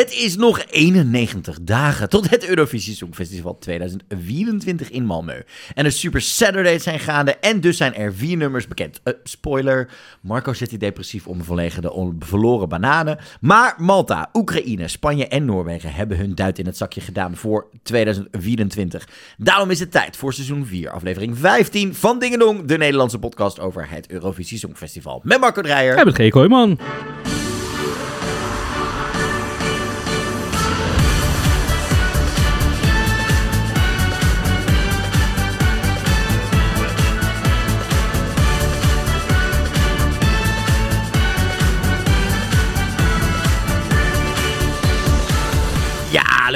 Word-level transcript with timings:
Het 0.00 0.12
is 0.12 0.36
nog 0.36 0.64
91 0.70 1.58
dagen 1.62 2.08
tot 2.08 2.30
het 2.30 2.48
Eurovisie 2.48 2.94
Songfestival 2.94 3.58
2024 3.58 4.90
in 4.90 5.04
Malmö. 5.04 5.44
En 5.74 5.84
de 5.84 5.90
Super 5.90 6.20
Saturdays 6.20 6.82
zijn 6.82 6.98
gaande 6.98 7.36
en 7.36 7.60
dus 7.60 7.76
zijn 7.76 7.94
er 7.94 8.14
vier 8.14 8.36
nummers 8.36 8.68
bekend. 8.68 9.00
Uh, 9.04 9.14
spoiler, 9.24 9.88
Marco 10.20 10.52
zit 10.52 10.70
hier 10.70 10.78
depressief 10.78 11.26
om 11.26 11.38
de 11.38 12.14
verloren 12.18 12.68
bananen. 12.68 13.18
Maar 13.40 13.74
Malta, 13.78 14.30
Oekraïne, 14.32 14.88
Spanje 14.88 15.28
en 15.28 15.44
Noorwegen 15.44 15.92
hebben 15.92 16.16
hun 16.16 16.34
duit 16.34 16.58
in 16.58 16.66
het 16.66 16.76
zakje 16.76 17.00
gedaan 17.00 17.36
voor 17.36 17.66
2024. 17.82 19.08
Daarom 19.38 19.70
is 19.70 19.80
het 19.80 19.90
tijd 19.90 20.16
voor 20.16 20.32
seizoen 20.32 20.66
4, 20.66 20.90
aflevering 20.90 21.38
15 21.38 21.94
van 21.94 22.18
Dingedong, 22.18 22.64
de 22.64 22.78
Nederlandse 22.78 23.18
podcast 23.18 23.60
over 23.60 23.90
het 23.90 24.10
Eurovisie 24.10 24.58
Songfestival. 24.58 25.20
Met 25.24 25.40
Marco 25.40 25.62
Dreyer. 25.62 25.96
En 25.96 26.06
met 26.06 26.14
G. 26.14 26.28
Kooijman. 26.28 26.78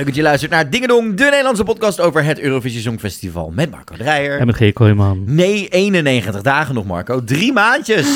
Leuk 0.05 0.15
dat 0.15 0.23
je 0.25 0.29
luistert 0.29 0.53
naar 0.53 0.71
Dingedong, 0.71 1.15
de 1.15 1.25
Nederlandse 1.25 1.65
podcast 1.65 2.01
over 2.01 2.25
het 2.25 2.41
Eurovisie 2.41 2.81
Songfestival 2.81 3.51
met 3.51 3.71
Marco 3.71 3.97
Dreyer. 3.97 4.39
En 4.39 4.47
met 4.47 4.57
G. 4.57 4.73
Kooijman. 4.73 5.23
Nee, 5.27 5.69
91 5.69 6.43
dagen 6.43 6.75
nog, 6.75 6.85
Marco. 6.85 7.25
Drie 7.25 7.53
maandjes. 7.53 8.09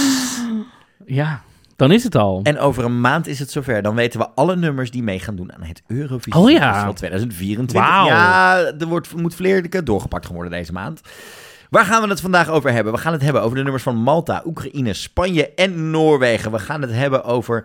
Ja, 1.07 1.43
dan 1.77 1.93
is 1.93 2.05
het 2.05 2.15
al. 2.15 2.41
En 2.43 2.59
over 2.59 2.85
een 2.85 3.01
maand 3.01 3.27
is 3.27 3.39
het 3.39 3.51
zover. 3.51 3.83
Dan 3.83 3.95
weten 3.95 4.21
we 4.21 4.29
alle 4.35 4.57
nummers 4.57 4.91
die 4.91 5.03
mee 5.03 5.19
gaan 5.19 5.37
doen 5.37 5.53
aan 5.53 5.63
het 5.63 5.83
Eurovisie 5.87 6.43
oh, 6.43 6.51
ja. 6.51 6.71
Festival 6.71 6.93
2024. 6.93 7.97
Wow. 7.97 8.07
Ja, 8.07 8.57
er 8.79 8.87
wordt, 8.87 9.17
moet 9.17 9.35
vleerlijke 9.35 9.83
doorgepakt 9.83 10.27
worden 10.27 10.53
deze 10.53 10.73
maand. 10.73 11.01
Waar 11.71 11.85
gaan 11.85 12.03
we 12.03 12.09
het 12.09 12.21
vandaag 12.21 12.49
over 12.49 12.73
hebben? 12.73 12.93
We 12.93 12.99
gaan 12.99 13.13
het 13.13 13.23
hebben 13.23 13.43
over 13.43 13.57
de 13.57 13.63
nummers 13.63 13.83
van 13.83 13.97
Malta, 13.97 14.43
Oekraïne, 14.47 14.93
Spanje 14.93 15.55
en 15.55 15.91
Noorwegen. 15.91 16.51
We 16.51 16.59
gaan 16.59 16.83
het 16.83 16.93
hebben 16.93 17.25
over 17.25 17.65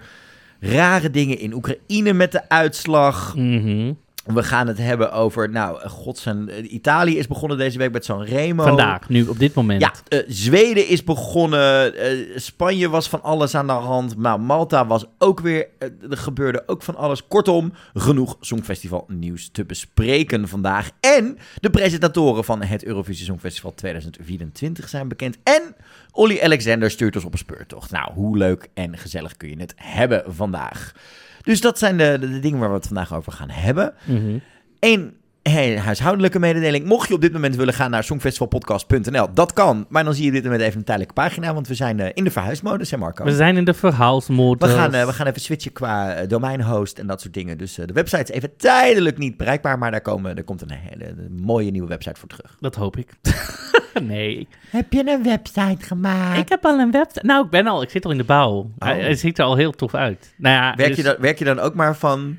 rare 0.59 1.09
dingen 1.09 1.39
in 1.39 1.53
Oekraïne 1.53 2.13
met 2.13 2.31
de 2.31 2.49
uitslag. 2.49 3.35
Mm 3.35 4.01
we 4.23 4.43
gaan 4.43 4.67
het 4.67 4.77
hebben 4.77 5.11
over, 5.11 5.49
nou, 5.49 5.87
god 5.87 6.17
zijn, 6.17 6.75
Italië 6.75 7.17
is 7.17 7.27
begonnen 7.27 7.57
deze 7.57 7.77
week 7.77 7.91
met 7.91 8.05
zo'n 8.05 8.25
Remo. 8.25 8.63
Vandaag, 8.63 9.09
nu 9.09 9.27
op 9.27 9.39
dit 9.39 9.53
moment. 9.53 9.81
Ja, 9.81 9.93
uh, 10.09 10.23
Zweden 10.27 10.87
is 10.87 11.03
begonnen, 11.03 11.93
uh, 11.95 12.37
Spanje 12.37 12.89
was 12.89 13.09
van 13.09 13.21
alles 13.21 13.55
aan 13.55 13.67
de 13.67 13.73
hand, 13.73 14.15
maar 14.15 14.39
Malta 14.39 14.87
was 14.87 15.05
ook 15.17 15.39
weer, 15.39 15.67
uh, 15.79 16.11
er 16.11 16.17
gebeurde 16.17 16.63
ook 16.65 16.83
van 16.83 16.95
alles. 16.95 17.27
Kortom, 17.27 17.73
genoeg 17.93 18.37
Songfestival 18.39 19.05
nieuws 19.07 19.49
te 19.51 19.65
bespreken 19.65 20.47
vandaag. 20.47 20.89
En 20.99 21.37
de 21.59 21.69
presentatoren 21.69 22.43
van 22.43 22.61
het 22.61 22.83
Eurovisie 22.83 23.25
Songfestival 23.25 23.73
2024 23.73 24.89
zijn 24.89 25.07
bekend. 25.07 25.37
En 25.43 25.75
Olly 26.11 26.39
Alexander 26.43 26.91
stuurt 26.91 27.15
ons 27.15 27.25
op 27.25 27.31
een 27.31 27.37
speurtocht. 27.37 27.91
Nou, 27.91 28.13
hoe 28.13 28.37
leuk 28.37 28.69
en 28.73 28.97
gezellig 28.97 29.37
kun 29.37 29.49
je 29.49 29.59
het 29.59 29.73
hebben 29.75 30.23
vandaag. 30.27 30.93
Dus 31.43 31.61
dat 31.61 31.77
zijn 31.77 31.97
de, 31.97 32.17
de, 32.19 32.39
dingen 32.39 32.59
waar 32.59 32.69
we 32.69 32.75
het 32.75 32.87
vandaag 32.87 33.13
over 33.13 33.31
gaan 33.31 33.49
hebben. 33.49 33.93
Mm 34.03 34.41
Eén 34.79 35.17
hey, 35.43 35.79
huishoudelijke 35.79 36.39
mededeling. 36.39 36.85
Mocht 36.85 37.07
je 37.07 37.13
op 37.13 37.21
dit 37.21 37.33
moment 37.33 37.55
willen 37.55 37.73
gaan 37.73 37.91
naar 37.91 38.03
songfestivalpodcast.nl, 38.03 39.33
dat 39.33 39.53
kan. 39.53 39.85
Maar 39.89 40.03
dan 40.03 40.13
zie 40.13 40.25
je 40.25 40.31
dit 40.31 40.43
moment 40.43 40.61
even 40.61 40.77
een 40.77 40.83
tijdelijke 40.83 41.13
pagina, 41.13 41.53
want 41.53 41.67
we 41.67 41.73
zijn 41.73 41.99
uh, 41.99 42.07
in 42.13 42.23
de 42.23 42.31
verhuismodus, 42.31 42.91
hè 42.91 42.97
Marco? 42.97 43.23
We 43.23 43.35
zijn 43.35 43.57
in 43.57 43.65
de 43.65 43.73
verhuismodus. 43.73 44.69
We 44.69 44.75
gaan, 44.75 44.95
uh, 44.95 45.05
we 45.05 45.13
gaan 45.13 45.27
even 45.27 45.41
switchen 45.41 45.71
qua 45.71 46.21
uh, 46.21 46.27
domeinhost 46.27 46.99
en 46.99 47.07
dat 47.07 47.21
soort 47.21 47.33
dingen. 47.33 47.57
Dus 47.57 47.75
de 47.75 47.93
website 47.93 48.23
is 48.23 48.29
even 48.29 48.57
tijdelijk 48.57 49.17
niet 49.17 49.37
bereikbaar, 49.37 49.77
maar 49.77 49.91
daar, 49.91 50.01
komen, 50.01 50.37
er 50.37 50.43
komt 50.43 50.61
een 50.61 50.71
hele 50.71 51.15
mooie 51.29 51.71
nieuwe 51.71 51.87
website 51.87 52.19
voor 52.19 52.29
terug. 52.29 52.57
Dat 52.59 52.75
hoop 52.75 52.97
ik. 52.97 53.09
nee. 54.01 54.47
Heb 54.69 54.93
je 54.93 55.09
een 55.09 55.23
website 55.23 55.85
gemaakt? 55.85 56.39
Ik 56.39 56.49
heb 56.49 56.65
al 56.65 56.79
een 56.79 56.91
website. 56.91 57.25
Nou, 57.25 57.45
ik 57.45 57.51
ben 57.51 57.67
al, 57.67 57.81
ik 57.81 57.89
zit 57.89 58.05
al 58.05 58.11
in 58.11 58.17
de 58.17 58.23
bouw. 58.23 58.53
Oh. 58.53 58.69
Hij, 58.77 59.01
hij, 59.01 59.15
ziet 59.15 59.39
er 59.39 59.45
al 59.45 59.55
heel 59.55 59.71
tof 59.71 59.93
uit. 59.93 60.33
Nou 60.37 60.55
ja, 60.55 60.75
werk, 60.75 60.87
dus... 60.87 60.97
je 60.97 61.03
dan, 61.03 61.15
werk 61.19 61.39
je 61.39 61.45
dan 61.45 61.59
ook 61.59 61.73
maar 61.73 61.95
van 61.95 62.37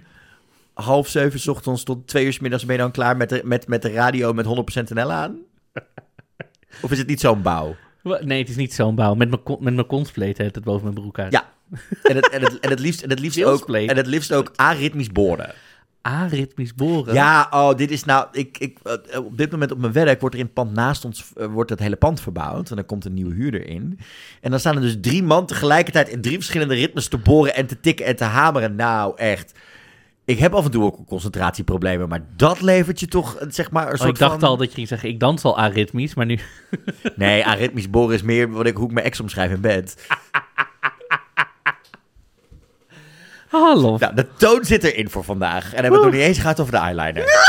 half 0.74 1.08
zeven 1.08 1.40
s 1.40 1.48
ochtends 1.48 1.82
tot 1.82 2.06
twee 2.06 2.24
uur 2.24 2.32
s 2.32 2.38
middags 2.38 2.64
ben 2.64 2.76
je 2.76 2.80
dan 2.80 2.90
klaar 2.90 3.16
met 3.16 3.28
de, 3.28 3.40
met, 3.44 3.68
met 3.68 3.82
de 3.82 3.92
radio 3.92 4.32
met 4.32 4.46
100% 4.46 4.48
NL 4.94 5.12
aan? 5.12 5.38
of 6.82 6.90
is 6.90 6.98
het 6.98 7.06
niet 7.06 7.20
zo'n 7.20 7.42
bouw? 7.42 7.76
Nee, 8.20 8.38
het 8.38 8.48
is 8.48 8.56
niet 8.56 8.74
zo'n 8.74 8.94
bouw. 8.94 9.14
Met 9.14 9.30
mijn, 9.30 9.58
met 9.60 9.74
mijn 9.74 9.86
konstpleet 9.86 10.38
het 10.38 10.64
boven 10.64 10.82
mijn 10.82 10.94
broek 10.94 11.18
uit. 11.18 11.32
Ja, 11.32 11.52
en 12.02 12.16
het, 12.16 12.28
en 12.28 12.42
het, 12.42 12.60
en 12.60 12.70
het 12.70 12.78
liefst, 12.78 13.02
en 13.02 13.10
het 13.10 13.18
liefst, 13.18 13.44
ook, 13.44 13.68
en 13.68 13.96
het 13.96 14.06
liefst 14.06 14.32
ook 14.32 14.52
aritmisch 14.56 15.08
boren. 15.08 15.54
Aritmisch 16.02 16.74
boren? 16.74 17.14
Ja, 17.14 17.48
oh, 17.50 17.76
dit 17.76 17.90
is 17.90 18.04
nou... 18.04 18.26
Ik, 18.32 18.58
ik, 18.58 18.78
eh, 18.82 19.24
op 19.24 19.36
dit 19.36 19.50
moment 19.50 19.72
op 19.72 19.78
mijn 19.78 19.92
werk 19.92 20.20
wordt 20.20 20.34
er 20.34 20.40
in 20.40 20.46
het 20.46 20.54
pand 20.54 20.72
naast 20.72 21.04
ons... 21.04 21.32
Uh, 21.36 21.46
wordt 21.46 21.70
het 21.70 21.78
hele 21.78 21.96
pand 21.96 22.20
verbouwd. 22.20 22.70
En 22.70 22.76
dan 22.76 22.86
komt 22.86 23.04
een 23.04 23.14
nieuwe 23.14 23.34
huurder 23.34 23.66
in. 23.66 23.98
En 24.40 24.50
dan 24.50 24.60
staan 24.60 24.74
er 24.74 24.80
dus 24.80 24.96
drie 25.00 25.22
man 25.22 25.46
tegelijkertijd... 25.46 26.08
in 26.08 26.20
drie 26.20 26.36
verschillende 26.36 26.74
ritmes 26.74 27.08
te 27.08 27.18
boren 27.18 27.54
en 27.54 27.66
te 27.66 27.80
tikken 27.80 28.06
en 28.06 28.16
te 28.16 28.24
hameren. 28.24 28.74
Nou, 28.74 29.16
echt... 29.16 29.52
Ik 30.26 30.38
heb 30.38 30.54
af 30.54 30.64
en 30.64 30.70
toe 30.70 30.84
ook 30.84 31.06
concentratieproblemen, 31.06 32.08
maar 32.08 32.26
dat 32.36 32.60
levert 32.60 33.00
je 33.00 33.06
toch, 33.06 33.36
zeg 33.48 33.70
maar, 33.70 33.86
een 33.86 33.92
oh, 33.92 33.98
soort 33.98 34.10
Ik 34.10 34.18
dacht 34.18 34.42
al 34.42 34.56
dat 34.56 34.68
je 34.68 34.74
ging 34.74 34.88
zeggen, 34.88 35.08
ik 35.08 35.20
dans 35.20 35.44
al 35.44 35.58
aritmisch, 35.58 36.14
maar 36.14 36.26
nu... 36.26 36.38
nee, 37.16 37.44
aritmisch 37.44 37.90
boren 37.90 38.14
is 38.14 38.22
meer 38.22 38.50
wat 38.50 38.66
ik, 38.66 38.76
hoe 38.76 38.86
ik 38.86 38.92
mijn 38.92 39.06
ex 39.06 39.20
omschrijf 39.20 39.50
in 39.50 39.60
bed. 39.60 39.96
Hallo. 43.48 43.96
Nou, 43.98 44.14
de 44.14 44.26
toon 44.36 44.64
zit 44.64 44.84
erin 44.84 45.10
voor 45.10 45.24
vandaag. 45.24 45.64
En 45.64 45.82
hebben 45.82 45.90
we 45.90 45.96
het 45.96 46.04
nog 46.04 46.14
niet 46.14 46.22
eens 46.22 46.38
gehad 46.38 46.60
over 46.60 46.72
de 46.72 46.78
eyeliner. 46.78 47.24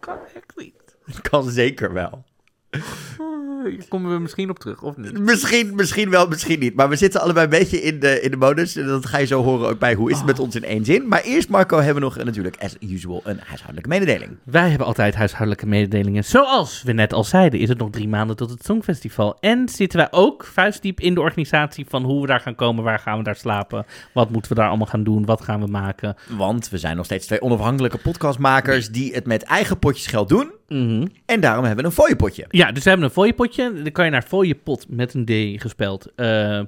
kan 0.00 0.18
echt 0.34 0.52
niet. 0.56 0.96
Kan 1.22 1.50
zeker 1.50 1.92
wel. 1.92 2.24
Hier 2.70 3.88
komen 3.88 4.12
we 4.12 4.18
misschien 4.18 4.50
op 4.50 4.58
terug, 4.58 4.82
of 4.82 4.96
niet? 4.96 5.18
Misschien, 5.18 5.74
misschien 5.74 6.10
wel, 6.10 6.28
misschien 6.28 6.58
niet. 6.58 6.74
Maar 6.74 6.88
we 6.88 6.96
zitten 6.96 7.20
allebei 7.20 7.44
een 7.44 7.50
beetje 7.50 7.82
in 7.82 8.00
de, 8.00 8.20
in 8.20 8.30
de 8.30 8.36
modus. 8.36 8.76
En 8.76 8.86
dat 8.86 9.06
ga 9.06 9.18
je 9.18 9.26
zo 9.26 9.42
horen 9.42 9.68
ook 9.68 9.78
bij 9.78 9.94
hoe 9.94 10.10
is 10.10 10.16
het 10.16 10.26
met 10.26 10.38
oh. 10.38 10.44
ons 10.44 10.54
in 10.54 10.64
één 10.64 10.84
zin. 10.84 11.08
Maar 11.08 11.20
eerst, 11.20 11.48
Marco, 11.48 11.76
hebben 11.76 11.94
we 11.94 12.00
nog 12.00 12.24
natuurlijk, 12.24 12.56
as 12.58 12.76
usual, 12.80 13.20
een 13.24 13.40
huishoudelijke 13.44 13.88
mededeling. 13.88 14.30
Wij 14.44 14.68
hebben 14.68 14.86
altijd 14.86 15.14
huishoudelijke 15.14 15.66
mededelingen. 15.66 16.24
Zoals 16.24 16.82
we 16.82 16.92
net 16.92 17.12
al 17.12 17.24
zeiden, 17.24 17.60
is 17.60 17.68
het 17.68 17.78
nog 17.78 17.90
drie 17.90 18.08
maanden 18.08 18.36
tot 18.36 18.50
het 18.50 18.64
Songfestival. 18.64 19.36
En 19.40 19.68
zitten 19.68 19.98
wij 19.98 20.08
ook 20.10 20.44
vuistdiep 20.44 21.00
in 21.00 21.14
de 21.14 21.20
organisatie 21.20 21.86
van 21.88 22.02
hoe 22.02 22.20
we 22.20 22.26
daar 22.26 22.40
gaan 22.40 22.54
komen, 22.54 22.84
waar 22.84 22.98
gaan 22.98 23.18
we 23.18 23.24
daar 23.24 23.36
slapen, 23.36 23.86
wat 24.12 24.30
moeten 24.30 24.50
we 24.50 24.56
daar 24.56 24.68
allemaal 24.68 24.86
gaan 24.86 25.04
doen, 25.04 25.24
wat 25.24 25.40
gaan 25.40 25.60
we 25.60 25.66
maken. 25.66 26.16
Want 26.28 26.68
we 26.68 26.78
zijn 26.78 26.96
nog 26.96 27.04
steeds 27.04 27.26
twee 27.26 27.42
onafhankelijke 27.42 27.98
podcastmakers 27.98 28.88
die 28.88 29.14
het 29.14 29.26
met 29.26 29.42
eigen 29.42 29.78
potjes 29.78 30.06
geld 30.06 30.28
doen. 30.28 30.50
Mhm. 30.68 31.06
En 31.26 31.40
daarom 31.40 31.64
hebben 31.64 31.84
we 31.84 31.90
een 31.90 31.96
fooiepotje. 31.96 32.44
Ja, 32.48 32.59
dus 32.66 32.82
we 32.82 32.88
hebben 32.88 33.06
een 33.06 33.12
fooiepotje. 33.12 33.72
Dan 33.82 33.92
kan 33.92 34.04
je 34.04 34.10
naar 34.10 34.22
fooiepot 34.22 34.86
met 34.88 35.14
een 35.14 35.24
D 35.24 35.60
gespeld. 35.60 36.06
Uh, 36.16 36.60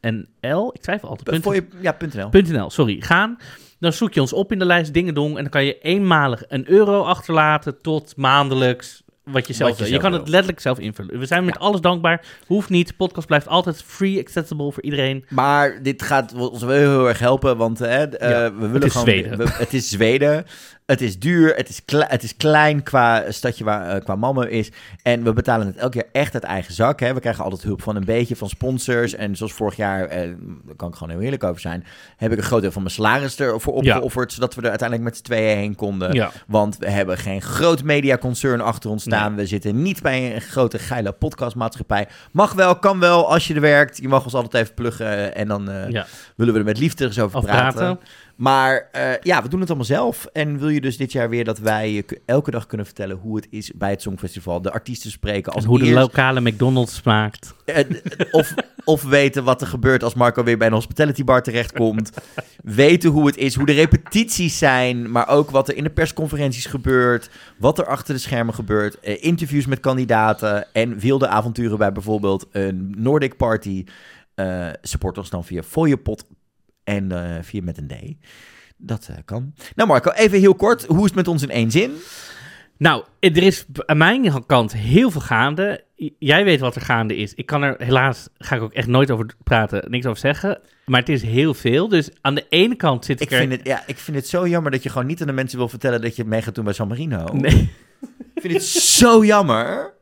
.nl. 0.00 0.74
Ik 0.74 0.80
twijfel 0.80 1.08
altijd. 1.08 1.42
Fooie, 1.42 1.66
ja, 1.80 1.96
.nl. 2.14 2.28
.nl, 2.30 2.70
sorry. 2.70 3.00
Gaan. 3.00 3.38
Dan 3.78 3.92
zoek 3.92 4.12
je 4.12 4.20
ons 4.20 4.32
op 4.32 4.52
in 4.52 4.58
de 4.58 4.64
lijst 4.64 4.94
Dingedong. 4.94 5.36
En 5.36 5.42
dan 5.42 5.50
kan 5.50 5.64
je 5.64 5.78
eenmalig 5.78 6.42
een 6.48 6.70
euro 6.70 7.02
achterlaten 7.02 7.82
tot 7.82 8.16
maandelijks 8.16 9.02
wat 9.32 9.46
je 9.46 9.52
zelf. 9.52 9.88
Je, 9.88 9.98
kan 9.98 10.12
het 10.12 10.28
letterlijk 10.28 10.60
zelf 10.60 10.78
invullen. 10.78 11.18
We 11.18 11.26
zijn 11.26 11.44
met 11.44 11.58
alles 11.58 11.80
dankbaar. 11.80 12.24
Hoeft 12.46 12.68
niet. 12.68 12.88
De 12.88 12.94
podcast 12.94 13.26
blijft 13.26 13.48
altijd 13.48 13.82
free 13.82 14.20
accessible 14.20 14.72
voor 14.72 14.82
iedereen. 14.82 15.24
Maar 15.28 15.82
dit 15.82 16.02
gaat 16.02 16.34
ons 16.34 16.62
wel 16.62 16.76
heel 16.76 17.08
erg 17.08 17.18
helpen, 17.18 17.56
want 17.56 17.78
hè, 17.78 18.06
uh, 18.06 18.10
we 18.18 18.52
willen 18.58 18.72
het 18.72 18.84
is 18.84 18.92
gewoon, 18.92 19.06
Zweden. 19.06 19.38
We, 19.38 19.48
het 19.48 19.74
is 19.74 19.88
Zweden. 19.88 20.46
Het 20.90 21.00
is 21.00 21.18
duur, 21.18 21.54
het 21.56 21.68
is, 21.68 21.82
het 21.86 22.22
is 22.22 22.36
klein 22.36 22.82
qua 22.82 23.30
stadje 23.30 23.64
waar 23.64 23.96
uh, 23.96 24.04
qua 24.04 24.16
Malmö 24.16 24.48
is. 24.48 24.70
En 25.02 25.22
we 25.24 25.32
betalen 25.32 25.66
het 25.66 25.76
elke 25.76 25.98
keer 25.98 26.08
echt 26.12 26.34
uit 26.34 26.42
eigen 26.42 26.74
zak. 26.74 27.00
Hè. 27.00 27.14
We 27.14 27.20
krijgen 27.20 27.44
altijd 27.44 27.62
hulp 27.62 27.82
van 27.82 27.96
een 27.96 28.04
beetje 28.04 28.36
van 28.36 28.48
sponsors. 28.48 29.14
En 29.14 29.36
zoals 29.36 29.52
vorig 29.52 29.76
jaar, 29.76 30.04
eh, 30.04 30.28
daar 30.64 30.76
kan 30.76 30.88
ik 30.88 30.94
gewoon 30.94 31.12
heel 31.12 31.22
eerlijk 31.22 31.44
over 31.44 31.60
zijn... 31.60 31.84
heb 32.16 32.32
ik 32.32 32.38
een 32.38 32.44
groot 32.44 32.62
deel 32.62 32.72
van 32.72 32.82
mijn 32.82 32.94
salaris 32.94 33.38
ervoor 33.40 33.74
opgeofferd... 33.74 34.32
zodat 34.32 34.54
we 34.54 34.62
er 34.62 34.68
uiteindelijk 34.68 35.08
met 35.08 35.16
z'n 35.16 35.24
tweeën 35.24 35.56
heen 35.56 35.74
konden. 35.74 36.30
Want 36.46 36.76
we 36.78 36.90
hebben 36.90 37.18
geen 37.18 37.42
groot 37.42 37.82
mediaconcern 37.82 38.60
achter 38.60 38.90
ons 38.90 39.02
staan. 39.02 39.19
We 39.28 39.46
zitten 39.46 39.82
niet 39.82 40.02
bij 40.02 40.34
een 40.34 40.40
grote 40.40 40.78
geile 40.78 41.12
podcastmaatschappij. 41.12 42.08
Mag 42.32 42.52
wel, 42.52 42.76
kan 42.76 43.00
wel, 43.00 43.30
als 43.32 43.46
je 43.46 43.54
er 43.54 43.60
werkt. 43.60 43.96
Je 43.96 44.08
mag 44.08 44.24
ons 44.24 44.34
altijd 44.34 44.62
even 44.62 44.74
pluggen 44.74 45.34
en 45.34 45.48
dan 45.48 45.70
uh, 45.70 45.90
ja. 45.90 46.06
willen 46.36 46.52
we 46.52 46.58
er 46.58 46.66
met 46.66 46.78
liefde 46.78 47.04
eens 47.04 47.18
over 47.18 47.40
praten. 47.40 48.00
Maar 48.40 48.88
uh, 48.96 49.12
ja, 49.22 49.42
we 49.42 49.48
doen 49.48 49.60
het 49.60 49.68
allemaal 49.68 49.86
zelf. 49.86 50.26
En 50.32 50.58
wil 50.58 50.68
je 50.68 50.80
dus 50.80 50.96
dit 50.96 51.12
jaar 51.12 51.28
weer 51.28 51.44
dat 51.44 51.58
wij 51.58 52.04
elke 52.26 52.50
dag 52.50 52.66
kunnen 52.66 52.86
vertellen 52.86 53.16
hoe 53.16 53.36
het 53.36 53.46
is 53.50 53.72
bij 53.74 53.90
het 53.90 54.02
Songfestival. 54.02 54.62
De 54.62 54.72
artiesten 54.72 55.10
spreken. 55.10 55.52
Als 55.52 55.62
en 55.62 55.68
hoe 55.68 55.78
de 55.78 55.90
lokale 55.90 56.40
McDonald's 56.40 56.94
smaakt. 56.94 57.54
of, 58.30 58.54
of 58.84 59.02
weten 59.02 59.44
wat 59.44 59.60
er 59.60 59.66
gebeurt 59.66 60.02
als 60.02 60.14
Marco 60.14 60.42
weer 60.42 60.58
bij 60.58 60.66
een 60.66 60.72
hospitality 60.72 61.24
bar 61.24 61.42
terechtkomt. 61.42 62.10
weten 62.64 63.10
hoe 63.10 63.26
het 63.26 63.36
is, 63.36 63.54
hoe 63.54 63.66
de 63.66 63.72
repetities 63.72 64.58
zijn. 64.58 65.10
Maar 65.10 65.28
ook 65.28 65.50
wat 65.50 65.68
er 65.68 65.76
in 65.76 65.84
de 65.84 65.90
persconferenties 65.90 66.66
gebeurt. 66.66 67.30
Wat 67.58 67.78
er 67.78 67.86
achter 67.86 68.14
de 68.14 68.20
schermen 68.20 68.54
gebeurt. 68.54 68.96
Uh, 69.02 69.24
interviews 69.24 69.66
met 69.66 69.80
kandidaten. 69.80 70.72
En 70.72 70.98
wilde 70.98 71.28
avonturen 71.28 71.78
bij 71.78 71.92
bijvoorbeeld 71.92 72.46
een 72.52 72.94
Nordic 72.96 73.36
Party. 73.36 73.84
Uh, 74.34 74.68
support 74.82 75.18
ons 75.18 75.30
dan 75.30 75.44
via 75.44 75.62
fooiepot 75.62 76.24
En 76.90 77.12
uh, 77.12 77.36
via 77.42 77.62
met 77.62 77.78
een 77.78 77.86
D. 77.86 77.94
Dat 78.76 79.08
uh, 79.10 79.16
kan. 79.24 79.54
Nou 79.74 79.88
Marco, 79.88 80.10
even 80.10 80.38
heel 80.38 80.54
kort. 80.54 80.86
Hoe 80.86 80.98
is 80.98 81.04
het 81.04 81.14
met 81.14 81.28
ons 81.28 81.42
in 81.42 81.50
één 81.50 81.70
zin? 81.70 81.92
Nou, 82.76 83.04
er 83.20 83.42
is 83.42 83.66
aan 83.86 83.96
mijn 83.96 84.46
kant 84.46 84.72
heel 84.72 85.10
veel 85.10 85.20
gaande. 85.20 85.84
Jij 86.18 86.44
weet 86.44 86.60
wat 86.60 86.74
er 86.74 86.80
gaande 86.80 87.16
is. 87.16 87.34
Ik 87.34 87.46
kan 87.46 87.62
er 87.62 87.74
helaas, 87.78 88.28
ga 88.38 88.56
ik 88.56 88.62
ook 88.62 88.72
echt 88.72 88.86
nooit 88.86 89.10
over 89.10 89.26
praten, 89.44 89.90
niks 89.90 90.06
over 90.06 90.18
zeggen. 90.18 90.60
Maar 90.86 91.00
het 91.00 91.08
is 91.08 91.22
heel 91.22 91.54
veel. 91.54 91.88
Dus 91.88 92.10
aan 92.20 92.34
de 92.34 92.46
ene 92.48 92.74
kant 92.74 93.04
zit 93.04 93.20
ik, 93.20 93.30
ik 93.30 93.36
vind 93.36 93.52
Het, 93.52 93.60
ja, 93.66 93.82
ik 93.86 93.98
vind 93.98 94.16
het 94.16 94.28
zo 94.28 94.48
jammer 94.48 94.70
dat 94.70 94.82
je 94.82 94.88
gewoon 94.88 95.06
niet 95.06 95.20
aan 95.20 95.26
de 95.26 95.32
mensen 95.32 95.58
wil 95.58 95.68
vertellen 95.68 96.00
dat 96.00 96.16
je 96.16 96.24
mee 96.24 96.42
gaat 96.42 96.54
doen 96.54 96.64
bij 96.64 96.72
San 96.72 96.88
Marino. 96.88 97.24
Nee. 97.32 97.72
Ik 98.34 98.40
vind 98.42 98.52
het 98.52 98.64
zo 98.64 99.24
jammer. 99.24 99.92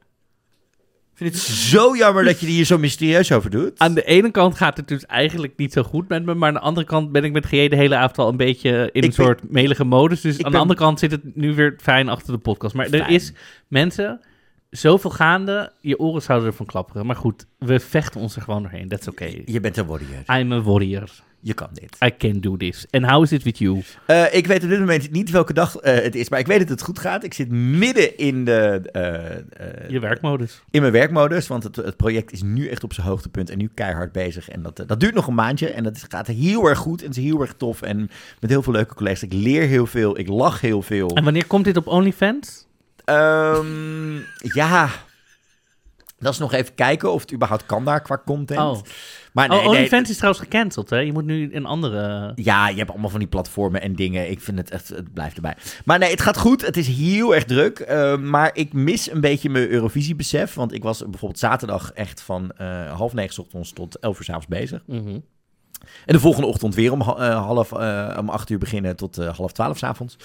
Ik 1.18 1.24
vind 1.24 1.36
het 1.36 1.42
zo 1.42 1.96
jammer 1.96 2.24
dat 2.24 2.40
je 2.40 2.46
er 2.46 2.52
hier 2.52 2.64
zo 2.64 2.78
mysterieus 2.78 3.32
over 3.32 3.50
doet. 3.50 3.78
Aan 3.78 3.94
de 3.94 4.04
ene 4.04 4.30
kant 4.30 4.56
gaat 4.56 4.76
het 4.76 4.88
dus 4.88 5.06
eigenlijk 5.06 5.52
niet 5.56 5.72
zo 5.72 5.82
goed 5.82 6.08
met 6.08 6.24
me. 6.24 6.34
Maar 6.34 6.48
aan 6.48 6.54
de 6.54 6.60
andere 6.60 6.86
kant 6.86 7.12
ben 7.12 7.24
ik 7.24 7.32
met 7.32 7.46
GE 7.46 7.68
de 7.68 7.76
hele 7.76 7.96
avond 7.96 8.18
al 8.18 8.28
een 8.28 8.36
beetje 8.36 8.88
in 8.92 9.04
een 9.04 9.12
soort 9.12 9.50
melige 9.50 9.84
modus. 9.84 10.20
Dus 10.20 10.42
aan 10.42 10.52
de 10.52 10.58
andere 10.58 10.78
kant 10.78 10.98
zit 10.98 11.10
het 11.10 11.36
nu 11.36 11.54
weer 11.54 11.74
fijn 11.82 12.08
achter 12.08 12.32
de 12.32 12.38
podcast. 12.38 12.74
Maar 12.74 12.90
er 12.90 13.08
is 13.08 13.32
mensen 13.68 14.20
zoveel 14.70 15.10
gaande, 15.10 15.72
je 15.80 15.98
oren 15.98 16.22
zouden 16.22 16.48
ervan 16.48 16.66
klapperen. 16.66 17.06
Maar 17.06 17.16
goed, 17.16 17.46
we 17.58 17.80
vechten 17.80 18.20
ons 18.20 18.36
er 18.36 18.42
gewoon 18.42 18.62
doorheen. 18.62 18.88
That's 18.88 19.08
okay. 19.08 19.42
Je 19.46 19.60
bent 19.60 19.76
een 19.76 19.86
warrior. 19.86 20.22
I'm 20.40 20.52
a 20.52 20.60
warrior. 20.60 21.10
Je 21.40 21.54
kan 21.54 21.68
dit. 21.72 21.96
I 22.04 22.16
can 22.16 22.40
do 22.40 22.56
this. 22.56 22.86
En 22.90 23.08
how 23.08 23.22
is 23.22 23.32
it 23.32 23.42
with 23.42 23.58
you? 23.58 23.82
Uh, 24.06 24.34
ik 24.34 24.46
weet 24.46 24.62
op 24.62 24.68
dit 24.68 24.78
moment 24.78 25.10
niet 25.10 25.30
welke 25.30 25.52
dag 25.52 25.84
uh, 25.84 25.94
het 25.94 26.14
is, 26.14 26.28
maar 26.28 26.38
ik 26.38 26.46
weet 26.46 26.58
dat 26.58 26.68
het 26.68 26.82
goed 26.82 26.98
gaat. 26.98 27.24
Ik 27.24 27.34
zit 27.34 27.50
midden 27.50 28.16
in 28.18 28.44
de... 28.44 28.82
Uh, 28.92 29.90
Je 29.90 30.00
werkmodus. 30.00 30.62
In 30.70 30.80
mijn 30.80 30.92
werkmodus, 30.92 31.46
want 31.46 31.62
het, 31.62 31.76
het, 31.76 31.96
project 31.96 32.32
is 32.32 32.42
nu 32.42 32.68
echt 32.68 32.84
op 32.84 32.92
zijn 32.92 33.06
hoogtepunt 33.06 33.50
en 33.50 33.58
nu 33.58 33.70
keihard 33.74 34.12
bezig. 34.12 34.48
En 34.48 34.62
dat, 34.62 34.82
dat 34.86 35.00
duurt 35.00 35.14
nog 35.14 35.26
een 35.26 35.34
maandje 35.34 35.70
en 35.70 35.82
dat 35.82 36.04
gaat 36.08 36.26
heel 36.26 36.66
erg 36.66 36.78
goed 36.78 37.00
en 37.00 37.08
het 37.08 37.16
is 37.16 37.24
heel 37.24 37.40
erg 37.40 37.54
tof. 37.56 37.82
En 37.82 38.10
met 38.40 38.50
heel 38.50 38.62
veel 38.62 38.72
leuke 38.72 38.94
collega's. 38.94 39.22
Ik 39.22 39.32
leer 39.32 39.66
heel 39.66 39.86
veel, 39.86 40.18
ik 40.18 40.28
lach 40.28 40.60
heel 40.60 40.82
veel. 40.82 41.08
En 41.08 41.24
wanneer 41.24 41.46
komt 41.46 41.64
dit 41.64 41.76
op 41.76 41.86
OnlyFans? 41.86 42.66
Um, 43.04 44.24
ja, 44.38 44.90
dat 46.18 46.32
is 46.32 46.38
nog 46.38 46.52
even 46.52 46.74
kijken 46.74 47.12
of 47.12 47.20
het 47.20 47.32
überhaupt 47.32 47.66
kan 47.66 47.84
daar 47.84 48.02
qua 48.02 48.22
content. 48.24 48.60
Oh. 48.60 48.80
Maar 49.32 49.48
nee, 49.48 49.58
oh, 49.58 49.66
OnlyFans 49.66 50.10
is 50.10 50.16
trouwens 50.16 50.44
gecanceld, 50.44 50.90
hè? 50.90 50.98
Je 50.98 51.12
moet 51.12 51.24
nu 51.24 51.54
een 51.54 51.66
andere... 51.66 52.32
Ja, 52.34 52.68
je 52.68 52.76
hebt 52.76 52.90
allemaal 52.90 53.10
van 53.10 53.18
die 53.18 53.28
platformen 53.28 53.80
en 53.80 53.94
dingen. 53.94 54.30
Ik 54.30 54.40
vind 54.40 54.58
het 54.58 54.70
echt, 54.70 54.88
het 54.88 55.12
blijft 55.12 55.36
erbij. 55.36 55.56
Maar 55.84 55.98
nee, 55.98 56.10
het 56.10 56.20
gaat 56.20 56.36
goed. 56.36 56.66
Het 56.66 56.76
is 56.76 56.88
heel 56.88 57.34
erg 57.34 57.44
druk. 57.44 57.86
Uh, 57.88 58.18
maar 58.18 58.50
ik 58.52 58.72
mis 58.72 59.10
een 59.10 59.20
beetje 59.20 59.50
mijn 59.50 59.68
Eurovisie-besef. 59.68 60.54
Want 60.54 60.72
ik 60.72 60.82
was 60.82 60.98
bijvoorbeeld 60.98 61.38
zaterdag 61.38 61.92
echt 61.92 62.20
van 62.20 62.52
uh, 62.60 62.92
half 62.92 63.12
negen 63.12 63.42
ochtends 63.42 63.72
tot 63.72 63.98
elf 63.98 64.18
uur 64.18 64.24
s 64.24 64.28
avonds 64.28 64.46
bezig. 64.46 64.82
Mm 64.86 65.04
-hmm. 65.04 65.24
En 66.06 66.14
de 66.14 66.20
volgende 66.20 66.46
ochtend 66.46 66.74
weer 66.74 66.92
om, 66.92 67.00
uh, 67.00 67.06
half, 67.46 67.72
om 68.18 68.28
acht 68.28 68.50
uur 68.50 68.58
beginnen 68.58 68.96
tot 68.96 69.16
half 69.16 69.52
twaalf 69.52 69.78
s 69.78 69.82
avonds. 69.82 70.16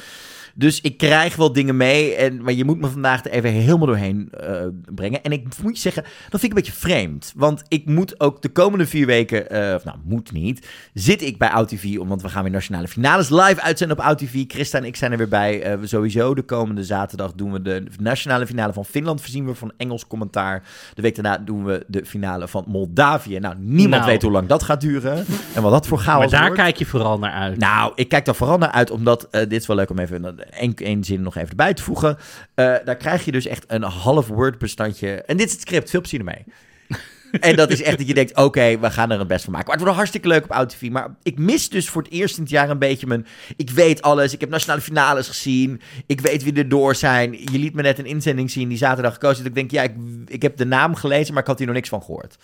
Dus 0.56 0.82
ik 0.82 0.98
krijg 0.98 1.36
wel 1.36 1.54
dingen 1.54 1.78
mee. 1.78 2.16
En, 2.16 2.44
maar 2.44 2.54
je 2.54 2.66
moet 2.66 2.80
me 2.80 2.88
vandaag 2.88 3.26
er 3.26 3.32
even 3.32 3.50
helemaal 3.50 3.88
doorheen 3.88 4.32
brengen. 4.96 5.24
En 5.24 5.32
ik 5.32 5.46
moet 5.62 5.76
je 5.76 5.82
zeggen, 5.82 6.04
dat 6.04 6.40
vind 6.40 6.44
ik 6.44 6.50
een 6.50 6.56
beetje 6.56 6.72
vreemd. 6.72 7.34
Want 7.36 7.64
ik 7.68 7.86
moet 7.86 8.20
ook 8.20 8.42
de 8.42 8.50
komende 8.50 8.88
vier 8.88 9.06
weken, 9.06 9.42
of 9.76 9.84
nou, 9.84 9.98
moet 10.04 10.32
niet, 10.32 10.68
zit 10.94 11.22
ik 11.22 11.38
bij 11.38 11.50
OutTV. 11.50 11.98
Want 11.98 12.22
we 12.22 12.30
gaan 12.30 12.44
weer 12.44 12.52
nationale 12.52 12.88
finales 12.88 13.30
live 13.30 13.62
uitzenden 13.62 13.98
op 13.98 14.04
OutTV. 14.04 14.44
Christa 14.48 14.78
en 14.78 14.86
ik 14.86 14.96
zijn 14.96 15.12
er 15.12 15.18
weer 15.18 15.28
bij. 15.28 15.78
Sowieso 15.84 16.36
de 16.36 16.44
komende 16.44 16.84
zaterdag 16.84 17.34
doen 17.34 17.52
we 17.52 17.62
de 17.62 17.84
nationale 18.00 18.48
finale 18.48 18.74
van 18.74 18.86
Finland. 18.86 19.22
Voorzien 19.22 19.46
we 19.46 19.56
van 19.56 19.72
Engels 19.78 20.08
commentaar. 20.08 20.64
De 20.94 21.02
week 21.02 21.16
daarna 21.16 21.38
doen 21.38 21.64
we 21.64 21.84
de 21.88 22.06
finale 22.06 22.48
van 22.48 22.64
Moldavië. 22.68 23.40
Nou, 23.40 23.56
niemand 23.60 24.02
nou. 24.02 24.12
weet 24.12 24.22
hoe 24.22 24.32
lang 24.32 24.48
dat 24.48 24.64
gaat 24.64 24.82
duren. 24.82 25.26
En 25.54 25.62
wat 25.62 25.72
dat 25.72 25.88
voor 25.88 25.98
chaos 25.98 26.20
Maar 26.20 26.30
daar 26.30 26.48
wordt. 26.48 26.62
kijk 26.62 26.78
je 26.78 26.86
vooral 26.86 27.20
naar 27.20 27.32
uit. 27.32 27.58
Nou, 27.58 27.92
ik 27.96 28.10
kijk 28.10 28.26
daar 28.26 28.36
vooral 28.36 28.58
naar 28.58 28.72
uit, 28.72 28.92
omdat 28.92 29.28
dit 29.32 29.52
is 29.52 29.68
wel 29.68 29.76
leuk 29.76 29.90
om 29.90 30.00
even 30.00 30.40
één 30.76 31.04
zin 31.04 31.22
nog 31.22 31.36
even 31.36 31.50
erbij 31.50 31.74
te 31.74 31.84
voegen. 31.84 32.18
Uh, 32.56 32.76
daar 32.86 32.96
krijg 32.96 33.26
je 33.26 33.32
dus 33.32 33.46
echt 33.46 33.64
een 33.68 33.84
half 33.84 34.28
word 34.28 34.58
bestandje. 34.58 35.22
En 35.22 35.38
dit 35.38 35.46
is 35.46 35.52
het 35.52 35.62
script, 35.62 35.90
veel 35.90 36.00
plezier 36.00 36.20
ermee. 36.20 36.44
en 37.40 37.56
dat 37.56 37.72
is 37.72 37.82
echt 37.82 37.98
dat 37.98 38.08
je 38.08 38.14
denkt, 38.14 38.36
oké, 38.38 38.80
we 38.80 38.92
gaan 38.92 39.12
er 39.12 39.20
het 39.20 39.28
best 39.28 39.44
van 39.44 39.54
maken. 39.54 39.68
Maar 39.68 39.76
het 39.76 39.86
wordt 39.86 40.00
hartstikke 40.00 40.28
leuk 40.28 40.44
op 40.44 40.52
OutTV. 40.52 40.90
Maar 40.90 41.16
ik 41.24 41.38
mis 41.38 41.70
dus 41.70 41.90
voor 41.90 42.02
het 42.02 42.12
eerst 42.12 42.36
in 42.38 42.42
het 42.42 42.52
jaar 42.52 42.70
een 42.70 42.80
beetje 42.80 43.08
mijn... 43.08 43.26
Ik 43.56 43.70
weet 43.70 44.02
alles, 44.02 44.34
ik 44.34 44.40
heb 44.40 44.50
nationale 44.50 44.82
finales 44.82 45.28
gezien. 45.28 45.82
Ik 46.06 46.22
weet 46.22 46.44
wie 46.44 46.54
er 46.54 46.70
door 46.70 46.96
zijn. 46.96 47.32
Je 47.32 47.60
liet 47.60 47.74
me 47.74 47.82
net 47.82 48.00
een 48.00 48.06
inzending 48.06 48.52
zien 48.52 48.70
die 48.70 48.78
zaterdag 48.78 49.14
gekozen. 49.14 49.38
Dat 49.38 49.46
ik 49.46 49.56
denk, 49.56 49.72
ja, 49.72 49.82
ik, 49.82 49.94
ik 50.28 50.42
heb 50.42 50.58
de 50.58 50.66
naam 50.66 50.96
gelezen, 50.96 51.34
maar 51.34 51.42
ik 51.42 51.48
had 51.48 51.58
hier 51.58 51.68
nog 51.68 51.76
niks 51.76 51.90
van 51.90 52.04
gehoord. 52.04 52.38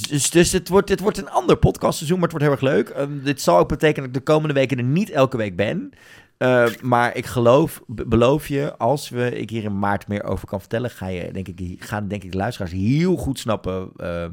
Dus, 0.00 0.30
dus 0.30 0.52
het, 0.52 0.68
wordt, 0.68 0.88
het 0.88 1.00
wordt 1.00 1.18
een 1.18 1.30
ander 1.30 1.56
podcastseizoen, 1.56 2.18
maar 2.18 2.28
het 2.28 2.42
wordt 2.42 2.60
heel 2.60 2.68
erg 2.68 2.76
leuk. 2.76 2.98
Um, 2.98 3.22
dit 3.22 3.40
zal 3.40 3.58
ook 3.58 3.68
betekenen 3.68 4.08
dat 4.08 4.16
ik 4.16 4.26
de 4.26 4.32
komende 4.32 4.54
weken 4.54 4.78
er 4.78 4.84
niet 4.84 5.10
elke 5.10 5.36
week 5.36 5.56
ben. 5.56 5.92
Uh, 6.38 6.66
maar 6.82 7.16
ik 7.16 7.26
geloof, 7.26 7.82
beloof 7.86 8.48
je, 8.48 8.76
als 8.76 9.08
we 9.08 9.38
ik 9.38 9.50
hier 9.50 9.64
in 9.64 9.78
maart 9.78 10.08
meer 10.08 10.24
over 10.24 10.48
kan 10.48 10.60
vertellen, 10.60 10.90
ga 10.90 11.06
je, 11.06 11.32
denk 11.32 11.48
ik, 11.48 11.84
gaan 11.84 12.08
denk 12.08 12.22
ik 12.24 12.32
de 12.32 12.36
luisteraars 12.36 12.72
heel 12.72 13.16
goed 13.16 13.38
snappen 13.38 13.90
uh, 13.96 14.26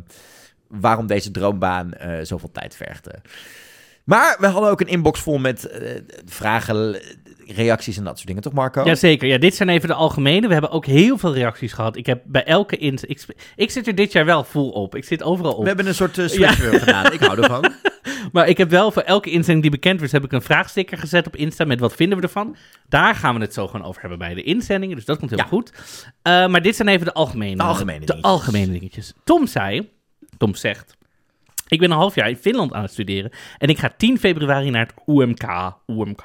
waarom 0.68 1.08
deze 1.08 1.32
droombaan 1.32 1.92
uh, 2.02 2.20
zoveel 2.22 2.52
tijd 2.52 2.76
vergde. 2.76 3.22
Maar 4.04 4.38
we 4.40 4.48
hadden 4.48 4.70
ook 4.70 4.82
een 4.82 4.88
inbox 4.88 5.20
vol 5.20 5.38
met 5.38 5.82
vragen, 6.26 7.02
reacties 7.48 7.98
en 7.98 8.04
dat 8.04 8.16
soort 8.16 8.28
dingen, 8.28 8.42
toch 8.42 8.54
Marco? 8.54 8.84
Jazeker, 8.84 9.28
ja, 9.28 9.38
dit 9.38 9.56
zijn 9.56 9.70
even 9.70 9.88
de 9.88 9.94
algemene. 9.94 10.48
We 10.48 10.54
hebben 10.54 10.72
ook 10.72 10.86
heel 10.86 11.18
veel 11.18 11.34
reacties 11.34 11.74
gehad. 11.74 11.96
Ik 11.96 12.06
heb 12.06 12.22
bij 12.26 12.44
elke... 12.44 12.78
In... 12.78 13.00
Ik, 13.02 13.26
ik 13.56 13.72
zit 13.72 13.88
er 13.88 13.96
dit 13.96 14.12
jaar 14.12 14.26
wel 14.26 14.44
vol 14.44 14.70
op. 14.70 14.96
Ik 14.96 15.04
zit 15.04 15.24
overal 15.24 15.54
op. 15.54 15.62
We 15.62 15.68
hebben 15.68 15.88
een 15.88 15.96
soort 15.96 16.18
uh, 16.18 16.28
switch 16.28 16.72
ja. 16.72 16.78
gedaan. 16.80 17.14
Ik 17.14 17.20
hou 17.20 17.42
ervan. 17.42 17.72
maar 18.34 18.48
ik 18.48 18.58
heb 18.58 18.70
wel 18.70 18.92
voor 18.92 19.02
elke 19.02 19.30
inzending 19.30 19.62
die 19.62 19.72
bekend 19.72 19.98
wordt, 19.98 20.14
heb 20.14 20.24
ik 20.24 20.32
een 20.32 20.42
vraagsticker 20.42 20.98
gezet 20.98 21.28
op 21.28 21.36
Insta 21.36 21.66
met 21.66 21.80
wat 21.80 21.96
vinden 21.96 22.18
we 22.18 22.24
ervan. 22.24 22.56
Daar 22.90 23.16
gaan 23.16 23.36
we 23.36 23.42
het 23.42 23.54
zo 23.54 23.68
gewoon 23.68 23.86
over 23.86 24.02
hebben 24.02 24.20
bij 24.20 24.34
de 24.34 24.44
inzendingen. 24.44 24.96
Dus 24.96 25.06
dat 25.06 25.18
komt 25.18 25.30
heel 25.30 25.40
ja. 25.40 25.46
goed. 25.46 25.72
Uh, 25.74 26.48
maar 26.48 26.62
dit 26.62 26.76
zijn 26.76 26.88
even 26.88 27.06
de 27.06 27.14
algemene, 27.14 27.56
de 27.56 27.64
algemene, 27.64 28.00
de 28.00 28.06
dingetjes. 28.06 28.32
algemene 28.32 28.72
dingetjes. 28.72 29.14
Tom 29.24 29.48
zei, 29.48 29.90
Tom 30.38 30.56
zegt, 30.56 30.98
ik 31.68 31.80
ben 31.80 31.92
een 31.92 31.98
half 31.98 32.16
jaar 32.16 32.30
in 32.30 32.38
Finland 32.38 32.74
aan 32.74 32.82
het 32.82 32.92
studeren 32.92 33.32
en 33.58 33.70
ik 33.70 33.80
ga 33.80 33.94
10 33.98 34.20
februari 34.20 34.70
naar 34.70 34.86
het 34.86 34.94
UMK. 35.06 35.74
UMK. 35.88 36.24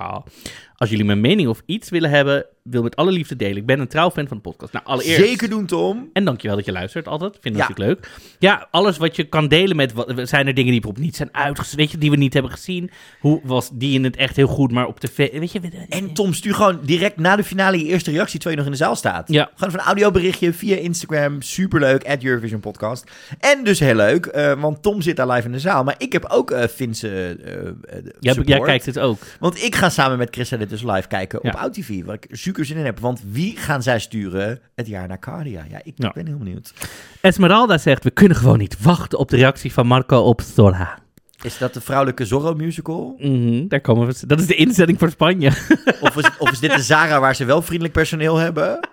Als 0.76 0.90
jullie 0.90 1.05
mijn 1.05 1.20
mening 1.20 1.49
of 1.49 1.62
iets 1.67 1.90
willen 1.90 2.11
hebben, 2.11 2.46
wil 2.62 2.82
met 2.82 2.96
alle 2.96 3.11
liefde 3.11 3.37
delen. 3.37 3.56
Ik 3.56 3.67
ben 3.67 3.81
een 3.81 3.88
trouw 3.88 4.11
fan 4.11 4.28
van 4.28 4.37
de 4.37 4.43
podcast. 4.43 4.73
Nou, 4.73 4.84
allereerst. 4.84 5.26
Zeker 5.26 5.49
doen, 5.49 5.67
Tom. 5.67 6.11
En 6.12 6.25
dankjewel 6.25 6.56
dat 6.56 6.64
je 6.64 6.73
luistert 6.73 7.08
altijd. 7.08 7.32
Vind 7.40 7.55
ik 7.55 7.61
ja. 7.61 7.69
natuurlijk 7.69 8.00
leuk. 8.00 8.11
Ja, 8.38 8.69
alles 8.70 8.96
wat 8.96 9.17
je 9.17 9.25
kan 9.25 9.49
delen 9.49 9.76
met. 9.76 9.93
Wat, 9.93 10.12
zijn 10.28 10.46
er 10.46 10.55
dingen 10.55 10.70
die 10.70 10.81
bijvoorbeeld 10.81 11.05
niet 11.05 11.17
zijn 11.17 11.28
uitgezonden, 11.32 11.78
weet 11.78 11.90
je, 11.90 11.99
die 11.99 12.11
we 12.11 12.17
niet 12.17 12.32
hebben 12.32 12.52
gezien? 12.52 12.90
Hoe 13.20 13.40
was 13.44 13.70
die 13.73 13.94
in 13.94 14.05
het 14.05 14.17
echt 14.17 14.37
heel 14.37 14.46
goed, 14.46 14.73
maar 14.73 14.87
op 14.87 15.00
tv. 15.00 15.38
Weet 15.38 15.53
je, 15.53 15.60
en 15.89 16.12
Tom, 16.12 16.32
stuur 16.32 16.55
gewoon 16.55 16.81
direct 16.82 17.17
na 17.17 17.36
de 17.36 17.44
finale 17.44 17.79
je 17.79 17.84
eerste 17.84 18.10
reactie, 18.10 18.41
terwijl 18.41 18.60
je 18.60 18.65
nog 18.65 18.72
in 18.72 18.79
de 18.79 18.84
zaal 18.84 18.96
staat. 18.96 19.32
Ja. 19.32 19.50
Gewoon 19.55 19.74
een 19.74 19.81
audioberichtje 19.81 20.53
via 20.53 20.77
Instagram. 20.77 21.43
Superleuk, 21.43 22.05
at 22.05 22.24
Eurovision 22.24 22.60
Podcast. 22.60 23.10
En 23.39 23.65
dus 23.65 23.79
heel 23.79 23.94
leuk, 23.94 24.32
uh, 24.34 24.60
want 24.60 24.82
Tom 24.82 25.03
zit 25.03 25.17
daar 25.17 25.29
live 25.29 25.46
in 25.46 25.53
de 25.53 25.60
zaal. 25.60 25.84
Maar 25.84 25.94
ik 25.98 26.12
heb 26.12 26.24
ook 26.24 26.50
uh, 26.50 26.65
Finse. 26.65 27.36
Uh, 27.46 28.00
ja, 28.20 28.34
jij 28.44 28.60
kijkt 28.60 28.86
het 28.86 28.98
ook. 28.98 29.19
Want 29.41 29.62
ik 29.62 29.74
ga 29.74 29.89
samen 29.89 30.19
met 30.19 30.29
Chris 30.31 30.50
dit 30.69 30.81
dus 30.81 30.93
live 30.93 31.08
kijken 31.08 31.44
op 31.44 31.55
OutTV. 31.55 32.05
Waar 32.05 32.15
ik 32.15 32.27
super 32.31 32.65
zin 32.65 32.77
in 32.77 32.85
heb. 32.85 32.99
Want 32.99 33.23
wie 33.31 33.56
gaan 33.56 33.82
zij 33.82 33.99
sturen 33.99 34.61
het 34.75 34.87
jaar 34.87 35.08
naar 35.08 35.19
Cardia? 35.19 35.65
Ja, 35.69 35.81
ik 35.82 35.94
ben 35.96 36.27
heel 36.27 36.39
benieuwd. 36.39 36.73
Esmeralda 37.20 37.79
zegt, 37.79 38.05
we 38.05 38.11
kunnen 38.11 38.37
gewoon 38.37 38.58
niet 38.58 38.82
wachten 38.82 39.19
op 39.19 39.29
de 39.29 39.37
reactie 39.37 39.73
van 39.73 39.87
Marco 39.87 40.19
op 40.19 40.41
Zorra. 40.41 40.99
Is 41.43 41.58
dat 41.58 41.75
de 41.75 41.81
vrouwelijke 41.81 42.25
Zorro 42.25 42.55
musical? 42.55 43.15
Mm 43.19 43.46
-hmm, 43.46 43.69
daar 43.69 43.81
komen 43.81 44.06
we. 44.06 44.27
Dat 44.27 44.41
is 44.41 44.46
de 44.46 44.55
inzetting 44.55 44.99
voor 44.99 45.11
Spanje. 45.11 45.49
Of 46.01 46.17
is, 46.17 46.31
of 46.39 46.51
is 46.51 46.61
dit 46.61 46.75
de 46.75 46.82
Zara 46.82 47.20
waar 47.20 47.35
ze 47.35 47.44
wel 47.44 47.63
vriendelijk 47.63 47.94
personeel 47.94 48.37
hebben? 48.37 48.89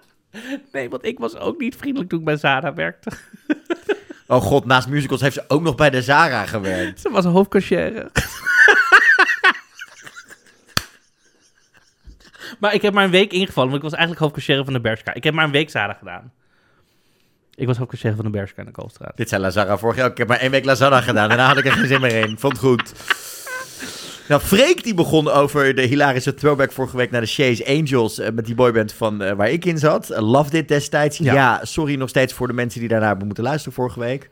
Nee, 0.71 0.89
want 0.89 1.05
ik 1.05 1.19
was 1.19 1.37
ook 1.37 1.59
niet 1.59 1.75
vriendelijk 1.75 2.09
toen 2.09 2.19
ik 2.19 2.25
bij 2.25 2.37
Zara 2.37 2.73
werkte. 2.73 3.11
Oh 4.27 4.41
god, 4.41 4.65
naast 4.65 4.87
musicals 4.87 5.21
heeft 5.21 5.33
ze 5.33 5.43
ook 5.47 5.61
nog 5.61 5.75
bij 5.75 5.89
de 5.89 6.01
Zara 6.01 6.45
gewerkt. 6.45 7.01
Ze 7.01 7.09
was 7.09 7.25
een 7.25 7.31
hoofdcachère. 7.31 8.09
Maar 12.59 12.73
ik 12.73 12.81
heb 12.81 12.93
maar 12.93 13.03
een 13.03 13.11
week 13.11 13.31
ingevallen, 13.31 13.71
want 13.71 13.83
ik 13.83 13.89
was 13.89 13.99
eigenlijk 13.99 14.21
hoofdconciërge 14.21 14.63
van 14.63 14.73
de 14.73 14.81
Bershka. 14.81 15.13
Ik 15.13 15.23
heb 15.23 15.33
maar 15.33 15.45
een 15.45 15.51
week 15.51 15.69
Zara 15.69 15.93
gedaan. 15.93 16.31
Ik 17.55 17.67
was 17.67 17.77
hoofdconciërge 17.77 18.15
van 18.15 18.25
de 18.25 18.31
Bershka 18.31 18.59
in 18.61 18.65
de 18.65 18.71
Koolstraat. 18.71 19.17
Dit 19.17 19.29
zei 19.29 19.41
Lazara 19.41 19.77
vorig 19.77 19.95
jaar. 19.95 20.11
Ik 20.11 20.17
heb 20.17 20.27
maar 20.27 20.39
één 20.39 20.51
week 20.51 20.65
Lazara 20.65 21.01
gedaan. 21.01 21.27
Daarna 21.27 21.47
had 21.47 21.57
ik 21.57 21.65
er 21.65 21.71
geen 21.71 21.87
zin 21.87 22.01
meer 22.01 22.27
in. 22.27 22.37
Vond 22.37 22.57
goed. 22.57 22.93
Nou, 24.27 24.41
Freek 24.41 24.83
die 24.83 24.93
begon 24.93 25.29
over 25.29 25.75
de 25.75 25.81
hilarische 25.81 26.33
throwback 26.33 26.71
vorige 26.71 26.97
week 26.97 27.11
naar 27.11 27.21
de 27.21 27.27
Chase 27.27 27.67
Angels. 27.67 28.19
Uh, 28.19 28.29
met 28.29 28.45
die 28.45 28.55
boyband 28.55 28.93
van 28.93 29.23
uh, 29.23 29.31
waar 29.31 29.49
ik 29.49 29.65
in 29.65 29.77
zat. 29.77 30.11
Uh, 30.11 30.31
love 30.31 30.49
dit 30.49 30.67
destijds. 30.67 31.17
Ja. 31.17 31.33
ja. 31.33 31.59
sorry 31.63 31.95
nog 31.95 32.09
steeds 32.09 32.33
voor 32.33 32.47
de 32.47 32.53
mensen 32.53 32.79
die 32.79 32.89
daarna 32.89 33.07
hebben 33.07 33.25
moeten 33.25 33.43
luisteren 33.43 33.73
vorige 33.73 33.99
week. 33.99 34.29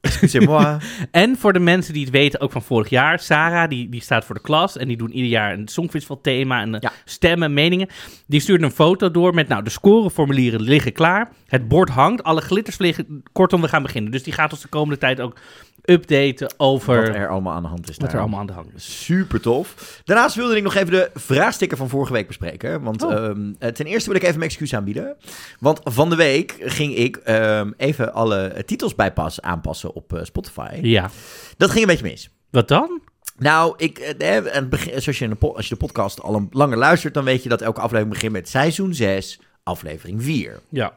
Excusez-moi. 0.00 0.76
en 1.10 1.36
voor 1.36 1.52
de 1.52 1.58
mensen 1.58 1.92
die 1.92 2.02
het 2.04 2.12
weten, 2.12 2.40
ook 2.40 2.52
van 2.52 2.62
vorig 2.62 2.88
jaar. 2.88 3.18
Sarah, 3.18 3.68
die, 3.68 3.88
die 3.88 4.02
staat 4.02 4.24
voor 4.24 4.34
de 4.34 4.40
klas. 4.40 4.76
En 4.76 4.88
die 4.88 4.96
doen 4.96 5.12
ieder 5.12 5.30
jaar 5.30 5.52
een 5.52 5.68
Songfestival 5.68 6.20
thema. 6.20 6.60
En 6.60 6.76
ja. 6.80 6.92
stemmen, 7.04 7.54
meningen. 7.54 7.88
Die 8.26 8.40
stuurt 8.40 8.62
een 8.62 8.70
foto 8.70 9.10
door 9.10 9.34
met, 9.34 9.48
nou, 9.48 9.62
de 9.62 9.70
scoreformulieren 9.70 10.60
liggen 10.62 10.92
klaar. 10.92 11.30
Het 11.46 11.68
bord 11.68 11.88
hangt, 11.88 12.22
alle 12.22 12.40
glitters 12.40 12.78
liggen. 12.78 13.22
Kortom, 13.32 13.60
we 13.60 13.68
gaan 13.68 13.82
beginnen. 13.82 14.10
Dus 14.10 14.22
die 14.22 14.32
gaat 14.32 14.52
ons 14.52 14.62
de 14.62 14.68
komende 14.68 14.98
tijd 14.98 15.20
ook 15.20 15.36
updaten 15.84 16.54
over... 16.56 17.06
Wat 17.06 17.14
er 17.14 17.28
allemaal 17.28 17.52
aan 17.52 17.62
de 17.62 17.68
hand 17.68 17.88
is 17.88 17.96
Wat 17.96 18.04
daar. 18.04 18.14
er 18.14 18.20
allemaal 18.20 18.40
aan 18.40 18.46
de 18.46 18.52
hand 18.52 18.74
is. 18.74 19.04
Super 19.04 19.40
tof. 19.40 20.00
Daarnaast 20.04 20.34
wilde 20.36 20.56
ik 20.56 20.62
nog 20.62 20.74
even 20.74 20.90
de 20.92 21.10
vraagsticker 21.14 21.76
van 21.76 21.88
vorige 21.88 22.12
week 22.12 22.26
bespreken. 22.26 22.82
Want 22.82 23.02
Oh. 23.04 23.12
ehm, 23.12 23.52
eh, 23.58 23.68
ten 23.70 23.86
eerste 23.86 24.08
wil 24.08 24.16
ik 24.18 24.22
even 24.24 24.38
mijn 24.38 24.50
excuus 24.50 24.74
aanbieden. 24.74 25.16
Want 25.58 25.80
van 25.84 26.10
de 26.10 26.16
week 26.16 26.56
ging 26.60 26.94
ik 26.96 27.16
ehm, 27.16 27.70
even 27.76 28.12
alle 28.12 28.62
titels 28.66 28.94
bijpassen, 28.94 29.42
aanpassen 29.44 29.94
op 29.94 30.12
eh, 30.14 30.24
Spotify. 30.24 30.78
Ja. 30.82 31.10
Dat 31.56 31.70
ging 31.70 31.80
een 31.82 31.88
beetje 31.90 32.08
mis. 32.10 32.30
Wat 32.50 32.68
dan? 32.68 33.00
Nou, 33.38 33.74
ik, 33.76 33.98
eh, 33.98 34.30
het 34.34 35.02
zoals 35.02 35.18
je 35.18 35.24
in 35.24 35.30
de 35.30 35.36
po- 35.36 35.54
als 35.54 35.68
je 35.68 35.74
de 35.74 35.80
podcast 35.86 36.22
al 36.22 36.34
een 36.34 36.48
langer 36.50 36.78
luistert, 36.78 37.14
dan 37.14 37.24
weet 37.24 37.42
je 37.42 37.48
dat 37.48 37.62
elke 37.62 37.80
aflevering 37.80 38.12
begint 38.14 38.32
met 38.32 38.48
seizoen 38.48 38.94
6, 38.94 39.40
aflevering 39.62 40.22
4. 40.22 40.60
Ja. 40.68 40.92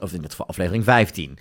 Of 0.00 0.12
in 0.12 0.20
dit 0.22 0.30
geval 0.30 0.46
aflevering 0.48 0.84
15. 0.84 1.38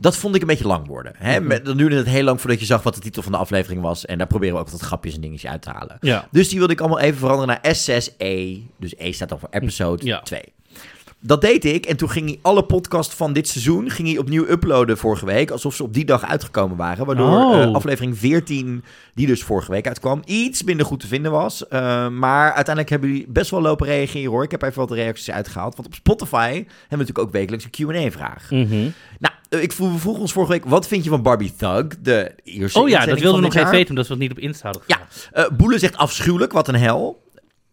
Dat 0.00 0.16
vond 0.16 0.34
ik 0.34 0.40
een 0.40 0.46
beetje 0.46 0.66
lang 0.66 0.86
worden. 0.86 1.12
Hè? 1.16 1.40
Mhm. 1.40 1.64
Dan 1.64 1.76
duurde 1.76 1.96
het 1.96 2.06
heel 2.06 2.22
lang 2.24 2.40
voordat 2.40 2.60
je 2.60 2.66
zag 2.66 2.82
wat 2.82 2.94
de 2.94 3.00
titel 3.00 3.22
van 3.22 3.32
de 3.32 3.38
aflevering 3.38 3.82
was. 3.82 4.06
En 4.06 4.18
daar 4.18 4.26
proberen 4.26 4.54
we 4.54 4.60
ook 4.60 4.68
wat 4.68 4.80
grapjes 4.80 5.14
en 5.14 5.20
dingetjes 5.20 5.50
uit 5.50 5.62
te 5.62 5.70
halen. 5.70 5.96
Ja. 6.00 6.28
Dus 6.30 6.48
die 6.48 6.58
wilde 6.58 6.72
ik 6.72 6.80
allemaal 6.80 7.00
even 7.00 7.18
veranderen 7.18 7.58
naar 7.62 7.76
S6E. 7.76 8.58
Dus 8.78 8.94
E 8.96 9.12
staat 9.12 9.28
dan 9.28 9.38
voor 9.38 9.48
episode 9.50 10.06
Ja. 10.06 10.22
2. 11.20 11.28
Dat 11.28 11.40
deed 11.40 11.64
ik 11.64 11.86
en 11.86 11.96
toen 11.96 12.10
ging 12.10 12.26
hij 12.26 12.38
alle 12.42 12.64
podcasts 12.64 13.14
van 13.14 13.32
dit 13.32 13.48
seizoen 13.48 13.90
ging 13.90 14.08
hij 14.08 14.18
opnieuw 14.18 14.46
uploaden 14.48 14.98
vorige 14.98 15.24
week. 15.26 15.50
Alsof 15.50 15.74
ze 15.74 15.82
op 15.82 15.94
die 15.94 16.04
dag 16.04 16.24
uitgekomen 16.26 16.76
waren. 16.76 17.06
Waardoor 17.06 17.28
Oh. 17.30 17.62
eh, 17.62 17.74
aflevering 17.74 18.18
14, 18.18 18.84
die 19.14 19.26
dus 19.26 19.42
vorige 19.42 19.70
week 19.70 19.86
uitkwam, 19.86 20.22
iets 20.24 20.62
minder 20.62 20.86
goed 20.86 21.00
te 21.00 21.06
vinden 21.06 21.32
was. 21.32 21.68
Eh, 21.68 22.08
maar 22.08 22.44
uiteindelijk 22.44 22.88
hebben 22.88 23.08
jullie 23.10 23.26
best 23.28 23.50
wel 23.50 23.60
lopen 23.60 23.86
reageren 23.86 24.30
hoor. 24.30 24.44
Ik 24.44 24.50
heb 24.50 24.62
even 24.62 24.78
wat 24.78 24.90
reacties 24.90 25.30
uitgehaald. 25.30 25.76
Want 25.76 25.88
op 25.88 25.94
Spotify 25.94 26.46
hebben 26.52 26.64
we 26.88 26.96
natuurlijk 26.96 27.18
ook 27.18 27.32
wekelijks 27.32 27.64
een 27.64 27.70
Q&A-vraag. 27.70 28.50
Mhm. 28.50 28.88
Nou, 29.18 29.34
eh, 29.48 29.62
ik 29.62 29.72
vroeg, 29.72 29.92
we 29.92 29.98
vroegen 29.98 30.22
ons 30.22 30.32
vorige 30.32 30.52
week, 30.52 30.64
wat 30.64 30.86
vind 30.86 31.04
je 31.04 31.10
van 31.10 31.22
Barbie 31.22 31.52
Thug? 31.56 31.86
De 32.00 32.32
Ierse 32.44 32.78
Oh 32.80 32.88
ja, 32.88 33.06
dat 33.06 33.18
wilden 33.20 33.40
we 33.40 33.46
nog 33.46 33.56
even 33.56 33.70
weten, 33.70 33.88
omdat 33.88 34.06
we 34.06 34.12
het 34.12 34.22
niet 34.22 34.30
op 34.30 34.38
Insta 34.38 34.64
hadden 34.64 34.82
Ja, 34.86 34.98
eh 35.32 35.44
Boele 35.56 35.78
zegt 35.78 35.96
afschuwelijk, 35.96 36.52
wat 36.52 36.68
een 36.68 36.74
hel. 36.74 37.28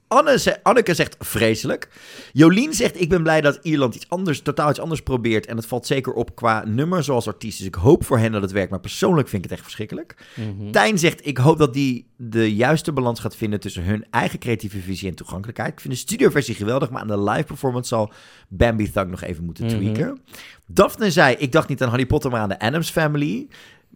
Anne 0.08 0.40
ze- 0.40 0.64
Anneke 0.64 0.94
zegt 0.94 1.16
vreselijk. 1.20 1.88
Jolien 2.34 2.74
zegt, 2.74 3.02
ik 3.02 3.10
ben 3.10 3.24
blij 3.24 3.42
dat 3.42 3.60
Ierland 3.62 3.96
iets 3.96 4.10
anders, 4.10 4.42
totaal 4.42 4.70
iets 4.70 4.80
anders 4.80 5.02
probeert. 5.02 5.46
En 5.46 5.56
het 5.58 5.66
valt 5.66 5.86
zeker 5.86 6.14
op 6.14 6.36
qua 6.36 6.64
nummer 6.66 7.04
zoals 7.04 7.28
artiest. 7.28 7.58
Dus 7.58 7.68
ik 7.68 7.76
hoop 7.76 8.06
voor 8.06 8.18
hen 8.18 8.32
dat 8.32 8.42
het 8.42 8.52
werkt, 8.52 8.70
maar 8.70 8.80
persoonlijk 8.80 9.28
vind 9.28 9.44
ik 9.44 9.50
het 9.50 9.58
echt 9.60 9.68
verschrikkelijk. 9.68 10.16
Mhm. 10.36 10.72
Tijn 10.72 10.98
zegt, 10.98 11.26
ik 11.28 11.38
hoop 11.38 11.58
dat 11.58 11.74
die 11.74 12.08
de 12.16 12.56
juiste 12.56 12.92
balans 12.92 13.20
gaat 13.20 13.36
vinden 13.36 13.60
tussen 13.60 13.84
hun 13.84 14.06
eigen 14.12 14.40
creatieve 14.40 14.80
visie 14.80 15.10
en 15.10 15.16
toegankelijkheid. 15.16 15.72
Ik 15.74 15.80
vind 15.80 15.94
de 15.94 16.00
studioversie 16.00 16.56
geweldig, 16.56 16.90
maar 16.90 17.02
aan 17.02 17.08
de 17.08 17.22
live 17.22 17.44
performance 17.44 17.88
zal 17.88 18.12
Bambi 18.48 18.92
Thug 18.92 19.06
nog 19.08 19.22
even 19.22 19.44
moeten 19.44 19.66
Mhm. 19.66 19.76
tweaken. 19.78 20.20
Daphne 20.68 21.12
zei, 21.12 21.36
ik 21.36 21.52
dacht 21.52 21.70
niet 21.70 21.82
aan 21.84 21.90
Harry 21.90 22.06
Potter, 22.06 22.32
maar 22.32 22.42
aan 22.42 22.50
de 22.50 22.60
Adams 22.60 22.90
Family. 22.90 23.48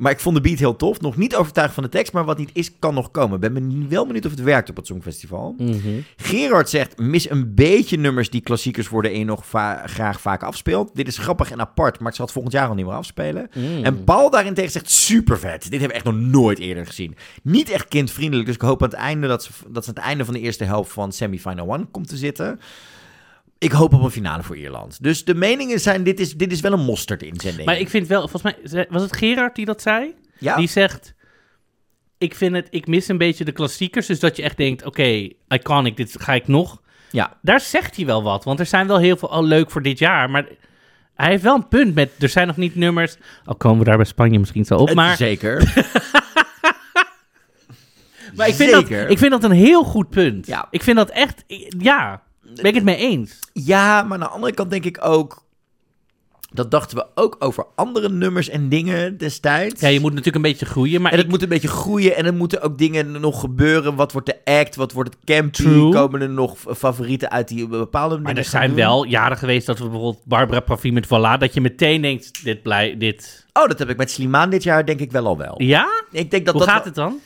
Maar 0.01 0.11
ik 0.11 0.19
vond 0.19 0.35
de 0.35 0.41
beat 0.41 0.59
heel 0.59 0.75
tof. 0.75 1.01
Nog 1.01 1.17
niet 1.17 1.35
overtuigd 1.35 1.73
van 1.73 1.83
de 1.83 1.89
tekst, 1.89 2.13
maar 2.13 2.25
wat 2.25 2.37
niet 2.37 2.49
is, 2.53 2.71
kan 2.79 2.93
nog 2.93 3.11
komen. 3.11 3.39
Ben 3.39 3.53
ben 3.53 3.89
wel 3.89 4.05
benieuwd 4.05 4.25
of 4.25 4.31
het 4.31 4.41
werkt 4.41 4.69
op 4.69 4.75
het 4.75 4.85
Songfestival. 4.87 5.55
Mhm. 5.57 5.77
Gerard 6.15 6.69
zegt, 6.69 6.97
mis 6.97 7.29
een 7.29 7.55
beetje 7.55 7.97
nummers 7.97 8.29
die 8.29 8.41
klassiekers 8.41 8.89
worden 8.89 9.11
en 9.13 9.25
nog 9.25 9.45
va- 9.47 9.83
graag 9.85 10.21
vaak 10.21 10.43
afspeelt. 10.43 10.95
Dit 10.95 11.07
is 11.07 11.17
grappig 11.17 11.51
en 11.51 11.59
apart, 11.59 11.99
maar 11.99 12.09
ik 12.09 12.15
zal 12.15 12.25
het 12.25 12.33
volgend 12.33 12.53
jaar 12.55 12.67
al 12.67 12.75
niet 12.75 12.85
meer 12.85 12.93
afspelen. 12.95 13.49
Mhm. 13.53 13.83
En 13.83 14.03
Paul 14.03 14.29
daarentegen 14.29 14.71
zegt, 14.71 14.89
super 14.89 15.39
vet. 15.39 15.61
Dit 15.61 15.71
hebben 15.71 15.87
we 15.87 15.93
echt 15.93 16.05
nog 16.05 16.15
nooit 16.15 16.59
eerder 16.59 16.85
gezien. 16.85 17.15
Niet 17.43 17.69
echt 17.69 17.87
kindvriendelijk, 17.87 18.45
dus 18.47 18.55
ik 18.55 18.61
hoop 18.61 18.83
aan 18.83 18.89
het 18.89 18.97
einde 18.97 19.27
dat 19.27 19.43
ze, 19.43 19.51
dat 19.67 19.83
ze 19.83 19.89
aan 19.89 19.95
het 19.95 20.05
einde 20.05 20.25
van 20.25 20.33
de 20.33 20.39
eerste 20.39 20.63
helft 20.63 20.91
van 20.91 21.11
Semifinal 21.11 21.73
One 21.73 21.85
komt 21.91 22.07
te 22.07 22.17
zitten. 22.17 22.59
Ik 23.63 23.71
hoop 23.71 23.93
op 23.93 24.01
een 24.03 24.11
finale 24.11 24.43
voor 24.43 24.57
Ierland. 24.57 25.03
Dus 25.03 25.23
de 25.25 25.35
meningen 25.35 25.79
zijn, 25.79 26.03
dit 26.03 26.19
is, 26.19 26.33
dit 26.33 26.51
is 26.51 26.59
wel 26.61 26.73
een 26.73 26.85
mosterd 26.85 27.23
inzending. 27.23 27.65
Maar 27.65 27.79
ik 27.79 27.89
vind 27.89 28.07
wel, 28.07 28.27
volgens 28.27 28.43
mij, 28.71 28.85
was 28.89 29.01
het 29.01 29.15
Gerard 29.17 29.55
die 29.55 29.65
dat 29.65 29.81
zei? 29.81 30.13
ja, 30.39 30.55
Die 30.55 30.67
zegt, 30.67 31.13
ik 32.17 32.35
vind 32.35 32.55
het, 32.55 32.67
ik 32.69 32.87
mis 32.87 33.07
een 33.07 33.17
beetje 33.17 33.45
de 33.45 33.51
klassiekers. 33.51 34.05
Dus 34.05 34.19
dat 34.19 34.35
je 34.35 34.43
echt 34.43 34.57
denkt, 34.57 34.85
oké, 34.85 35.29
iconic, 35.47 35.97
dit 35.97 36.15
ga 36.21 36.33
ik 36.33 36.47
nog. 36.47 36.81
ja, 37.11 37.37
Daar 37.41 37.59
zegt 37.59 37.95
hij 37.95 38.05
wel 38.05 38.23
wat, 38.23 38.43
want 38.43 38.59
er 38.59 38.65
zijn 38.65 38.87
wel 38.87 38.97
heel 38.97 39.17
veel, 39.17 39.27
oh 39.29 39.43
leuk 39.43 39.71
voor 39.71 39.81
dit 39.81 39.99
jaar. 39.99 40.29
Maar 40.29 40.45
hij 41.15 41.29
heeft 41.29 41.43
wel 41.43 41.55
een 41.55 41.67
punt 41.67 41.95
met, 41.95 42.11
er 42.19 42.29
zijn 42.29 42.47
nog 42.47 42.57
niet 42.57 42.75
nummers. 42.75 43.17
Al 43.45 43.55
komen 43.55 43.79
we 43.79 43.85
daar 43.85 43.97
bij 43.97 44.05
Spanje 44.05 44.39
misschien 44.39 44.65
zo 44.65 44.75
op. 44.75 44.87
het- 44.87 44.95
Maar, 44.95 45.15
zeker. 45.17 45.63
maar 48.35 48.47
ik, 48.47 48.53
vind 48.55 48.71
dat, 48.71 48.89
ik 48.89 49.17
vind 49.17 49.31
dat 49.31 49.43
een 49.43 49.51
heel 49.51 49.83
goed 49.83 50.09
punt. 50.09 50.47
Ja. 50.47 50.67
Ik 50.71 50.83
vind 50.83 50.97
dat 50.97 51.09
echt, 51.09 51.43
ja, 51.79 52.21
ben 52.41 52.65
ik 52.65 52.75
het 52.75 52.83
mee 52.83 52.97
eens. 52.97 53.39
Ja, 53.53 54.03
maar 54.03 54.13
aan 54.13 54.19
de 54.23 54.29
andere 54.29 54.53
kant 54.53 54.69
denk 54.69 54.85
ik 54.85 54.97
ook... 55.05 55.49
Dat 56.53 56.71
dachten 56.71 56.97
we 56.97 57.05
ook 57.15 57.35
over 57.39 57.65
andere 57.75 58.09
nummers 58.09 58.49
en 58.49 58.69
dingen 58.69 59.17
destijds. 59.17 59.81
Ja, 59.81 59.87
je 59.87 59.99
moet 59.99 60.09
natuurlijk 60.09 60.35
een 60.35 60.51
beetje 60.51 60.65
groeien, 60.65 61.01
maar 61.01 61.11
En 61.11 61.17
het 61.17 61.25
ik- 61.25 61.31
moet 61.31 61.41
een 61.41 61.49
beetje 61.49 61.67
groeien 61.67 62.15
en 62.15 62.25
er 62.25 62.33
moeten 62.33 62.61
ook 62.61 62.77
dingen 62.77 63.11
nog 63.21 63.39
gebeuren. 63.39 63.95
Wat 63.95 64.11
wordt 64.11 64.27
de 64.27 64.51
act? 64.59 64.75
Wat 64.75 64.91
wordt 64.91 65.09
het 65.13 65.23
campy? 65.25 65.63
True. 65.63 65.91
Komen 65.91 66.21
er 66.21 66.29
nog 66.29 66.57
favorieten 66.77 67.31
uit 67.31 67.47
die 67.47 67.67
bepaalde 67.67 68.17
Maar 68.19 68.37
er 68.37 68.43
zijn 68.43 68.67
doen? 68.67 68.75
wel 68.75 69.03
jaren 69.05 69.37
geweest 69.37 69.65
dat 69.65 69.77
we 69.77 69.83
bijvoorbeeld 69.83 70.25
Barbara 70.25 70.59
Pravi 70.59 70.91
met 70.91 71.05
Voilà, 71.05 71.37
dat 71.39 71.53
je 71.53 71.61
meteen 71.61 72.01
denkt, 72.01 72.43
dit 72.43 72.61
blij, 72.61 72.97
dit... 72.97 73.45
Oh, 73.53 73.67
dat 73.67 73.79
heb 73.79 73.89
ik 73.89 73.97
met 73.97 74.11
Slimane 74.11 74.51
dit 74.51 74.63
jaar 74.63 74.85
denk 74.85 74.99
ik 74.99 75.11
wel 75.11 75.25
al 75.25 75.37
wel. 75.37 75.53
Ja? 75.61 75.87
Ik 76.11 76.31
denk 76.31 76.45
dat 76.45 76.53
Hoe 76.55 76.65
dat, 76.65 76.73
gaat 76.73 76.85
het 76.85 76.95
dan? 76.95 77.19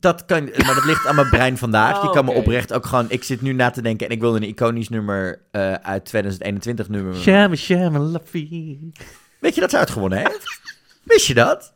Dat 0.00 0.24
kan, 0.24 0.44
maar 0.44 0.74
dat 0.74 0.84
ligt 0.84 1.06
aan 1.06 1.14
mijn 1.14 1.28
brein 1.28 1.58
vandaag. 1.58 1.96
Oh, 1.96 2.04
je 2.04 2.10
kan 2.10 2.24
me 2.24 2.32
oprecht 2.32 2.72
ook 2.72 2.86
gewoon. 2.86 3.06
Ik 3.08 3.24
zit 3.24 3.40
nu 3.40 3.52
na 3.52 3.70
te 3.70 3.82
denken 3.82 4.06
en 4.06 4.12
ik 4.12 4.20
wilde 4.20 4.36
een 4.36 4.48
iconisch 4.48 4.88
nummer 4.88 5.40
eh, 5.50 5.72
uit 5.72 6.04
2021 6.04 6.88
nummer. 6.88 7.14
Shama, 7.14 7.54
shama, 7.54 7.98
laffie. 7.98 8.92
Weet 9.38 9.54
je 9.54 9.60
dat 9.60 9.70
ze 9.70 9.78
uitgewonnen 9.78 10.18
heeft? 10.18 10.60
Wist 11.02 11.26
je 11.26 11.34
dat? 11.34 11.72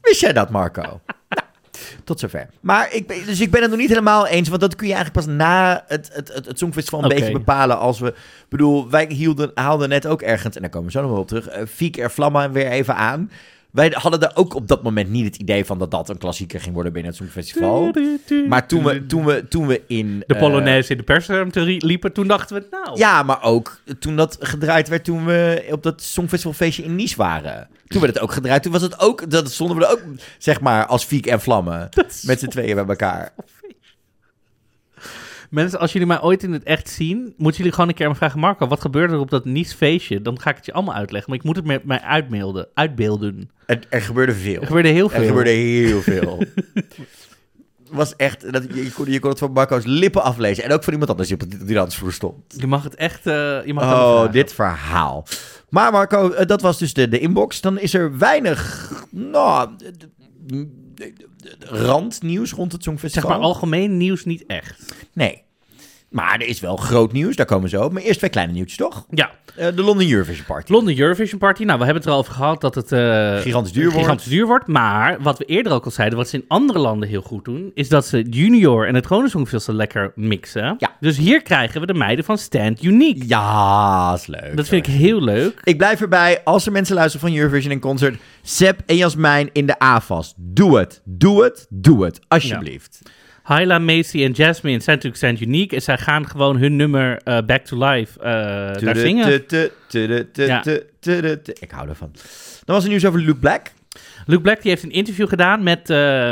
Wist 0.00 0.20
jij 0.20 0.32
dat, 0.32 0.50
Marco? 0.50 0.82
nou, 1.28 1.46
tot 2.04 2.20
zover. 2.20 2.48
Maar 2.60 2.92
ik 2.92 3.06
ben, 3.06 3.26
dus 3.26 3.40
ik 3.40 3.50
ben 3.50 3.60
het 3.60 3.70
nog 3.70 3.78
niet 3.78 3.88
helemaal 3.88 4.26
eens, 4.26 4.48
want 4.48 4.60
dat 4.60 4.76
kun 4.76 4.86
je 4.86 4.94
eigenlijk 4.94 5.26
pas 5.26 5.34
na 5.36 5.84
het, 5.86 6.10
het, 6.12 6.32
het, 6.34 6.46
het 6.46 6.58
Songfestival 6.58 7.02
een 7.02 7.08
beetje 7.08 7.32
bepalen. 7.32 7.78
Als 7.78 8.00
we, 8.00 8.08
ik 8.08 8.46
bedoel, 8.48 8.90
wij 8.90 9.06
hielden, 9.08 9.50
haalden 9.54 9.88
net 9.88 10.06
ook 10.06 10.22
ergens, 10.22 10.56
en 10.56 10.60
daar 10.60 10.70
komen 10.70 10.86
we 10.86 10.92
zo 10.92 11.02
nog 11.02 11.10
wel 11.10 11.20
op 11.20 11.28
terug, 11.28 11.56
uh, 11.56 11.66
Fiek 11.66 11.98
er 11.98 12.10
Vlamma 12.10 12.50
weer 12.50 12.66
even 12.66 12.96
aan. 12.96 13.30
Wij 13.76 13.92
hadden 13.94 14.20
daar 14.20 14.32
ook 14.34 14.54
op 14.54 14.68
dat 14.68 14.82
moment 14.82 15.10
niet 15.10 15.24
het 15.24 15.36
idee 15.36 15.64
van 15.64 15.78
dat 15.78 15.90
dat 15.90 16.08
een 16.08 16.18
klassieker 16.18 16.60
ging 16.60 16.74
worden 16.74 16.92
binnen 16.92 17.12
het 17.12 17.20
Songfestival. 17.20 17.92
Maar 18.48 18.68
toen 18.68 18.84
we, 18.84 19.06
toen 19.06 19.24
we, 19.24 19.48
toen 19.48 19.66
we 19.66 19.82
in... 19.86 20.24
De 20.26 20.34
eh, 20.34 20.40
Polonaise 20.40 20.90
in 20.90 20.96
de 20.96 21.02
persruimte 21.02 21.60
liepen, 21.60 22.12
toen 22.12 22.26
dachten 22.26 22.56
we, 22.56 22.66
nou... 22.70 22.98
ja, 22.98 23.22
maar 23.22 23.42
ook 23.42 23.80
toen 23.98 24.16
dat 24.16 24.36
gedraaid 24.40 24.88
werd 24.88 25.04
toen 25.04 25.24
we 25.24 25.68
op 25.70 25.82
dat 25.82 26.02
Songfestivalfeestje 26.02 26.82
in 26.82 26.94
Nice 26.94 27.16
waren. 27.16 27.68
Toen 27.86 28.00
werd 28.00 28.14
het 28.14 28.22
ook 28.22 28.32
gedraaid. 28.32 28.62
Toen 28.62 28.72
was 28.72 28.82
het 28.82 29.00
ook, 29.00 29.30
dat 29.30 29.50
stonden 29.50 29.76
we 29.76 29.84
er 29.84 29.92
ook, 29.92 30.02
zeg 30.38 30.60
maar, 30.60 30.86
als 30.86 31.04
Fiek 31.04 31.26
en 31.26 31.40
Vlammen. 31.40 31.88
Met 32.22 32.40
z'n 32.40 32.46
tweeën 32.46 32.74
bij 32.74 32.84
elkaar. 32.86 33.32
Mensen, 35.50 35.78
als 35.80 35.92
jullie 35.92 36.06
mij 36.06 36.22
ooit 36.22 36.42
in 36.42 36.52
het 36.52 36.62
echt 36.62 36.88
zien, 36.88 37.34
moeten 37.36 37.56
jullie 37.56 37.72
gewoon 37.72 37.88
een 37.88 37.94
keer 37.94 38.08
me 38.08 38.14
vragen... 38.14 38.40
Marco, 38.40 38.66
wat 38.66 38.80
gebeurde 38.80 39.12
er 39.12 39.20
op 39.20 39.30
dat 39.30 39.44
Nice 39.44 39.76
feestje? 39.76 40.22
Dan 40.22 40.40
ga 40.40 40.50
ik 40.50 40.56
het 40.56 40.66
je 40.66 40.72
allemaal 40.72 40.94
uitleggen. 40.94 41.30
Maar 41.30 41.38
ik 41.38 41.44
moet 41.44 41.56
het 41.56 41.64
met 41.64 41.84
mij 41.84 42.00
uitbeelden. 42.00 42.68
uitbeelden. 42.74 43.50
Er, 43.66 43.78
er 43.88 44.02
gebeurde 44.02 44.34
veel. 44.34 44.60
Er 44.60 44.66
gebeurde 44.66 44.88
heel 44.88 45.08
veel. 45.08 45.20
Er 45.20 45.26
gebeurde 45.26 45.50
heel 45.50 46.02
veel. 46.02 46.44
was 47.90 48.16
echt, 48.16 48.52
dat, 48.52 48.62
je, 48.74 48.92
kon, 48.92 49.10
je 49.10 49.20
kon 49.20 49.30
het 49.30 49.38
van 49.38 49.52
Marco's 49.52 49.84
lippen 49.84 50.22
aflezen. 50.22 50.64
En 50.64 50.72
ook 50.72 50.84
van 50.84 50.92
iemand 50.92 51.10
anders 51.10 51.28
die 51.28 51.40
op 51.40 51.66
die 51.66 51.74
dansvloer 51.74 52.12
stond. 52.12 52.54
Je 52.56 52.66
mag 52.66 52.82
het 52.84 52.94
echt... 52.94 53.26
eh, 53.26 53.66
je 53.66 53.74
mag 53.74 53.84
Oh, 53.84 54.32
dit 54.32 54.52
verhaal. 54.52 55.26
Maar 55.68 55.92
Marco, 55.92 56.30
eh, 56.30 56.46
dat 56.46 56.60
was 56.60 56.78
dus 56.78 56.94
de, 56.94 57.08
de 57.08 57.18
inbox. 57.18 57.60
Dan 57.60 57.78
is 57.78 57.94
er 57.94 58.18
weinig, 58.18 58.90
nou, 59.10 59.70
randnieuws 61.58 62.52
rond 62.52 62.72
het 62.72 62.82
Zeg 62.82 62.92
Songfestival. 62.92 63.30
maar 63.30 63.38
algemeen 63.38 63.96
nieuws 63.96 64.24
niet 64.24 64.46
echt. 64.46 64.94
Nee. 65.12 65.44
Maar 66.16 66.34
er 66.40 66.46
is 66.46 66.60
wel 66.60 66.76
groot 66.76 67.12
nieuws, 67.12 67.36
daar 67.36 67.46
komen 67.46 67.68
zo 67.68 67.82
op. 67.82 67.92
Maar 67.92 68.02
eerst 68.02 68.18
twee 68.18 68.30
kleine 68.30 68.52
nieuwtjes, 68.52 68.76
toch? 68.78 69.06
Ja, 69.10 69.30
Eh, 69.56 69.66
de 69.74 69.82
London 69.82 70.10
Eurovision 70.10 70.46
Party. 70.46 70.72
London 70.72 70.98
Eurovision 70.98 71.38
Party. 71.38 71.64
Nou, 71.64 71.78
we 71.78 71.84
hebben 71.84 72.02
het 72.02 72.10
er 72.10 72.16
al 72.16 72.18
over 72.22 72.32
gehad 72.34 72.60
dat 72.60 72.74
het... 72.74 72.92
eh, 72.92 73.36
Gigantisch 73.36 73.72
duur 73.72 73.84
wordt. 73.84 73.98
gigantisch 73.98 74.26
duur 74.28 74.46
wordt. 74.46 74.66
Maar 74.66 75.22
wat 75.22 75.38
we 75.38 75.44
eerder 75.44 75.72
ook 75.72 75.84
al 75.84 75.90
zeiden, 75.90 76.18
wat 76.18 76.28
ze 76.28 76.36
in 76.36 76.44
andere 76.48 76.78
landen 76.78 77.08
heel 77.08 77.22
goed 77.22 77.44
doen, 77.44 77.70
is 77.74 77.88
dat 77.88 78.06
ze 78.06 78.22
junior 78.22 78.86
en 78.86 78.94
het 78.94 79.06
gewone 79.06 79.28
songfestival 79.28 79.74
lekker 79.74 80.12
mixen. 80.14 80.74
Ja. 80.78 80.96
Dus 81.00 81.16
hier 81.16 81.42
krijgen 81.42 81.80
we 81.80 81.86
de 81.86 81.94
meiden 81.94 82.24
van 82.24 82.38
Stand 82.38 82.82
Unique. 82.82 83.24
Ja, 83.28 84.12
is 84.14 84.26
leuk. 84.26 84.56
Dat 84.56 84.68
vind 84.68 84.86
ik 84.86 84.92
heel 84.92 85.22
leuk. 85.22 85.60
Ik 85.64 85.76
blijf 85.76 86.00
erbij, 86.00 86.40
als 86.44 86.66
er 86.66 86.72
mensen 86.72 86.94
luisteren 86.94 87.28
van 87.28 87.36
Eurovision 87.38 87.72
en 87.72 87.80
Concert... 87.80 88.16
Seb 88.42 88.80
en 88.86 88.96
Jasmijn 88.96 89.50
in 89.52 89.66
de 89.66 89.78
AFAS. 89.78 90.34
Doe 90.36 90.78
het, 90.78 91.00
doe 91.04 91.42
het, 91.44 91.66
doe 91.70 92.04
het. 92.04 92.20
Alsjeblieft. 92.28 93.00
Hyla, 93.46 93.78
Macy 93.78 94.24
en 94.24 94.32
Jasmine 94.32 94.80
zijn 94.80 94.96
natuurlijk 94.96 95.16
Stand 95.16 95.40
Unique. 95.40 95.76
En 95.76 95.82
zij 95.82 95.98
gaan 95.98 96.26
gewoon 96.28 96.56
hun 96.56 96.76
nummer 96.76 97.20
eh, 97.22 97.38
Back 97.46 97.64
to 97.64 97.88
Life 97.88 98.20
eh, 98.20 98.24
daar 98.82 98.96
zingen. 98.96 99.32
Ik 101.60 101.70
hou 101.70 101.88
ervan. 101.88 102.10
Dan 102.64 102.74
was 102.74 102.84
er 102.84 102.90
nieuws 102.90 103.04
over 103.04 103.20
Luke 103.20 103.38
Black. 103.38 103.72
Luke 104.28 104.42
Black 104.42 104.62
die 104.62 104.70
heeft 104.70 104.82
een 104.82 104.90
interview 104.90 105.28
gedaan 105.28 105.62
met, 105.62 105.90
uh, 105.90 106.30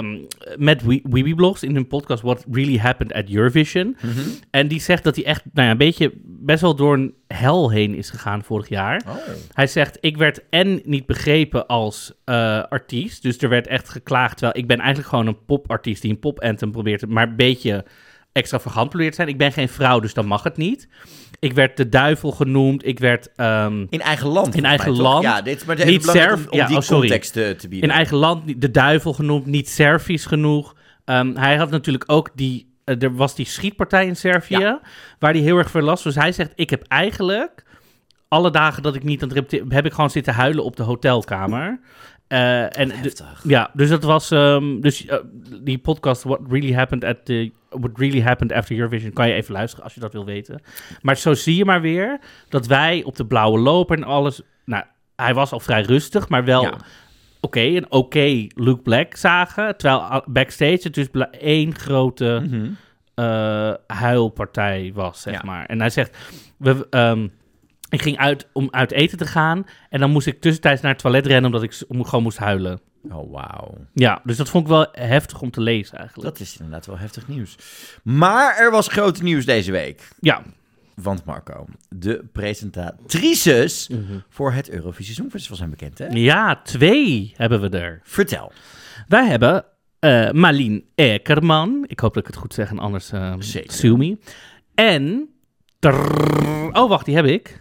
met 0.57 0.83
Weeby 1.03 1.35
Blogs 1.35 1.63
in 1.63 1.75
hun 1.75 1.87
podcast 1.87 2.23
What 2.23 2.45
Really 2.51 2.79
Happened 2.79 3.13
at 3.13 3.31
Eurovision. 3.31 3.97
Mhm. 4.01 4.21
En 4.51 4.69
die 4.69 4.81
zegt 4.81 5.05
dat 5.05 5.17
hij 5.17 5.25
echt 5.25 5.43
nou 5.53 5.67
ja, 5.67 5.73
een 5.73 5.79
beetje 5.79 6.13
best 6.25 6.61
wel 6.61 6.75
door 6.75 6.95
een 6.95 7.15
hel 7.27 7.71
heen 7.71 7.95
is 7.95 8.11
gegaan 8.11 8.43
vorig 8.43 8.69
jaar. 8.69 9.03
Oh. 9.09 9.15
Hij 9.53 9.67
zegt, 9.67 9.99
ik 10.01 10.17
werd 10.17 10.45
en 10.51 10.81
niet 10.85 11.07
begrepen 11.07 11.67
als 11.67 12.13
uh, 12.25 12.63
artiest. 12.63 13.23
Dus 13.23 13.39
er 13.39 13.49
werd 13.49 13.67
echt 13.67 13.89
geklaagd, 13.89 14.37
terwijl 14.37 14.59
ik 14.59 14.67
ben 14.67 14.79
eigenlijk 14.79 15.09
gewoon 15.09 15.27
een 15.27 15.45
popartiest 15.45 16.03
die 16.03 16.11
een 16.11 16.19
pop-anthem 16.19 16.71
probeert, 16.71 17.07
maar 17.07 17.29
een 17.29 17.37
beetje 17.37 17.85
extravagant 18.35 18.89
probeert 18.89 19.11
te 19.11 19.17
zijn. 19.17 19.29
Ik 19.29 19.39
ben 19.39 19.53
geen 19.53 19.69
vrouw, 19.69 20.01
dus 20.01 20.15
dan 20.15 20.27
mag 20.27 20.43
het 20.43 20.57
niet. 20.57 20.89
Ik 21.39 21.53
werd 21.53 21.77
de 21.77 21.89
duivel 21.89 22.31
genoemd. 22.33 22.87
Ik 22.87 22.99
werd... 22.99 23.29
Um, 23.37 23.87
in 23.91 24.01
eigen 24.01 24.29
land. 24.29 24.55
In 24.55 24.65
eigen 24.65 24.93
mij, 24.93 25.01
land. 25.01 25.23
Ja, 25.23 25.43
dit 25.43 25.61
is 25.61 25.65
maar 25.65 25.87
niet 25.87 26.09
om, 26.09 26.17
om 26.49 26.59
ja, 26.59 26.67
die 26.67 26.77
oh, 26.77 26.87
context 26.87 27.33
te, 27.33 27.55
te 27.59 27.69
bieden. 27.69 27.89
In 27.89 27.95
eigen 27.95 28.17
land, 28.17 28.61
de 28.61 28.71
duivel 28.71 29.13
genoemd. 29.13 29.47
Niet 29.47 29.69
Servisch 29.69 30.27
genoeg. 30.27 30.75
Um, 31.05 31.37
hij 31.37 31.57
had 31.57 31.71
natuurlijk 31.71 32.05
ook 32.07 32.31
die... 32.35 32.73
Uh, 32.85 33.03
er 33.03 33.15
was 33.15 33.35
die 33.35 33.47
schietpartij 33.47 34.07
in 34.07 34.17
Servië, 34.17 34.59
ja. 34.59 34.81
waar 35.19 35.33
hij 35.33 35.41
heel 35.41 35.59
erg 35.59 35.71
veel 35.71 35.83
last 35.83 36.05
Dus 36.05 36.15
hij 36.15 36.33
zegt, 36.33 36.53
ik 36.55 36.71
heb 36.71 36.83
eigenlijk... 36.83 37.65
Alle 38.29 38.51
dagen 38.51 38.83
dat 38.83 38.95
ik 38.95 39.03
niet 39.03 39.23
aan 39.23 39.29
het 39.29 39.37
repeteren... 39.37 39.73
heb 39.73 39.87
ik 39.87 39.93
gewoon 39.93 40.11
zitten 40.11 40.35
huilen 40.35 40.65
op 40.65 40.77
de 40.77 40.83
hotelkamer. 40.83 41.81
Uh, 42.29 42.79
en 42.79 42.93
ja, 43.43 43.71
dus 43.73 43.89
dat 43.89 44.03
was 44.03 44.31
um, 44.31 44.81
dus 44.81 45.05
uh, 45.05 45.15
die 45.63 45.79
podcast 45.79 46.23
What 46.23 46.41
Really 46.49 46.75
Happened 46.75 47.05
at 47.05 47.25
the 47.25 47.53
What 47.69 47.91
Really 47.95 48.23
Happened 48.23 48.53
After 48.53 48.77
Eurovision 48.77 49.13
kan 49.13 49.29
je 49.29 49.35
even 49.35 49.53
luisteren 49.53 49.85
als 49.85 49.95
je 49.95 50.01
dat 50.01 50.13
wil 50.13 50.25
weten. 50.25 50.63
Maar 51.03 51.17
zo 51.17 51.35
zie 51.35 51.57
je 51.57 51.65
maar 51.65 51.81
weer 51.81 52.21
dat 52.49 52.67
wij 52.67 53.03
op 53.03 53.17
de 53.17 53.27
blauwe 53.27 53.59
loper 53.59 53.97
en 53.97 54.05
alles. 54.05 54.43
Nou, 54.65 54.85
hij 55.17 55.35
was 55.35 55.53
al 55.53 55.61
vrij 55.61 55.83
rustig, 55.83 56.29
maar 56.29 56.45
wel 56.45 56.63
ja. 56.63 56.69
oké, 56.69 56.79
okay, 57.41 57.77
een 57.77 57.85
oké 57.85 57.97
okay 57.97 58.51
Luke 58.55 58.83
Black 58.83 59.17
zagen. 59.17 59.77
Terwijl 59.77 60.23
backstage 60.27 60.81
het 60.83 60.95
dus 60.95 61.09
één 61.31 61.75
grote 61.75 62.41
mm 62.43 62.51
-hmm. 62.51 62.77
uh, 63.15 63.75
huilpartij 63.87 64.91
was, 64.95 65.23
zeg 65.23 65.35
ja. 65.35 65.41
maar. 65.45 65.67
En 65.67 65.81
hij 65.81 65.91
zegt, 65.91 66.17
we. 66.57 66.87
Um, 66.91 67.33
ik 67.95 68.03
ging 68.03 68.19
uit 68.19 68.49
om 68.53 68.69
uit 68.71 68.93
eten 68.93 69.19
te 69.19 69.27
gaan. 69.27 69.67
En 69.89 70.01
dan 70.01 70.11
moest 70.11 70.27
ik 70.27 70.41
tussentijds 70.41 70.83
naar 70.83 70.93
het 70.93 71.01
toilet 71.01 71.27
rennen 71.27 71.45
omdat 71.45 71.63
ik 71.63 71.73
gewoon 71.89 72.23
moest 72.23 72.39
huilen. 72.39 72.81
Oh, 73.11 73.33
wauw. 73.33 73.75
Ja, 73.93 74.21
dus 74.25 74.37
dat 74.37 74.49
vond 74.49 74.65
ik 74.65 74.71
wel 74.71 74.87
heftig 74.93 75.41
om 75.41 75.51
te 75.51 75.61
lezen 75.61 75.99
eigenlijk. 75.99 76.29
Dat 76.29 76.41
is 76.41 76.57
inderdaad 76.57 76.87
wel 76.87 76.99
heftig 76.99 77.29
nieuws. 77.29 77.57
Maar 78.03 78.57
er 78.57 78.71
was 78.71 78.89
groot 78.89 79.23
nieuws 79.23 79.45
deze 79.45 79.73
week. 79.73 80.09
Ja. 80.21 80.43
Want 80.95 81.25
Marco, 81.25 81.67
de 81.89 82.25
presentatrices 82.33 83.89
mm 83.89 84.07
-hmm. 84.09 84.23
voor 84.29 84.53
het 84.53 84.71
Eurovisie 84.71 85.15
Songfestival 85.15 85.57
zijn 85.57 85.71
bekend, 85.71 85.99
hè? 85.99 86.07
Ja, 86.07 86.61
twee 86.63 87.35
hebben 87.37 87.61
we 87.61 87.69
er. 87.79 88.01
Vertel. 88.03 88.53
Wij 89.09 89.27
hebben 89.27 89.65
uh, 90.01 90.31
Malien 90.31 90.85
Ekerman. 90.95 91.85
Ik 91.87 92.01
hoop 92.01 92.15
dat 92.15 92.23
ik 92.23 92.29
het 92.29 92.39
goed 92.39 92.55
zeg 92.55 92.71
en 92.71 92.79
anders 92.79 93.13
uh. 93.13 93.35
En... 94.75 95.29
Trrr, 95.79 96.71
oh, 96.73 96.89
wacht, 96.89 97.05
die 97.05 97.15
heb 97.15 97.25
ik. 97.25 97.61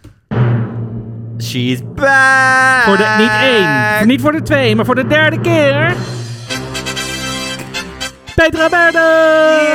She's 1.38 1.80
back! 1.94 2.82
Voor 2.84 2.96
de, 2.96 3.14
niet 3.18 3.30
één, 3.42 4.06
niet 4.08 4.20
voor 4.20 4.32
de 4.32 4.42
twee, 4.42 4.76
maar 4.76 4.84
voor 4.84 4.94
de 4.94 5.06
derde 5.06 5.40
keer. 5.40 5.94
Petra 8.34 8.68
Berde! 8.68 8.98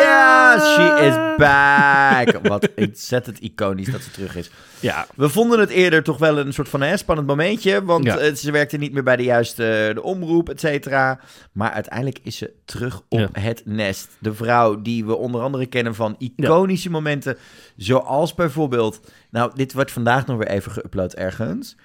Ja, 0.03 0.59
she 0.59 1.05
is 1.05 1.37
back! 1.37 2.47
Wat 2.47 2.69
ontzettend 2.75 3.39
iconisch 3.39 3.91
dat 3.91 4.01
ze 4.01 4.11
terug 4.11 4.35
is. 4.35 4.49
Ja. 4.79 5.07
We 5.15 5.29
vonden 5.29 5.59
het 5.59 5.69
eerder 5.69 6.03
toch 6.03 6.17
wel 6.17 6.37
een 6.37 6.53
soort 6.53 6.69
van 6.69 6.97
spannend 6.97 7.27
momentje. 7.27 7.83
Want 7.83 8.03
Ja. 8.05 8.17
eh, 8.17 8.33
ze 8.33 8.51
werkte 8.51 8.77
niet 8.77 8.93
meer 8.93 9.03
bij 9.03 9.15
de 9.15 9.23
juiste 9.23 9.91
de 9.93 10.03
omroep, 10.03 10.49
et 10.49 10.59
cetera. 10.59 11.19
Maar 11.51 11.71
uiteindelijk 11.71 12.19
is 12.23 12.37
ze 12.37 12.53
terug 12.65 13.01
op 13.09 13.19
Ja. 13.19 13.29
het 13.31 13.61
nest. 13.65 14.09
De 14.19 14.33
vrouw 14.33 14.81
die 14.81 15.05
we 15.05 15.15
onder 15.15 15.41
andere 15.41 15.65
kennen 15.65 15.95
van 15.95 16.15
iconische 16.17 16.89
momenten. 16.89 17.37
Zoals 17.77 18.33
bijvoorbeeld... 18.35 18.99
Nou, 19.31 19.51
dit 19.55 19.73
wordt 19.73 19.91
vandaag 19.91 20.25
nog 20.25 20.37
weer 20.37 20.47
even 20.49 20.71
geüpload 20.71 21.13
ergens. 21.17 21.75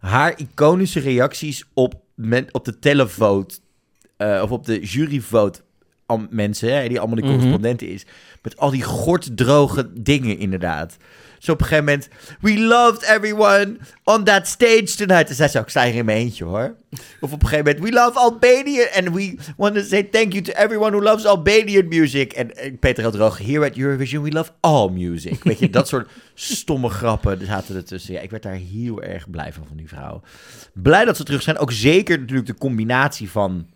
Haar 0.00 0.34
iconische 0.36 1.00
reacties 1.00 1.64
op, 1.74 1.94
men, 2.14 2.46
op 2.52 2.64
de 2.64 2.78
televote... 2.78 3.54
eh, 4.16 4.40
of 4.42 4.50
op 4.50 4.66
de 4.66 4.80
juryvote 4.80 5.60
mensen, 6.30 6.74
hè, 6.74 6.88
die 6.88 6.98
allemaal 6.98 7.16
de 7.16 7.22
Mhm. 7.22 7.32
correspondenten 7.32 7.88
is. 7.88 8.04
Met 8.42 8.56
al 8.56 8.70
die 8.70 8.82
gorddroge 8.82 9.90
dingen 9.94 10.38
inderdaad. 10.38 10.96
Zo 11.38 11.52
op 11.52 11.60
een 11.60 11.66
gegeven 11.66 11.84
moment, 11.84 12.08
we 12.40 12.58
loved 12.60 13.02
everyone 13.02 13.76
on 14.04 14.24
that 14.24 14.46
stage 14.46 14.84
tonight. 14.96 15.28
En 15.28 15.34
zei 15.34 15.48
ze 15.48 15.58
ook, 15.58 15.68
sta 15.68 15.84
hier 15.84 15.94
in 15.94 16.04
mijn 16.04 16.18
eentje 16.18 16.44
hoor. 16.44 16.74
Of 17.20 17.32
op 17.32 17.42
een 17.42 17.48
gegeven 17.48 17.64
moment, 17.74 17.84
we 17.84 17.92
love 18.00 18.18
Albania 18.18 18.86
and 18.96 19.08
we 19.14 19.34
want 19.56 19.74
to 19.74 19.80
say 19.82 20.02
thank 20.02 20.32
you 20.32 20.44
to 20.44 20.52
everyone 20.52 20.90
who 20.90 21.02
loves 21.02 21.24
Albanian 21.26 21.88
music. 21.88 22.32
En, 22.32 22.56
en 22.56 22.78
Peter 22.78 23.04
had 23.04 23.12
droog, 23.12 23.38
here 23.38 23.64
at 23.66 23.76
Eurovision, 23.76 24.22
we 24.22 24.30
love 24.32 24.50
all 24.60 24.88
music. 24.90 25.44
Weet 25.44 25.58
je, 25.58 25.70
dat 25.70 25.88
soort 25.88 26.08
stomme 26.34 26.88
grappen 26.88 27.46
zaten 27.46 27.76
ertussen. 27.76 28.14
Ja, 28.14 28.20
ik 28.20 28.30
werd 28.30 28.42
daar 28.42 28.54
heel 28.72 29.02
erg 29.02 29.30
blij 29.30 29.52
van, 29.52 29.64
van 29.66 29.76
die 29.76 29.88
vrouw. 29.88 30.20
Blij 30.74 31.04
dat 31.04 31.16
ze 31.16 31.24
terug 31.24 31.42
zijn. 31.42 31.58
Ook 31.58 31.72
zeker 31.72 32.18
natuurlijk 32.18 32.46
de 32.46 32.54
combinatie 32.58 33.30
van 33.30 33.66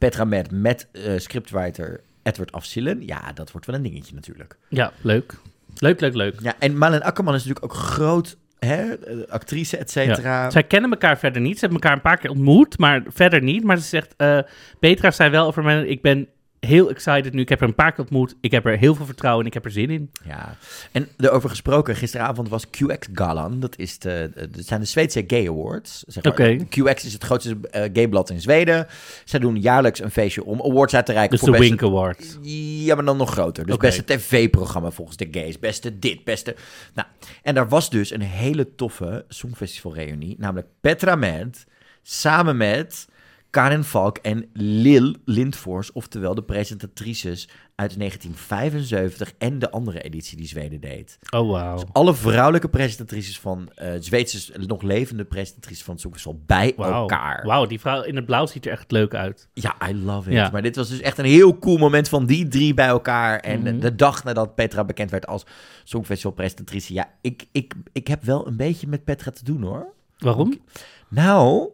Petra 0.00 0.24
Met 0.24 0.50
met 0.50 0.88
eh, 0.92 1.18
scriptwriter 1.18 2.00
Edward 2.22 2.52
Afzillen. 2.52 3.06
Ja, 3.06 3.32
dat 3.32 3.50
wordt 3.50 3.66
wel 3.66 3.76
een 3.76 3.82
dingetje 3.82 4.14
natuurlijk. 4.14 4.56
Ja, 4.68 4.92
leuk. 5.00 5.34
Leuk, 5.78 6.00
leuk, 6.00 6.14
leuk. 6.14 6.40
Ja, 6.40 6.54
en 6.58 6.78
Malin 6.78 7.02
Akkerman 7.02 7.34
is 7.34 7.44
natuurlijk 7.44 7.72
ook 7.72 7.80
groot, 7.80 8.36
hè, 8.58 8.94
eh, 8.94 9.28
actrice, 9.28 9.76
et 9.76 9.90
cetera. 9.90 10.50
Zij 10.50 10.62
kennen 10.62 10.90
elkaar 10.90 11.18
verder 11.18 11.42
niet. 11.42 11.54
Ze 11.54 11.60
hebben 11.60 11.80
elkaar 11.80 11.96
een 11.96 12.02
paar 12.02 12.16
keer 12.16 12.30
ontmoet, 12.30 12.78
maar 12.78 13.02
verder 13.06 13.42
niet. 13.42 13.64
Maar 13.64 13.76
ze 13.76 13.84
zegt, 13.84 14.14
eh, 14.16 14.38
Petra 14.78 15.10
zei 15.10 15.30
wel 15.30 15.46
over 15.46 15.62
mij, 15.62 15.86
ik 15.86 16.02
ben 16.02 16.28
heel 16.60 16.90
excited 16.90 17.32
nu. 17.32 17.40
Ik 17.40 17.48
heb 17.48 17.60
haar 17.60 17.68
een 17.68 17.74
paar 17.74 17.90
keer 17.90 18.00
ontmoet. 18.00 18.34
Ik 18.40 18.50
heb 18.50 18.66
er 18.66 18.78
heel 18.78 18.94
veel 18.94 19.06
vertrouwen 19.06 19.42
en 19.42 19.48
ik 19.48 19.54
heb 19.54 19.64
er 19.64 19.70
zin 19.70 19.90
in. 19.90 20.10
Ja, 20.24 20.56
en 20.92 21.08
erover 21.16 21.50
gesproken, 21.50 21.96
gisteravond 21.96 22.48
was 22.48 22.66
QX 22.66 23.08
Galan. 23.12 23.60
Dat, 23.60 23.78
is 23.78 23.98
de, 23.98 24.30
dat 24.34 24.66
zijn 24.66 24.80
de 24.80 24.86
Zweedse 24.86 25.24
Gay 25.26 25.48
Awards. 25.48 26.04
Zeg 26.06 26.24
maar. 26.24 26.32
Oké. 26.32 26.56
QX 26.64 27.04
is 27.04 27.12
het 27.12 27.24
grootste 27.24 27.58
eh, 27.70 27.82
gayblad 27.92 28.30
in 28.30 28.40
Zweden. 28.40 28.86
Zij 29.24 29.38
doen 29.38 29.60
jaarlijks 29.60 30.00
een 30.00 30.10
feestje 30.10 30.44
om 30.44 30.60
awards 30.62 30.94
uit 30.94 31.06
te 31.06 31.12
reiken. 31.12 31.36
Dus 31.36 31.46
de 31.46 31.50
voor 31.50 31.60
Wink 31.60 31.82
Awards. 31.82 32.38
Ja, 32.42 32.94
maar 32.94 33.04
dan 33.04 33.16
nog 33.16 33.30
groter. 33.30 33.64
Dus 33.66 33.74
Oké. 33.74 33.86
beste 33.86 34.04
tv-programma 34.04 34.90
volgens 34.90 35.16
de 35.16 35.28
gays. 35.30 35.58
Beste 35.58 35.98
dit, 35.98 36.24
beste... 36.24 36.56
Nou, 36.94 37.08
en 37.42 37.54
daar 37.54 37.68
was 37.68 37.90
dus 37.90 38.10
een 38.10 38.20
hele 38.20 38.74
toffe 38.74 39.24
Songfestival-reunie. 39.28 40.34
Namelijk 40.38 40.68
Petra 40.80 41.14
Med 41.14 41.66
samen 42.02 42.56
met 42.56 43.08
Karin 43.50 43.84
Valk 43.84 44.16
en 44.18 44.48
Lil 44.52 45.14
Lindfors. 45.24 45.92
Oftewel 45.92 46.34
de 46.34 46.42
presentatrices 46.42 47.48
uit 47.74 47.98
1975 47.98 49.32
en 49.38 49.58
de 49.58 49.70
andere 49.70 50.00
editie 50.00 50.36
die 50.36 50.46
Zweden 50.46 50.80
deed. 50.80 51.18
Oh, 51.30 51.50
wauw. 51.50 51.78
Alle 51.92 52.14
vrouwelijke 52.14 52.68
presentatrices 52.68 53.38
van 53.40 53.70
eh 53.74 53.92
Zweedse, 54.00 54.58
nog 54.66 54.82
levende 54.82 55.24
presentatrices 55.24 55.84
van 55.84 55.92
het 55.92 56.02
Songfestival 56.02 56.42
bij 56.46 56.74
elkaar. 56.76 57.46
Wauw, 57.46 57.66
die 57.66 57.80
vrouw 57.80 58.02
in 58.02 58.16
het 58.16 58.26
blauw 58.26 58.46
ziet 58.46 58.66
er 58.66 58.72
echt 58.72 58.90
leuk 58.90 59.14
uit. 59.14 59.48
Ja, 59.52 59.76
I 59.88 59.94
love 60.04 60.28
it. 60.30 60.36
Ja. 60.36 60.50
Maar 60.50 60.62
dit 60.62 60.76
was 60.76 60.88
dus 60.88 61.00
echt 61.00 61.18
een 61.18 61.24
heel 61.24 61.58
cool 61.58 61.76
moment 61.78 62.08
van 62.08 62.26
die 62.26 62.48
drie 62.48 62.74
bij 62.74 62.86
elkaar. 62.88 63.38
En 63.40 63.60
Mhm. 63.62 63.78
de 63.78 63.94
dag 63.94 64.24
nadat 64.24 64.54
Petra 64.54 64.84
bekend 64.84 65.10
werd 65.10 65.26
als 65.26 65.46
Songfestival-presentatrice. 65.84 66.92
Ja, 66.94 67.10
ik, 67.20 67.46
ik, 67.52 67.74
ik 67.92 68.06
heb 68.06 68.24
wel 68.24 68.46
een 68.46 68.56
beetje 68.56 68.86
met 68.86 69.04
Petra 69.04 69.30
te 69.30 69.44
doen 69.44 69.62
hoor. 69.62 69.92
Waarom? 70.18 70.60
Nou, 71.08 71.68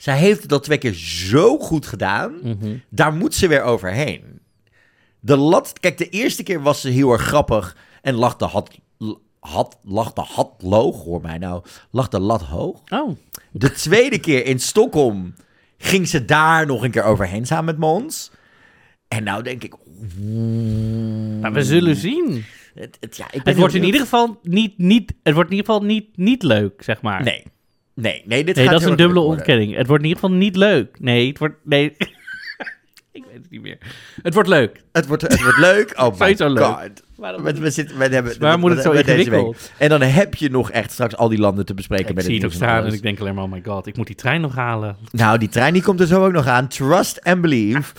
zij 0.00 0.18
heeft 0.18 0.42
het 0.42 0.52
al 0.52 0.60
twee 0.60 0.78
keer 0.78 0.94
zo 0.94 1.58
goed 1.58 1.86
gedaan. 1.86 2.38
Mhm. 2.42 2.76
Daar 2.88 3.12
moet 3.12 3.34
ze 3.34 3.48
weer 3.48 3.62
overheen. 3.62 4.40
De 5.20 5.36
lat, 5.36 5.72
kijk, 5.80 5.98
de 5.98 6.08
eerste 6.08 6.42
keer 6.42 6.62
was 6.62 6.80
ze 6.80 6.88
heel 6.88 7.12
erg 7.12 7.22
grappig 7.22 7.76
en 8.02 8.14
lag 8.14 8.36
de 8.36 8.44
had, 8.44 8.78
had, 9.40 9.78
lag 9.82 10.12
de 10.12 10.20
had 10.20 10.54
loog, 10.58 11.04
hoor 11.04 11.20
mij 11.20 11.38
nou, 11.38 11.62
lag 11.90 12.08
de 12.08 12.20
lat 12.20 12.42
hoog. 12.42 12.80
Oh, 12.88 13.16
De 13.50 13.72
tweede 13.72 14.18
keer 14.18 14.46
in 14.46 14.60
Stockholm 14.60 15.34
ging 15.78 16.08
ze 16.08 16.24
daar 16.24 16.66
nog 16.66 16.82
een 16.82 16.90
keer 16.90 17.04
overheen 17.04 17.46
samen 17.46 17.64
met 17.64 17.78
Mons. 17.78 18.30
En 19.08 19.24
nou 19.24 19.42
denk 19.42 19.64
ik... 19.64 19.74
maar 21.40 21.52
we 21.52 21.64
zullen 21.64 21.96
zien. 21.96 22.44
Het, 22.74 22.96
het, 23.00 23.16
ja, 23.16 23.24
ik 23.24 23.32
ben 23.32 23.42
Het 23.44 23.56
wordt 23.56 23.74
in 23.74 23.84
ieder 23.84 24.00
geval 24.00 24.38
niet, 24.42 24.78
niet, 24.78 25.14
het 25.22 25.34
wordt 25.34 25.50
in 25.50 25.56
ieder 25.56 25.72
geval 25.72 25.88
niet, 25.88 26.16
niet 26.16 26.42
leuk, 26.42 26.82
zeg 26.82 27.02
maar. 27.02 27.22
Nee. 27.22 27.44
Nee, 27.94 28.22
nee, 28.24 28.44
dit 28.44 28.54
Nee, 28.56 28.64
gaat 28.64 28.72
dat 28.74 28.82
is 28.82 28.88
een 28.90 28.96
dubbele 28.96 29.20
ontkenning. 29.20 29.76
Het 29.76 29.86
wordt 29.86 30.02
in 30.02 30.08
ieder 30.08 30.22
geval 30.22 30.38
niet 30.38 30.56
leuk. 30.56 31.00
Nee, 31.00 31.28
het 31.28 31.38
wordt... 31.38 31.54
Nee. 31.64 31.84
ik 33.12 33.24
weet 33.24 33.34
het 33.42 33.50
niet 33.50 33.62
meer. 33.62 33.78
Het 34.22 34.34
wordt 34.34 34.48
leuk. 34.48 34.82
Het 34.92 35.06
wordt, 35.06 35.22
het 35.22 35.42
wordt 35.42 35.58
leuk. 35.58 35.92
Oh 35.96 36.18
my 36.20 36.34
leuk. 36.38 36.58
god. 36.64 37.02
Waarom 37.16 37.42
We, 37.42 37.52
we 37.60 37.70
zitten, 37.70 37.98
we 37.98 38.04
hebben, 38.06 38.34
Waarom 38.38 38.60
moet 38.60 38.70
het 38.70 38.82
zo 38.82 38.90
we- 38.92 38.98
ingewikkeld? 38.98 39.56
week. 39.56 39.70
En 39.78 39.88
dan 39.88 40.00
heb 40.02 40.34
je 40.34 40.50
nog 40.50 40.70
echt 40.70 40.90
straks 40.92 41.16
al 41.16 41.28
die 41.28 41.38
landen 41.38 41.66
te 41.66 41.74
bespreken. 41.74 42.08
Ik 42.08 42.14
bij 42.14 42.22
de 42.24 42.28
zie 42.30 42.38
het 42.38 42.46
ook 42.46 42.52
staan 42.52 42.84
en 42.84 42.92
ik 42.92 43.02
denk 43.02 43.20
alleen 43.20 43.34
maar, 43.34 43.44
oh 43.44 43.50
my 43.50 43.62
god, 43.64 43.86
ik 43.86 43.96
moet 43.96 44.06
die 44.06 44.16
trein 44.16 44.40
nog 44.40 44.54
halen. 44.54 44.96
Nou, 45.10 45.38
die 45.38 45.48
trein 45.48 45.72
die 45.72 45.82
komt 45.82 46.00
er 46.00 46.06
zo 46.06 46.24
ook 46.24 46.32
nog 46.32 46.46
aan. 46.46 46.68
Trust 46.68 47.24
and 47.24 47.40
believe. 47.40 47.92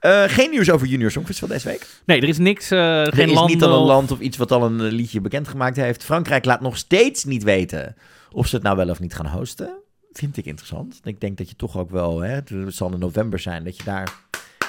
Eh, 0.00 0.22
geen 0.26 0.50
nieuws 0.50 0.70
over 0.70 0.86
Junior 0.86 1.10
Songfestival 1.10 1.48
deze 1.48 1.68
week. 1.68 1.86
Nee, 2.06 2.20
er 2.20 2.28
is 2.28 2.38
niks, 2.38 2.70
eh, 2.70 3.00
Er 3.06 3.12
geen 3.14 3.28
is 3.28 3.34
land 3.34 3.48
niet 3.48 3.62
al 3.62 3.78
een 3.80 3.86
land 3.86 4.10
of 4.10 4.20
iets 4.20 4.36
wat 4.36 4.52
al 4.52 4.64
een 4.64 4.82
liedje 4.82 5.20
bekendgemaakt 5.20 5.76
heeft. 5.76 6.04
Frankrijk 6.04 6.44
laat 6.44 6.60
nog 6.60 6.76
steeds 6.76 7.24
niet 7.24 7.42
weten 7.42 7.94
of 8.34 8.46
ze 8.46 8.54
het 8.54 8.64
nou 8.64 8.76
wel 8.76 8.88
of 8.88 9.00
niet 9.00 9.14
gaan 9.14 9.26
hosten. 9.26 9.76
vind 10.12 10.36
ik 10.36 10.44
interessant. 10.44 11.00
Ik 11.04 11.20
denk 11.20 11.38
dat 11.38 11.48
je 11.48 11.56
toch 11.56 11.76
ook 11.78 11.90
wel, 11.90 12.20
hè, 12.20 12.30
het 12.34 12.50
zal 12.66 12.92
in 12.92 12.98
november 12.98 13.38
zijn, 13.38 13.64
dat 13.64 13.76
je 13.76 13.84
daar 13.84 14.14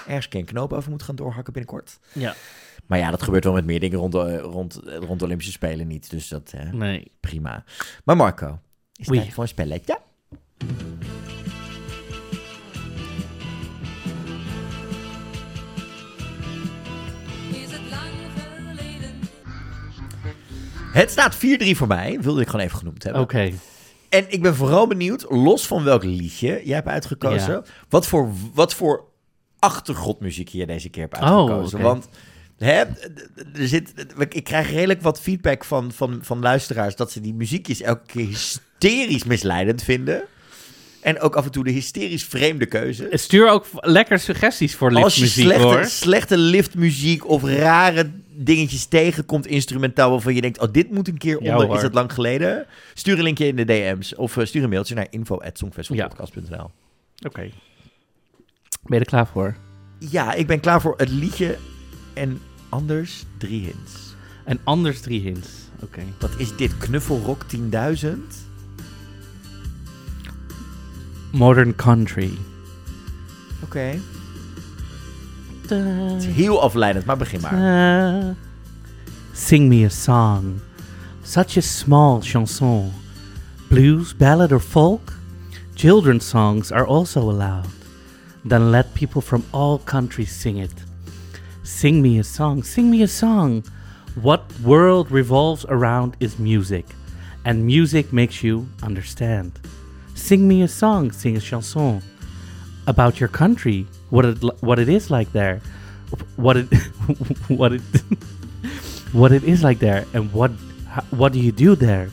ergens 0.07 0.27
geen 0.29 0.45
knoop 0.45 0.73
over 0.73 0.91
moet 0.91 1.03
gaan 1.03 1.15
doorhakken 1.15 1.53
binnenkort. 1.53 1.99
Ja. 2.13 2.35
Maar 2.85 2.99
ja, 2.99 3.11
dat 3.11 3.23
gebeurt 3.23 3.43
wel 3.43 3.53
met 3.53 3.65
meer 3.65 3.79
dingen 3.79 3.97
rond 3.99 4.11
de, 4.11 4.37
rond, 4.37 4.81
rond 4.83 5.19
de 5.19 5.25
Olympische 5.25 5.51
Spelen 5.51 5.87
niet. 5.87 6.09
Dus 6.09 6.27
dat, 6.27 6.51
hè, 6.57 6.71
Nee. 6.71 7.11
prima. 7.19 7.63
Maar 8.03 8.15
Marco, 8.15 8.59
is 8.95 9.07
het 9.07 9.15
tijd 9.15 9.33
voor 9.33 9.43
een 9.43 9.49
spelletje? 9.49 9.99
Het 20.95 21.11
staat 21.11 21.35
4-3 21.35 21.39
voor 21.71 21.87
mij, 21.87 22.17
wilde 22.21 22.41
ik 22.41 22.47
gewoon 22.49 22.65
even 22.65 22.77
genoemd 22.77 23.03
hebben. 23.03 23.21
Oké. 23.21 23.51
En 24.09 24.25
ik 24.27 24.41
ben 24.41 24.55
vooral 24.55 24.87
benieuwd, 24.87 25.25
los 25.29 25.67
van 25.67 25.83
welk 25.83 26.03
liedje 26.03 26.61
jij 26.63 26.75
hebt 26.75 26.87
uitgekozen, 26.87 27.53
Ja. 27.53 27.63
wat, 27.89 28.07
voor, 28.07 28.29
wat 28.53 28.73
voor 28.73 29.03
achtergrondmuziek 29.59 30.47
je 30.47 30.65
deze 30.65 30.89
keer 30.89 31.01
hebt 31.01 31.15
Oh, 31.17 31.21
uitgekozen. 31.21 31.77
oké. 31.77 31.87
Want 31.87 32.07
hè, 32.57 32.83
er 33.55 33.67
zit, 33.67 33.93
ik 34.29 34.43
krijg 34.43 34.69
redelijk 34.71 35.01
wat 35.01 35.21
feedback 35.21 35.63
van, 35.65 35.91
van, 35.91 36.19
van 36.21 36.39
luisteraars 36.39 36.95
dat 36.95 37.11
ze 37.11 37.21
die 37.21 37.33
muziekjes 37.33 37.81
elke 37.81 38.05
keer 38.05 38.27
hysterisch 38.27 39.23
misleidend 39.23 39.83
vinden. 39.83 40.23
En 41.05 41.19
ook 41.19 41.35
af 41.35 41.45
en 41.45 41.51
toe 41.51 41.63
de 41.63 41.71
hysterisch 41.71 42.23
vreemde 42.23 42.65
keuze. 42.65 43.07
Stuur 43.11 43.49
ook 43.49 43.65
lekker 43.73 44.19
suggesties 44.19 44.75
voor 44.75 44.95
Als 44.95 45.15
je 45.15 45.21
liftmuziek, 45.21 45.45
slechte, 45.45 45.63
hoor. 45.67 45.85
slechte 45.85 46.37
liftmuziek 46.37 47.27
of 47.27 47.43
rare 47.43 48.11
dingetjes 48.37 48.85
tegenkomt 48.85 49.47
instrumentaal 49.47 50.09
waarvan 50.09 50.35
je 50.35 50.41
denkt, 50.41 50.59
oh, 50.59 50.71
dit 50.71 50.91
moet 50.91 51.07
een 51.07 51.17
keer 51.17 51.37
onder, 51.37 51.75
is 51.75 51.81
het 51.81 51.93
lang 51.93 52.13
geleden? 52.13 52.65
Stuur 52.93 53.17
een 53.17 53.23
linkje 53.23 53.47
in 53.47 53.55
de 53.55 53.65
DM's 53.65 54.13
of 54.17 54.37
eh, 54.37 54.45
stuur 54.45 54.63
een 54.63 54.69
mailtje 54.69 54.95
naar 54.95 55.07
info.songfestivalpodcast.nl. 55.09 56.71
Oké. 57.25 57.41
Ben 58.83 58.97
je 58.97 58.99
er 58.99 59.05
klaar 59.05 59.27
voor? 59.27 59.55
Ja, 59.99 60.33
ik 60.33 60.47
ben 60.47 60.59
klaar 60.59 60.81
voor 60.81 60.93
het 60.97 61.09
liedje 61.09 61.57
en 62.13 62.41
anders 62.69 63.23
drie 63.37 63.61
hints. 63.61 64.15
En 64.45 64.59
anders 64.63 65.01
drie 65.01 65.21
hints. 65.21 65.49
Oké. 65.81 66.01
Wat 66.19 66.31
is 66.37 66.55
dit? 66.55 66.77
Knuffelrock 66.77 67.45
10.000? 67.55 68.44
Modern 71.35 71.75
Country. 71.75 72.37
Oké. 73.63 73.99
Het 75.61 76.23
is 76.23 76.25
heel 76.25 76.61
afleidend, 76.61 77.05
maar 77.05 77.17
begin 77.17 77.41
maar. 77.41 78.35
Sing 79.33 79.67
me 79.67 79.85
a 79.85 79.89
song. 79.89 80.59
Such 81.23 81.57
a 81.57 81.61
small 81.61 82.21
chanson. 82.21 82.91
Blues, 83.67 84.15
ballad, 84.15 84.51
or 84.51 84.59
folk? 84.59 85.13
Children's 85.73 86.29
songs 86.29 86.71
are 86.71 86.85
also 86.85 87.29
allowed. 87.29 87.73
Then 88.47 88.69
let 88.69 88.93
people 88.93 89.21
from 89.21 89.43
all 89.49 89.79
countries 89.83 90.39
sing 90.39 90.57
it. 90.57 90.73
Sing 91.63 92.01
me 92.01 92.19
a 92.19 92.23
song, 92.23 92.63
sing 92.63 92.89
me 92.89 93.03
a 93.03 93.07
song. 93.07 93.63
What 94.21 94.41
world 94.63 95.11
revolves 95.11 95.65
around 95.67 96.15
is 96.19 96.37
music, 96.37 96.85
and 97.43 97.65
music 97.65 98.13
makes 98.13 98.41
you 98.43 98.67
understand. 98.81 99.51
Sing 100.15 100.47
me 100.47 100.63
a 100.63 100.67
song, 100.67 101.11
sing 101.11 101.37
a 101.37 101.39
chanson 101.39 102.01
about 102.87 103.19
your 103.19 103.29
country, 103.29 103.85
what 104.09 104.25
it 104.25 104.37
what 104.61 104.79
it 104.79 104.89
is 104.89 105.11
like 105.11 105.31
there, 105.33 105.61
what 106.35 106.57
it 106.57 106.65
what 107.47 107.73
it 107.73 107.81
what 109.11 109.31
it 109.31 109.43
is 109.43 109.63
like 109.63 109.79
there, 109.79 110.05
and 110.13 110.31
what 110.33 110.51
what 111.11 111.33
do 111.33 111.39
you 111.39 111.51
do 111.51 111.75
there? 111.75 112.09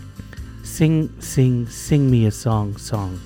Sing, 0.63 1.11
sing, 1.21 1.67
sing 1.69 2.11
me 2.11 2.27
a 2.27 2.31
song, 2.31 2.77
song. 2.77 3.21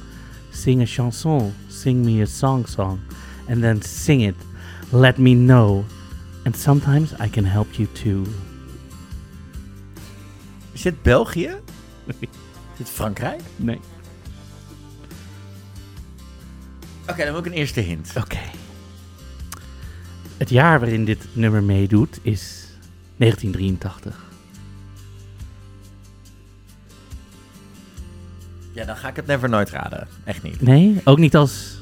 Sing 0.51 0.83
a 0.83 0.87
chanson, 0.87 1.55
sing 1.69 2.05
me 2.05 2.21
a 2.21 2.27
song, 2.27 2.67
song, 2.67 3.01
and 3.49 3.62
then 3.62 3.81
sing 3.83 4.21
it. 4.23 4.35
Let 4.93 5.19
me 5.19 5.35
know, 5.35 5.85
and 6.45 6.55
sometimes 6.55 7.15
I 7.15 7.29
can 7.29 7.45
help 7.45 7.79
you 7.79 7.87
too. 7.89 8.27
Is 10.75 10.83
dit 10.83 11.03
België? 11.03 11.57
Is 12.21 12.79
dit 12.79 12.89
Frankrijk? 12.89 13.41
Nee. 13.57 13.81
Oké, 17.09 17.25
dan 17.25 17.31
wil 17.31 17.38
ik 17.38 17.47
een 17.47 17.53
eerste 17.53 17.81
hint. 17.81 18.12
Oké. 18.16 18.38
Het 20.37 20.51
jaar 20.51 20.81
waarin 20.81 21.05
dit 21.05 21.29
nummer 21.33 21.62
meedoet 21.62 22.19
is 22.23 22.69
1983. 23.16 24.25
Ja, 28.73 28.85
dan 28.85 28.97
ga 28.97 29.09
ik 29.09 29.16
het 29.16 29.27
never 29.27 29.49
nooit 29.49 29.71
raden. 29.71 30.09
Echt 30.25 30.42
niet. 30.42 30.61
Nee, 30.61 31.01
ook 31.05 31.19
niet 31.19 31.37
als 31.37 31.79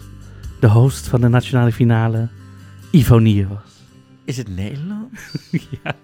de 0.61 0.69
host 0.69 1.07
van 1.07 1.21
de 1.21 1.29
nationale 1.29 1.73
finale 1.73 2.29
Ivonie 2.91 3.47
was. 3.47 3.59
Is 4.25 4.37
het 4.37 4.49
Nederland? 4.49 5.13
ja. 5.83 5.95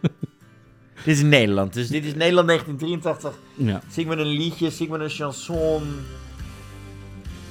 Dit 1.05 1.17
is 1.17 1.23
Nederland. 1.23 1.73
Dus 1.73 1.89
dit 1.89 2.05
is 2.05 2.15
Nederland 2.15 2.47
1983. 2.47 3.39
ja. 3.55 3.81
Zing 3.91 4.09
me 4.09 4.17
een 4.17 4.27
liedje, 4.27 4.71
zing 4.71 4.91
me 4.91 4.99
een 4.99 5.11
chanson. 5.11 5.83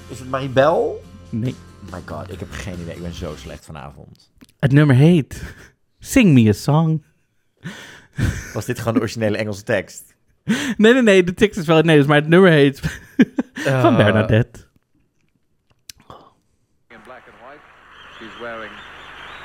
Is 0.08 0.20
het 0.20 0.30
Maribel? 0.30 1.04
Nee. 1.30 1.56
My 1.92 2.02
god, 2.06 2.32
ik 2.32 2.40
heb 2.40 2.52
geen 2.52 2.80
idee. 2.82 2.96
Ik 2.96 3.02
ben 3.02 3.14
zo 3.14 3.36
slecht 3.36 3.66
vanavond. 3.66 4.32
Het 4.60 4.72
nummer 4.72 4.96
heet 4.96 5.44
Sing 6.00 6.34
Me 6.34 6.50
a 6.50 6.54
Song. 6.54 7.04
Was 8.54 8.66
dit 8.66 8.78
gewoon 8.78 8.94
de 8.94 9.00
originele 9.00 9.38
Engelse 9.38 9.64
tekst? 9.64 10.16
Nee, 10.78 10.94
nee, 10.94 11.02
nee, 11.02 11.24
de 11.24 11.34
tekst 11.34 11.60
is 11.60 11.66
wel 11.66 11.78
in 11.80 11.88
het 11.88 11.96
Nederlands, 11.96 12.08
maar 12.08 12.18
het 12.22 12.28
nummer 12.30 12.52
heet 12.52 12.80
van 13.82 13.96
Bernadette. 13.96 14.60
in 16.88 17.02
black 17.04 17.24
and 17.28 17.40
white. 17.46 17.62
She's 18.18 18.40
wearing 18.42 18.72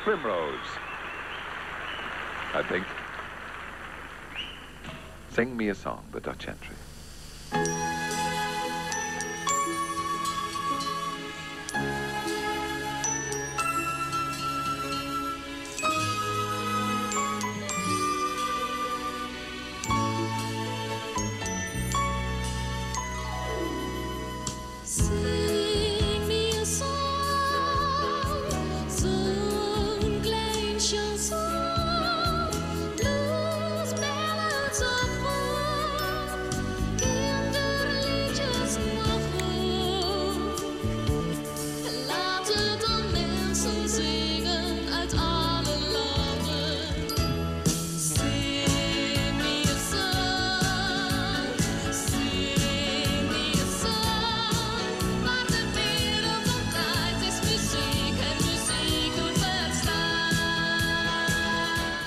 primrose. 0.05 0.79
I 2.55 2.63
think. 2.69 2.85
Sing 5.33 5.57
me 5.57 5.71
a 5.71 5.75
song, 5.75 5.99
the 6.13 6.21
Dutch 6.21 6.47
entry. 6.47 7.94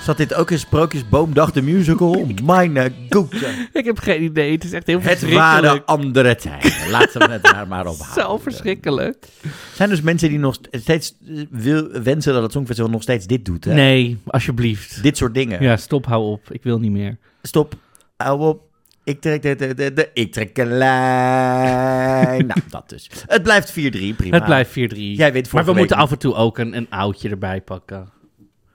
Zat 0.08 0.16
dit 0.16 0.34
ook 0.34 0.50
in 0.50 0.58
Sprookjesboomdag 0.58 1.52
de 1.52 1.62
musical? 1.62 2.26
Mijn 2.44 2.94
goede. 3.10 3.68
Ik 3.72 3.84
heb 3.84 3.98
geen 3.98 4.22
idee, 4.22 4.52
het 4.52 4.64
is 4.64 4.72
echt 4.72 4.86
heel 4.86 4.96
Het 5.00 5.04
verschrikkelijk. 5.08 5.46
waren 5.62 5.84
andere 5.84 6.34
tijden. 6.36 6.90
Laten 6.90 7.20
we 7.26 7.32
het 7.32 7.42
daar 7.42 7.68
maar 7.68 7.86
op 7.86 7.96
houden. 8.00 8.22
Zo 8.24 8.38
verschrikkelijk. 8.38 9.26
Zijn 9.74 9.88
dus 9.88 10.00
mensen 10.00 10.28
die 10.28 10.38
nog 10.38 10.58
steeds 10.70 11.14
eh, 11.28 11.42
wil, 11.50 11.88
wensen 12.02 12.32
dat 12.32 12.42
het 12.42 12.52
Songfestival 12.52 12.90
nog 12.90 13.02
steeds 13.02 13.26
dit 13.26 13.44
doet, 13.44 13.64
hè? 13.64 13.74
Nee, 13.74 14.18
alsjeblieft. 14.26 15.02
Dit 15.02 15.16
soort 15.16 15.34
dingen. 15.34 15.62
Ja, 15.62 15.76
stop, 15.76 16.06
hou 16.06 16.24
op. 16.24 16.50
Ik 16.52 16.62
wil 16.62 16.78
niet 16.78 16.90
meer. 16.92 17.16
Stop. 17.42 17.74
Hou 18.16 18.40
op. 18.40 18.62
Ik 19.04 19.20
trek 19.20 19.42
de, 19.42 19.54
de, 19.56 19.74
de, 19.74 19.92
de- 19.92 20.10
ik 20.14 20.32
trek 20.32 20.58
een 20.58 20.72
lijn. 20.78 22.46
nou, 22.46 22.60
dat 22.68 22.88
dus. 22.88 23.10
Het 23.26 23.42
blijft 23.42 23.70
4-3, 23.70 23.74
prima. 24.16 24.36
Het 24.36 24.44
blijft 24.44 24.70
4-3. 24.70 24.74
Jij 24.96 25.32
weet 25.32 25.52
maar 25.52 25.64
we 25.64 25.72
moeten 25.72 25.96
af 25.96 26.10
en 26.10 26.18
toe 26.18 26.34
ook 26.34 26.58
een, 26.58 26.76
een 26.76 26.86
oudje 26.90 27.28
erbij 27.28 27.60
pakken. 27.60 28.08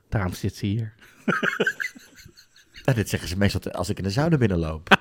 Daarom 0.09 0.33
zit 0.33 0.55
ze 0.55 0.65
hier. 0.65 0.93
Nou, 2.85 2.97
dit 2.97 3.09
zeggen 3.09 3.29
ze 3.29 3.37
meestal 3.37 3.71
als 3.71 3.89
ik 3.89 3.97
in 3.97 4.03
de 4.03 4.09
sauna 4.09 4.37
binnenloop. 4.37 4.89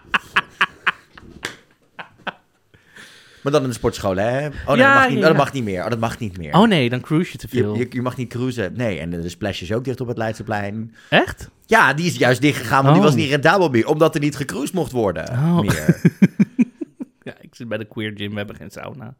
maar 3.43 3.53
dan 3.53 3.63
in 3.63 3.69
de 3.69 3.75
sportschool, 3.75 4.17
hè? 4.17 4.47
Oh, 4.47 4.53
nee, 4.67 4.77
Ja, 4.77 5.09
dat, 5.09 5.09
mag 5.09 5.13
niet, 5.13 5.19
ja, 5.19 5.23
oh, 5.25 5.29
dat 5.29 5.37
mag 5.37 5.53
niet 5.53 5.65
meer. 5.65 5.85
Oh, 5.85 5.91
dat 5.91 5.99
mag 5.99 6.19
niet 6.19 6.39
meer. 6.39 6.55
Oh 6.55 6.69
nee, 6.69 6.91
dan 6.91 7.01
cruise 7.01 7.33
je 7.33 7.39
te 7.39 7.49
veel. 7.49 7.75
je, 7.75 7.79
je, 7.79 7.87
je 7.91 8.03
mag 8.03 8.17
niet 8.17 8.29
cruisen. 8.29 8.73
Nee, 8.77 8.99
en 8.99 9.11
de 9.11 9.29
splash 9.29 9.63
is 9.63 9.73
ook 9.73 9.85
dicht 9.85 10.01
op 10.01 10.07
het 10.09 10.17
Leidseplein. 10.19 10.95
Echt? 11.09 11.49
Ja, 11.67 11.95
die 11.95 12.07
is 12.07 12.17
juist 12.17 12.41
dichtgegaan, 12.41 12.83
want 12.85 12.95
die 12.95 13.05
Oh. 13.05 13.09
was 13.11 13.19
niet 13.21 13.31
rentabel 13.31 13.69
meer. 13.69 13.87
Omdat 13.87 14.15
er 14.15 14.21
niet 14.21 14.37
gecruised 14.37 14.75
mocht 14.75 14.93
worden. 14.93 15.29
Oh. 15.31 15.61
Meer. 15.61 16.01
Ja, 17.25 17.35
ik 17.41 17.55
zit 17.55 17.69
bij 17.69 17.79
de 17.79 17.85
queer 17.85 18.13
gym, 18.15 18.31
we 18.31 18.37
hebben 18.37 18.57
geen 18.57 18.71
sauna. 18.71 19.15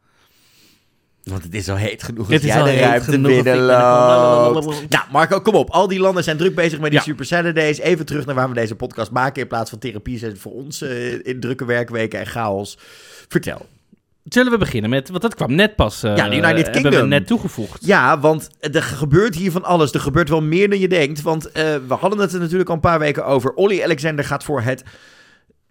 Want 1.25 1.43
het 1.43 1.55
is 1.55 1.69
al 1.69 1.77
heet 1.77 2.03
genoeg 2.03 2.29
Het 2.29 2.41
is 2.43 2.47
jij 2.49 2.59
al 2.59 2.65
de 2.65 2.71
heet 2.71 2.81
ruimte 2.85 3.11
binnenloopt. 3.21 4.89
Nou, 4.89 5.05
Marco, 5.13 5.41
kom 5.41 5.55
op. 5.55 5.71
Al 5.71 5.89
die 5.89 5.99
landen 6.01 6.25
zijn 6.25 6.37
druk 6.37 6.55
bezig 6.55 6.79
met 6.81 6.91
die 6.91 6.99
Ja. 6.99 7.05
Super 7.05 7.25
Saturdays. 7.25 7.79
Even 7.79 8.07
terug 8.07 8.27
naar 8.27 8.35
waar 8.35 8.49
we 8.49 8.55
deze 8.55 8.75
podcast 8.75 9.11
maken. 9.11 9.43
In 9.43 9.49
plaats 9.49 9.71
van 9.71 9.79
therapie 9.79 10.19
zijn 10.19 10.37
voor 10.37 10.53
ons 10.53 10.83
eh, 10.83 11.27
in 11.27 11.41
drukke 11.41 11.65
werkweken 11.65 12.19
en 12.21 12.27
chaos. 12.27 12.79
Vertel. 13.29 13.67
Zullen 14.25 14.53
we 14.53 14.59
beginnen 14.59 14.91
met, 14.91 15.09
want 15.09 15.23
dat 15.23 15.35
kwam 15.35 15.55
net 15.55 15.77
pas. 15.77 16.03
eh, 16.03 16.17
Ja, 16.17 16.29
de 16.29 16.37
United 16.37 16.57
Hebben 16.65 16.73
Kingdom. 16.83 17.01
we 17.01 17.07
net 17.07 17.27
toegevoegd. 17.27 17.87
Ja, 17.87 18.19
want 18.21 18.49
er 18.61 18.83
gebeurt 18.83 19.35
hier 19.35 19.51
van 19.51 19.65
alles. 19.65 19.93
Er 19.93 20.01
gebeurt 20.01 20.29
wel 20.29 20.43
meer 20.43 20.71
dan 20.71 20.79
je 20.79 20.89
denkt. 20.89 21.23
Want 21.23 21.51
eh, 21.53 21.65
we 21.89 21.95
hadden 21.95 22.19
het 22.19 22.33
er 22.33 22.41
natuurlijk 22.41 22.69
al 22.69 22.75
een 22.75 22.81
paar 22.81 22.99
weken 22.99 23.27
over. 23.27 23.53
Olly 23.55 23.83
Alexander 23.83 24.25
gaat 24.25 24.45
voor 24.45 24.61
het 24.63 24.83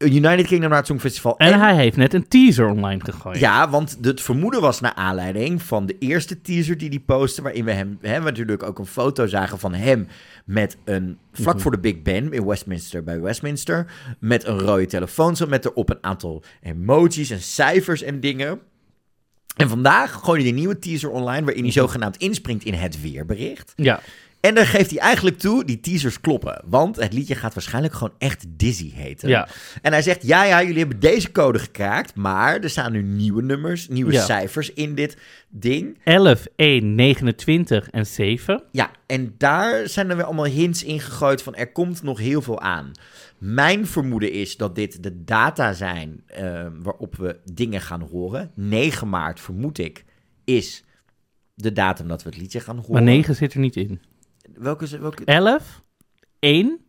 United 0.03 0.47
Kingdom 0.47 0.71
Art 0.71 0.87
Songfestival. 0.87 1.37
En 1.37 1.59
hij 1.59 1.75
heeft 1.75 1.97
net 1.97 2.13
een 2.13 2.27
teaser 2.27 2.67
online 2.69 3.03
gegooid. 3.03 3.39
Ja, 3.39 3.69
want 3.69 3.97
het 4.01 4.21
vermoeden 4.21 4.61
was 4.61 4.79
naar 4.79 4.93
aanleiding 4.93 5.61
van 5.61 5.85
de 5.85 5.95
eerste 5.99 6.41
teaser 6.41 6.77
die 6.77 6.89
hij 6.89 6.99
postte, 6.99 7.41
waarin 7.41 7.65
we 7.65 7.71
hem, 7.71 7.97
hè, 8.01 8.17
we 8.17 8.23
natuurlijk 8.23 8.63
ook 8.63 8.79
een 8.79 8.85
foto 8.85 9.27
zagen 9.27 9.59
van 9.59 9.73
hem 9.73 10.07
met 10.45 10.77
een, 10.85 11.17
vlak 11.31 11.53
Mhm. 11.53 11.63
voor 11.63 11.71
de 11.71 11.79
Big 11.79 12.01
Ben 12.01 12.33
in 12.33 12.45
Westminster 12.45 13.03
bij 13.03 13.21
Westminster, 13.21 13.85
met 14.19 14.45
een 14.45 14.59
rode 14.59 14.85
telefoon, 14.85 15.35
zo 15.35 15.47
met 15.47 15.65
erop 15.65 15.89
een 15.89 15.97
aantal 16.03 16.43
emojis 16.61 17.29
en 17.29 17.41
cijfers 17.41 18.01
en 18.01 18.19
dingen. 18.19 18.59
En 19.55 19.69
vandaag 19.69 20.11
gooide 20.13 20.41
hij 20.43 20.51
een 20.51 20.57
nieuwe 20.57 20.79
teaser 20.79 21.09
online, 21.09 21.45
waarin 21.45 21.63
hij 21.63 21.71
zogenaamd 21.71 22.17
inspringt 22.17 22.63
in 22.63 22.73
het 22.73 23.01
weerbericht. 23.01 23.73
Ja. 23.75 23.99
En 24.41 24.55
daar 24.55 24.65
geeft 24.65 24.89
hij 24.89 24.99
eigenlijk 24.99 25.37
toe, 25.37 25.65
die 25.65 25.79
teasers 25.79 26.21
kloppen. 26.21 26.61
Want 26.65 26.95
het 26.95 27.13
liedje 27.13 27.35
gaat 27.35 27.53
waarschijnlijk 27.53 27.93
gewoon 27.93 28.13
echt 28.17 28.45
Dizzy 28.49 28.91
heten. 28.93 29.29
Ja. 29.29 29.47
En 29.81 29.91
hij 29.91 30.01
zegt, 30.01 30.23
ja, 30.27 30.43
ja, 30.43 30.61
jullie 30.63 30.79
hebben 30.79 30.99
deze 30.99 31.31
code 31.31 31.59
gekraakt, 31.59 32.15
maar 32.15 32.59
er 32.59 32.69
staan 32.69 32.91
nu 32.91 33.01
nieuwe 33.01 33.41
nummers, 33.41 33.87
nieuwe 33.87 34.11
Ja. 34.11 34.23
cijfers 34.23 34.73
in 34.73 34.95
dit 34.95 35.17
ding. 35.49 35.97
11, 36.03 36.45
1, 36.55 36.95
29 36.95 37.89
en 37.89 38.05
7. 38.05 38.63
Ja, 38.71 38.91
en 39.05 39.35
daar 39.37 39.87
zijn 39.87 40.09
er 40.09 40.15
weer 40.15 40.25
allemaal 40.25 40.45
hints 40.45 40.83
in 40.83 40.99
gegooid 40.99 41.41
van 41.43 41.55
er 41.55 41.71
komt 41.71 42.03
nog 42.03 42.19
heel 42.19 42.41
veel 42.41 42.59
aan. 42.61 42.91
Mijn 43.37 43.87
vermoeden 43.87 44.31
is 44.31 44.57
dat 44.57 44.75
dit 44.75 45.03
de 45.03 45.23
data 45.23 45.73
zijn 45.73 46.23
eh, 46.25 46.65
waarop 46.81 47.15
we 47.15 47.39
dingen 47.53 47.81
gaan 47.81 48.01
horen. 48.01 48.51
9 48.55 49.09
maart, 49.09 49.39
vermoed 49.39 49.77
ik, 49.77 50.05
is 50.43 50.83
de 51.55 51.71
datum 51.73 52.07
dat 52.07 52.23
we 52.23 52.29
het 52.29 52.37
liedje 52.37 52.59
gaan 52.59 52.77
horen. 52.77 52.91
Maar 52.93 53.01
9 53.01 53.35
zit 53.35 53.53
er 53.53 53.59
niet 53.59 53.75
in. 53.75 54.01
Welke, 54.61 54.99
welke? 54.99 55.23
11, 55.25 55.81
1, 56.39 56.79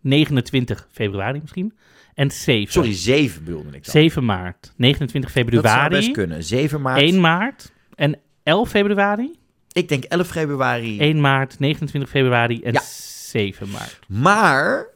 29 0.00 0.88
februari 0.92 1.38
misschien. 1.40 1.72
En 2.14 2.30
7. 2.30 2.72
Sorry, 2.72 2.94
7 2.94 3.44
bedoelde 3.44 3.66
ik 3.68 3.72
dan. 3.72 3.82
7 3.92 4.24
maart. 4.24 4.72
29 4.76 5.32
Dat 5.32 5.42
zou 5.42 5.44
februari. 5.46 5.94
best 5.96 6.10
kunnen. 6.10 6.44
7 6.44 6.80
maart. 6.80 7.00
1 7.00 7.20
maart. 7.20 7.72
En 7.94 8.18
11 8.42 8.68
februari. 8.68 9.38
Ik 9.72 9.88
denk 9.88 10.04
11 10.04 10.26
februari. 10.28 10.98
1 11.00 11.20
maart, 11.20 11.58
29 11.58 12.10
februari 12.10 12.62
en 12.62 12.72
Ja. 12.72 12.80
7 12.80 13.70
maart. 13.70 13.98
Maar 14.08 14.86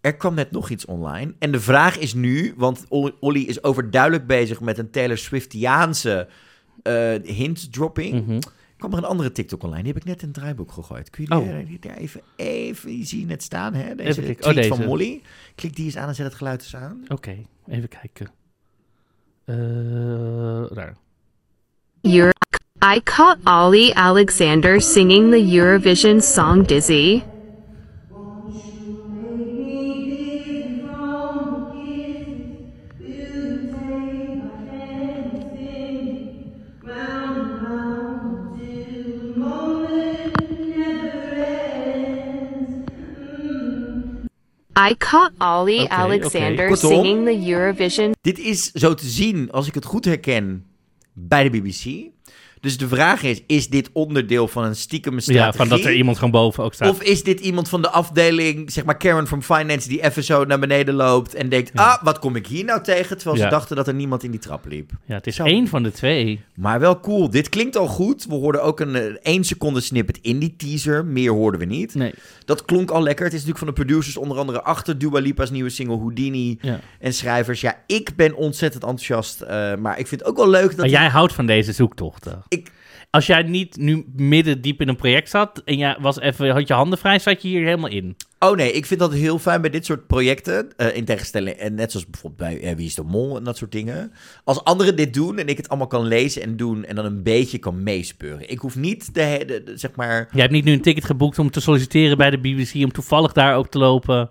er 0.00 0.16
kwam 0.16 0.34
net 0.34 0.50
nog 0.50 0.70
iets 0.70 0.84
online. 0.84 1.34
En 1.38 1.50
de 1.52 1.60
vraag 1.60 1.98
is 1.98 2.14
nu, 2.14 2.54
want 2.56 2.84
Ol- 2.88 3.16
Olly 3.20 3.40
is 3.42 3.62
overduidelijk 3.62 4.26
bezig 4.26 4.60
met 4.60 4.78
een 4.78 4.90
Taylor 4.90 5.18
Swiftiaanse 5.18 6.28
eh 6.82 7.14
hint 7.22 7.72
dropping. 7.72 8.26
Mhm. 8.26 8.38
Kwam 8.76 8.92
er 8.92 8.98
een 8.98 9.04
andere 9.04 9.32
TikTok 9.32 9.62
online. 9.62 9.82
Die 9.82 9.92
heb 9.92 10.02
ik 10.02 10.08
net 10.08 10.20
in 10.22 10.28
het 10.28 10.36
draaiboek 10.36 10.72
gegooid. 10.72 11.10
Kun 11.10 11.24
je 11.28 11.34
Oh. 11.36 11.56
die, 11.56 11.64
die 11.66 11.78
daar 11.78 11.96
even, 11.96 12.20
even 12.36 12.88
die 12.88 13.04
zie 13.06 13.20
je 13.20 13.26
net 13.26 13.42
staan, 13.42 13.74
hè? 13.74 13.94
Deze 13.94 14.22
Even 14.22 14.36
tweet 14.36 14.70
Oh, 14.70 14.76
van. 14.76 14.86
Molly. 14.86 15.22
Klik 15.54 15.76
die 15.76 15.84
eens 15.84 15.96
aan 15.96 16.08
en 16.08 16.14
zet 16.14 16.26
het 16.26 16.34
geluid 16.34 16.60
eens 16.62 16.76
aan. 16.76 17.04
Oké, 17.08 17.36
even 17.66 17.88
kijken. 17.88 18.26
Eh, 19.44 19.56
daar. 20.76 20.96
Euro- 22.02 22.30
I 22.94 23.00
caught 23.02 23.38
Ollie 23.44 23.94
Alexander 23.94 24.80
singing 24.80 25.30
the 25.30 25.56
Eurovision 25.56 26.20
song 26.20 26.66
Dizzy. 26.66 27.22
I 44.78 44.94
caught 44.98 45.32
Ollie 45.38 45.82
Oké, 45.82 45.92
Alexander. 45.92 46.68
Kortom. 46.68 46.90
singing 46.90 47.24
the 47.24 47.50
Eurovision 47.50 48.14
Dit 48.20 48.38
is 48.38 48.70
zo 48.72 48.94
te 48.94 49.06
zien, 49.06 49.50
als 49.50 49.66
ik 49.66 49.74
het 49.74 49.84
goed 49.84 50.04
herken, 50.04 50.64
bij 51.12 51.48
de 51.48 51.50
BBC. 51.50 52.14
Dus 52.60 52.78
de 52.78 52.88
vraag 52.88 53.22
is, 53.22 53.42
is 53.46 53.68
dit 53.68 53.90
onderdeel 53.92 54.48
van 54.48 54.64
een 54.64 54.76
stiekem 54.76 55.20
strategie? 55.20 55.46
Ja, 55.46 55.52
van 55.52 55.68
dat 55.68 55.84
er 55.84 55.92
iemand 55.94 56.16
gewoon 56.16 56.30
boven 56.30 56.64
ook 56.64 56.74
staat. 56.74 56.90
Of 56.90 57.02
is 57.02 57.22
dit 57.22 57.40
iemand 57.40 57.68
van 57.68 57.82
de 57.82 57.90
afdeling, 57.90 58.72
zeg 58.72 58.84
maar 58.84 58.96
Karen 58.96 59.26
from 59.26 59.42
Finance, 59.42 59.88
die 59.88 60.02
even 60.04 60.24
zo 60.24 60.44
naar 60.44 60.58
beneden 60.58 60.94
loopt 60.94 61.34
en 61.34 61.48
denkt, 61.48 61.70
ah, 61.74 62.02
wat 62.02 62.18
kom 62.18 62.36
ik 62.36 62.46
hier 62.46 62.64
nou 62.64 62.82
tegen? 62.82 63.16
Terwijl 63.18 63.42
ze 63.42 63.48
dachten 63.48 63.76
dat 63.76 63.88
er 63.88 63.94
niemand 63.94 64.22
in 64.24 64.30
die 64.30 64.40
trap 64.40 64.66
liep. 64.66 64.90
ja, 65.04 65.14
het 65.14 65.26
is 65.26 65.36
Zo. 65.36 65.44
één 65.44 65.68
van 65.68 65.82
de 65.82 65.92
twee. 65.92 66.40
Maar 66.54 66.80
wel 66.80 67.00
cool. 67.00 67.30
Dit 67.30 67.48
klinkt 67.48 67.76
al 67.76 67.86
goed. 67.86 68.24
We 68.28 68.34
hoorden 68.34 68.62
ook 68.62 68.80
een 68.80 68.94
eh, 68.94 69.02
één 69.22 69.44
seconde 69.44 69.80
snippet 69.80 70.18
in 70.22 70.38
die 70.38 70.54
teaser. 70.56 71.04
Meer 71.04 71.30
hoorden 71.32 71.60
we 71.60 71.66
niet. 71.66 71.94
Nee. 71.94 72.12
Dat 72.44 72.64
klonk 72.64 72.90
al 72.90 73.02
lekker. 73.02 73.24
Het 73.24 73.34
is 73.34 73.40
natuurlijk 73.44 73.64
van 73.66 73.74
de 73.74 73.82
producers 73.84 74.16
onder 74.16 74.38
andere 74.38 74.62
achter 74.62 74.98
Dua 74.98 75.20
Lipa's 75.20 75.50
nieuwe 75.50 75.70
single 75.70 75.96
Houdini 75.96 76.58
Ja. 76.60 76.80
en 77.00 77.12
schrijvers. 77.14 77.60
Ja, 77.60 77.82
ik 77.86 78.10
ben 78.16 78.34
ontzettend 78.36 78.82
enthousiast. 78.84 79.40
eh, 79.40 79.74
maar 79.76 79.98
ik 79.98 80.06
vind 80.06 80.20
het 80.20 80.30
ook 80.30 80.36
wel 80.36 80.50
leuk 80.50 80.68
dat... 80.68 80.76
Maar 80.76 80.88
jij 80.88 81.08
houdt 81.08 81.32
van 81.32 81.46
deze 81.46 81.72
zoektochten. 81.72 82.42
Ik- 82.48 82.70
Als 83.10 83.26
jij 83.26 83.42
niet 83.42 83.76
nu 83.76 84.04
midden 84.16 84.60
diep 84.60 84.80
in 84.80 84.88
een 84.88 84.96
project 84.96 85.30
zat 85.30 85.62
en 85.64 85.76
jij 85.76 85.96
was 86.00 86.20
even, 86.20 86.50
had 86.50 86.68
je 86.68 86.74
handen 86.74 86.98
vrij, 86.98 87.18
zat 87.18 87.42
je 87.42 87.48
hier 87.48 87.64
helemaal 87.64 87.90
in. 87.90 88.16
Oh 88.38 88.56
nee, 88.56 88.72
ik 88.72 88.86
vind 88.86 89.00
dat 89.00 89.12
heel 89.12 89.38
fijn 89.38 89.60
bij 89.60 89.70
dit 89.70 89.84
soort 89.84 90.06
projecten. 90.06 90.76
eh, 90.76 90.96
in 90.96 91.04
tegenstelling, 91.04 91.56
en 91.56 91.74
net 91.74 91.90
zoals 91.90 92.06
bijvoorbeeld 92.10 92.50
bij 92.50 92.60
eh, 92.70 92.76
Wie 92.76 92.86
is 92.86 92.94
de 92.94 93.02
Mol 93.02 93.36
en 93.36 93.44
dat 93.44 93.56
soort 93.56 93.72
dingen. 93.72 94.12
Als 94.44 94.64
anderen 94.64 94.96
dit 94.96 95.14
doen 95.14 95.38
en 95.38 95.46
ik 95.48 95.56
het 95.56 95.68
allemaal 95.68 95.86
kan 95.86 96.06
lezen 96.06 96.42
en 96.42 96.56
doen 96.56 96.84
en 96.84 96.94
dan 96.94 97.04
een 97.04 97.22
beetje 97.22 97.58
kan 97.58 97.82
meespeuren. 97.82 98.50
Ik 98.50 98.58
hoef 98.58 98.76
niet 98.76 99.14
de, 99.14 99.20
he- 99.22 99.44
de- 99.44 99.62
de- 99.62 99.76
zeg 99.78 99.94
maar... 99.94 100.28
Jij 100.32 100.40
hebt 100.40 100.52
niet 100.52 100.64
nu 100.64 100.72
een 100.72 100.80
ticket 100.82 101.04
geboekt 101.04 101.38
om 101.38 101.50
te 101.50 101.60
solliciteren 101.60 102.16
bij 102.16 102.30
de 102.30 102.38
BBC, 102.38 102.74
om 102.74 102.92
toevallig 102.92 103.32
daar 103.32 103.56
ook 103.56 103.68
te 103.68 103.78
lopen 103.78 104.30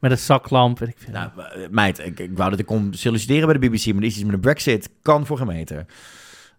met 0.00 0.10
een 0.10 0.18
zaklamp. 0.18 0.78
Weet 0.78 0.88
ik 0.88 0.96
veel. 0.98 1.12
Nou, 1.12 1.30
eh, 1.36 1.68
meid, 1.70 1.98
ik, 1.98 2.18
ik 2.20 2.30
wou 2.34 2.50
dat 2.50 2.58
ik 2.58 2.66
kon 2.66 2.88
solliciteren 2.94 3.48
bij 3.48 3.58
de 3.58 3.68
BBC, 3.68 3.86
maar 3.86 4.00
dit 4.02 4.10
is 4.10 4.16
iets 4.16 4.24
met 4.24 4.34
een 4.34 4.40
brexit. 4.40 4.90
Kan 5.02 5.26
voor 5.26 5.36
gemeente. 5.36 5.86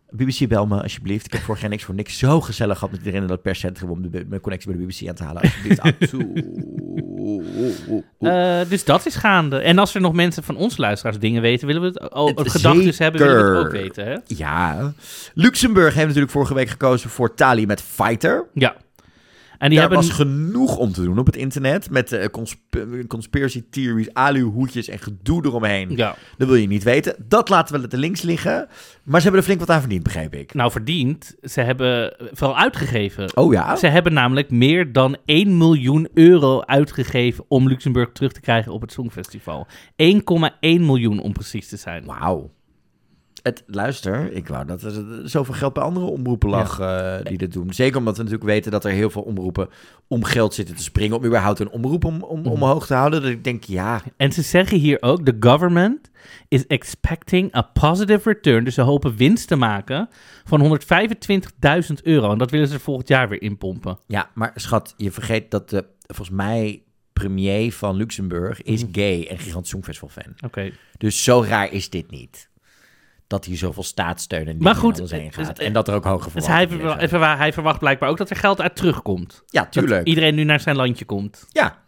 BBC, 0.10 0.48
bel 0.48 0.68
me 0.68 0.82
alsjeblieft. 0.82 1.26
Ik 1.26 1.32
heb 1.34 1.42
vorig 1.42 1.62
jaar 1.62 1.70
niks 1.70 1.84
voor 1.84 1.96
niks 1.96 2.18
zo 2.18 2.42
gezellig 2.42 2.74
gehad 2.78 2.92
met 2.92 3.00
iedereen 3.00 3.22
in 3.22 3.28
dat 3.28 3.42
perscentrum 3.42 3.90
om 3.90 4.12
de, 4.12 4.26
mijn 4.28 4.42
connectie 4.42 4.72
bij 4.72 4.80
de 4.80 4.86
BBC 4.86 5.08
aan 5.10 5.16
te 5.16 5.24
halen. 5.24 5.42
Alsjeblieft. 5.42 5.82
Ah. 8.20 8.62
Eh, 8.62 8.70
dus 8.70 8.84
dat 8.86 9.06
is 9.06 9.16
gaande. 9.16 9.58
En 9.58 9.78
als 9.78 9.96
er 9.96 10.02
nog 10.02 10.14
mensen 10.14 10.44
van 10.44 10.56
ons 10.58 10.78
luisteraars 10.78 11.20
dingen 11.20 11.42
weten, 11.42 11.68
willen 11.68 11.82
we 11.82 11.88
het 11.88 12.12
ook 12.12 12.40
Het- 12.40 12.52
gedachten 12.52 12.94
hebben, 12.98 13.22
willen 13.22 13.52
we 13.52 13.58
het 13.58 13.66
ook 13.66 13.72
weten. 13.72 14.06
Hè? 14.06 14.18
Ja. 14.26 14.94
Luxemburg 15.34 15.94
heeft 15.94 16.06
natuurlijk 16.06 16.32
vorige 16.32 16.54
week 16.54 16.70
gekozen 16.70 17.10
voor 17.10 17.34
Tali 17.36 17.66
met 17.66 17.82
Fighter. 17.82 18.48
Ja. 18.54 18.76
En 19.64 19.70
die 19.70 19.80
Daar 19.80 19.90
hebben 19.90 20.08
was 20.08 20.16
genoeg 20.18 20.78
om 20.78 20.92
te 20.92 21.04
doen 21.04 21.20
op 21.20 21.26
het 21.26 21.36
internet. 21.36 21.90
Met 21.90 22.30
consp- 22.32 22.86
conspiracy 23.08 23.64
theories, 23.70 24.14
aluhoedjes 24.14 24.88
en 24.88 25.00
gedoe 25.00 25.46
eromheen. 25.46 25.96
ja, 25.96 26.16
Dat 26.38 26.48
wil 26.48 26.56
je 26.58 26.68
niet 26.68 26.84
weten. 26.84 27.16
Dat 27.28 27.50
laten 27.50 27.82
we 27.82 27.88
de 27.88 27.98
links 27.98 28.22
liggen. 28.22 28.68
Maar 29.04 29.18
ze 29.20 29.24
hebben 29.24 29.40
er 29.42 29.46
flink 29.46 29.60
wat 29.60 29.70
aan 29.70 29.80
verdiend, 29.80 30.04
begreep 30.04 30.34
ik. 30.36 30.54
nou 30.54 30.72
verdiend. 30.72 31.36
Ze 31.42 31.62
hebben 31.62 32.16
vooral 32.32 32.58
uitgegeven. 32.58 33.38
Oh 33.38 33.54
ja? 33.54 33.76
Ze 33.76 33.88
hebben 33.88 34.14
namelijk 34.14 34.50
meer 34.52 34.92
dan 34.92 35.18
1 35.26 35.58
miljoen 35.58 36.08
euro 36.14 36.62
uitgegeven 36.62 37.46
om 37.48 37.68
Luxemburg 37.68 38.12
terug 38.12 38.32
te 38.32 38.42
krijgen 38.42 38.72
op 38.72 38.82
het 38.82 38.92
Songfestival. 38.92 39.68
1,1 39.96 40.16
miljoen 40.62 41.20
om 41.20 41.34
precies 41.34 41.68
te 41.68 41.78
zijn. 41.78 42.06
Wauw. 42.06 42.52
Het, 43.44 43.64
luister, 43.68 44.32
ik 44.32 44.48
wou 44.48 44.66
dat 44.66 44.82
er 44.82 45.04
zoveel 45.30 45.54
geld 45.54 45.74
bij 45.74 45.84
andere 45.84 46.06
omroepen 46.06 46.50
lag 46.50 46.80
eh, 46.80 47.16
die 47.24 47.38
dit 47.38 47.54
doen. 47.54 47.74
Zeker 47.74 47.98
omdat 47.98 48.18
we 48.18 48.24
natuurlijk 48.24 48.50
weten 48.50 48.72
dat 48.72 48.86
er 48.86 48.92
heel 48.92 49.10
veel 49.10 49.22
omroepen 49.22 49.70
om 50.08 50.24
geld 50.24 50.54
zitten 50.54 50.76
te 50.76 50.84
springen. 50.84 51.18
Om 51.18 51.26
überhaupt 51.26 51.60
een 51.60 51.70
omroep 51.70 52.06
om, 52.06 52.22
om, 52.22 52.46
omhoog 52.46 52.86
te 52.86 52.94
houden. 52.94 53.22
Dat 53.22 53.32
ik 53.32 53.44
denk, 53.44 53.64
ja, 53.64 54.02
En 54.18 54.32
ze 54.32 54.42
zeggen 54.42 54.78
hier 54.78 55.02
ook, 55.02 55.26
the 55.26 55.36
government 55.40 56.12
is 56.48 56.68
expecting 56.68 57.56
a 57.56 57.62
positive 57.62 58.30
return. 58.30 58.64
Dus 58.64 58.74
ze 58.74 58.82
hopen 58.82 59.16
winst 59.16 59.48
te 59.48 59.56
maken 59.56 60.10
van 60.44 60.80
125.000 60.80 61.94
euro. 62.04 62.32
En 62.32 62.38
dat 62.38 62.52
willen 62.52 62.68
ze 62.68 62.80
volgend 62.80 63.08
jaar 63.08 63.30
weer 63.30 63.42
inpompen. 63.42 63.98
ja, 64.08 64.30
maar 64.34 64.52
schat, 64.56 64.94
je 64.98 65.12
vergeet 65.12 65.52
dat 65.52 65.70
de, 65.70 65.86
volgens 66.08 66.38
mij 66.38 66.84
premier 67.14 67.74
van 67.74 67.96
Luxemburg 67.96 68.62
is 68.62 68.84
gay 68.92 69.28
en 69.30 69.38
gigant 69.38 69.68
Songfestival 69.68 70.10
fan. 70.10 70.34
Oké. 70.46 70.72
Dus 70.98 71.24
zo 71.24 71.44
raar 71.48 71.72
is 71.72 71.90
dit 71.90 72.12
niet. 72.12 72.52
Dat 73.34 73.46
hier 73.46 73.58
zoveel 73.58 73.84
staatssteun 73.84 74.48
en 74.48 74.56
Maar 74.60 74.76
goed, 74.76 75.10
heen 75.10 75.32
dus- 75.36 75.46
gaat. 75.48 75.60
En 75.60 75.74
dat 75.74 75.88
er 75.88 75.94
ook 75.94 76.04
hoge 76.04 76.30
Dus 76.34 76.48
hij, 76.48 76.68
verwachtingen 76.68 76.80
verwa- 76.80 77.02
liggen. 77.02 77.18
even, 77.20 77.38
hij 77.38 77.54
verwacht 77.54 77.80
blijkbaar 77.80 78.10
ook 78.10 78.18
dat 78.18 78.30
er 78.30 78.36
geld 78.36 78.62
uit 78.62 78.76
terugkomt. 78.76 79.44
Ja, 79.48 79.62
Dat 79.62 79.72
tuurlijk. 79.72 80.08
iedereen 80.08 80.36
nu 80.36 80.44
naar 80.44 80.60
zijn 80.60 80.76
landje 80.76 81.06
komt. 81.06 81.46
Ja. 81.50 81.82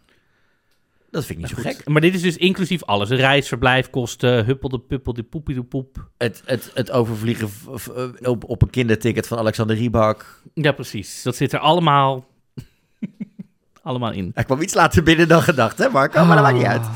Dat 1.10 1.24
vind 1.24 1.38
ik 1.38 1.44
niet 1.44 1.56
zo 1.56 1.62
gek. 1.70 1.88
Maar 1.88 2.00
dit 2.00 2.14
is 2.14 2.22
dus 2.22 2.36
inclusief 2.36 2.84
alles. 2.84 3.08
Reis, 3.08 3.48
verblijfkosten, 3.48 4.44
huppelde, 4.44 4.78
puppelde, 4.78 5.22
poepie 5.22 5.54
de 5.54 5.62
poep. 5.62 6.08
Het, 6.18 6.42
het, 6.44 6.70
het 6.74 6.90
overvliegen 6.90 7.48
eh, 7.96 8.30
op, 8.30 8.44
op 8.44 8.62
een 8.62 8.70
kinderticket 8.70 9.26
van 9.26 9.38
Alexander 9.38 9.76
Riebak. 9.76 10.42
Ja, 10.54 10.72
precies. 10.72 11.22
Dat 11.22 11.36
zit 11.36 11.52
er 11.52 11.58
allemaal, 11.58 12.26
allemaal 13.82 14.12
in. 14.12 14.30
Hij 14.34 14.44
kwam 14.44 14.60
iets 14.62 14.74
later 14.74 15.02
binnen 15.02 15.28
dan 15.28 15.42
gedacht, 15.42 15.78
hè 15.78 15.88
Marco? 15.88 16.24
Maar 16.24 16.36
dat 16.36 16.44
maakt 16.44 16.56
niet 16.58 16.66
uit. 16.66 16.86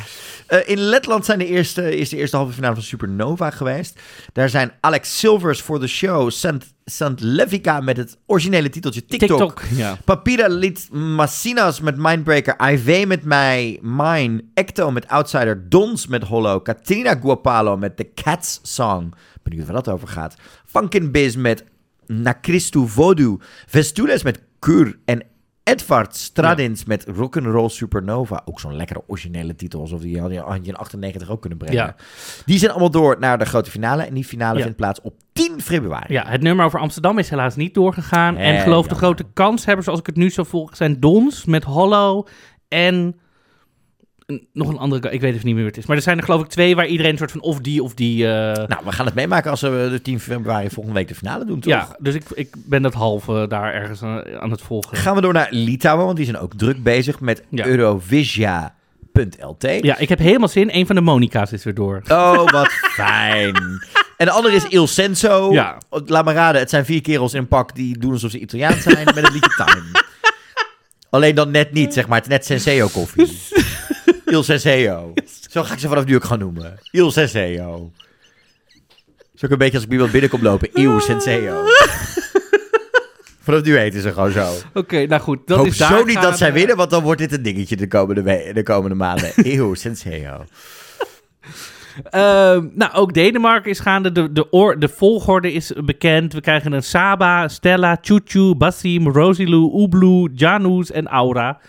Eh, 0.51 0.69
in 0.69 0.79
Letland 0.79 1.25
zijn 1.25 1.39
de 1.39 1.47
eerste, 1.47 1.97
is 1.97 2.09
de 2.09 2.17
eerste 2.17 2.37
halve 2.37 2.53
finale 2.53 2.75
van 2.75 2.83
Supernova 2.83 3.51
geweest. 3.51 4.01
Daar 4.33 4.49
zijn 4.49 4.73
Alex 4.81 5.19
Silvers 5.19 5.63
voor 5.63 5.81
de 5.81 5.87
show, 5.87 6.31
Sant, 6.31 6.75
Sant 6.85 7.21
Levica 7.21 7.81
met 7.81 7.97
het 7.97 8.17
originele 8.27 8.69
titeltje 8.69 9.05
TikTok. 9.05 9.39
TikTok. 9.39 9.63
Ja. 9.77 9.97
Papira 10.05 10.49
liet 10.49 10.89
Massinas 10.93 11.81
met 11.81 11.97
Mindbreaker, 11.97 12.71
IV 12.71 13.07
met 13.07 13.25
mij, 13.25 13.79
Mine, 13.83 14.45
Ecto 14.55 14.91
met 14.91 15.09
Outsider, 15.09 15.69
Dons 15.69 16.07
met 16.07 16.25
Hollow, 16.25 16.65
Katrina 16.65 17.15
Guapalo 17.15 17.77
met 17.77 17.97
The 17.97 18.11
Cats 18.15 18.61
Song. 18.63 19.13
Benieuwd 19.43 19.67
waar 19.67 19.75
dat 19.75 19.89
over 19.89 20.09
gaat. 20.09 20.35
Funkin' 20.67 21.11
Biz 21.11 21.37
met 21.37 21.65
Na 22.07 22.39
Christu 22.41 22.89
Vodu, 22.89 23.37
Vestules 23.67 24.23
met 24.23 24.41
Kur 24.59 24.99
en 25.05 25.23
Edvard 25.71 26.17
Stradins 26.17 26.85
met 26.85 27.05
Rock'n'Roll 27.17 27.69
Supernova. 27.69 28.43
Ook 28.45 28.61
zo'n 28.61 28.77
lekkere 28.77 29.03
originele 29.07 29.55
titel, 29.55 29.81
alsof 29.81 30.01
die 30.01 30.21
had 30.21 30.31
je 30.31 30.43
in 30.63 30.77
98 30.77 31.31
ook 31.31 31.41
kunnen 31.41 31.59
brengen. 31.59 31.77
Ja. 31.77 31.95
Die 32.45 32.59
zijn 32.59 32.71
allemaal 32.71 32.91
door 32.91 33.17
naar 33.19 33.39
de 33.39 33.45
grote 33.45 33.71
finale 33.71 34.03
en 34.03 34.15
die 34.15 34.25
finale 34.25 34.57
Ja. 34.57 34.63
vindt 34.63 34.77
plaats 34.77 35.01
op 35.03 35.15
10 35.33 35.61
februari. 35.63 36.13
ja, 36.13 36.25
het 36.27 36.43
nummer 36.43 36.65
over 36.65 36.81
Amsterdam 36.81 37.19
is 37.19 37.31
helaas 37.31 37.57
niet 37.57 37.75
doorgegaan. 37.75 38.35
Nee, 38.35 38.53
en 38.57 38.63
geloof 38.63 38.87
de 38.87 38.95
grote 38.95 39.25
kanshebbers, 39.35 39.89
als 39.89 39.99
ik 39.99 40.07
het 40.07 40.17
nu 40.17 40.31
zo 40.31 40.45
volg, 40.45 40.77
zijn 40.77 41.01
Dons 41.01 41.45
met 41.45 41.65
Hollow 41.65 42.27
en 42.69 43.21
een- 44.31 44.47
nog 44.53 44.69
een 44.69 44.79
andere. 44.79 45.11
Ik 45.11 45.21
weet 45.21 45.35
even 45.35 45.47
niet 45.47 45.55
meer 45.55 45.65
wat 45.65 45.73
het 45.75 45.83
is. 45.83 45.89
Maar 45.89 45.97
er 45.97 46.03
zijn 46.03 46.19
er 46.19 46.25
geloof 46.25 46.41
ik 46.43 46.49
twee 46.49 46.77
waar 46.77 46.87
iedereen 46.87 47.13
een 47.13 47.19
soort 47.19 47.31
van 47.31 47.41
of 47.41 47.59
die 47.59 47.83
of 47.83 47.95
die. 47.95 48.27
eh, 48.27 48.31
Nou, 48.67 48.85
we 48.85 48.93
gaan 48.93 49.07
het 49.07 49.15
meemaken 49.15 49.51
als 49.51 49.61
we 49.61 49.89
de 49.91 50.03
10 50.03 50.21
februari 50.21 50.71
volgende 50.71 50.99
week 50.99 51.09
de 51.09 51.15
finale 51.15 51.45
doen, 51.45 51.61
toch? 51.61 51.73
ja, 51.73 51.97
dus 51.99 52.15
ik, 52.15 52.23
ik 52.35 52.49
ben 52.67 52.83
dat 52.83 52.95
halve 52.95 53.47
daar 53.49 53.73
ergens 53.75 54.03
aan, 54.03 54.25
aan 54.41 54.51
het 54.51 54.63
volgen. 54.63 54.97
Gaan 54.97 55.15
we 55.15 55.21
door 55.21 55.33
naar 55.33 55.49
Litouwen, 55.51 56.05
want 56.05 56.17
die 56.17 56.25
zijn 56.27 56.39
ook 56.39 56.53
druk 56.57 56.83
bezig 56.83 57.21
met 57.21 57.43
Ja. 57.49 57.67
Eurovisia.lt. 57.67 59.67
Ja, 59.83 59.99
ik 59.99 60.09
heb 60.09 60.19
helemaal 60.19 60.49
zin. 60.49 60.75
Een 60.77 60.87
van 60.87 60.95
de 60.95 61.01
Monica's 61.03 61.53
is 61.53 61.65
weer 61.65 61.75
door. 61.75 62.03
Oh, 62.09 62.49
wat 62.51 62.69
fijn. 63.03 63.55
En 64.17 64.27
de 64.27 64.31
andere 64.33 64.55
is 64.55 64.65
Il 64.69 64.87
Senso. 64.87 65.53
Ja. 65.53 65.79
Laat 66.07 66.25
maar 66.25 66.35
raden, 66.35 66.61
het 66.61 66.71
zijn 66.71 66.85
vier 66.85 67.01
kerels 67.01 67.35
in 67.35 67.41
een 67.41 67.49
pak 67.49 67.75
die 67.75 67.99
doen 67.99 68.13
alsof 68.13 68.31
ze 68.31 68.39
Italiaans 68.39 68.83
zijn 68.83 69.05
met 69.05 69.15
het 69.15 69.33
liedje 69.33 69.51
Time. 69.65 69.83
Alleen 71.11 71.35
dan 71.35 71.51
net 71.51 71.73
niet, 71.73 71.93
zeg 71.95 72.07
maar. 72.09 72.17
Het 72.17 72.27
is 72.27 72.33
net 72.33 72.45
Senseo 72.45 72.89
koffie. 72.89 73.27
Il 74.31 74.43
Senseo. 74.43 75.13
Zo 75.51 75.63
ga 75.63 75.73
ik 75.73 75.79
ze 75.79 75.89
vanaf 75.89 76.05
nu 76.05 76.15
ook 76.15 76.25
gaan 76.25 76.39
noemen. 76.39 76.79
Il 76.91 77.11
Senseo. 77.11 77.93
Zo 79.35 79.47
ook 79.47 79.53
een 79.53 79.59
beetje 79.59 79.75
als 79.75 79.83
ik 79.83 79.89
bij 79.89 79.97
iemand 79.97 80.13
binnenkom 80.13 80.43
lopen. 80.43 80.69
Il 80.73 81.01
Senseo. 81.01 81.65
Vanaf 83.43 83.63
nu 83.63 83.77
heten 83.77 84.01
ze 84.01 84.13
gewoon 84.13 84.31
zo. 84.31 84.53
Oké, 84.75 85.07
nou 85.07 85.23
goed. 85.23 85.47
Dat 85.47 85.57
Hoop 85.57 85.67
is 85.67 85.77
daar 85.77 85.99
zo 85.99 86.05
niet 86.05 86.23
dat 86.23 86.39
zij 86.39 86.53
winnen, 86.53 86.77
want 86.77 86.91
dan 86.91 87.03
wordt 87.03 87.21
dit 87.21 87.33
een 87.33 87.43
dingetje 87.43 87.77
de 87.77 87.89
komende, 87.89 88.51
de 88.53 88.63
komende 88.63 88.97
maanden. 88.97 89.31
Eeuw, 89.53 89.75
Senseo. 89.75 90.45
Ehm, 92.05 92.67
nou, 92.75 92.93
ook 92.93 93.15
Denemarken 93.15 93.71
is 93.71 93.81
gaande. 93.81 94.13
De, 94.13 94.33
de, 94.33 94.77
de 94.79 94.89
volgorde 94.89 95.53
is 95.53 95.73
bekend. 95.85 96.33
We 96.33 96.41
krijgen 96.41 96.73
een 96.73 96.83
Saba, 96.83 97.49
Stella, 97.49 97.99
Chuchu, 98.01 98.55
Basim, 98.55 99.09
Rosilu, 99.09 99.83
Ublu, 99.83 100.31
Janus 100.35 100.91
en 100.91 101.07
Aura. 101.07 101.61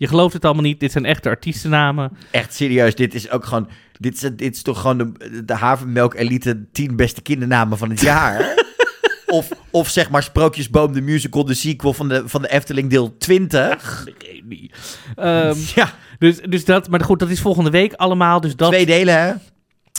Je 0.00 0.06
gelooft 0.06 0.32
het 0.34 0.44
allemaal 0.44 0.62
niet. 0.62 0.80
Dit 0.80 0.92
zijn 0.92 1.04
echte 1.04 1.28
artiestennamen. 1.28 2.12
Echt 2.30 2.54
serieus, 2.54 2.94
dit 2.94 3.14
is 3.14 3.30
ook 3.30 3.44
gewoon... 3.44 3.68
Dit 3.98 4.14
is, 4.14 4.20
dit 4.20 4.54
is 4.54 4.62
toch 4.62 4.80
gewoon 4.80 4.98
de, 4.98 5.44
de 5.44 5.54
havermelk 5.54 6.14
elite 6.14 6.66
10 6.72 6.96
beste 6.96 7.22
kindernamen 7.22 7.78
van 7.78 7.90
het 7.90 8.00
jaar? 8.00 8.54
of, 9.26 9.48
of 9.70 9.88
zeg 9.88 10.10
maar 10.10 10.22
Sprookjesboom, 10.22 10.92
de 10.92 11.00
musical, 11.00 11.44
de 11.44 11.54
sequel 11.54 11.92
van 11.92 12.08
de, 12.08 12.22
van 12.28 12.42
de 12.42 12.50
Efteling 12.50 12.90
deel 12.90 13.16
20. 13.16 14.06
Ik 14.06 14.26
weet 14.26 14.44
niet. 14.48 14.98
Ehm, 15.16 15.56
Ja, 15.74 15.92
dus, 16.18 16.40
dus 16.40 16.64
dat, 16.64 16.88
maar 16.88 17.00
goed, 17.00 17.18
dat 17.18 17.30
is 17.30 17.40
volgende 17.40 17.70
week 17.70 17.92
allemaal. 17.92 18.40
Dus 18.40 18.56
dat 18.56 18.68
twee 18.70 18.86
delen 18.86 19.20
hè? 19.20 19.32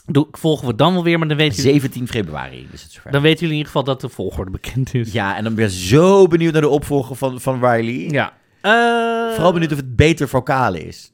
doe, 0.05 0.27
volgen 0.31 0.67
we 0.67 0.75
dan 0.75 0.93
wel 0.93 1.03
weer. 1.03 1.19
Maar 1.19 1.27
dan 1.27 1.37
weten, 1.37 1.63
jullie, 1.63 1.79
17 1.79 2.07
februari 2.07 2.67
is 2.71 2.81
het 2.81 2.91
zover. 2.91 3.11
dan 3.11 3.21
weten 3.21 3.39
jullie 3.39 3.53
in 3.53 3.65
ieder 3.65 3.71
geval 3.71 3.83
dat 3.83 4.01
de 4.01 4.09
volgorde 4.09 4.51
bekend 4.51 4.93
is. 4.93 5.11
Ja, 5.11 5.37
en 5.37 5.43
dan 5.43 5.55
ben 5.55 5.65
ik 5.65 5.71
zo 5.71 6.27
benieuwd 6.27 6.53
naar 6.53 6.61
de 6.61 6.69
opvolger 6.69 7.15
van, 7.15 7.41
van 7.41 7.65
Riley. 7.65 8.09
Ja. 8.09 8.39
Eh, 8.61 9.33
Vooral 9.33 9.51
benieuwd 9.53 9.71
of 9.71 9.77
het 9.77 9.95
beter 9.95 10.29
vocaal 10.29 10.73
is. 10.73 11.11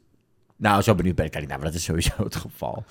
Nou, 0.55 0.81
zo 0.81 0.95
benieuwd 0.95 1.15
ben 1.15 1.25
ik 1.25 1.33
eigenlijk. 1.33 1.47
Nou, 1.47 1.59
maar 1.61 1.71
dat 1.71 1.79
is 1.79 1.85
sowieso 1.85 2.23
het 2.23 2.35
geval. 2.35 2.83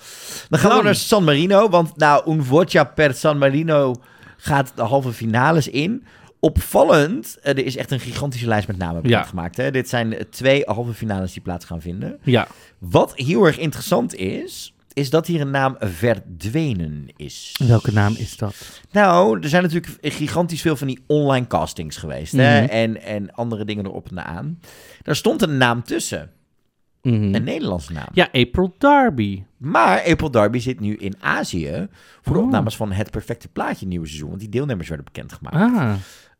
Dan 0.49 0.59
gaan 0.59 0.77
we 0.77 0.83
naar 0.83 0.95
San 0.95 1.23
Marino. 1.23 1.69
Want 1.69 1.97
nou, 1.97 2.31
Un 2.31 2.65
per 2.95 3.13
San 3.13 3.37
Marino 3.37 3.95
gaat 4.37 4.71
de 4.75 4.81
halve 4.81 5.11
finales 5.13 5.67
in. 5.67 6.05
Opvallend, 6.39 7.37
eh, 7.41 7.51
er 7.51 7.65
is 7.65 7.75
echt 7.75 7.91
een 7.91 7.99
gigantische 7.99 8.47
lijst 8.47 8.67
met 8.67 8.77
namen 8.77 9.07
Ja. 9.09 9.23
gemaakt. 9.23 9.57
Hè? 9.57 9.71
Dit 9.71 9.89
zijn 9.89 10.15
twee 10.29 10.61
halve 10.65 10.93
finales 10.93 11.33
die 11.33 11.41
plaats 11.41 11.65
gaan 11.65 11.81
vinden. 11.81 12.17
Ja. 12.23 12.47
Wat 12.77 13.15
heel 13.15 13.45
erg 13.45 13.57
interessant 13.57 14.15
is, 14.15 14.73
is 14.97 15.09
dat 15.09 15.27
hier 15.27 15.41
een 15.41 15.51
naam 15.51 15.75
verdwenen 15.79 17.07
is. 17.15 17.55
Welke 17.67 17.91
naam 17.91 18.15
is 18.17 18.37
dat? 18.37 18.81
Nou, 18.91 19.39
er 19.41 19.49
zijn 19.49 19.63
natuurlijk 19.63 19.97
gigantisch 20.01 20.61
veel 20.61 20.75
van 20.75 20.87
die 20.87 21.03
online 21.07 21.47
castings 21.47 21.97
geweest. 21.97 22.31
Hè? 22.31 22.61
Mhm. 22.61 22.69
En, 22.69 23.01
en 23.01 23.31
andere 23.33 23.65
dingen 23.65 23.85
erop 23.85 24.09
en 24.09 24.25
aan. 24.25 24.59
Daar 25.01 25.15
stond 25.15 25.41
een 25.41 25.57
naam 25.57 25.83
tussen. 25.83 26.31
Mhm. 27.01 27.35
Een 27.35 27.43
Nederlandse 27.43 27.93
naam. 27.93 28.07
Ja, 28.13 28.29
April 28.31 28.75
Darby. 28.77 29.43
Maar 29.57 30.03
April 30.03 30.31
Darby 30.31 30.59
zit 30.59 30.79
nu 30.79 30.95
in 30.95 31.13
Azië 31.19 31.87
voor 32.21 32.33
de 32.33 32.39
Oh. 32.39 32.45
opnames 32.45 32.75
van 32.75 32.91
Het 32.91 33.11
Perfecte 33.11 33.47
Plaatje 33.47 33.87
nieuwe 33.87 34.07
seizoen. 34.07 34.29
Want 34.29 34.39
die 34.41 34.49
deelnemers 34.49 34.87
werden 34.87 35.05
bekendgemaakt. 35.05 35.55
Ah. 35.55 35.93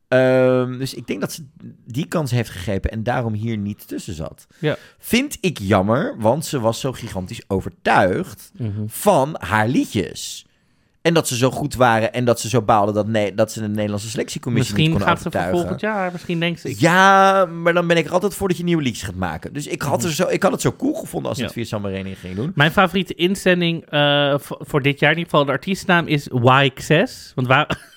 Ehm, 0.07 0.77
dus 0.77 0.93
ik 0.93 1.07
denk 1.07 1.21
dat 1.21 1.31
ze 1.31 1.45
die 1.85 2.05
kans 2.07 2.31
heeft 2.31 2.49
gegrepen 2.49 2.91
en 2.91 3.03
daarom 3.03 3.33
hier 3.33 3.57
niet 3.57 3.87
tussen 3.87 4.13
zat. 4.13 4.47
Ja. 4.59 4.75
Vind 4.99 5.37
ik 5.41 5.57
jammer, 5.59 6.15
want 6.19 6.45
ze 6.45 6.59
was 6.59 6.79
zo 6.79 6.91
gigantisch 6.91 7.41
overtuigd 7.47 8.51
Mhm. 8.57 8.71
van 8.87 9.35
haar 9.39 9.67
liedjes. 9.67 10.45
En 11.01 11.13
dat 11.13 11.27
ze 11.27 11.35
zo 11.37 11.51
goed 11.51 11.75
waren 11.75 12.13
en 12.13 12.25
dat 12.25 12.39
ze 12.39 12.49
zo 12.49 12.61
baalden 12.61 12.93
dat, 12.93 13.07
nee, 13.07 13.33
dat 13.33 13.51
ze 13.51 13.59
de 13.61 13.67
Nederlandse 13.67 14.09
selectiecommissie 14.09 14.73
Misschien 14.75 14.93
niet 14.97 15.05
kon 15.05 15.15
gaat 15.15 15.33
ze 15.49 15.49
volgend 15.51 15.79
jaar. 15.79 16.11
Misschien 16.11 16.39
denkt 16.39 16.59
ze... 16.59 16.69
ik- 16.69 16.79
Ja, 16.79 17.45
maar 17.45 17.73
dan 17.73 17.87
ben 17.87 17.97
ik 17.97 18.05
er 18.05 18.11
altijd 18.11 18.33
voor 18.33 18.47
dat 18.47 18.57
je 18.57 18.63
nieuwe 18.63 18.81
liedjes 18.83 19.03
gaat 19.03 19.15
maken. 19.15 19.53
Dus 19.53 19.67
ik 19.67 19.81
had, 19.81 20.03
er 20.03 20.13
zo, 20.13 20.27
ik 20.27 20.43
had 20.43 20.51
het 20.51 20.61
zo 20.61 20.73
cool 20.77 20.93
gevonden 20.93 21.29
als 21.29 21.37
Mhm. 21.39 21.47
Ja. 21.47 21.53
het 21.53 21.61
via 21.67 21.77
San 21.77 21.81
Marino 21.81 22.09
ging 22.19 22.35
doen. 22.35 22.51
Mijn 22.55 22.71
favoriete 22.71 23.13
inzending 23.13 23.85
eh, 23.89 24.35
voor 24.39 24.81
dit 24.81 24.99
jaar 24.99 25.11
in 25.11 25.17
ieder 25.17 25.31
geval, 25.31 25.45
de 25.45 25.51
artiestnaam 25.51 26.07
is 26.07 26.27
YXS. 26.27 27.31
Want 27.35 27.47
waar... 27.47 27.67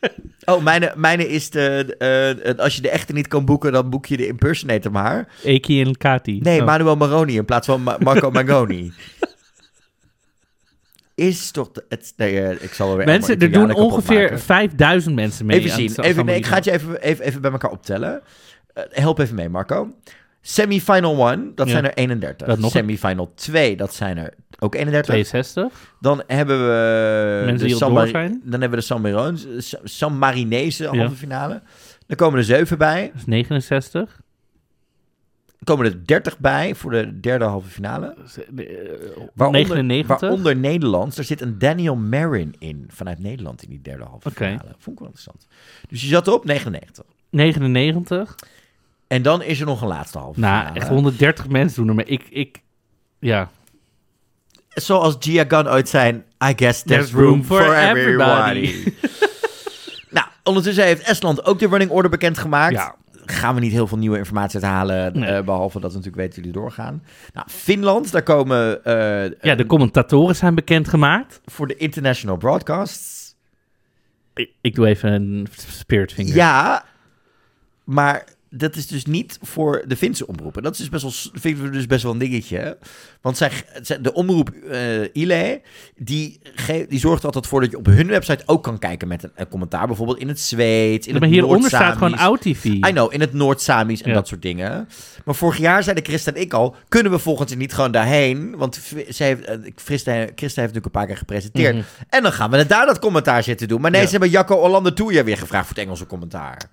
Oh, 0.44 0.62
mijne, 0.62 0.92
mijne 0.96 1.28
is 1.28 1.50
de, 1.50 1.94
eh, 1.98 2.44
het- 2.46 2.60
als 2.60 2.76
je 2.76 2.82
de 2.82 2.90
echte 2.90 3.12
niet 3.12 3.28
kan 3.28 3.44
boeken, 3.44 3.72
dan 3.72 3.90
boek 3.90 4.06
je 4.06 4.16
de 4.16 4.26
impersonator 4.26 4.92
maar. 4.92 5.28
Eki 5.44 5.80
en 5.82 5.96
Kati. 5.96 6.38
Nee, 6.42 6.60
Oh. 6.60 6.66
Manuel 6.66 6.96
Maroni 6.96 7.36
in 7.36 7.44
plaats 7.44 7.66
van 7.66 7.82
Ma- 7.82 7.96
Marco 8.00 8.30
Magoni. 8.40 8.92
Is 11.14 11.50
toch... 11.50 11.70
de- 11.72 11.84
het, 11.88 12.12
nee, 12.16 12.40
eh, 12.40 12.62
ik 12.62 12.72
zal 12.72 12.90
er 12.90 12.96
weer 12.96 13.06
Mensen, 13.06 13.38
er 13.38 13.52
doen 13.52 13.74
ongeveer 13.74 14.20
maken. 14.20 14.40
5000 14.40 14.46
5000 14.46 15.14
mensen 15.14 15.46
mee. 15.46 15.58
Even 15.58 15.70
aan 15.70 15.76
zien. 15.78 16.00
Even, 16.04 16.24
nee, 16.24 16.36
ik 16.36 16.46
ga 16.46 16.54
het 16.54 16.64
je 16.64 16.72
even, 16.72 17.00
even, 17.02 17.24
even 17.24 17.40
bij 17.40 17.50
elkaar 17.50 17.70
optellen. 17.70 18.22
Eh, 18.74 18.84
help 18.90 19.18
even 19.18 19.34
mee, 19.34 19.48
Marco. 19.48 19.94
Semifinal 20.40 21.30
1, 21.30 21.52
dat 21.54 21.66
Ja. 21.66 21.72
zijn 21.72 21.84
er 21.84 21.94
31. 21.94 22.46
Dat 22.46 22.58
nog- 22.58 22.70
Semifinal 22.70 23.32
2, 23.34 23.76
dat 23.76 23.94
zijn 23.94 24.16
er 24.18 24.34
ook 24.60 24.74
31. 24.74 25.04
62. 25.14 25.94
Dan 26.00 26.22
hebben 26.26 26.58
we 26.58 27.42
Mensen 27.46 27.68
de 27.68 27.74
San 27.74 28.08
zijn. 28.08 28.40
Dan 28.44 28.60
hebben 28.60 28.78
we 28.78 28.96
de 28.96 29.60
San, 29.60 29.82
San 29.84 30.18
Marinese 30.18 30.82
Ja. 30.84 30.96
halve 30.96 31.14
finale. 31.16 31.62
Dan 32.06 32.16
komen 32.16 32.38
er 32.38 32.44
7 32.44 32.78
bij. 32.78 33.06
Dat 33.06 33.16
is 33.20 33.26
69. 33.26 34.20
Dan 35.62 35.76
komen 35.76 35.92
er 35.92 36.06
30 36.06 36.38
bij 36.38 36.74
voor 36.74 36.90
de 36.90 37.20
derde 37.20 37.44
halve 37.44 37.68
finale. 37.68 38.14
Waaronder, 39.34 39.60
99. 39.60 40.20
Waaronder 40.20 40.56
Nederlands. 40.56 41.18
Er 41.18 41.24
zit 41.24 41.40
een 41.40 41.58
Daniel 41.58 41.96
Marin 41.96 42.54
in 42.58 42.84
vanuit 42.88 43.18
Nederland 43.18 43.62
in 43.62 43.68
die 43.68 43.80
derde 43.82 44.04
halve 44.04 44.28
Oké. 44.28 44.44
finale. 44.44 44.74
Vond 44.78 44.86
ik 44.86 44.98
wel 44.98 45.08
interessant. 45.08 45.46
Dus 45.88 46.00
je 46.02 46.06
zat 46.08 46.28
op 46.28 46.44
99. 46.44 47.04
99. 47.30 48.34
En 49.06 49.22
dan 49.22 49.42
is 49.42 49.60
er 49.60 49.66
nog 49.66 49.82
een 49.82 49.88
laatste 49.88 50.18
halve 50.18 50.40
Nou, 50.40 50.58
finale. 50.58 50.78
echt 50.80 50.88
130 50.88 51.48
mensen 51.48 51.76
doen 51.80 51.88
er 51.88 51.94
maar 51.94 52.08
ik, 52.08 52.26
ik... 52.30 52.62
Ja. 53.18 53.50
Zoals 54.74 55.16
Gia 55.18 55.44
Gunn 55.48 55.68
ooit 55.68 55.88
zijn, 55.88 56.24
I 56.44 56.52
guess 56.56 56.82
there's, 56.82 57.12
room, 57.12 57.24
room 57.24 57.44
for, 57.44 57.62
for 57.62 57.74
everybody. 57.74 58.58
everybody. 58.58 58.94
nou, 60.16 60.26
ondertussen 60.44 60.84
heeft 60.84 61.02
Estland 61.02 61.44
ook 61.44 61.58
de 61.58 61.66
running 61.68 61.90
order 61.90 62.10
bekendgemaakt. 62.10 62.72
Ja. 62.74 62.94
Gaan 63.24 63.54
we 63.54 63.60
niet 63.60 63.72
heel 63.72 63.86
veel 63.86 63.98
nieuwe 63.98 64.18
informatie 64.18 64.54
uithalen, 64.60 65.18
Nee. 65.18 65.30
eh, 65.30 65.44
behalve 65.44 65.80
dat 65.80 65.90
we 65.92 65.96
natuurlijk 65.96 66.22
weten 66.22 66.42
jullie 66.42 66.60
doorgaan. 66.60 67.02
Nou, 67.32 67.46
Finland, 67.50 68.12
daar 68.12 68.22
komen 68.22 68.84
eh, 68.84 69.30
ja, 69.40 69.54
de 69.54 69.66
commentatoren 69.66 70.36
zijn 70.36 70.54
bekendgemaakt. 70.54 71.40
voor 71.46 71.66
de 71.66 71.76
international 71.76 72.36
broadcasts. 72.36 73.34
Ik, 74.34 74.50
ik 74.60 74.74
doe 74.74 74.86
even 74.86 75.12
een 75.12 75.46
spirit 75.68 76.12
finger. 76.12 76.34
Ja, 76.34 76.84
maar 77.84 78.24
dat 78.50 78.76
is 78.76 78.86
dus 78.86 79.04
niet 79.04 79.38
voor 79.42 79.84
de 79.86 79.96
Finse 79.96 80.26
omroepen. 80.26 80.62
Dat 80.62 80.72
is 80.72 80.78
dus 80.78 80.88
best 80.88 81.02
wel, 81.02 81.40
vinden 81.40 81.64
we 81.64 81.70
dus 81.70 81.86
best 81.86 82.02
wel 82.02 82.12
een 82.12 82.18
dingetje. 82.18 82.78
Want 83.20 83.36
zij, 83.36 83.50
de 84.00 84.12
omroep 84.12 84.48
eh 84.50 85.14
ILE, 85.14 85.60
die, 85.96 86.40
die 86.88 86.98
zorgt 86.98 87.24
altijd 87.24 87.46
voor 87.46 87.60
dat 87.60 87.70
je 87.70 87.76
op 87.78 87.86
hun 87.86 88.06
website 88.06 88.42
ook 88.46 88.62
kan 88.62 88.78
kijken 88.78 89.08
met 89.08 89.22
een, 89.22 89.30
een 89.34 89.48
commentaar. 89.48 89.86
Bijvoorbeeld 89.86 90.18
in 90.18 90.28
het 90.28 90.40
Zweeds, 90.40 91.06
in 91.06 91.12
maar 91.12 91.22
het 91.22 91.30
hieronder 91.30 91.68
staat 91.70 91.92
gewoon 91.92 92.16
OutTV. 92.18 92.64
I 92.64 92.80
know, 92.80 93.12
in 93.12 93.20
het 93.20 93.32
Noord-Samisch 93.32 94.02
en 94.02 94.08
Ja. 94.08 94.14
dat 94.14 94.28
soort 94.28 94.42
dingen. 94.42 94.88
Maar 95.24 95.34
vorig 95.34 95.58
jaar 95.58 95.82
zeiden 95.82 96.04
Christa 96.04 96.32
en 96.32 96.40
ik 96.40 96.52
al... 96.52 96.76
kunnen 96.88 97.12
we 97.12 97.18
volgens 97.18 97.54
niet 97.54 97.72
gewoon 97.74 97.92
daarheen? 97.92 98.56
Want 98.56 98.80
zij 99.08 99.26
heeft, 99.26 99.44
eh, 99.44 99.56
Christa, 99.76 100.12
heeft 100.12 100.56
natuurlijk 100.56 100.84
een 100.84 100.90
paar 100.90 101.06
keer 101.06 101.16
gepresenteerd. 101.16 101.74
Mhm. 101.74 101.84
En 102.08 102.22
dan 102.22 102.32
gaan 102.32 102.50
we 102.50 102.56
het 102.56 102.68
daar 102.68 102.86
dat 102.86 102.98
commentaar 102.98 103.42
zitten 103.42 103.68
doen. 103.68 103.80
Maar 103.80 103.90
nee, 103.90 104.00
Ja. 104.00 104.06
ze 104.06 104.12
hebben 104.12 104.30
Jacco 104.30 104.56
Hollander 104.58 104.94
Tour 104.94 105.24
weer 105.24 105.38
gevraagd 105.38 105.66
voor 105.66 105.76
het 105.76 105.84
Engelse 105.84 106.06
commentaar. 106.06 106.70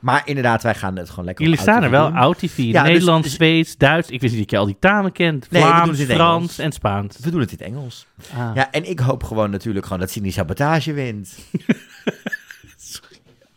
Maar 0.00 0.22
inderdaad, 0.24 0.62
wij 0.62 0.74
gaan 0.74 0.96
het 0.96 1.10
gewoon 1.10 1.24
lekker 1.24 1.44
Jullie 1.44 1.60
staan 1.60 1.82
er 1.82 1.90
wel. 1.90 2.10
OutTV. 2.10 2.56
Ja, 2.56 2.82
dus- 2.82 2.90
Nederlands, 2.92 3.26
dus- 3.26 3.36
Zweeds, 3.36 3.76
Duits. 3.76 4.10
Ik 4.10 4.20
wist 4.20 4.32
niet 4.34 4.42
dat 4.42 4.50
je 4.50 4.58
al 4.58 4.66
die 4.66 4.76
talen 4.80 5.12
kent. 5.12 5.50
Nee, 5.50 5.62
Vlaams, 5.62 6.00
Frans 6.00 6.10
Engels. 6.10 6.58
en 6.58 6.72
Spaans. 6.72 7.16
We 7.20 7.30
doen 7.30 7.40
het 7.40 7.50
in 7.52 7.56
het 7.58 7.66
Engels. 7.66 8.06
Ah. 8.36 8.50
Ja, 8.54 8.70
en 8.72 8.88
ik 8.90 8.98
hoop 8.98 9.22
gewoon 9.22 9.50
natuurlijk 9.50 9.84
gewoon 9.84 10.00
dat 10.00 10.10
Cindy 10.10 10.30
Sabotage 10.30 10.92
wint. 10.92 11.34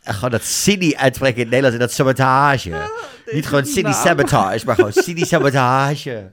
Gewoon 0.09 0.29
dat 0.31 0.43
Cindy 0.43 0.93
uitspreken 0.95 1.35
in 1.37 1.41
het 1.41 1.49
Nederlands 1.51 1.75
en 1.81 1.87
dat 1.87 1.91
sabotage. 1.95 2.89
Niet 3.31 3.47
gewoon 3.47 3.65
Cindy 3.65 3.91
Sabotage, 3.91 4.65
maar 4.65 4.75
gewoon 4.75 4.91
Cindy 5.03 5.23
Sabotage. 5.25 6.31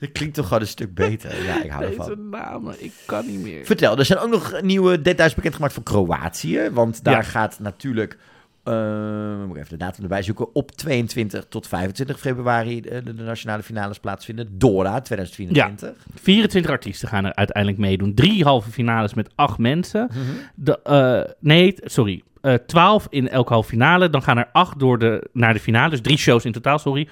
Dat 0.00 0.12
klinkt 0.12 0.34
toch 0.34 0.46
gewoon 0.46 0.60
een 0.62 0.68
stuk 0.68 0.94
beter. 0.94 1.44
Ja, 1.44 1.62
ik 1.62 1.70
hou 1.70 1.84
ervan. 1.84 2.28
namen, 2.28 2.84
ik 2.84 2.92
kan 3.06 3.26
niet 3.26 3.40
meer. 3.40 3.64
Vertel, 3.66 3.98
er 3.98 4.04
zijn 4.04 4.18
ook 4.18 4.30
nog 4.30 4.60
nieuwe 4.62 5.02
details 5.02 5.34
bekendgemaakt 5.34 5.72
voor 5.72 5.82
Kroatië. 5.82 6.70
Want 6.72 7.04
daar 7.04 7.14
Ja. 7.14 7.22
gaat 7.22 7.58
natuurlijk, 7.58 8.18
eh 8.66 9.44
moet 9.46 9.56
ik 9.56 9.62
even 9.62 9.78
de 9.78 9.84
datum 9.84 10.02
erbij 10.02 10.22
zoeken, 10.22 10.54
op 10.54 10.70
22 10.70 11.46
tot 11.48 11.66
25 11.66 12.18
februari 12.20 12.80
de, 12.80 13.02
de, 13.02 13.12
nationale 13.12 13.62
finales 13.62 13.98
plaatsvinden. 13.98 14.58
Dora 14.58 15.00
2024. 15.00 16.06
24 16.20 16.70
artiesten 16.70 17.08
gaan 17.08 17.24
er 17.24 17.34
uiteindelijk 17.34 17.78
meedoen. 17.78 18.14
Drie 18.14 18.44
halve 18.44 18.70
finales 18.70 19.14
met 19.14 19.30
acht 19.34 19.58
mensen. 19.58 20.08
De, 20.54 20.82
eh, 20.82 21.32
nee, 21.40 21.74
sorry. 21.84 22.22
Eh 22.40 22.54
12 22.54 23.06
in 23.10 23.28
elke 23.28 23.52
halve 23.52 23.68
finale. 23.68 24.10
Dan 24.10 24.22
gaan 24.22 24.38
er 24.38 24.48
acht 24.52 24.78
door 24.78 24.98
de, 24.98 25.28
naar 25.32 25.52
de 25.52 25.60
finale. 25.60 25.90
Dus 25.90 26.00
drie 26.00 26.18
shows 26.18 26.44
in 26.44 26.52
totaal, 26.52 26.78
sorry. 26.78 27.08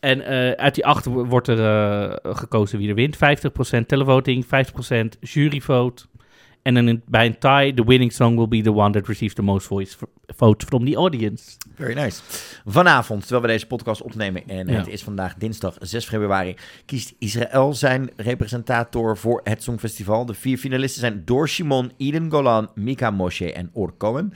En 0.00 0.20
eh, 0.26 0.50
uit 0.50 0.74
die 0.74 0.86
acht 0.86 1.04
wo- 1.04 1.24
wordt 1.24 1.48
er 1.48 1.58
eh, 2.22 2.34
gekozen 2.34 2.78
wie 2.78 2.88
er 2.88 2.94
wint. 2.94 3.16
50% 3.16 3.86
televoting, 3.86 4.44
50% 4.44 5.18
juryvote. 5.20 6.04
En 6.64 6.74
dan 6.74 6.88
in, 6.88 7.02
bij 7.06 7.26
een 7.26 7.38
tie, 7.38 7.74
the 7.74 7.84
winning 7.84 8.12
song 8.12 8.36
will 8.36 8.48
be 8.48 8.60
the 8.62 8.72
one 8.72 8.90
that 8.92 9.06
receives 9.06 9.34
the 9.34 9.42
most 9.42 9.66
voice 9.66 9.96
votes 10.26 10.64
from 10.64 10.84
the 10.84 10.96
audience. 10.96 11.56
Very 11.74 11.94
nice. 11.94 12.20
Vanavond, 12.64 13.20
terwijl 13.20 13.42
we 13.42 13.48
deze 13.48 13.66
podcast 13.66 14.02
opnemen, 14.02 14.42
en 14.48 14.66
Ja. 14.68 14.74
het 14.78 14.88
is 14.88 15.02
vandaag 15.02 15.34
dinsdag 15.34 15.76
6 15.80 16.04
februari, 16.06 16.56
kiest 16.86 17.14
Israël 17.18 17.74
zijn 17.74 18.10
representator 18.16 19.16
voor 19.16 19.40
het 19.44 19.62
Songfestival. 19.62 20.26
De 20.26 20.34
vier 20.34 20.58
finalisten 20.58 21.00
zijn 21.00 21.22
Dor 21.24 21.48
Shimon, 21.48 21.92
Eden 21.96 22.30
Golan, 22.30 22.70
Mika 22.74 23.10
Moshe 23.10 23.52
en 23.52 23.70
Or 23.72 23.96
Cohen. 23.96 24.32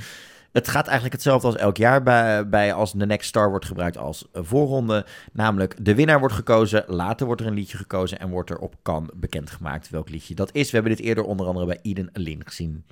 Het 0.53 0.69
gaat 0.69 0.85
eigenlijk 0.85 1.15
hetzelfde 1.15 1.47
als 1.47 1.57
elk 1.57 1.77
jaar 1.77 2.03
bij, 2.03 2.49
bij 2.49 2.73
als 2.73 2.91
The 2.91 3.07
Next 3.07 3.29
Star 3.29 3.51
wordt 3.51 3.65
gebruikt 3.65 3.99
als 3.99 4.25
voorronde. 4.33 5.07
Namelijk, 5.33 5.75
de 5.81 5.95
winnaar 5.95 6.19
wordt 6.19 6.35
gekozen, 6.35 6.85
later 6.87 7.27
wordt 7.27 7.41
er 7.41 7.47
een 7.47 7.55
liedje 7.55 7.77
gekozen 7.77 8.19
en 8.19 8.29
wordt 8.29 8.51
er 8.51 8.59
op 8.59 8.75
kan 8.83 9.11
bekendgemaakt 9.15 9.91
welk 9.91 10.09
liedje 10.09 10.35
dat 10.35 10.51
is. 10.53 10.71
We 10.71 10.77
hebben 10.77 10.97
dit 10.97 11.07
eerder 11.07 11.25
onder 11.25 11.47
andere 11.47 11.67
bij 11.67 11.79
Eden 11.83 12.11
Lin 12.13 12.43
gezien. 12.45 12.85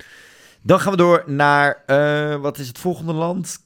Dan 0.61 0.79
gaan 0.79 0.91
we 0.91 0.97
door 0.97 1.23
naar, 1.25 1.83
eh, 1.85 2.35
wat 2.35 2.57
is 2.57 2.67
het 2.67 2.77
volgende 2.77 3.13
land? 3.13 3.63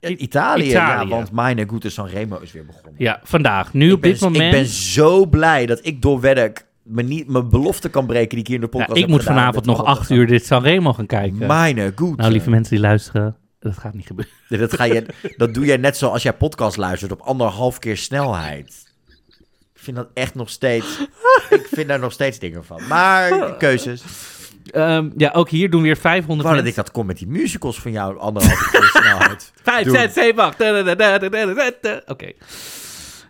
Italië, 0.00 0.68
Italië. 0.68 0.70
ja, 0.70 1.06
want 1.06 1.30
Meine 1.30 1.68
Gute 1.68 1.90
Sanremo 1.90 2.38
is 2.38 2.52
weer 2.52 2.66
begonnen. 2.66 2.94
Ja, 2.96 3.20
vandaag. 3.22 3.72
Nu 3.72 3.86
ik 3.88 3.94
op 3.94 4.00
ben, 4.00 4.10
dit 4.10 4.20
moment. 4.20 4.42
Ik 4.42 4.50
ben 4.50 4.66
zo 4.66 5.26
blij 5.26 5.66
dat 5.66 5.80
ik 5.82 6.02
door 6.02 6.20
me 6.92 7.02
niet, 7.02 7.28
mijn 7.28 7.48
belofte 7.48 7.88
kan 7.88 8.06
breken 8.06 8.28
die 8.28 8.38
ik 8.38 8.46
hier 8.46 8.54
in 8.56 8.60
de 8.62 8.68
Ja, 8.70 8.72
podcast 8.78 8.96
ik 8.96 9.02
heb 9.02 9.10
moet 9.10 9.20
gedaan 9.20 9.36
vanavond 9.36 9.64
nog 9.66 9.84
acht 9.84 10.10
uur 10.10 10.26
dit 10.26 10.46
Sanremo 10.46 10.92
gaan 10.92 11.06
kijken. 11.06 11.46
Meine 11.46 11.92
Gute. 11.96 12.14
Nou, 12.16 12.32
lieve 12.32 12.50
mensen 12.50 12.74
die 12.74 12.84
luisteren, 12.84 13.36
dat 13.60 13.78
gaat 13.78 13.94
niet 13.94 14.06
gebeuren. 14.06 14.34
Nee, 14.48 14.60
Dat, 14.60 14.74
ga 14.74 14.84
je, 14.84 15.06
dat 15.36 15.54
doe 15.54 15.64
jij 15.64 15.76
net 15.76 15.96
zoals 15.96 16.22
jij 16.22 16.32
podcast 16.32 16.76
luistert 16.76 17.12
op 17.12 17.20
anderhalf 17.20 17.78
keer 17.78 17.96
snelheid. 17.96 18.90
Ik 19.74 19.88
vind 19.88 19.96
dat 19.96 20.08
echt 20.14 20.34
nog 20.34 20.50
steeds... 20.50 21.06
Ik 21.50 21.66
vind 21.72 21.88
daar 21.88 21.98
nog 21.98 22.12
steeds 22.12 22.38
dingen 22.38 22.64
van. 22.64 22.80
Maar 22.88 23.56
keuzes. 23.56 24.02
Ehm, 24.70 25.10
ja, 25.16 25.30
ook 25.30 25.48
hier 25.48 25.70
doen 25.70 25.82
weer 25.82 25.96
500 25.96 26.48
Wou 26.48 26.60
dat 26.60 26.66
ik 26.66 26.74
dat 26.74 26.90
kon 26.90 27.06
met 27.06 27.18
die 27.18 27.26
musicals 27.26 27.80
van 27.80 27.92
jou 27.92 28.18
anderhalf 28.18 28.70
keer 28.70 28.90
snelheid. 29.02 29.52
5, 29.62 29.84
doen. 29.84 29.94
6, 29.94 30.12
7, 30.12 30.42
8. 30.42 30.60
Oké. 32.06 32.32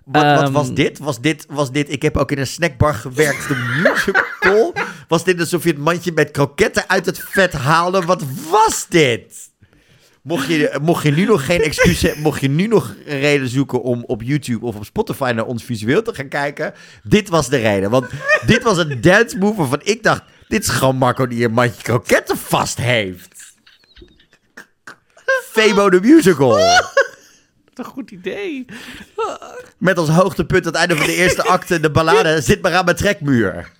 Wat, 0.04 0.22
wat 0.24 0.42
Ehm, 0.42 0.52
was 0.52 0.74
dit? 0.74 0.98
Was 0.98 1.20
dit? 1.20 1.46
Was 1.48 1.70
dit? 1.72 1.92
Ik 1.92 2.02
heb 2.02 2.16
ook 2.16 2.30
in 2.30 2.38
een 2.38 2.46
snackbar 2.46 2.94
gewerkt. 2.94 3.48
De 3.48 3.80
musical. 3.82 4.72
Was 5.08 5.24
dit 5.24 5.40
alsof 5.40 5.62
je 5.62 5.68
het 5.68 5.78
mandje 5.78 6.12
met 6.12 6.30
kroketten 6.30 6.88
uit 6.88 7.06
het 7.06 7.18
vet 7.28 7.52
haalde? 7.52 8.00
Wat 8.00 8.22
was 8.50 8.86
dit? 8.88 9.50
Mocht 10.22 10.46
je, 10.46 10.78
mocht 10.82 11.02
je 11.02 11.10
nu 11.10 11.24
nog 11.24 11.44
geen 11.46 11.60
excuus 11.62 12.02
hebben, 12.02 12.22
mocht 12.28 12.40
je 12.40 12.48
nu 12.48 12.66
nog 12.66 12.94
een 13.06 13.20
reden 13.20 13.48
zoeken 13.48 13.82
om 13.82 14.04
op 14.06 14.22
YouTube 14.22 14.66
of 14.66 14.76
op 14.76 14.84
Spotify 14.84 15.32
naar 15.34 15.44
ons 15.44 15.64
visueel 15.64 16.02
te 16.02 16.14
gaan 16.14 16.28
kijken, 16.28 16.74
dit 17.02 17.28
was 17.28 17.48
de 17.48 17.56
reden. 17.56 17.90
Want 17.90 18.06
dit 18.46 18.62
was 18.62 18.78
een 18.78 19.00
dance 19.00 19.38
move 19.38 19.56
waarvan 19.56 19.80
ik 19.82 20.02
dacht, 20.02 20.22
dit 20.48 20.62
is 20.62 20.68
gewoon 20.68 20.96
Marco 20.96 21.26
die 21.26 21.44
een 21.44 21.52
mandje 21.52 21.82
kroketten 21.82 22.36
vast 22.36 22.76
heeft. 22.78 23.28
Febo 25.50 25.90
de 25.90 26.00
musical. 26.00 26.58
Wat 27.74 27.86
een 27.86 27.92
goed 27.92 28.10
idee. 28.10 28.64
Met 29.78 29.98
als 29.98 30.08
hoogtepunt 30.08 30.66
aan 30.66 30.72
het 30.72 30.80
einde 30.80 30.96
van 30.96 31.06
de 31.06 31.14
eerste 31.14 31.42
acte 31.56 31.80
de 31.80 31.90
ballade 31.90 32.40
Zit 32.40 32.62
maar 32.62 32.74
aan 32.74 32.84
mijn 32.84 32.96
trekmuur. 32.96 33.70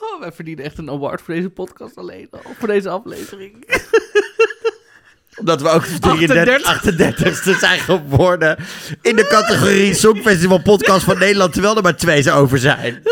Oh, 0.00 0.20
wij 0.20 0.32
verdienen 0.32 0.64
echt 0.64 0.78
een 0.78 0.90
award 0.90 1.22
voor 1.22 1.34
deze 1.34 1.50
podcast 1.50 1.96
alleen 1.96 2.28
al. 2.30 2.54
Voor 2.58 2.68
deze 2.68 2.88
aflevering. 2.88 3.64
Omdat 5.36 5.62
we 5.62 5.68
ook 5.68 5.84
33, 5.84 6.82
38ste 6.82 7.58
zijn 7.58 7.80
geworden 7.80 8.56
in 9.02 9.16
de 9.16 9.26
categorie 9.26 9.94
Songfestival 10.04 10.62
Podcast 10.62 11.04
van 11.04 11.18
Nederland. 11.18 11.52
Terwijl 11.52 11.76
er 11.76 11.82
maar 11.82 11.96
twee 11.96 12.22
zijn 12.22 12.36
over 12.36 12.58
zijn. 12.58 13.02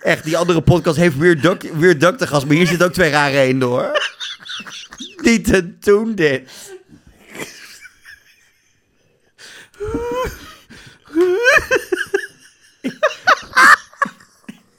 Echt, 0.00 0.24
die 0.24 0.36
andere 0.36 0.60
podcast 0.60 0.96
heeft 0.96 1.16
Weird 1.16 1.42
Duck, 1.42 1.62
Weird 1.62 2.00
Duck 2.00 2.18
te 2.18 2.26
gast. 2.26 2.46
Maar 2.46 2.56
hier 2.56 2.66
zit 2.66 2.82
ook 2.82 2.92
twee 2.92 3.10
rare 3.10 3.38
eenden 3.38 3.68
hoor. 3.68 4.08
Niet 5.22 5.44
te 5.44 5.78
doen 5.78 6.14
dit. 6.14 6.50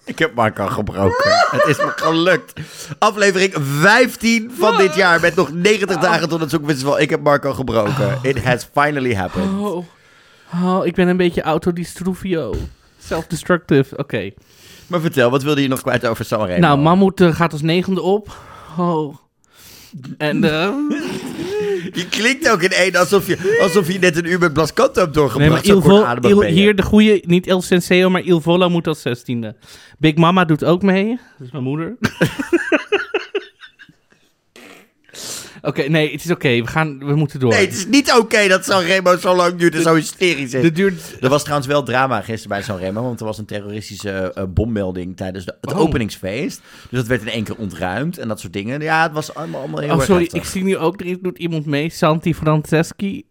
Ik 0.06 0.20
heb 0.20 0.36
Marco 0.36 0.68
gebroken. 0.68 1.32
Het 1.52 1.66
is 1.68 1.78
me 1.78 1.92
gelukt. 1.96 2.54
Aflevering 3.00 3.54
15 3.60 4.52
van 4.58 4.78
dit 4.78 4.96
jaar. 4.96 5.22
Met 5.22 5.36
nog 5.36 5.54
90 5.54 5.98
dagen 5.98 6.30
tot 6.30 6.40
het 6.40 6.50
Songfestival. 6.50 7.00
Ik 7.00 7.10
heb 7.10 7.22
Marco 7.22 7.54
gebroken. 7.54 8.20
It 8.22 8.44
has 8.44 8.68
finally 8.74 9.16
happened. 9.16 9.60
Oh. 9.60 9.86
oh, 10.64 10.86
ik 10.86 10.96
ben 10.96 11.08
een 11.08 11.18
beetje 11.18 11.42
autodistruvio. 11.42 12.56
Self-destructive. 13.00 13.98
Oké. 13.98 14.32
Maar 14.92 15.02
vertel, 15.02 15.30
wat 15.30 15.44
wilde 15.44 15.62
je 15.62 15.68
nog 15.68 15.82
kwijt 15.82 16.08
over 16.08 16.26
Sanremo? 16.26 16.60
Nou, 16.60 16.80
Mammoet 16.80 17.22
eh, 17.22 17.36
gaat 17.36 17.52
als 17.52 17.62
negende 17.62 18.02
op. 18.02 18.38
Oh. 18.78 19.16
En 20.18 20.44
eh, 20.44 20.70
Je 22.00 22.08
klinkt 22.10 22.50
ook 22.52 22.62
in 22.62 22.70
één 22.72 22.96
alsof 22.96 23.28
je, 23.28 23.60
alsof 23.62 23.92
je 23.92 24.00
net 24.00 24.18
een 24.18 24.26
uur 24.26 24.40
met 24.40 24.54
Blascanto 24.54 25.02
hebt 25.02 25.16
nee, 25.16 25.24
doorgebracht. 25.24 25.52
maar 26.22 26.30
Zo 26.30 26.30
Il 26.30 26.44
Il- 26.44 26.54
hier 26.54 26.76
de 26.76 26.84
goede, 26.84 27.24
niet 27.26 27.48
El 27.48 27.62
Senseo, 27.62 28.10
maar 28.10 28.22
Il 28.22 28.42
Volo 28.42 28.70
moet 28.70 28.88
als 28.88 29.02
zestiende. 29.02 29.56
Big 29.98 30.16
Mama 30.16 30.46
doet 30.46 30.64
ook 30.66 30.82
mee. 30.82 31.08
Dat 31.38 31.48
is 31.48 31.52
mijn 31.52 31.64
moeder. 31.64 31.98
Oké, 35.62 35.82
nee, 35.82 36.12
het 36.12 36.24
is 36.24 36.32
oké. 36.32 36.48
We 36.62 36.68
gaan, 36.68 37.00
we 37.00 37.16
moeten 37.16 37.40
door. 37.40 37.50
Nee, 37.50 37.66
het 37.66 37.74
is 37.74 37.88
niet 37.88 38.12
oké 38.12 38.48
dat 38.48 38.66
Sanremo 38.66 39.18
zo 39.18 39.36
lang 39.36 39.56
duurt 39.56 39.76
en 39.76 39.82
zo 39.82 39.96
hysterisch 39.96 40.54
is. 40.54 40.74
Duurt... 40.74 41.18
Er 41.20 41.30
was 41.30 41.42
trouwens 41.42 41.68
wel 41.68 41.84
drama 41.84 42.22
gisteren 42.22 42.50
bij 42.50 42.62
Sanremo, 42.62 43.02
want 43.02 43.20
er 43.20 43.26
was 43.26 43.38
een 43.38 43.46
terroristische 43.46 44.32
eh, 44.34 44.44
bommelding 44.50 45.18
tijdens 45.18 45.46
de, 45.46 45.58
het 45.62 45.74
Oh. 45.74 45.80
openingsfeest. 45.80 46.62
Dus 46.90 47.00
dat 47.00 47.08
werd 47.08 47.22
in 47.22 47.28
één 47.28 47.44
keer 47.44 47.56
ontruimd 47.58 48.18
en 48.18 48.28
dat 48.28 48.40
soort 48.40 48.54
dingen. 48.54 48.82
Ja, 48.82 49.04
het 49.04 49.12
was 49.12 49.34
allemaal, 49.34 49.60
allemaal 49.62 49.80
heel 49.80 49.90
Oh, 49.90 49.96
erg 49.96 50.06
sorry, 50.06 50.22
heftig. 50.22 50.42
ik 50.42 50.48
zie 50.48 50.64
nu 50.64 50.78
ook, 50.78 51.02
er 51.02 51.22
doet 51.22 51.38
iemand 51.38 51.66
mee. 51.66 51.90
Santi 51.90 52.36
Franceschi. 52.36 53.24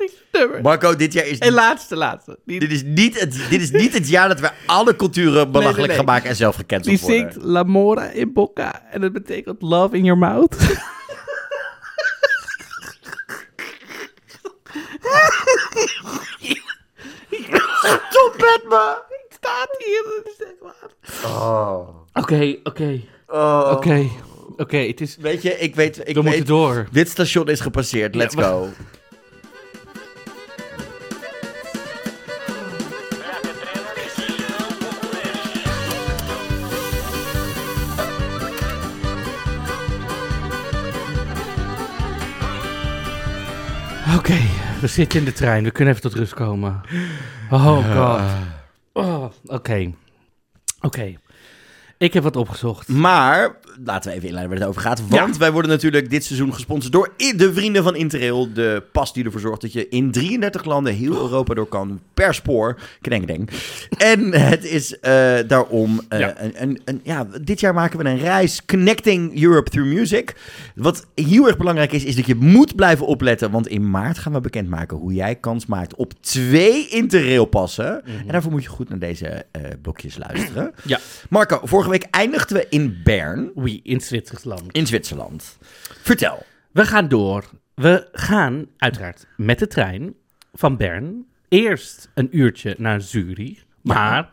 Ik- 0.00 0.10
ik- 0.10 0.40
nummer. 0.40 0.60
Marco, 0.62 0.96
dit 0.96 1.12
jaar 1.12 1.26
is... 1.26 1.38
En 1.38 1.52
laatste, 1.52 1.96
laatste. 1.96 2.38
Die, 2.44 2.60
Dit 2.60 2.70
is, 2.72 2.82
niet 2.84 3.20
het, 3.20 3.38
dit 3.50 3.60
is 3.60 3.70
niet 3.70 3.92
het 3.92 4.08
jaar 4.08 4.28
dat 4.28 4.40
we 4.40 4.50
alle 4.66 4.96
culturen 4.96 5.50
belachelijk 5.50 5.76
nee, 5.78 5.86
nee. 5.86 5.96
gaan 5.96 6.04
maken 6.04 6.28
en 6.28 6.36
zelf 6.36 6.54
die 6.56 6.64
gecanceld 6.64 7.00
worden. 7.00 7.18
zingt 7.32 7.36
L'amore 7.46 8.14
in 8.14 8.32
bocca. 8.32 8.82
En 8.90 9.00
dat 9.00 9.12
betekent 9.12 9.62
love 9.62 9.96
in 9.96 10.04
your 10.04 10.18
mouth. 10.18 10.56
Stop 18.10 18.34
met 18.38 18.60
me! 18.68 19.02
staat 19.28 19.68
hier. 19.78 20.04
Dat 20.24 20.32
is 20.38 20.46
echt 20.46 20.60
waar. 20.60 21.30
Oh. 21.32 21.88
Oké, 22.12 22.56
oké, 22.62 23.00
Oh. 23.26 23.70
oké. 23.72 24.08
Oké, 24.56 24.76
het 24.76 25.00
is... 25.00 25.16
Weet 25.16 25.42
je, 25.42 25.58
ik 25.58 25.74
weet... 25.74 25.98
Ik 25.98 26.04
We 26.06 26.12
weet 26.14 26.24
moeten 26.24 26.44
door. 26.46 26.86
Dit 26.92 27.08
station 27.08 27.48
is 27.48 27.60
gepasseerd. 27.60 28.14
Let's 28.14 28.34
Ja, 28.34 28.40
maar- 28.40 28.50
go. 28.50 28.68
Oké, 44.24 44.40
we 44.80 44.86
zitten 44.86 45.18
in 45.18 45.24
de 45.24 45.32
trein. 45.32 45.64
We 45.64 45.70
kunnen 45.70 45.94
even 45.94 46.10
tot 46.10 46.18
rust 46.18 46.34
komen. 46.34 46.80
Oh 47.50 47.94
god. 47.96 48.20
Oh, 48.92 49.24
Oké. 49.46 49.92
Oké. 50.80 51.14
Ik 51.98 52.12
heb 52.12 52.22
wat 52.22 52.36
opgezocht. 52.36 52.88
Maar, 52.88 53.56
laten 53.84 54.10
we 54.10 54.16
even 54.16 54.28
inleiden 54.28 54.52
waar 54.52 54.60
het 54.60 54.68
over 54.70 54.82
gaat. 54.82 55.08
Want 55.08 55.36
wij 55.36 55.52
worden 55.52 55.70
natuurlijk 55.70 56.10
dit 56.10 56.24
seizoen 56.24 56.54
gesponsord 56.54 56.92
door 56.92 57.12
de 57.16 57.52
vrienden 57.54 57.82
van 57.82 57.96
Interrail. 57.96 58.52
De 58.52 58.82
pas 58.92 59.12
die 59.14 59.24
ervoor 59.24 59.40
zorgt 59.40 59.60
dat 59.60 59.72
je 59.72 59.88
in 59.88 60.10
33 60.12 60.64
landen 60.64 60.94
heel 60.94 61.14
Europa 61.16 61.54
door 61.54 61.66
kan. 61.66 62.00
Per 62.14 62.34
spoor. 62.34 62.78
Kneng, 63.00 63.48
En 63.98 64.32
het 64.40 64.64
is 64.64 64.98
eh, 65.00 65.34
daarom... 65.46 66.00
eh, 66.08 66.18
Ja. 66.18 66.34
Een, 66.42 66.52
een, 66.62 66.80
een- 66.84 67.00
ja, 67.02 67.26
dit 67.42 67.60
jaar 67.60 67.74
maken 67.74 67.98
we 67.98 68.04
een 68.04 68.18
reis 68.18 68.64
Connecting 68.66 69.42
Europe 69.42 69.70
Through 69.70 69.92
Music. 69.92 70.34
Wat 70.74 71.06
heel 71.14 71.46
erg 71.46 71.56
belangrijk 71.56 71.92
is, 71.92 72.04
is 72.04 72.16
dat 72.16 72.26
je 72.26 72.34
moet 72.34 72.76
blijven 72.76 73.06
opletten. 73.06 73.50
Want 73.50 73.68
in 73.68 73.90
maart 73.90 74.18
gaan 74.18 74.32
we 74.32 74.40
bekendmaken 74.40 74.96
hoe 74.96 75.12
jij 75.14 75.34
kans 75.34 75.66
maakt 75.66 75.94
op 75.94 76.12
twee 76.20 76.88
Interrail 76.88 77.44
passen. 77.44 78.04
En 78.04 78.26
daarvoor 78.26 78.52
moet 78.52 78.62
je 78.62 78.68
goed 78.68 78.88
naar 78.88 78.98
deze 78.98 79.26
eh, 79.50 79.62
blokjes 79.82 80.18
luisteren. 80.18 80.72
Ja. 80.84 80.98
Marco, 81.28 81.60
vorige 81.62 81.90
week 81.90 82.06
eindigden 82.10 82.56
we 82.56 82.66
in 82.70 83.00
Bern, 83.04 83.50
In 83.72 84.00
Zwitserland. 84.00 84.72
in 84.72 84.86
Zwitserland. 84.86 85.58
Vertel. 86.02 86.46
We 86.72 86.86
gaan 86.86 87.08
door. 87.08 87.44
We 87.74 88.08
gaan 88.12 88.66
uiteraard 88.76 89.26
met 89.36 89.58
de 89.58 89.66
trein 89.66 90.14
van 90.52 90.76
Bern 90.76 91.26
eerst 91.48 92.10
een 92.14 92.28
uurtje 92.38 92.74
naar 92.78 93.00
Zurich. 93.00 93.64
Maar 93.82 94.30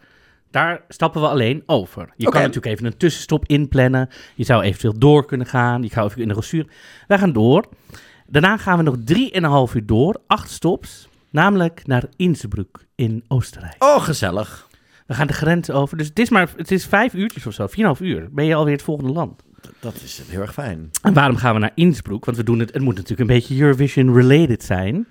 daar 0.51 0.84
stappen 0.88 1.21
we 1.21 1.27
alleen 1.27 1.63
over. 1.65 2.13
Je 2.15 2.29
kan 2.29 2.41
natuurlijk 2.41 2.65
even 2.65 2.86
een 2.86 2.97
tussenstop 2.97 3.45
inplannen. 3.45 4.09
Je 4.36 4.43
zou 4.43 4.63
eventueel 4.63 4.99
door 4.99 5.25
kunnen 5.25 5.47
gaan. 5.47 5.84
Je 5.84 5.89
gaat 5.89 6.09
even 6.09 6.21
in 6.21 6.27
de 6.27 6.34
Rosuur. 6.34 6.65
Wij 7.07 7.17
gaan 7.17 7.34
door. 7.34 7.65
Daarna 8.27 8.57
gaan 8.57 8.77
we 8.77 8.84
nog 8.84 8.95
drieënhalf 9.05 9.75
uur 9.75 9.86
door. 9.86 10.21
Acht 10.27 10.49
stops. 10.49 11.09
Namelijk 11.29 11.88
naar 11.88 12.03
Innsbruck 12.15 12.86
in 12.95 13.23
Oostenrijk. 13.27 13.84
Oh, 13.84 14.03
gezellig. 14.03 14.69
We 15.12 15.18
gaan 15.18 15.28
de 15.28 15.34
grens 15.34 15.70
over. 15.72 15.97
Dus 15.97 16.07
het 16.07 16.20
is 16.20 16.30
maar 16.30 16.49
het 16.57 16.72
is 16.72 16.86
vijf 16.86 17.14
uurtjes 17.14 17.45
of 17.47 17.53
zo. 17.53 17.68
Vier 17.68 17.74
en 17.76 17.80
een 17.80 17.86
half 17.97 17.99
uur. 18.01 18.28
Ben 18.32 18.45
je 18.45 18.55
alweer 18.55 18.74
het 18.74 18.82
volgende 18.84 19.12
land. 19.14 19.41
Dat 19.80 19.93
is 20.03 20.22
heel 20.28 20.41
erg 20.41 20.53
fijn. 20.53 20.89
En 21.01 21.14
waarom 21.14 21.36
gaan 21.36 21.53
we 21.53 21.59
naar 21.59 21.72
Innsbruck? 21.76 22.26
Want 22.26 22.38
we 22.38 22.43
doen 22.43 22.59
het, 22.59 22.74
het 22.74 22.82
moet 22.82 22.95
natuurlijk 22.95 23.20
een 23.30 23.36
beetje 23.36 23.59
Eurovision-related 23.62 24.64
zijn. 24.64 25.07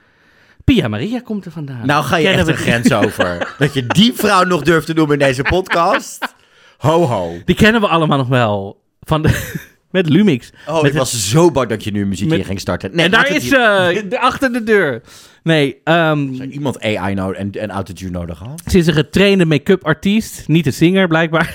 Pia 0.64 0.88
Maria 0.88 1.20
komt 1.20 1.44
er 1.44 1.50
vandaan. 1.52 1.86
Nou 1.86 2.04
ga 2.04 2.16
je 2.16 2.22
Kennen 2.24 2.46
echt 2.46 2.46
we- 2.46 2.52
een 2.70 2.80
grens 2.80 2.92
over. 3.06 3.48
Dat 3.58 3.74
je 3.74 3.86
die 3.86 4.12
vrouw 4.12 4.44
nog 4.44 4.62
durft 4.62 4.86
te 4.86 4.92
noemen 4.92 5.18
in 5.18 5.26
deze 5.26 5.42
podcast. 5.42 6.34
Ho, 6.78 7.04
ho. 7.06 7.32
Die 7.44 7.54
kennen 7.56 7.80
we 7.80 7.86
allemaal 7.86 8.18
nog 8.18 8.28
wel. 8.28 8.82
Van 9.00 9.22
de, 9.22 9.58
met 9.90 10.08
Lumix. 10.08 10.50
Oh, 10.66 10.74
Met 10.74 10.76
ik 10.84 10.88
het- 10.88 10.96
was 10.98 11.28
zo 11.30 11.50
bang 11.50 11.68
dat 11.68 11.84
je 11.84 11.90
nu 11.90 12.06
muziek 12.06 12.28
Met- 12.28 12.36
hier 12.36 12.46
ging 12.46 12.60
starten. 12.60 12.90
Nee, 12.96 13.04
en 13.04 13.10
daar 13.10 13.28
is 13.34 13.48
ze, 13.48 14.04
de- 14.08 14.20
achter 14.20 14.52
de 14.52 14.62
deur. 14.62 15.02
Nee, 15.42 15.76
ehm, 15.84 16.34
Zou 16.34 16.48
iemand 16.48 16.80
AI 16.82 17.14
nodig 17.14 17.38
en, 17.38 17.50
en 17.52 17.70
autotune 17.70 18.10
nodig 18.10 18.38
had? 18.38 18.62
ze 18.66 18.78
is 18.78 18.86
een 18.86 18.94
getrainde 18.94 19.44
make-up 19.44 19.84
artiest. 19.86 20.48
Niet 20.48 20.66
een 20.66 20.72
zinger, 20.72 21.08
blijkbaar. 21.08 21.54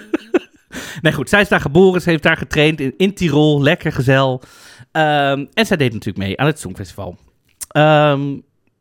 nee, 1.02 1.12
goed. 1.12 1.28
Zij 1.28 1.40
is 1.40 1.48
daar 1.48 1.60
geboren. 1.60 2.00
Ze 2.00 2.10
heeft 2.10 2.22
daar 2.22 2.36
getraind 2.36 2.80
in, 2.80 2.94
in 2.96 3.14
Tirol. 3.14 3.62
Lekker 3.62 3.92
gezel. 3.92 4.42
Ehm, 4.92 5.44
en 5.54 5.66
zij 5.66 5.76
deed 5.76 5.92
natuurlijk 5.92 6.24
mee 6.26 6.38
aan 6.38 6.46
het 6.46 6.58
Songfestival. 6.60 7.18
Ehm, 7.68 8.30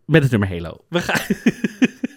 met 0.06 0.22
het 0.22 0.32
nummer 0.32 0.50
Halo. 0.50 0.78
We 0.90 1.00
gaan... 1.02 1.22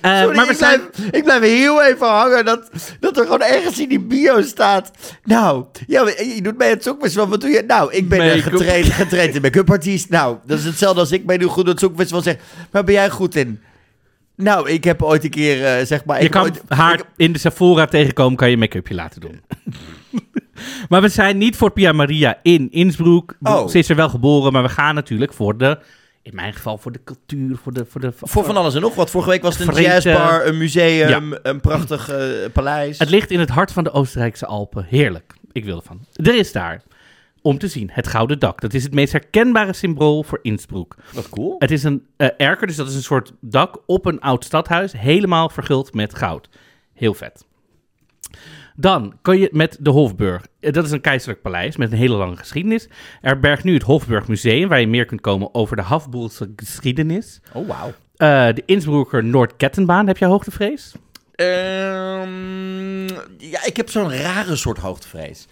Eh, 0.00 0.18
Sorry, 0.20 0.36
maar 0.36 0.44
we 0.46 0.52
ik, 0.52 0.58
zijn... 0.58 0.80
blijf, 0.92 1.10
ik 1.10 1.24
blijf 1.24 1.42
heel 1.42 1.82
even 1.84 2.06
hangen 2.06 2.44
dat, 2.44 2.70
dat 3.00 3.16
er 3.16 3.22
gewoon 3.24 3.42
ergens 3.42 3.78
in 3.78 3.88
die 3.88 4.00
bio 4.00 4.42
staat. 4.42 4.90
Nou, 5.24 5.64
ja, 5.86 6.02
maar 6.02 6.24
je 6.24 6.42
doet 6.42 6.58
mee 6.58 6.68
het 6.70 6.82
Songfestival. 6.82 7.28
Wat 7.28 7.40
doe 7.40 7.50
je? 7.50 7.64
Nou, 7.66 7.92
ik 7.92 8.08
ben 8.08 8.32
een 8.32 8.42
getraind, 8.42 8.86
getraind 8.92 9.34
in 9.34 9.42
make-up 9.42 9.70
artiest. 9.70 10.08
Nou, 10.08 10.36
dat 10.46 10.58
is 10.58 10.64
hetzelfde 10.64 11.00
als 11.00 11.12
ik 11.12 11.24
meedoe 11.24 11.48
goed 11.50 11.66
het 11.66 11.78
Songfestival 11.78 12.22
zeg. 12.22 12.36
Waar 12.70 12.84
ben 12.84 12.94
jij 12.94 13.10
goed 13.10 13.34
in? 13.34 13.60
Nou, 14.36 14.70
ik 14.70 14.84
heb 14.84 15.02
ooit 15.02 15.24
een 15.24 15.30
keer, 15.30 15.64
eh, 15.64 15.86
zeg 15.86 16.04
maar... 16.04 16.18
Je 16.18 16.24
ik 16.24 16.30
kan 16.30 16.42
ooit- 16.42 16.62
haar 16.68 16.94
ik- 16.98 17.04
in 17.16 17.32
de 17.32 17.38
Sephora 17.38 17.86
tegenkomen, 17.86 18.36
kan 18.36 18.50
je 18.50 18.56
make-upje 18.56 18.94
laten 18.94 19.20
doen. 19.20 19.40
maar 20.88 21.00
we 21.02 21.08
zijn 21.08 21.38
niet 21.38 21.56
voor 21.56 21.70
Pia 21.70 21.92
Maria 21.92 22.38
in 22.42 22.68
Innsbruck. 22.70 23.36
Oh. 23.42 23.68
Ze 23.68 23.78
is 23.78 23.88
er 23.88 23.96
wel 23.96 24.08
geboren, 24.08 24.52
maar 24.52 24.62
we 24.62 24.68
gaan 24.68 24.94
natuurlijk 24.94 25.32
voor 25.32 25.58
de... 25.58 25.78
In 26.24 26.34
mijn 26.34 26.52
geval 26.52 26.78
voor 26.78 26.92
de 26.92 27.00
cultuur, 27.04 27.56
voor 27.56 27.72
de... 27.72 27.84
Voor, 27.84 28.00
de, 28.00 28.12
voor 28.16 28.44
van 28.44 28.56
alles 28.56 28.74
en 28.74 28.80
nog 28.80 28.94
wat. 28.94 29.10
Vorige 29.10 29.30
week 29.30 29.42
was 29.42 29.58
het 29.58 29.68
een 29.68 29.74
Vreten. 29.74 29.92
jazzbar, 29.92 30.46
een 30.46 30.58
museum, 30.58 31.38
een 31.42 31.60
prachtig 31.60 32.08
eh, 32.08 32.50
paleis. 32.52 32.98
Het 32.98 33.10
ligt 33.10 33.30
in 33.30 33.40
het 33.40 33.48
hart 33.48 33.72
van 33.72 33.84
de 33.84 33.90
Oostenrijkse 33.90 34.46
Alpen. 34.46 34.84
Heerlijk. 34.84 35.34
Ik 35.52 35.64
wil 35.64 35.76
ervan. 35.76 36.06
Er 36.12 36.34
is 36.34 36.52
daar, 36.52 36.82
om 37.42 37.58
te 37.58 37.68
zien, 37.68 37.90
het 37.92 38.06
Gouden 38.06 38.38
Dak. 38.38 38.60
Dat 38.60 38.74
is 38.74 38.82
het 38.82 38.94
meest 38.94 39.12
herkenbare 39.12 39.72
symbool 39.72 40.22
voor 40.22 40.38
Innsbruck. 40.42 40.94
Wat 41.12 41.28
cool. 41.28 41.56
Het 41.58 41.70
is 41.70 41.82
een 41.82 42.06
eh, 42.16 42.28
erker, 42.36 42.66
dus 42.66 42.76
dat 42.76 42.88
is 42.88 42.94
een 42.94 43.02
soort 43.02 43.32
dak 43.40 43.78
op 43.86 44.06
een 44.06 44.20
oud 44.20 44.44
stadhuis, 44.44 44.92
helemaal 44.92 45.48
verguld 45.48 45.94
met 45.94 46.14
goud. 46.14 46.48
Heel 46.94 47.14
vet. 47.14 47.44
Dan 48.76 49.14
kan 49.22 49.38
je 49.38 49.48
met 49.52 49.76
de 49.80 49.90
Hofburg. 49.90 50.46
Eh, 50.60 50.72
Dat 50.72 50.84
is 50.84 50.90
een 50.90 51.00
keizerlijk 51.00 51.42
paleis 51.42 51.76
met 51.76 51.92
een 51.92 51.98
hele 51.98 52.16
lange 52.16 52.36
geschiedenis. 52.36 52.88
Er 53.20 53.40
bergt 53.40 53.64
nu 53.64 53.74
het 53.74 53.82
Hofburg 53.82 54.28
Museum, 54.28 54.68
waar 54.68 54.80
je 54.80 54.86
meer 54.86 55.04
kunt 55.04 55.20
komen 55.20 55.54
over 55.54 55.76
de 55.76 55.82
Hafboelse 55.82 56.52
geschiedenis. 56.56 57.40
Oh, 57.52 57.68
wauw. 57.68 57.92
Eh, 58.16 58.54
de 58.54 58.62
Innsbrucker 58.66 59.24
Noordkettenbaan. 59.24 60.06
Heb 60.06 60.16
jij 60.18 60.28
hoogtevrees? 60.28 60.94
Ehm, 61.34 63.04
ja, 63.38 63.64
ik 63.64 63.76
heb 63.76 63.90
zo'n 63.90 64.12
rare 64.16 64.56
soort 64.56 64.78
hoogtevrees. 64.78 65.46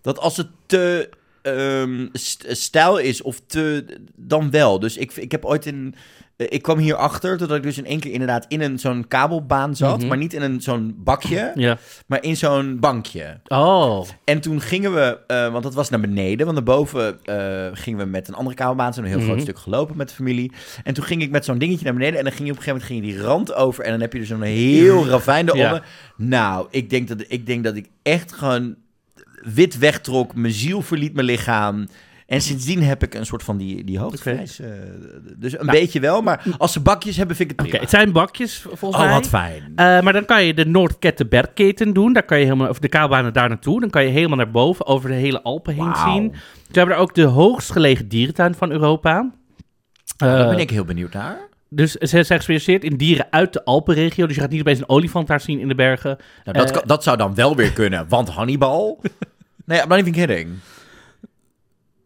Dat 0.00 0.18
als 0.18 0.36
het 0.36 0.48
te 0.66 1.08
ehm, 1.42 2.06
st- 2.12 2.44
stijl 2.48 2.98
is 2.98 3.22
of 3.22 3.40
te... 3.46 3.84
Dan 4.16 4.50
wel. 4.50 4.78
Dus 4.78 4.96
ik, 4.96 5.12
ik 5.12 5.30
heb 5.32 5.44
ooit 5.44 5.66
in... 5.66 5.94
eh, 6.36 6.46
Ik 6.50 6.62
kwam 6.62 6.78
hier 6.78 6.94
achter 6.94 7.38
doordat 7.38 7.56
ik 7.56 7.62
dus 7.62 7.78
in 7.78 7.86
één 7.86 8.00
keer 8.00 8.12
inderdaad 8.12 8.44
in 8.48 8.60
een 8.60 8.78
zo'n 8.78 9.04
kabelbaan 9.08 9.76
zat. 9.76 9.98
Mhm. 9.98 10.06
Maar 10.08 10.16
niet 10.16 10.32
in 10.32 10.42
een 10.42 10.60
zo'n 10.60 10.94
bakje, 10.98 11.52
Ja. 11.54 11.78
maar 12.06 12.22
in 12.22 12.36
zo'n 12.36 12.78
bankje. 12.80 13.40
Oh. 13.48 14.06
En 14.24 14.40
toen 14.40 14.60
gingen 14.60 14.94
we, 14.94 15.18
eh, 15.26 15.50
want 15.52 15.62
dat 15.62 15.74
was 15.74 15.90
naar 15.90 16.00
beneden, 16.00 16.46
want 16.46 16.56
daarboven 16.56 17.18
eh 17.24 17.66
gingen 17.72 17.98
we 17.98 18.04
met 18.04 18.28
een 18.28 18.34
andere 18.34 18.56
kabelbaan, 18.56 18.94
zo'n 18.94 19.04
heel 19.04 19.16
Mhm. 19.18 19.26
groot 19.26 19.40
stuk 19.40 19.58
gelopen 19.58 19.96
met 19.96 20.08
de 20.08 20.14
familie. 20.14 20.52
En 20.84 20.94
toen 20.94 21.04
ging 21.04 21.22
ik 21.22 21.30
met 21.30 21.44
zo'n 21.44 21.58
dingetje 21.58 21.84
naar 21.84 21.94
beneden 21.94 22.18
en 22.18 22.24
dan 22.24 22.32
ging 22.32 22.44
je 22.46 22.52
op 22.52 22.58
een 22.58 22.64
gegeven 22.64 22.86
moment 22.88 23.06
ging 23.08 23.12
je 23.16 23.20
die 23.22 23.30
rand 23.32 23.54
over 23.54 23.84
en 23.84 23.90
dan 23.90 24.00
heb 24.00 24.12
je 24.12 24.18
dus 24.18 24.28
zo'n 24.28 24.42
heel 24.42 25.06
ravijn 25.06 25.46
eronder. 25.48 25.72
Ja. 25.72 25.82
Nou, 26.16 26.66
ik 26.70 26.90
denk, 26.90 27.08
dat, 27.08 27.24
ik 27.28 27.46
denk 27.46 27.64
dat 27.64 27.76
ik 27.76 27.88
echt 28.02 28.32
gewoon 28.32 28.74
wit 29.54 29.78
wegtrok, 29.78 30.34
mijn 30.34 30.52
ziel 30.52 30.82
verliet 30.82 31.14
mijn 31.14 31.26
lichaam. 31.26 31.88
En 32.26 32.40
sindsdien 32.40 32.82
heb 32.82 33.02
ik 33.02 33.14
een 33.14 33.26
soort 33.26 33.42
van 33.42 33.56
die, 33.56 33.84
die 33.84 33.98
hoogtevrees. 33.98 34.60
eh, 34.60 34.68
dus 35.36 35.52
een 35.52 35.66
Nou. 35.66 35.78
beetje 35.78 36.00
wel, 36.00 36.22
maar 36.22 36.42
als 36.58 36.72
ze 36.72 36.80
bakjes 36.80 37.16
hebben, 37.16 37.36
vind 37.36 37.50
ik 37.50 37.56
het 37.56 37.66
Oké, 37.66 37.76
prima. 37.76 37.90
het 37.90 38.00
zijn 38.00 38.12
bakjes 38.12 38.58
volgens 38.72 39.00
Oh, 39.02 39.06
mij. 39.06 39.14
wat 39.14 39.28
fijn. 39.28 39.62
Eh, 39.76 40.00
maar 40.00 40.12
dan 40.12 40.24
kan 40.24 40.44
je 40.44 40.54
de 40.54 40.66
Noordkettenbergketen 40.66 41.92
doen. 41.92 42.12
Daar 42.12 42.22
kan 42.22 42.38
je 42.38 42.44
helemaal 42.44 42.68
over 42.68 42.80
de 42.80 42.88
kabelbanen 42.88 43.32
daar 43.32 43.48
naartoe. 43.48 43.80
Dan 43.80 43.90
kan 43.90 44.04
je 44.04 44.10
helemaal 44.10 44.36
naar 44.36 44.50
boven 44.50 44.86
over 44.86 45.08
de 45.08 45.14
hele 45.14 45.42
Alpen 45.42 45.74
heen 45.74 45.94
zien. 46.04 46.34
Ze 46.70 46.78
hebben 46.78 46.94
er 46.96 47.00
ook 47.00 47.14
de 47.14 47.22
hoogst 47.24 47.72
gelegen 47.72 48.08
dierentuin 48.08 48.54
van 48.54 48.70
Europa. 48.70 49.30
Daar 50.16 50.40
Eh, 50.40 50.48
ben 50.48 50.58
ik 50.58 50.70
heel 50.70 50.84
benieuwd 50.84 51.12
naar. 51.12 51.38
Dus 51.68 51.92
ze 51.92 52.06
zijn 52.06 52.24
gespecialiseerd 52.24 52.84
in 52.84 52.96
dieren 52.96 53.26
uit 53.30 53.52
de 53.52 53.64
Alpenregio. 53.64 54.26
Dus 54.26 54.34
je 54.34 54.40
gaat 54.40 54.50
niet 54.50 54.60
opeens 54.60 54.78
een 54.78 54.88
olifant 54.88 55.26
daar 55.26 55.40
zien 55.40 55.60
in 55.60 55.68
de 55.68 55.74
bergen. 55.74 56.16
Nou, 56.44 56.58
dat, 56.58 56.70
Eh, 56.76 56.82
dat 56.86 57.02
zou 57.02 57.16
dan 57.16 57.34
wel 57.34 57.56
weer 57.56 57.72
kunnen, 57.72 58.08
want 58.08 58.28
Hannibal... 58.28 59.00
Nee, 59.66 59.80
I'm 59.82 59.88
not 59.88 59.98
even 59.98 60.12
kidding. 60.12 60.48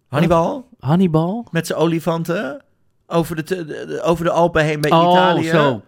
Hannibal 0.08 0.68
Hannibal? 0.78 1.46
met 1.50 1.66
zijn 1.66 1.78
olifanten 1.78 2.62
over 3.06 3.36
de, 3.36 3.42
te- 3.42 3.64
de- 3.64 3.84
de- 3.86 4.02
over 4.02 4.24
de 4.24 4.30
Alpen 4.30 4.64
heen 4.64 4.80
bij 4.80 4.90
oh, 4.90 5.10
Italië. 5.12 5.48
zo. 5.48 5.82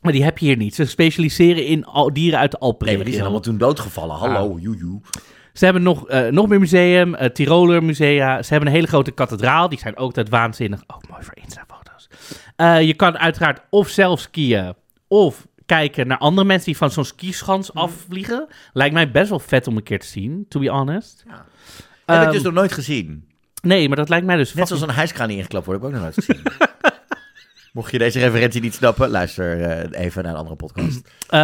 Maar 0.00 0.12
die 0.12 0.24
heb 0.24 0.38
je 0.38 0.46
hier 0.46 0.56
niet. 0.56 0.74
Ze 0.74 0.84
specialiseren 0.84 1.66
in 1.66 1.84
al, 1.84 2.12
dieren 2.12 2.38
uit 2.38 2.50
de 2.50 2.56
Nee, 2.60 2.68
Alpenregio. 2.68 2.96
maar 2.96 3.04
die 3.06 3.14
zijn 3.14 3.26
allemaal 3.26 3.44
toen 3.44 3.58
doodgevallen. 3.58 4.16
Hallo, 4.16 4.56
joejoe. 4.58 5.00
Ze 5.52 5.64
hebben 5.64 5.82
nog, 5.82 6.08
eh, 6.08 6.26
nog 6.30 6.48
meer 6.48 6.58
museum, 6.60 7.14
eh 7.14 7.30
Tiroler 7.30 7.82
musea. 7.84 8.42
Ze 8.42 8.48
hebben 8.50 8.68
een 8.68 8.74
hele 8.74 8.86
grote 8.86 9.10
kathedraal. 9.10 9.68
Die 9.68 9.78
zijn 9.78 9.96
ook 9.96 10.00
altijd 10.06 10.28
waanzinnig. 10.28 10.82
Ook 10.86 11.08
mooi 11.08 11.22
voor 11.22 11.36
Insta-foto's. 11.36 12.08
Eh, 12.56 12.82
je 12.82 12.94
kan 12.94 13.18
uiteraard 13.18 13.60
of 13.70 13.88
zelf 13.88 14.20
skiën 14.20 14.74
of 15.08 15.46
kijken 15.66 16.06
naar 16.06 16.18
andere 16.18 16.46
mensen 16.46 16.66
die 16.66 16.76
van 16.76 16.90
zo'n 16.90 17.04
skischans 17.04 17.70
Mhm. 17.72 17.78
afvliegen. 17.78 18.46
Lijkt 18.72 18.94
mij 18.94 19.10
best 19.10 19.28
wel 19.30 19.38
vet 19.38 19.66
om 19.66 19.76
een 19.76 19.82
keer 19.82 20.00
te 20.00 20.06
zien, 20.06 20.46
to 20.48 20.60
be 20.60 20.68
honest. 20.68 21.24
Ja. 21.28 21.44
Heb 22.06 22.16
ik 22.18 22.22
Ehm, 22.24 22.32
dus 22.32 22.42
nog 22.42 22.52
nooit 22.52 22.72
gezien. 22.72 23.28
Nee, 23.62 23.88
maar 23.88 23.96
dat 23.96 24.08
lijkt 24.08 24.26
mij 24.26 24.36
dus 24.36 24.46
Net 24.54 24.58
fucking- 24.58 24.78
zoals 24.78 24.92
een 24.92 24.98
hijskraan 24.98 25.28
die 25.28 25.36
ingeklapt 25.36 25.66
wordt, 25.66 25.82
heb 25.82 25.90
ik 25.90 25.96
ook 25.96 26.02
nog 26.02 26.12
nooit 26.14 26.24
gezien. 26.26 26.42
Mocht 27.72 27.90
je 27.90 27.98
deze 27.98 28.18
referentie 28.18 28.60
niet 28.60 28.74
snappen, 28.74 29.10
luister 29.10 29.60
eh, 29.62 30.04
even 30.04 30.22
naar 30.22 30.32
een 30.32 30.38
andere 30.38 30.56
podcast. 30.56 31.00
Eh, 31.28 31.40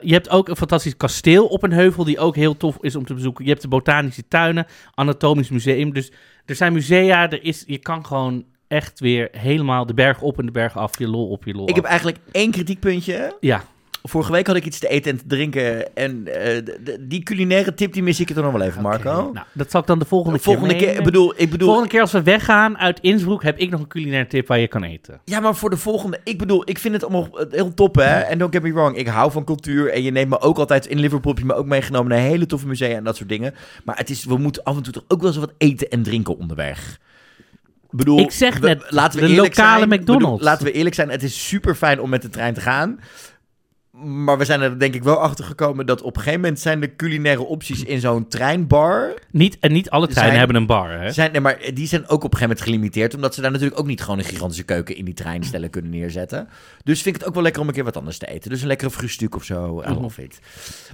je 0.00 0.12
hebt 0.12 0.28
ook 0.30 0.48
een 0.48 0.56
fantastisch 0.56 0.96
kasteel 0.96 1.46
op 1.46 1.62
een 1.62 1.72
heuvel 1.72 2.04
die 2.04 2.18
ook 2.18 2.36
heel 2.36 2.56
tof 2.56 2.76
is 2.80 2.96
om 2.96 3.04
te 3.04 3.14
bezoeken. 3.14 3.44
Je 3.44 3.50
hebt 3.50 3.62
de 3.62 3.68
botanische 3.68 4.28
tuinen, 4.28 4.66
anatomisch 4.94 5.48
museum. 5.50 5.92
Dus 5.92 6.12
er 6.44 6.54
zijn 6.54 6.72
musea, 6.72 7.30
er 7.30 7.44
is, 7.44 7.64
je 7.66 7.78
kan 7.78 8.06
gewoon 8.06 8.44
echt 8.68 9.00
weer 9.00 9.28
helemaal 9.32 9.86
de 9.86 9.94
berg 9.94 10.20
op 10.20 10.38
en 10.38 10.46
de 10.46 10.52
berg 10.52 10.76
af. 10.76 10.98
Je 10.98 11.08
lol 11.08 11.28
op, 11.28 11.44
je 11.44 11.54
lol 11.54 11.68
Ik 11.68 11.74
heb 11.74 11.84
af. 11.84 11.90
eigenlijk 11.90 12.18
één 12.32 12.50
kritiekpuntje. 12.50 13.36
Ja, 13.40 13.64
Vorige 14.02 14.32
week 14.32 14.46
had 14.46 14.56
ik 14.56 14.64
iets 14.64 14.78
te 14.78 14.88
eten 14.88 15.10
en 15.12 15.18
te 15.18 15.26
drinken. 15.26 15.96
En 15.96 16.26
eh, 16.26 16.62
die 17.00 17.22
culinaire 17.22 17.74
tip, 17.74 17.92
die 17.92 18.02
mis 18.02 18.20
ik 18.20 18.30
er 18.30 18.42
nog 18.42 18.52
wel 18.52 18.60
even, 18.62 18.82
Marco. 18.82 19.30
Nou, 19.32 19.46
dat 19.52 19.70
zal 19.70 19.80
ik 19.80 19.86
dan 19.86 19.98
de 19.98 20.04
volgende, 20.04 20.38
Volgende 20.38 20.76
keer 20.76 21.02
bedoel, 21.02 21.32
ik 21.36 21.50
bedoel... 21.50 21.66
Volgende 21.66 21.90
keer 21.90 22.00
als 22.00 22.12
we 22.12 22.22
weggaan 22.22 22.78
uit 22.78 22.98
Innsbruck, 23.00 23.42
heb 23.42 23.58
ik 23.58 23.70
nog 23.70 23.80
een 23.80 23.86
culinaire 23.86 24.26
tip 24.28 24.46
waar 24.46 24.58
je 24.58 24.68
kan 24.68 24.82
eten. 24.82 25.20
Ja, 25.24 25.40
maar 25.40 25.54
voor 25.54 25.70
de 25.70 25.76
volgende... 25.76 26.20
Ik 26.24 26.38
bedoel, 26.38 26.62
ik 26.64 26.78
vind 26.78 26.94
het 26.94 27.02
allemaal 27.04 27.28
heel 27.50 27.74
top, 27.74 27.94
hè. 27.94 28.18
En 28.20 28.38
don't 28.38 28.54
get 28.54 28.62
me 28.62 28.72
wrong, 28.72 28.96
ik 28.96 29.06
hou 29.08 29.30
van 29.32 29.44
cultuur. 29.44 29.92
En 29.92 30.02
je 30.02 30.10
neemt 30.10 30.28
me 30.30 30.40
ook 30.40 30.58
altijd... 30.58 30.86
In 30.86 30.98
Liverpool 30.98 31.32
heb 31.32 31.40
je 31.40 31.46
me 31.46 31.54
ook 31.54 31.66
meegenomen 31.66 32.08
naar 32.10 32.18
hele 32.20 32.46
toffe 32.46 32.66
musea 32.66 32.96
en 32.96 33.04
dat 33.04 33.16
soort 33.16 33.28
dingen. 33.28 33.54
Maar 33.84 33.96
het 33.96 34.10
is, 34.10 34.24
we 34.24 34.36
moeten 34.36 34.62
af 34.62 34.76
en 34.76 34.82
toe 34.82 34.92
toch 34.92 35.04
ook 35.08 35.20
wel 35.20 35.28
eens 35.30 35.38
wat 35.38 35.52
eten 35.58 35.88
en 35.88 36.02
drinken 36.02 36.38
onderweg. 36.38 36.98
Ik 37.90 37.98
bedoel, 37.98 38.18
Ik 38.18 38.30
zeg 38.30 38.58
we- 38.58 38.66
net, 38.66 38.84
laten 38.88 39.20
we 39.20 39.26
de 39.26 39.32
eerlijk 39.32 39.56
lokale 39.56 39.86
zijn. 39.88 40.00
McDonald's. 40.00 40.24
bedoel, 40.30 40.40
laten 40.40 40.64
we 40.66 40.72
eerlijk 40.72 40.94
zijn, 40.94 41.10
het 41.10 41.22
is 41.22 41.48
super 41.48 41.74
fijn 41.74 42.00
om 42.00 42.10
met 42.10 42.22
de 42.22 42.28
trein 42.28 42.54
te 42.54 42.60
gaan. 42.60 43.00
Maar 44.04 44.38
we 44.38 44.44
zijn 44.44 44.60
er 44.60 44.78
denk 44.78 44.94
ik 44.94 45.02
wel 45.02 45.16
achter 45.20 45.44
gekomen 45.44 45.86
dat 45.86 46.02
op 46.02 46.16
een 46.16 46.22
gegeven 46.22 46.40
moment 46.40 46.60
zijn 46.60 46.80
de 46.80 46.96
culinaire 46.96 47.42
opties 47.42 47.82
in 47.84 48.00
zo'n 48.00 48.28
treinbar. 48.28 49.14
Niet, 49.30 49.56
en 49.60 49.72
niet 49.72 49.90
alle 49.90 50.06
treinen 50.06 50.24
Zijn- 50.34 50.38
hebben 50.38 50.56
een 50.56 50.66
bar, 50.66 50.90
hè? 51.00 51.12
Zijn, 51.12 51.32
nee, 51.32 51.40
maar 51.40 51.58
die 51.74 51.86
zijn 51.86 52.02
ook 52.02 52.10
op 52.10 52.14
een 52.32 52.38
gegeven 52.38 52.42
moment 52.48 52.60
gelimiteerd. 52.60 53.14
Omdat 53.14 53.34
ze 53.34 53.40
daar 53.40 53.50
natuurlijk 53.50 53.80
ook 53.80 53.86
niet 53.86 54.00
gewoon 54.02 54.18
een 54.18 54.24
gigantische 54.24 54.62
keuken 54.64 54.96
in 54.96 55.04
die 55.04 55.14
treinstellen 55.14 55.70
kunnen 55.70 55.90
neerzetten. 55.90 56.48
Dus 56.84 57.02
vind 57.02 57.14
ik 57.14 57.20
het 57.20 57.28
ook 57.28 57.34
wel 57.34 57.42
lekker 57.42 57.60
om 57.62 57.68
een 57.68 57.74
keer 57.74 57.84
wat 57.84 57.96
anders 57.96 58.18
te 58.18 58.26
eten. 58.26 58.50
Dus 58.50 58.60
een 58.60 58.66
lekkere 58.66 58.90
fruitstuk 58.90 59.34
of 59.34 59.44
zo. 59.44 59.82
I 59.86 59.90
Mhm. 59.90 60.00
love 60.02 60.22
it. 60.22 60.40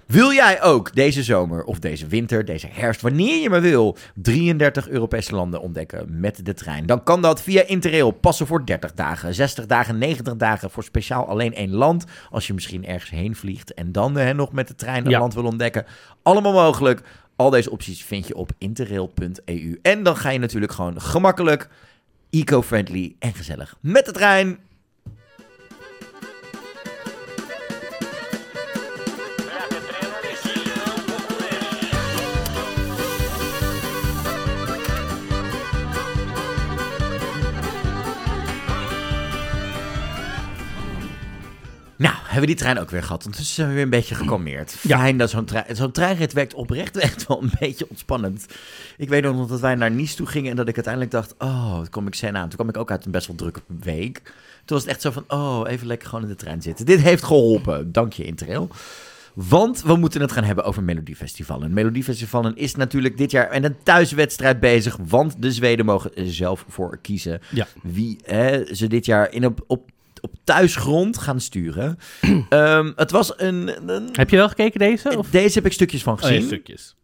Wil 0.06 0.32
jij 0.32 0.62
ook 0.62 0.94
deze 0.94 1.22
zomer 1.22 1.64
of 1.64 1.78
deze 1.78 2.06
winter, 2.06 2.44
deze 2.44 2.68
herfst, 2.70 3.00
wanneer 3.00 3.42
je 3.42 3.50
maar 3.50 3.60
wil, 3.60 3.96
33 4.14 4.88
Europese 4.88 5.34
landen 5.34 5.60
ontdekken 5.60 6.20
met 6.20 6.44
de 6.44 6.54
trein? 6.54 6.86
Dan 6.86 7.02
kan 7.02 7.22
dat 7.22 7.42
via 7.42 7.62
Interrail. 7.66 8.10
Passen 8.10 8.46
voor 8.46 8.66
30 8.66 8.94
dagen, 8.94 9.34
60 9.34 9.66
dagen, 9.66 9.98
90 9.98 10.36
dagen 10.36 10.70
voor 10.70 10.84
speciaal 10.84 11.26
alleen 11.28 11.54
één 11.54 11.70
land. 11.72 12.04
Als 12.30 12.46
je 12.46 12.54
misschien 12.54 12.86
ergens 12.86 12.97
heen 13.10 13.36
vliegt 13.36 13.74
en 13.74 13.92
dan 13.92 14.16
hè, 14.16 14.34
nog 14.34 14.52
met 14.52 14.68
de 14.68 14.74
trein 14.74 15.08
Ja. 15.08 15.18
land 15.18 15.34
wil 15.34 15.44
ontdekken. 15.44 15.84
Allemaal 16.22 16.52
mogelijk. 16.52 17.02
Al 17.36 17.50
deze 17.50 17.70
opties 17.70 18.04
vind 18.04 18.26
je 18.26 18.34
op 18.36 18.50
interrail.eu. 18.58 19.78
En 19.82 20.02
dan 20.02 20.16
ga 20.16 20.30
je 20.30 20.38
natuurlijk 20.38 20.72
gewoon 20.72 21.00
gemakkelijk, 21.00 21.68
eco-friendly 22.30 23.14
en 23.18 23.34
gezellig 23.34 23.76
met 23.80 24.04
de 24.06 24.12
trein. 24.12 24.58
Hebben 42.38 42.56
we 42.56 42.62
die 42.62 42.72
trein 42.72 42.78
ook 42.78 42.90
weer 42.90 43.02
gehad. 43.02 43.24
Ondertussen 43.24 43.54
zijn 43.54 43.68
we 43.68 43.74
weer 43.74 43.82
een 43.82 43.90
beetje 43.90 44.14
gekalmeerd. 44.14 44.76
Ja. 44.82 44.98
Fijn 44.98 45.18
dat 45.18 45.30
zo'n 45.30 45.44
trein... 45.44 45.76
Zo'n 45.76 45.92
treinrit 45.92 46.32
werkt 46.32 46.54
oprecht 46.54 46.96
echt 47.08 47.26
wel 47.26 47.42
een 47.42 47.52
beetje 47.58 47.88
ontspannend. 47.88 48.46
Ik 48.96 49.08
weet 49.08 49.22
nog 49.22 49.48
dat 49.48 49.60
wij 49.60 49.74
naar 49.74 49.90
Nice 49.90 50.16
toe 50.16 50.26
gingen 50.26 50.50
en 50.50 50.56
dat 50.56 50.68
ik 50.68 50.74
uiteindelijk 50.74 51.12
dacht... 51.12 51.34
Oh, 51.38 51.76
toen 51.76 51.90
kom 51.90 52.06
ik 52.06 52.14
sen 52.14 52.36
aan. 52.36 52.48
Toen 52.48 52.56
kwam 52.56 52.68
ik 52.68 52.76
ook 52.76 52.90
uit 52.90 53.04
een 53.04 53.10
best 53.10 53.26
wel 53.26 53.36
drukke 53.36 53.60
week. 53.80 54.22
Toen 54.64 54.76
was 54.76 54.80
het 54.80 54.90
echt 54.90 55.00
zo 55.00 55.10
van... 55.10 55.24
Oh, 55.28 55.62
even 55.66 55.86
lekker 55.86 56.08
gewoon 56.08 56.24
in 56.24 56.30
de 56.30 56.36
trein 56.36 56.62
zitten. 56.62 56.86
Dit 56.86 57.00
heeft 57.00 57.24
geholpen. 57.24 57.92
Dank 57.92 58.12
je, 58.12 58.24
Interrail. 58.24 58.68
Want 59.34 59.82
we 59.82 59.96
moeten 59.96 60.20
het 60.20 60.32
gaan 60.32 60.44
hebben 60.44 60.64
over 60.64 60.82
Melodiefestivalen. 60.82 61.72
Melodiefestivalen 61.72 62.56
is 62.56 62.74
natuurlijk 62.74 63.16
dit 63.16 63.30
jaar 63.30 63.50
en 63.50 63.64
een 63.64 63.76
thuiswedstrijd 63.82 64.60
bezig. 64.60 64.98
Want 65.08 65.42
de 65.42 65.52
Zweden 65.52 65.84
mogen 65.84 66.14
er 66.14 66.32
zelf 66.32 66.64
voor 66.68 66.98
kiezen 67.02 67.40
Ja. 67.50 67.66
wie 67.82 68.18
hè, 68.22 68.74
ze 68.74 68.86
dit 68.86 69.06
jaar 69.06 69.32
in 69.32 69.46
op, 69.46 69.64
op, 69.66 69.90
op 70.32 70.34
thuisgrond 70.44 71.18
gaan 71.18 71.40
sturen. 71.40 71.98
Ehm, 72.48 72.92
het 72.96 73.10
was 73.10 73.32
een... 73.36 73.90
een 73.90 74.08
Heb 74.12 74.30
je 74.30 74.36
wel 74.36 74.48
gekeken 74.48 74.78
deze? 74.78 75.18
Of? 75.18 75.30
deze 75.30 75.54
heb 75.54 75.66
ik 75.66 75.72
stukjes 75.72 76.02
van 76.02 76.14
Oh, 76.14 76.20
ja, 76.20 76.26
gezien. 76.26 76.42
stukjes. 76.46 76.96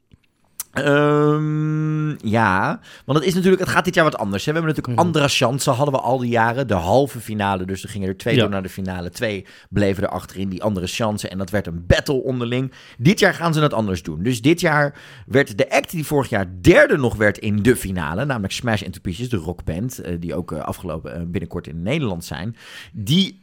Ehm, 0.74 2.28
ja, 2.28 2.80
want 3.04 3.18
het 3.18 3.26
is 3.28 3.34
natuurlijk, 3.34 3.62
het 3.62 3.70
gaat 3.70 3.84
dit 3.84 3.94
jaar 3.94 4.04
wat 4.04 4.16
anders. 4.18 4.44
Hè? 4.44 4.52
We 4.52 4.58
hebben 4.58 4.74
natuurlijk 4.76 5.00
Mhm. 5.02 5.08
andere 5.14 5.28
chances, 5.34 5.74
hadden 5.76 5.94
we 5.94 6.00
al 6.00 6.18
die 6.18 6.30
jaren. 6.30 6.66
De 6.68 6.74
halve 6.74 7.20
finale, 7.20 7.64
dus 7.64 7.82
er 7.82 7.88
gingen 7.88 8.08
er 8.08 8.16
twee 8.16 8.34
Ja. 8.34 8.40
door 8.40 8.50
naar 8.50 8.62
de 8.62 8.68
finale. 8.68 9.10
Twee 9.10 9.46
bleven 9.70 10.02
er 10.02 10.08
achterin, 10.08 10.48
die 10.48 10.62
andere 10.62 10.86
chances. 10.86 11.30
En 11.30 11.38
dat 11.38 11.50
werd 11.50 11.66
een 11.66 11.84
battle 11.86 12.22
onderling. 12.22 12.72
Dit 12.98 13.18
jaar 13.18 13.34
gaan 13.34 13.54
ze 13.54 13.60
het 13.60 13.72
anders 13.74 14.02
doen. 14.02 14.22
Dus 14.22 14.42
dit 14.42 14.60
jaar 14.60 14.94
werd 15.26 15.58
de 15.58 15.70
act 15.70 15.90
die 15.90 16.06
vorig 16.06 16.28
jaar 16.28 16.46
derde 16.60 16.96
nog 16.96 17.16
werd 17.16 17.38
in 17.38 17.62
de 17.62 17.76
finale, 17.76 18.24
namelijk 18.24 18.52
Smash 18.52 18.82
Into 18.82 19.00
Pieces, 19.00 19.28
de 19.28 19.36
rockband, 19.36 19.98
eh, 19.98 20.16
die 20.20 20.34
ook 20.34 20.52
eh, 20.52 20.60
afgelopen 20.60 21.14
eh, 21.14 21.22
binnenkort 21.26 21.66
in 21.66 21.82
Nederland 21.82 22.24
zijn. 22.24 22.56
Die 22.92 23.38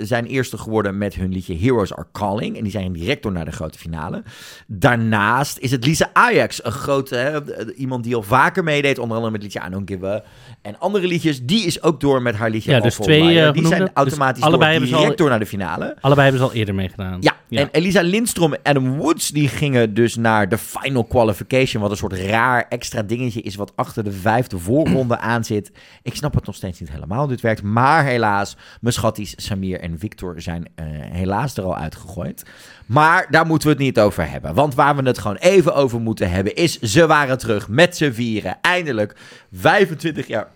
zijn 0.00 0.26
eerste 0.26 0.58
geworden 0.58 0.98
met 0.98 1.14
hun 1.14 1.32
liedje 1.32 1.56
Heroes 1.58 1.94
Are 1.94 2.06
Calling. 2.12 2.56
En 2.56 2.62
die 2.62 2.72
zijn 2.72 2.92
direct 2.92 3.22
door 3.22 3.32
naar 3.32 3.44
de 3.44 3.50
grote 3.52 3.78
finale. 3.78 4.22
Daarnaast 4.66 5.58
is 5.58 5.70
het 5.70 5.84
Lisa 5.84 6.10
Ajax, 6.12 6.49
een 6.62 6.72
grote, 6.72 7.16
hè, 7.16 7.40
iemand 7.74 8.04
die 8.04 8.14
al 8.14 8.22
vaker 8.22 8.64
meedeed, 8.64 8.98
onder 8.98 9.14
andere 9.16 9.32
met 9.32 9.42
liedje 9.42 9.60
I 9.66 9.70
Don't 9.70 9.90
Give 9.90 10.06
a 10.06 10.22
en 10.62 10.78
andere 10.78 11.06
liedjes. 11.06 11.42
Die 11.42 11.64
is 11.66 11.82
ook 11.82 12.00
door 12.00 12.22
met 12.22 12.34
haar 12.34 12.50
liedje 12.50 12.70
Ja, 12.70 12.80
dus 12.80 12.94
twee, 12.94 13.20
eh, 13.20 13.26
Die 13.34 13.42
genoemde. 13.42 13.68
zijn 13.68 13.80
Dus 13.80 13.90
automatisch 13.94 14.42
door, 14.90 14.98
direct 14.98 15.10
al- 15.10 15.16
door 15.16 15.28
naar 15.28 15.38
de 15.38 15.46
finale. 15.46 15.96
Allebei 16.00 16.28
hebben 16.28 16.46
ze 16.46 16.52
al 16.52 16.58
eerder 16.58 16.74
meegedaan. 16.74 17.16
Ja, 17.20 17.36
en 17.50 17.68
Elisa 17.72 18.00
Lindstrom 18.02 18.52
en 18.52 18.60
Adam 18.62 18.96
Woods 18.96 19.28
die 19.28 19.48
gingen 19.48 19.94
dus 19.94 20.16
naar 20.16 20.48
de 20.48 20.58
final 20.58 21.04
qualification. 21.04 21.82
Wat 21.82 21.90
een 21.90 21.96
soort 21.96 22.12
raar 22.12 22.66
extra 22.68 23.02
dingetje 23.02 23.40
is 23.40 23.54
wat 23.54 23.72
achter 23.76 24.04
de 24.04 24.12
vijfde 24.12 24.58
voorronde 24.58 25.18
aan 25.32 25.44
zit. 25.44 25.72
Ik 26.02 26.14
snap 26.14 26.34
het 26.34 26.46
nog 26.46 26.54
steeds 26.54 26.80
niet 26.80 26.90
helemaal 26.90 27.18
hoe 27.18 27.28
dit 27.28 27.40
werkt. 27.40 27.62
Maar 27.62 28.04
helaas, 28.04 28.56
mijn 28.80 28.94
schatties 28.94 29.34
Samir 29.36 29.80
en 29.80 29.98
Victor 29.98 30.40
zijn 30.40 30.68
eh, 30.74 30.84
helaas 30.90 31.56
er 31.56 31.64
al 31.64 31.76
uitgegooid. 31.76 32.42
Maar 32.86 33.26
daar 33.30 33.46
moeten 33.46 33.68
we 33.68 33.74
het 33.74 33.82
niet 33.82 33.98
over 33.98 34.30
hebben. 34.30 34.54
Want 34.54 34.74
waar 34.74 34.96
we 34.96 35.02
het 35.02 35.18
gewoon 35.18 35.36
even 35.36 35.74
over 35.74 36.00
moeten 36.00 36.30
hebben 36.30 36.54
is... 36.54 36.78
ze 36.78 37.06
waren 37.06 37.38
terug 37.38 37.68
met 37.68 37.96
z'n 37.96 38.10
vieren. 38.10 38.58
Eindelijk 38.60 39.16
25 39.52 40.26
jaar 40.26 40.48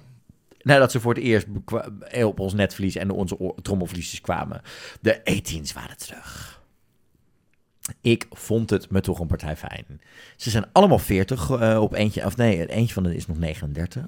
nadat 0.65 0.91
ze 0.91 1.01
voor 1.01 1.15
het 1.15 1.23
eerst 1.23 1.47
op 2.25 2.41
ons 2.41 2.55
netvlies 2.55 2.97
en 2.97 3.11
onze 3.11 3.55
trommelvliesjes 3.63 4.21
kwamen. 4.21 4.61
De 5.01 5.21
18's 5.43 5.73
waren 5.73 5.97
terug. 5.97 6.54
Ik 8.01 8.27
vond 8.31 8.71
het 8.71 8.91
me 8.91 9.01
toch 9.01 9.19
een 9.19 9.27
partij 9.27 9.57
fijn. 9.57 10.01
Ze 10.37 10.51
zijn 10.51 10.67
allemaal 10.73 10.99
40 10.99 11.51
eh, 11.51 11.81
op 11.81 11.95
eentje, 11.95 12.25
of 12.25 12.37
nee, 12.37 12.67
eentje 12.67 12.95
van 12.95 13.05
hen 13.05 13.15
is 13.15 13.27
nog 13.27 13.39
39. 13.39 14.05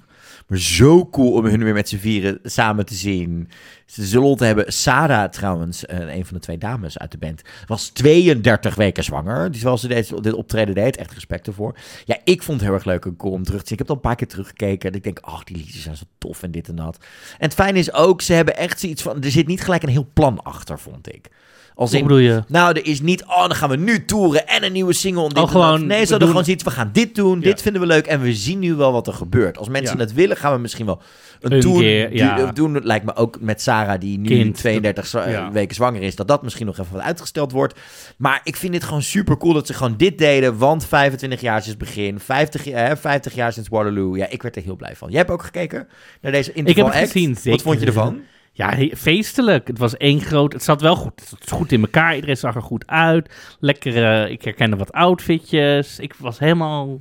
Maar 0.47 0.59
zo 0.59 1.07
cool 1.07 1.33
om 1.33 1.45
hun 1.45 1.64
weer 1.64 1.74
met 1.74 1.89
z'n 1.89 1.97
vieren 1.97 2.39
samen 2.43 2.87
te 2.87 2.95
zien. 2.95 3.49
Ze 3.87 4.05
zullen 4.05 4.37
te 4.37 4.45
hebben. 4.45 4.72
Sarah 4.72 5.31
trouwens, 5.31 5.87
eh, 5.87 6.14
een 6.14 6.27
van 6.27 6.37
de 6.37 6.43
twee 6.43 6.59
dames 6.59 6.99
uit 6.99 7.11
de 7.11 7.18
band, 7.18 7.43
was 7.66 7.89
32 7.89 8.74
weken 8.74 9.05
zwanger. 9.05 9.51
Dus 9.51 9.61
zoals 9.61 9.81
ze 9.81 9.89
deze, 9.89 10.20
dit 10.20 10.35
optreden 10.35 10.74
deed, 10.74 10.97
echt 10.97 11.12
respect 11.12 11.47
ervoor. 11.47 11.79
Ja, 12.05 12.18
ik 12.24 12.43
vond 12.43 12.61
het 12.61 12.68
heel 12.68 12.77
erg 12.77 12.87
leuk 12.87 13.24
om 13.24 13.43
terug 13.43 13.61
te 13.61 13.68
zien. 13.68 13.79
Ik 13.79 13.79
heb 13.79 13.89
al 13.89 13.95
een 13.95 14.01
paar 14.01 14.16
keer 14.16 14.29
teruggekeken. 14.29 14.91
En 14.91 14.97
ik 14.97 15.05
denk, 15.05 15.18
ach, 15.18 15.45
die 15.45 15.57
liedjes 15.57 15.83
zijn 15.83 15.97
zo 15.97 16.05
tof 16.18 16.43
en 16.43 16.51
dit 16.51 16.68
en 16.68 16.77
dat. 16.77 16.97
En 17.39 17.45
het 17.45 17.55
fijne 17.55 17.79
is 17.79 17.93
ook, 17.93 18.22
ze 18.22 18.33
hebben 18.33 18.57
echt 18.57 18.81
zoiets 18.81 19.03
van... 19.03 19.22
Er 19.22 19.31
zit 19.31 19.47
niet 19.47 19.61
gelijk 19.61 19.83
een 19.83 19.89
heel 19.89 20.11
plan 20.12 20.43
achter, 20.43 20.79
vond 20.79 21.14
ik. 21.14 21.31
Als 21.79 21.91
Wat 21.91 22.01
in, 22.01 22.07
bedoel 22.07 22.22
je? 22.22 22.43
nou, 22.49 22.68
er 22.79 22.87
is 22.87 23.01
niet, 23.01 23.24
oh, 23.24 23.41
dan 23.41 23.55
gaan 23.55 23.70
we 23.70 23.77
nu 23.77 24.05
toeren 24.05 24.47
en 24.49 24.64
een 24.64 24.72
nieuwe 24.72 24.93
single. 24.93 25.22
en 25.22 25.29
Dit 25.29 25.39
Oh, 25.39 25.51
gewoon, 25.51 25.87
nee, 25.87 25.89
ze 25.89 25.99
hadden 25.99 26.18
doen- 26.18 26.29
gewoon 26.29 26.45
zoiets, 26.45 26.64
we 26.64 26.70
gaan 26.70 26.91
dit 26.93 27.14
doen, 27.14 27.39
Ja. 27.39 27.45
dit 27.45 27.62
vinden 27.62 27.81
we 27.81 27.87
leuk 27.87 28.07
en 28.07 28.20
we 28.20 28.35
zien 28.35 28.59
nu 28.59 28.74
wel 28.74 28.93
wat 28.93 29.07
er 29.07 29.12
gebeurt. 29.12 29.59
Als 29.59 29.68
mensen 29.68 29.97
Ja. 29.97 30.03
het 30.03 30.12
willen, 30.12 30.37
gaan 30.37 30.53
we 30.53 30.59
misschien 30.59 30.87
wel 30.87 31.01
een, 31.41 31.53
Een 31.53 31.61
tour 31.61 31.79
keer, 31.81 32.14
ja. 32.14 32.53
doen. 32.53 32.74
Het 32.74 32.85
lijkt 32.85 33.05
me 33.05 33.14
ook 33.16 33.41
met 33.41 33.62
Sarah, 33.62 34.01
die 34.01 34.18
nu 34.18 34.29
Kind. 34.29 34.55
32 34.57 35.07
zwa- 35.07 35.29
Ja. 35.29 35.53
weken 35.53 35.74
zwanger 35.74 36.03
is, 36.03 36.16
dat 36.16 36.29
dat 36.29 36.43
misschien 36.43 36.66
nog 36.66 36.79
even 36.79 36.93
wat 36.93 37.03
uitgesteld 37.03 37.53
wordt. 37.53 37.79
Maar 38.16 38.41
ik 38.45 38.57
vind 38.57 38.72
dit 38.72 38.85
gewoon 38.85 39.03
super 39.03 39.37
cool 39.37 39.53
dat 39.53 39.66
ze 39.66 39.74
gewoon 39.74 39.97
dit 39.97 40.18
deden, 40.18 40.59
want 40.59 40.87
25 40.87 41.41
jaar 41.41 41.62
sinds 41.62 41.77
begin, 41.79 42.20
50, 42.20 42.64
jaar- 42.64 42.89
hè, 42.89 42.97
50 42.97 43.35
jaar 43.35 43.53
sinds 43.53 43.68
Waterloo. 43.68 44.16
Ja, 44.16 44.29
ik 44.29 44.43
werd 44.43 44.57
er 44.57 44.62
heel 44.62 44.77
blij 44.77 44.97
van. 44.97 45.09
Jij 45.09 45.18
hebt 45.18 45.31
ook 45.31 45.43
gekeken 45.43 45.89
naar 46.20 46.33
deze 46.33 46.53
interval 46.53 46.70
Ik 46.70 46.77
heb 46.77 46.87
het 46.87 47.03
act? 47.03 47.12
gezien, 47.12 47.37
Wat 47.53 47.62
vond 47.62 47.81
je 47.81 47.87
ervan? 47.87 48.20
Ja, 48.57 48.74
feestelijk. 48.96 49.66
Het 49.66 49.78
was 49.78 49.96
één 49.96 50.20
groot... 50.20 50.52
Het 50.52 50.62
zat 50.62 50.80
wel 50.80 50.96
goed. 50.96 51.20
Het 51.20 51.48
zat 51.48 51.59
goed 51.59 51.72
in 51.72 51.80
elkaar. 51.80 52.14
Iedereen 52.14 52.36
zag 52.36 52.54
er 52.54 52.62
goed 52.62 52.86
uit. 52.86 53.57
Lekker... 53.61 54.04
eh, 54.04 54.30
ik 54.30 54.42
herkende 54.42 54.76
wat 54.76 54.92
outfitjes. 54.92 55.98
Ik 55.98 56.14
was 56.14 56.38
helemaal... 56.38 56.98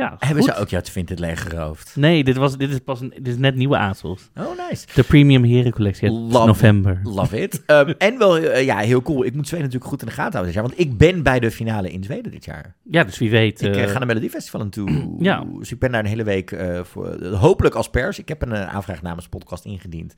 Ja, 0.00 0.16
Hebben 0.18 0.42
goed. 0.44 0.54
ze 0.54 0.60
ook 0.60 0.68
jouw 0.68 0.80
Vinted 0.82 1.18
leeggeroofd? 1.18 1.96
Nee, 1.96 2.24
dit, 2.24 2.36
was, 2.36 2.56
dit, 2.56 2.70
is 2.70 2.78
pas 2.78 3.00
een, 3.00 3.08
dit 3.16 3.26
is 3.26 3.36
net 3.36 3.54
nieuwe 3.54 3.76
ASOS. 3.78 4.30
Oh, 4.36 4.68
nice. 4.68 4.86
De 4.94 5.02
Premium 5.02 5.44
Heren 5.44 5.72
collectie 5.72 6.08
uit 6.08 6.18
Love- 6.18 6.46
november. 6.46 7.00
Love 7.02 7.40
it. 7.40 7.62
Ehm, 7.66 7.92
en 7.98 8.18
wel, 8.18 8.38
eh, 8.38 8.64
ja, 8.64 8.78
heel 8.78 9.02
cool. 9.02 9.24
Ik 9.24 9.34
moet 9.34 9.46
Zweden 9.46 9.66
natuurlijk 9.66 9.90
goed 9.92 10.00
in 10.02 10.08
de 10.08 10.12
gaten 10.12 10.32
houden 10.32 10.52
dit 10.52 10.62
jaar. 10.62 10.70
Want 10.76 10.88
ik 10.88 10.98
ben 10.98 11.22
bij 11.22 11.40
de 11.40 11.50
finale 11.50 11.90
in 11.90 12.04
Zweden 12.04 12.32
dit 12.32 12.44
jaar. 12.44 12.74
Ja, 12.90 13.04
dus 13.04 13.18
wie 13.18 13.30
weet. 13.30 13.62
Ik 13.62 13.76
eh, 13.76 13.86
ga 13.86 13.98
naar 13.98 14.06
Melodiefestival 14.06 14.60
aan 14.60 14.70
toe. 14.70 14.88
Ja. 15.18 15.44
Dus 15.58 15.72
ik 15.72 15.78
ben 15.78 15.90
daar 15.92 16.00
een 16.00 16.06
hele 16.06 16.24
week 16.24 16.56
voor. 16.82 17.24
hopelijk 17.32 17.74
als 17.74 17.90
pers. 17.90 18.18
Ik 18.18 18.28
heb 18.28 18.42
een 18.42 18.54
aanvraag 18.54 19.02
namens 19.02 19.28
podcast 19.28 19.64
ingediend. 19.64 20.14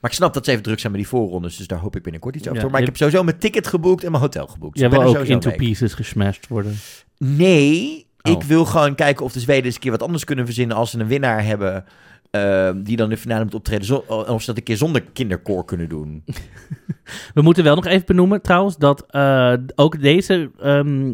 Maar 0.00 0.10
ik 0.10 0.16
snap 0.16 0.34
dat 0.34 0.44
ze 0.44 0.50
even 0.50 0.62
druk 0.62 0.78
zijn 0.78 0.92
met 0.92 1.00
die 1.00 1.10
voorrondes. 1.10 1.56
Dus 1.56 1.66
daar 1.66 1.78
hoop 1.78 1.96
ik 1.96 2.02
binnenkort 2.02 2.34
iets 2.36 2.44
over 2.44 2.58
Ja, 2.58 2.64
te. 2.64 2.70
Maar 2.70 2.80
ik 2.80 2.86
heb 2.86 2.96
sowieso 2.96 3.22
mijn 3.24 3.38
ticket 3.38 3.66
geboekt 3.66 4.04
en 4.04 4.10
mijn 4.10 4.22
hotel 4.22 4.46
geboekt. 4.46 4.78
Dus 4.78 4.92
er 4.92 5.04
ook 5.04 5.16
into 5.18 5.48
week. 5.48 5.58
pieces 5.58 5.94
gesmashed 5.94 6.48
worden. 6.48 6.76
Nee, 7.18 8.05
Oh. 8.26 8.32
ik 8.32 8.42
wil 8.42 8.64
gewoon 8.64 8.94
kijken 8.94 9.24
of 9.24 9.32
de 9.32 9.40
Zweden 9.40 9.64
eens 9.64 9.74
een 9.74 9.80
keer 9.80 9.90
wat 9.90 10.02
anders 10.02 10.24
kunnen 10.24 10.44
verzinnen 10.44 10.76
als 10.76 10.90
ze 10.90 10.98
een 10.98 11.06
winnaar 11.06 11.44
hebben. 11.44 11.84
eh, 12.30 12.70
die 12.76 12.96
dan 12.96 13.08
de 13.08 13.16
finale 13.16 13.44
moet 13.44 13.54
optreden. 13.54 13.84
Zo, 13.86 14.04
of 14.08 14.40
ze 14.40 14.46
dat 14.46 14.56
een 14.56 14.62
keer 14.62 14.76
zonder 14.76 15.02
kinderkoor 15.12 15.64
kunnen 15.64 15.88
doen. 15.88 16.24
We 17.34 17.42
moeten 17.42 17.64
wel 17.64 17.74
nog 17.74 17.86
even 17.86 18.06
benoemen 18.06 18.42
trouwens 18.42 18.76
dat 18.76 19.04
eh, 19.08 19.52
ook 19.74 20.00
deze 20.00 20.50
ehm, 20.60 21.12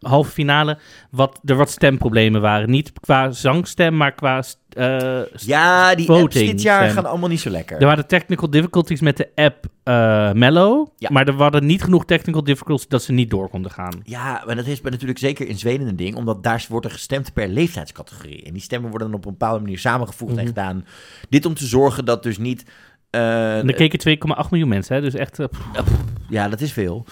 halve 0.00 0.30
finale 0.30 0.78
wat, 1.10 1.40
er 1.44 1.56
wat 1.56 1.70
stemproblemen 1.70 2.40
waren. 2.40 2.70
Niet 2.70 2.92
qua 3.00 3.30
zangstem, 3.30 3.96
maar 3.96 4.12
qua 4.14 4.42
eh, 4.68 5.20
Ja, 5.36 5.94
die 5.94 6.10
apps 6.10 6.34
dit 6.34 6.62
jaar 6.62 6.82
stem. 6.82 6.94
gaan 6.94 7.06
allemaal 7.10 7.28
niet 7.28 7.40
zo 7.40 7.50
lekker. 7.50 7.80
Er 7.80 7.86
waren 7.86 8.06
technical 8.06 8.50
difficulties 8.50 9.00
met 9.00 9.16
de 9.16 9.28
app 9.34 9.66
eh 9.82 10.32
Mellow. 10.32 10.86
Ja. 10.96 11.08
Maar 11.12 11.26
er 11.26 11.34
waren 11.36 11.66
niet 11.66 11.82
genoeg 11.82 12.04
technical 12.04 12.44
difficulties 12.44 12.88
dat 12.88 13.02
ze 13.02 13.12
niet 13.12 13.30
door 13.30 13.48
konden 13.48 13.70
gaan. 13.70 14.00
Ja, 14.04 14.42
maar 14.46 14.56
dat 14.56 14.66
is 14.66 14.80
natuurlijk 14.80 15.18
zeker 15.18 15.48
in 15.48 15.58
Zweden 15.58 15.86
een 15.88 15.96
ding, 15.96 16.14
omdat 16.16 16.42
daar 16.42 16.66
wordt 16.68 16.86
er 16.86 16.92
gestemd 16.92 17.32
per 17.32 17.48
leeftijdscategorie. 17.48 18.42
En 18.44 18.52
die 18.52 18.62
stemmen 18.62 18.90
worden 18.90 19.08
dan 19.10 19.16
op 19.16 19.24
een 19.26 19.30
bepaalde 19.32 19.60
manier 19.60 19.78
samengevoegd 19.78 20.30
en 20.32 20.38
Mhm. 20.38 20.46
gedaan. 20.46 20.86
Dit 21.28 21.46
om 21.46 21.54
te 21.54 21.66
zorgen 21.66 22.04
dat 22.04 22.22
dus 22.22 22.38
niet... 22.38 22.64
En 23.10 23.68
er 23.68 23.74
keken 23.74 23.98
2,8 23.98 24.50
miljoen 24.50 24.68
mensen, 24.68 24.94
hè? 24.96 25.02
dus 25.02 25.14
echt... 25.14 25.36
pff. 25.50 25.90
ja, 26.28 26.48
dat 26.48 26.60
is 26.60 26.72
veel. 26.72 27.06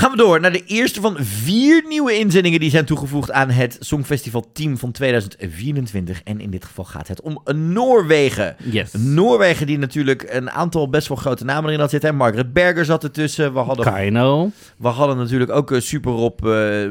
Gaan 0.00 0.10
we 0.10 0.16
door 0.16 0.40
naar 0.40 0.52
de 0.52 0.64
eerste 0.66 1.00
van 1.00 1.16
vier 1.18 1.84
nieuwe 1.88 2.18
inzendingen 2.18 2.60
die 2.60 2.70
zijn 2.70 2.84
toegevoegd 2.84 3.30
aan 3.32 3.50
het 3.50 3.76
Songfestival 3.80 4.44
Team 4.52 4.78
van 4.78 4.92
2024. 4.92 6.20
En 6.24 6.40
in 6.40 6.50
dit 6.50 6.64
geval 6.64 6.84
gaat 6.84 7.08
het 7.08 7.20
om 7.20 7.42
Noorwegen. 7.54 8.56
yes. 8.70 8.92
Noorwegen 8.92 9.66
die 9.66 9.78
natuurlijk 9.78 10.26
een 10.30 10.50
aantal 10.50 10.88
best 10.88 11.08
wel 11.08 11.16
grote 11.16 11.44
namen 11.44 11.66
erin 11.68 11.80
had 11.80 11.90
zitten. 11.90 12.16
Margaret 12.16 12.52
Berger 12.52 12.84
zat 12.84 13.02
ertussen. 13.04 13.52
We 13.52 13.58
hadden, 13.58 13.84
Kaino. 13.84 14.50
we 14.78 14.88
hadden 14.88 15.16
natuurlijk 15.16 15.50
ook 15.50 15.70
eh, 15.72 15.80
super 15.80 16.12
op 16.12 16.46
eh, 16.46 16.84
eh, 16.84 16.90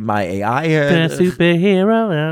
My 0.00 0.42
AI. 0.42 0.76
eh, 0.76 1.04
The 1.04 1.14
superhero. 1.24 2.30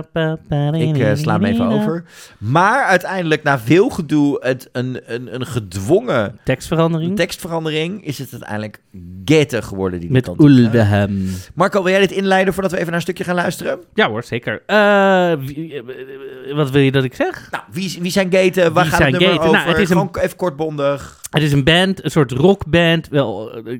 Ik 0.72 0.98
eh, 0.98 1.14
sla 1.14 1.32
hem 1.32 1.44
even 1.44 1.66
over. 1.66 2.04
Maar 2.38 2.84
uiteindelijk, 2.84 3.42
na 3.42 3.58
veel 3.58 3.88
gedoe, 3.88 4.36
het, 4.40 4.68
een, 4.72 5.00
een, 5.04 5.34
een 5.34 5.46
gedwongen 5.46 6.38
Tekstverandering. 6.44 7.16
tekstverandering, 7.16 8.04
is 8.04 8.18
het 8.18 8.30
uiteindelijk 8.32 8.80
Gete 9.24 9.62
geworden. 9.62 9.99
Die 10.00 10.10
Met 10.10 10.24
kant. 10.24 10.40
Ulbehem. 10.42 11.28
Marco, 11.54 11.82
wil 11.82 11.92
jij 11.92 12.00
dit 12.00 12.10
inleiden 12.10 12.52
voordat 12.54 12.70
we 12.72 12.76
even 12.78 12.88
naar 12.88 12.96
een 12.98 13.02
stukje 13.02 13.24
gaan 13.24 13.34
luisteren? 13.34 13.78
Ja 13.94 14.08
hoor, 14.08 14.24
zeker. 14.24 14.62
Eh, 14.66 15.32
wie- 15.46 15.74
eh, 15.74 16.54
wat 16.54 16.70
wil 16.70 16.80
je 16.82 16.92
dat 16.92 17.04
ik 17.04 17.14
zeg? 17.14 17.48
Nou, 17.50 17.64
wie, 17.70 17.98
wie 18.00 18.10
zijn 18.10 18.30
Gete? 18.30 18.72
Waar 18.72 18.84
Wie 18.84 18.92
gaat 18.92 19.00
het 19.02 19.10
nummer 19.10 19.28
Gete? 19.28 19.40
over? 19.40 19.52
Nou, 19.56 19.68
het 19.68 19.78
is 19.78 19.90
een- 19.90 19.96
Gewoon 19.96 20.16
even 20.20 20.36
kortbondig. 20.36 21.20
Het 21.30 21.42
is 21.42 21.52
een 21.52 21.64
band, 21.64 22.04
een 22.04 22.10
soort 22.10 22.30
rockband, 22.32 23.08
wel 23.08 23.52
eh, 23.64 23.78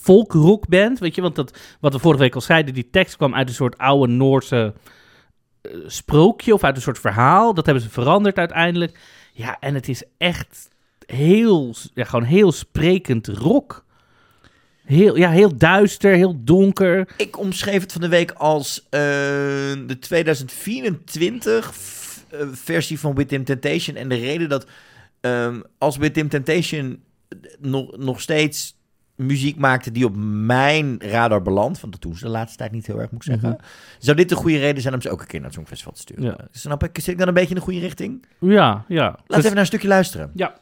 folk 0.00 0.32
rockband, 0.32 0.98
weet 0.98 1.14
je, 1.14 1.20
want 1.22 1.34
dat, 1.34 1.58
wat 1.80 1.92
we 1.92 1.98
vorige 1.98 2.20
week 2.22 2.34
al 2.34 2.40
zeiden, 2.40 2.74
die 2.74 2.88
tekst 2.90 3.16
kwam 3.16 3.34
uit 3.34 3.48
een 3.48 3.54
soort 3.54 3.78
oude 3.78 4.12
Noorse 4.12 4.74
sprookje 5.86 6.54
of 6.54 6.64
uit 6.64 6.76
een 6.76 6.82
soort 6.82 6.98
verhaal. 6.98 7.54
Dat 7.54 7.64
hebben 7.64 7.84
ze 7.84 7.90
veranderd 7.90 8.36
uiteindelijk. 8.38 8.98
Ja, 9.32 9.56
en 9.60 9.74
het 9.74 9.88
is 9.88 10.02
echt 10.18 10.68
heel, 11.06 11.74
ja, 11.94 12.04
gewoon 12.04 12.24
heel 12.24 12.52
sprekend 12.52 13.26
rock. 13.28 13.84
Heel, 14.90 15.16
ja, 15.16 15.30
heel 15.30 15.56
duister, 15.56 16.14
heel 16.14 16.44
donker. 16.44 17.08
Ik 17.16 17.38
omschreef 17.38 17.80
het 17.80 17.92
van 17.92 18.00
de 18.00 18.08
week 18.08 18.30
als 18.30 18.82
eh, 18.90 19.00
de 19.86 19.96
2024 20.00 21.74
f- 21.74 22.24
eh, 22.30 22.46
versie 22.52 22.98
van 23.00 23.14
Within 23.14 23.44
Temptation. 23.44 23.96
En 23.96 24.08
de 24.08 24.14
reden 24.14 24.48
dat 24.48 24.66
ehm, 25.20 25.60
als 25.78 25.96
Within 25.96 26.28
Temptation 26.28 27.02
nog, 27.58 27.96
nog 27.96 28.20
steeds 28.20 28.78
muziek 29.16 29.56
maakte 29.56 29.90
die 29.92 30.04
op 30.04 30.16
mijn 30.16 30.96
radar 31.00 31.42
belandt, 31.42 31.80
want 31.80 31.92
dat 31.92 32.02
doen 32.02 32.16
ze 32.16 32.24
de 32.24 32.30
laatste 32.30 32.58
tijd 32.58 32.72
niet 32.72 32.86
heel 32.86 33.00
erg, 33.00 33.10
moet 33.10 33.24
ik 33.26 33.30
zeggen, 33.32 33.56
zou 33.98 34.16
dit 34.16 34.28
de 34.28 34.34
goede 34.34 34.58
reden 34.58 34.82
zijn 34.82 34.94
om 34.94 35.00
ze 35.00 35.10
ook 35.10 35.20
een 35.20 35.26
keer 35.26 35.38
naar 35.38 35.48
het 35.48 35.54
Songfestival 35.56 35.92
te 35.92 36.00
sturen. 36.00 36.24
Ja. 36.24 36.36
Snap 36.50 36.82
ik? 36.84 36.90
Zit 36.98 37.08
ik 37.08 37.18
dan 37.18 37.28
een 37.28 37.34
beetje 37.34 37.48
in 37.48 37.54
de 37.54 37.60
goede 37.60 37.78
richting? 37.80 38.24
Ja, 38.38 38.84
ja. 38.88 39.02
Laten 39.04 39.16
we 39.26 39.34
Dus- 39.34 39.36
even 39.36 39.50
naar 39.50 39.58
een 39.60 39.66
stukje 39.66 39.88
luisteren. 39.88 40.30
Ja. 40.34 40.54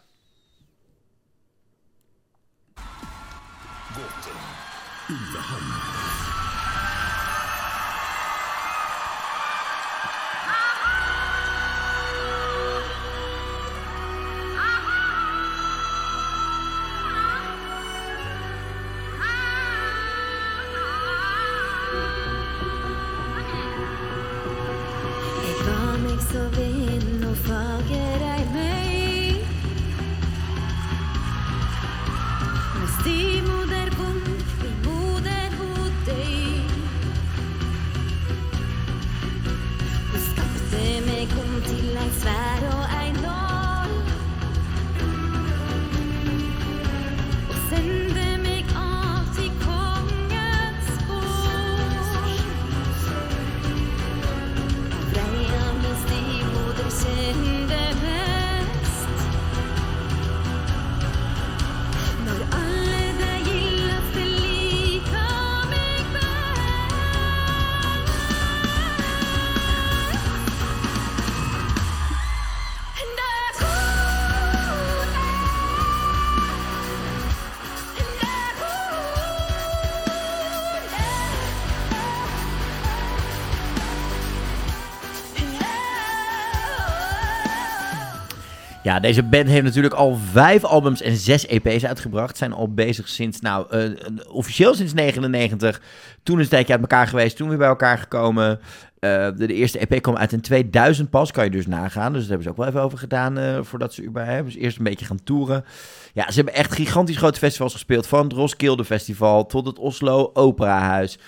Ja, 88.89 89.01
deze 89.01 89.23
band 89.23 89.49
heeft 89.49 89.65
natuurlijk 89.65 89.95
al 89.95 90.19
vijf 90.33 90.65
albums 90.65 91.03
en 91.03 91.17
zes 91.17 91.47
EP's 91.47 91.85
uitgebracht. 91.85 92.37
Zijn 92.37 92.53
al 92.53 92.73
bezig 92.73 93.09
sinds, 93.09 93.41
nou, 93.41 93.67
eh, 93.71 93.91
officieel 94.29 94.75
sinds 94.75 94.93
99. 94.93 95.81
Toen 96.23 96.37
is 96.37 96.41
het 96.41 96.51
tijdje 96.51 96.73
uit 96.73 96.81
elkaar 96.81 97.07
geweest, 97.07 97.37
toen 97.37 97.49
weer 97.49 97.59
bij 97.59 97.69
elkaar 97.69 97.99
gekomen. 97.99 98.61
Eh, 98.99 99.29
de, 99.37 99.47
eerste 99.47 99.79
EP 99.79 100.03
kwam 100.03 100.17
uit 100.17 100.33
in 100.33 100.41
2000 100.41 101.11
pas, 101.11 101.31
kan 101.31 101.45
je 101.45 101.51
dus 101.51 101.67
nagaan. 101.67 102.13
Dus 102.13 102.21
daar 102.21 102.29
hebben 102.29 102.43
ze 102.43 102.51
ook 102.51 102.57
wel 102.57 102.67
even 102.67 102.83
over 102.83 102.99
gedaan 102.99 103.39
eh, 103.39 103.59
voordat 103.63 103.95
ze 103.95 104.03
überhaupt 104.03 104.35
hebben. 104.35 104.53
Dus 104.53 104.63
eerst 104.63 104.79
een 104.79 104.85
beetje 104.85 105.07
gaan 105.07 105.23
toeren. 105.25 105.65
Ja, 106.13 106.31
ze 106.31 106.37
hebben 106.37 106.55
echt 106.55 106.73
gigantisch 106.73 107.17
grote 107.17 107.39
festivals 107.39 107.73
gespeeld. 107.73 108.07
Van 108.07 108.23
het 108.23 108.33
Roskilde 108.33 108.85
Festival 108.85 109.47
tot 109.47 109.67
het 109.67 109.79
Oslo 109.79 110.31
Operahuis. 110.35 111.19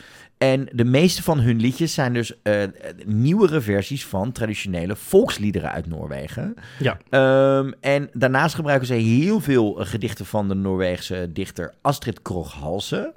En 0.40 0.68
de 0.72 0.84
meeste 0.84 1.22
van 1.22 1.40
hun 1.40 1.60
liedjes 1.60 1.94
zijn 1.94 2.12
dus 2.12 2.42
eh, 2.42 2.62
nieuwere 3.04 3.60
versies 3.60 4.06
van 4.06 4.32
traditionele 4.32 4.96
volksliederen 4.96 5.72
uit 5.72 5.86
Noorwegen. 5.86 6.54
Ja. 6.78 6.98
Ehm, 7.08 7.72
en 7.80 8.10
daarnaast 8.12 8.54
gebruiken 8.54 8.86
ze 8.86 8.94
heel 8.94 9.40
veel 9.40 9.80
eh, 9.80 9.86
gedichten 9.86 10.26
van 10.26 10.48
de 10.48 10.54
Noorweegse 10.54 11.30
dichter 11.32 11.74
Astrid 11.80 12.22
Krog 12.22 12.52
Halse. 12.52 13.12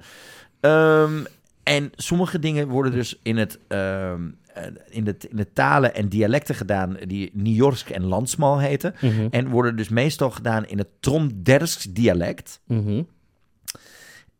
Ehm, 0.59 1.23
en 1.63 1.91
sommige 1.95 2.39
dingen 2.39 2.67
worden 2.67 2.91
dus 2.91 3.19
in, 3.21 3.37
het, 3.37 3.59
ehm, 3.67 4.21
eh, 4.53 4.63
in, 4.89 5.03
de, 5.03 5.15
in 5.29 5.37
de 5.37 5.53
talen 5.53 5.95
en 5.95 6.09
dialecten 6.09 6.55
gedaan 6.55 6.97
die 7.07 7.31
Njorsk 7.33 7.89
en 7.89 8.03
Landsmal 8.03 8.59
heten. 8.59 8.95
Mhm. 9.01 9.27
En 9.29 9.49
worden 9.49 9.75
dus 9.75 9.89
meestal 9.89 10.31
gedaan 10.31 10.65
in 10.65 10.77
het 10.77 10.89
Trondersk 10.99 11.95
dialect. 11.95 12.59
Mhm. 12.67 13.01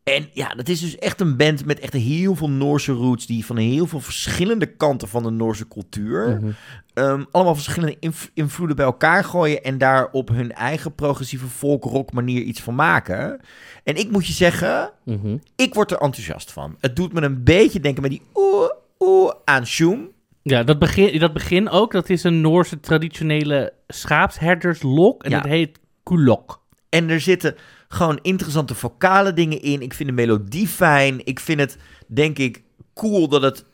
En 0.04 0.28
ja, 0.32 0.48
dat 0.48 0.68
is 0.68 0.80
dus 0.80 0.98
echt 0.98 1.20
een 1.20 1.36
band 1.36 1.64
met 1.64 1.78
echt 1.80 1.92
heel 1.92 2.34
veel 2.34 2.50
Noorse 2.50 2.92
roots... 2.92 3.26
die 3.26 3.44
van 3.46 3.56
heel 3.56 3.86
veel 3.86 4.00
verschillende 4.00 4.66
kanten 4.66 5.08
van 5.08 5.22
de 5.22 5.30
Noorse 5.30 5.68
cultuur... 5.68 6.38
Mhm. 6.40 6.50
ehm, 6.94 7.24
allemaal 7.30 7.54
verschillende 7.54 7.96
inv- 8.00 8.26
invloeden 8.34 8.76
bij 8.76 8.84
elkaar 8.84 9.24
gooien... 9.24 9.62
en 9.64 9.78
daar 9.78 10.08
op 10.10 10.28
hun 10.28 10.52
eigen 10.52 10.94
progressieve 10.94 11.46
folk-rock 11.46 12.12
manier 12.12 12.42
iets 12.42 12.60
van 12.62 12.74
maken. 12.74 13.40
En 13.84 13.96
ik 13.96 14.10
moet 14.10 14.26
je 14.26 14.32
zeggen, 14.32 14.90
Mhm. 15.04 15.36
ik 15.56 15.74
word 15.74 15.90
er 15.90 15.98
enthousiast 15.98 16.52
van. 16.52 16.76
Het 16.80 16.96
doet 16.96 17.12
me 17.12 17.22
een 17.22 17.44
beetje 17.44 17.80
denken 17.80 18.02
met 18.02 18.10
die 18.10 18.22
oeh, 18.34 18.70
oeh 18.98 19.30
aan 19.44 19.66
Shoem. 19.66 20.08
Ja, 20.42 20.62
dat 20.62 20.78
begin, 20.78 21.18
dat 21.18 21.32
begin 21.32 21.68
ook, 21.68 21.92
dat 21.92 22.10
is 22.10 22.24
een 22.24 22.40
Noorse 22.40 22.80
traditionele 22.80 23.72
schaapsherderslok. 23.86 25.22
En 25.24 25.30
Ja. 25.30 25.40
dat 25.40 25.50
heet 25.50 25.78
kulok. 26.02 26.62
En 26.88 27.08
er 27.10 27.20
zitten 27.20 27.54
gewoon 27.94 28.18
interessante 28.22 28.74
vocale 28.74 29.32
dingen 29.32 29.62
in. 29.62 29.82
Ik 29.82 29.94
vind 29.94 30.08
de 30.08 30.14
melodie 30.14 30.68
fijn. 30.68 31.26
Ik 31.26 31.40
vind 31.40 31.60
het, 31.60 31.76
denk 32.06 32.38
ik, 32.38 32.62
cool 32.94 33.28
dat 33.28 33.42
het 33.42 33.64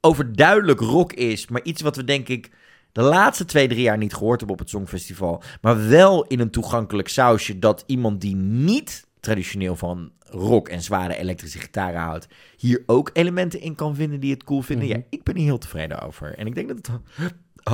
overduidelijk 0.00 0.80
rock 0.80 1.12
is. 1.12 1.48
Maar 1.48 1.62
iets 1.62 1.82
wat 1.82 1.96
we, 1.96 2.04
denk 2.04 2.28
ik, 2.28 2.50
de 2.92 3.02
laatste 3.02 3.44
twee, 3.44 3.68
drie 3.68 3.82
jaar 3.82 3.98
niet 3.98 4.14
gehoord 4.14 4.38
hebben 4.38 4.56
op 4.56 4.62
het 4.62 4.70
Songfestival. 4.70 5.42
Maar 5.60 5.88
wel 5.88 6.24
in 6.26 6.40
een 6.40 6.50
toegankelijk 6.50 7.08
sausje 7.08 7.58
dat 7.58 7.84
iemand 7.86 8.20
die 8.20 8.36
niet 8.36 9.06
traditioneel 9.20 9.76
van 9.76 10.10
rock 10.20 10.68
en 10.68 10.82
zware 10.82 11.16
elektrische 11.16 11.58
gitaren 11.58 12.00
houdt, 12.00 12.28
hier 12.56 12.82
ook 12.86 13.10
elementen 13.12 13.60
in 13.60 13.74
kan 13.74 13.94
vinden 13.94 14.20
die 14.20 14.30
het 14.32 14.44
cool 14.44 14.62
vinden. 14.62 14.88
Mhm. 14.88 14.96
Ja, 14.96 15.02
ik 15.10 15.22
ben 15.22 15.36
hier 15.36 15.44
heel 15.44 15.58
tevreden 15.58 16.00
over. 16.02 16.34
En 16.38 16.46
ik 16.46 16.54
denk 16.54 16.68
dat 16.68 16.76
het 16.76 16.86
ho- 16.86 17.02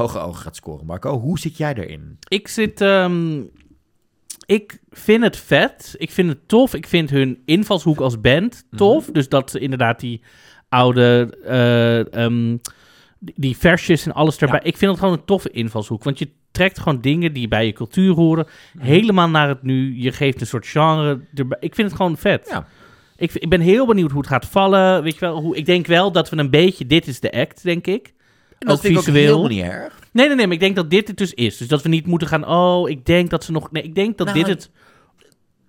hoge 0.02 0.18
ogen 0.18 0.42
gaat 0.42 0.56
scoren. 0.56 0.86
Marco, 0.86 1.18
hoe 1.18 1.38
zit 1.38 1.56
jij 1.56 1.74
erin? 1.74 2.18
Ik 2.28 2.48
zit. 2.48 2.80
ehm, 2.80 3.42
ik 4.46 4.78
vind 4.90 5.22
het 5.22 5.36
vet. 5.36 5.94
Ik 5.98 6.10
vind 6.10 6.28
het 6.28 6.48
tof. 6.48 6.74
Ik 6.74 6.86
vind 6.86 7.10
hun 7.10 7.42
invalshoek 7.44 8.00
als 8.00 8.20
band 8.20 8.64
tof. 8.76 9.06
Dus 9.06 9.28
dat 9.28 9.50
ze 9.50 9.58
inderdaad 9.58 10.00
die 10.00 10.20
oude. 10.68 11.36
eh, 11.44 12.14
ehm, 12.24 12.56
die, 13.18 13.56
versjes 13.56 14.06
en 14.06 14.12
alles 14.12 14.38
erbij. 14.38 14.60
Ja. 14.62 14.66
Ik 14.66 14.76
vind 14.76 14.90
het 14.90 15.00
gewoon 15.00 15.14
een 15.18 15.24
toffe 15.24 15.50
invalshoek. 15.50 16.04
Want 16.04 16.18
je 16.18 16.28
trekt 16.50 16.78
gewoon 16.78 17.00
dingen 17.00 17.32
die 17.32 17.48
bij 17.48 17.66
je 17.66 17.72
cultuur 17.72 18.14
horen. 18.14 18.46
helemaal 18.78 19.28
naar 19.28 19.48
het 19.48 19.62
nu. 19.62 19.94
Je 20.02 20.12
geeft 20.12 20.40
een 20.40 20.46
soort 20.46 20.66
genre 20.66 21.20
erbij. 21.34 21.58
Ik 21.60 21.74
vind 21.74 21.88
het 21.88 21.96
gewoon 21.96 22.16
vet. 22.16 22.48
Ja. 22.50 22.66
Ik, 23.16 23.32
ik 23.32 23.48
ben 23.48 23.60
heel 23.60 23.86
benieuwd 23.86 24.10
hoe 24.10 24.20
het 24.20 24.28
gaat 24.30 24.46
vallen. 24.46 25.02
Weet 25.02 25.14
je 25.14 25.20
wel, 25.20 25.40
hoe, 25.40 25.56
ik 25.56 25.66
denk 25.66 25.86
wel 25.86 26.12
dat 26.12 26.30
we 26.30 26.36
een 26.36 26.50
beetje. 26.50 26.86
Dit 26.86 27.06
is 27.06 27.20
de 27.20 27.32
act, 27.32 27.62
denk 27.62 27.86
ik. 27.86 28.06
En 28.58 28.66
dat 28.68 28.76
Ook 28.76 28.80
vind 28.82 28.92
ik 28.92 28.98
ook 28.98 29.04
visueel. 29.04 29.24
helemaal 29.26 29.48
niet 29.48 29.62
erg. 29.62 30.00
Nee, 30.12 30.26
nee, 30.26 30.36
nee, 30.36 30.46
maar 30.46 30.54
ik 30.54 30.60
denk 30.60 30.76
dat 30.76 30.90
dit 30.90 31.08
het 31.08 31.16
dus 31.16 31.34
is. 31.34 31.56
Dus 31.56 31.68
dat 31.68 31.82
we 31.82 31.88
niet 31.88 32.06
moeten 32.06 32.28
gaan, 32.28 32.46
oh, 32.48 32.90
ik 32.90 33.06
denk 33.06 33.30
dat 33.30 33.44
ze 33.44 33.52
nog... 33.52 33.70
Nee, 33.70 33.82
ik 33.82 33.94
denk 33.94 34.18
dat 34.18 34.26
Nou, 34.26 34.38
dit 34.38 34.48
het... 34.48 34.70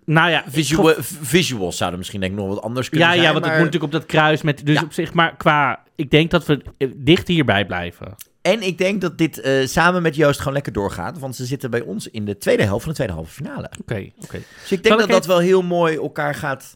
Nou 0.06 0.30
ja, 0.30 0.44
Visual, 0.48 0.94
visuals 1.22 1.78
zouden 1.78 2.00
misschien 2.00 2.20
denk 2.20 2.32
ik 2.32 2.40
nog 2.40 2.48
wat 2.48 2.62
anders 2.62 2.90
kunnen 2.90 3.08
ja, 3.08 3.14
zijn. 3.14 3.26
ja, 3.26 3.32
want 3.32 3.46
maar... 3.46 3.54
het 3.54 3.64
moet 3.64 3.72
natuurlijk 3.72 3.94
op 3.94 4.00
dat 4.00 4.10
kruis 4.10 4.42
met... 4.42 4.66
Dus 4.66 4.76
Ja. 4.76 4.84
op 4.84 4.94
zich, 4.94 5.14
maar 5.14 5.36
qua... 5.38 5.84
Ik 5.96 6.12
denk 6.12 6.32
dat 6.32 6.46
we 6.46 6.62
eh, 6.78 6.88
dicht 6.96 7.28
hierbij 7.28 7.66
blijven. 7.66 8.16
En 8.42 8.62
ik 8.62 8.78
denk 8.78 9.02
dat 9.02 9.18
dit 9.18 9.40
eh, 9.40 9.66
samen 9.66 10.02
met 10.02 10.16
Joost 10.16 10.38
gewoon 10.38 10.54
lekker 10.54 10.74
doorgaat. 10.74 11.20
Want 11.20 11.36
ze 11.36 11.46
zitten 11.46 11.70
bij 11.72 11.82
ons 11.82 12.08
in 12.08 12.26
de 12.26 12.38
tweede 12.38 12.64
helft 12.64 12.82
van 12.82 12.90
de 12.90 12.96
tweede 12.96 13.14
halve 13.14 13.32
finale. 13.32 13.72
Oké, 13.82 14.10
oké. 14.24 14.42
Dus 14.62 14.72
ik 14.72 14.84
denk 14.84 14.86
Zal 14.86 14.98
dat 14.98 15.06
ik 15.06 15.12
dat 15.12 15.26
wel 15.26 15.40
heel 15.40 15.62
mooi 15.62 15.96
elkaar 15.96 16.36
gaat 16.36 16.76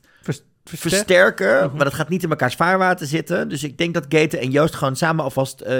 Vers- 0.69 0.81
verster- 0.81 1.05
versterken. 1.05 1.65
Mhm. 1.65 1.75
Maar 1.75 1.85
dat 1.85 1.93
gaat 1.93 2.09
niet 2.09 2.23
in 2.23 2.29
elkaars 2.29 2.55
vaarwater 2.55 3.07
zitten. 3.07 3.49
Dus 3.49 3.63
ik 3.63 3.77
denk 3.77 3.93
dat 3.93 4.05
Gaten 4.09 4.39
en 4.39 4.51
Joost 4.51 4.75
gewoon 4.75 4.95
samen 4.95 5.23
alvast 5.23 5.61
eh, 5.61 5.75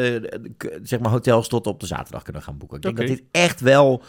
zeg 0.84 1.00
maar 1.00 1.12
hotels 1.12 1.48
tot 1.48 1.68
op 1.68 1.80
de 1.80 1.86
zaterdag 1.86 2.24
kunnen 2.24 2.42
gaan 2.42 2.58
boeken. 2.58 2.78
Ik 2.78 2.84
denk 2.84 2.98
dat 2.98 3.08
dit 3.08 3.24
echt 3.32 3.62
wel 3.62 4.04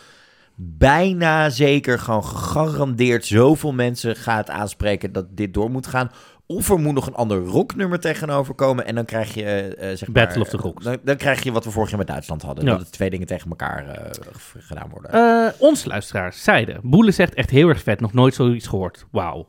bijna 0.61 1.51
zeker 1.51 1.99
gewoon 1.99 2.25
gegarandeerd 2.25 3.27
zoveel 3.27 3.73
mensen 3.73 4.17
gaat 4.17 4.51
aanspreken 4.51 5.13
dat 5.13 5.27
dit 5.31 5.55
door 5.55 5.71
moet 5.71 5.87
gaan. 5.87 6.11
Of 6.47 6.71
er 6.71 6.79
moet 6.79 6.95
nog 6.95 7.07
een 7.07 7.15
ander 7.15 7.39
rocknummer 7.45 8.01
tegenover 8.01 8.55
komen. 8.55 8.87
En 8.87 8.95
dan 8.95 9.05
krijg 9.05 9.35
je, 9.35 9.45
eh, 9.45 9.89
zeg 9.89 10.09
maar... 10.09 10.25
Battle 10.25 10.43
of 10.43 10.49
the 10.49 10.57
Rocks. 10.57 10.85
Dan, 10.85 10.97
dan 11.05 11.17
krijg 11.17 11.43
je 11.43 11.53
wat 11.53 11.65
we 11.65 11.71
vorig 11.71 11.89
jaar 11.89 11.99
met 11.99 12.07
Duitsland 12.07 12.43
hadden. 12.43 12.65
Ja. 12.65 12.71
Dat 12.71 12.81
het 12.81 12.93
twee 12.93 13.11
dingen 13.11 13.27
tegen 13.27 13.51
elkaar 13.51 13.89
eh, 13.89 14.11
gedaan 14.59 14.89
worden. 14.91 15.11
Eh, 15.11 15.53
onze 15.59 15.89
luisteraars 15.89 16.43
zeiden... 16.43 16.81
Boele 16.83 17.11
zegt 17.11 17.35
echt 17.35 17.51
heel 17.51 17.69
erg 17.69 17.83
vet, 17.83 18.01
nog 18.01 18.13
nooit 18.13 18.35
zoiets 18.35 18.67
gehoord. 18.67 19.07
Wauw. 19.11 19.49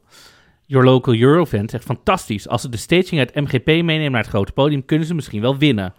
Your 0.70 0.86
Local 0.86 1.16
Eurofan 1.16 1.70
zegt 1.70 1.84
fantastisch. 1.84 2.48
Als 2.48 2.62
ze 2.62 2.70
de 2.70 2.78
staging 2.78 3.20
uit 3.20 3.36
MGP 3.36 3.66
meenemen 3.66 4.12
naar 4.12 4.22
het 4.22 4.30
grote 4.30 4.52
podium... 4.52 4.86
kunnen 4.86 5.08
ze 5.08 5.14
misschien 5.14 5.42
wel 5.42 5.58
winnen. 5.58 5.94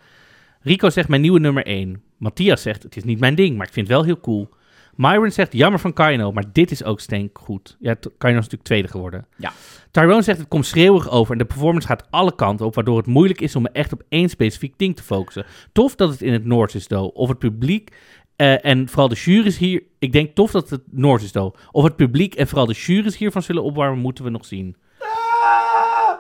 Rico 0.60 0.90
zegt 0.90 1.08
mijn 1.08 1.20
nieuwe 1.20 1.38
nummer 1.38 1.66
1. 1.66 2.02
Matthias 2.18 2.62
zegt 2.62 2.82
het 2.82 2.96
is 2.96 3.04
niet 3.04 3.20
mijn 3.20 3.34
ding, 3.34 3.56
maar 3.56 3.66
ik 3.66 3.72
vind 3.72 3.86
het 3.86 3.96
wel 3.96 4.04
heel 4.04 4.20
cool. 4.20 4.48
Myron 4.94 5.30
zegt 5.30 5.52
jammer 5.52 5.80
van 5.80 5.92
Kaino, 5.92 6.32
maar 6.32 6.44
dit 6.52 6.70
is 6.70 6.84
ook 6.84 7.00
stenk 7.00 7.38
goed. 7.38 7.76
Ja, 7.80 7.94
Kaino 7.94 8.38
is 8.38 8.44
natuurlijk 8.44 8.62
tweede 8.62 8.88
geworden. 8.88 9.26
Ja. 9.36 9.52
Tyrone 9.90 10.22
zegt 10.22 10.38
het 10.38 10.48
komt 10.48 10.66
schreeuwig 10.66 11.10
over 11.10 11.32
en 11.32 11.38
de 11.38 11.44
performance 11.44 11.86
gaat 11.86 12.06
alle 12.10 12.34
kanten 12.34 12.66
op, 12.66 12.74
waardoor 12.74 12.96
het 12.96 13.06
moeilijk 13.06 13.40
is 13.40 13.56
om 13.56 13.62
me 13.62 13.70
echt 13.72 13.92
op 13.92 14.02
één 14.08 14.28
specifiek 14.28 14.74
ding 14.76 14.96
te 14.96 15.02
focussen. 15.02 15.44
Tof 15.72 15.94
dat 15.94 16.10
het 16.10 16.22
in 16.22 16.32
het 16.32 16.44
Noord 16.44 16.74
is, 16.74 16.86
though. 16.86 17.16
Of 17.16 17.28
het 17.28 17.38
publiek 17.38 17.92
eh, 18.40 18.70
en 18.70 18.88
vooral 18.88 19.08
de 19.08 19.14
jury's 19.14 19.58
hier. 19.58 19.82
Ik 19.98 20.12
denk 20.12 20.34
tof 20.34 20.50
dat 20.50 20.70
het 20.70 20.82
Noord 20.90 21.22
is, 21.22 21.30
though. 21.30 21.56
Of 21.70 21.84
het 21.84 21.96
publiek 21.96 22.34
en 22.34 22.48
vooral 22.48 22.66
de 22.66 22.72
jury's 22.72 23.16
hiervan 23.16 23.42
zullen 23.42 23.62
opwarmen, 23.62 23.98
moeten 23.98 24.24
we 24.24 24.30
nog 24.30 24.44
zien. 24.44 24.76
Ah! 24.98 26.12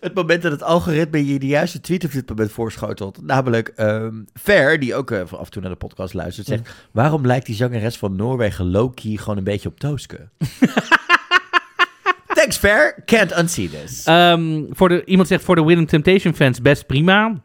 Het 0.00 0.14
moment 0.14 0.42
dat 0.42 0.52
het 0.52 0.62
algoritme 0.62 1.26
je 1.26 1.38
de 1.38 1.46
juiste 1.46 1.80
tweet 1.80 2.04
op 2.04 2.12
dit 2.12 2.28
moment 2.28 2.52
voorschotelt. 2.52 3.22
Namelijk 3.22 3.68
ehm 3.68 4.22
Fer, 4.40 4.78
die 4.80 4.94
ook 4.94 5.10
eh, 5.10 5.20
af 5.20 5.44
en 5.44 5.50
toe 5.50 5.62
naar 5.62 5.70
de 5.70 5.76
podcast 5.76 6.14
luistert, 6.14 6.46
zegt... 6.46 6.74
Waarom 6.90 7.26
lijkt 7.26 7.46
die 7.46 7.54
zangeres 7.54 7.96
van 7.96 8.16
Noorwegen 8.16 8.70
Loki 8.70 9.18
gewoon 9.18 9.36
een 9.38 9.44
beetje 9.44 9.68
op 9.68 9.80
Tooske? 9.80 10.28
Thanks 12.38 12.56
Fer, 12.56 13.02
can't 13.04 13.38
unsee 13.38 13.70
this. 13.70 14.04
Ehm, 14.04 14.62
voor 14.70 14.88
de, 14.88 15.04
iemand 15.04 15.28
zegt 15.28 15.44
voor 15.44 15.56
de 15.56 15.64
Winning 15.64 15.88
Temptation 15.88 16.34
fans 16.34 16.60
best 16.60 16.86
prima. 16.86 17.40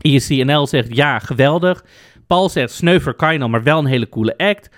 ISCNL 0.00 0.66
zegt 0.66 0.96
ja, 0.96 1.18
geweldig. 1.18 1.84
Paul 2.28 2.48
zegt 2.48 2.72
sneuver 2.72 3.14
Kaino, 3.14 3.48
maar 3.48 3.62
wel 3.62 3.78
een 3.78 3.86
hele 3.86 4.08
coole 4.08 4.36
act. 4.36 4.70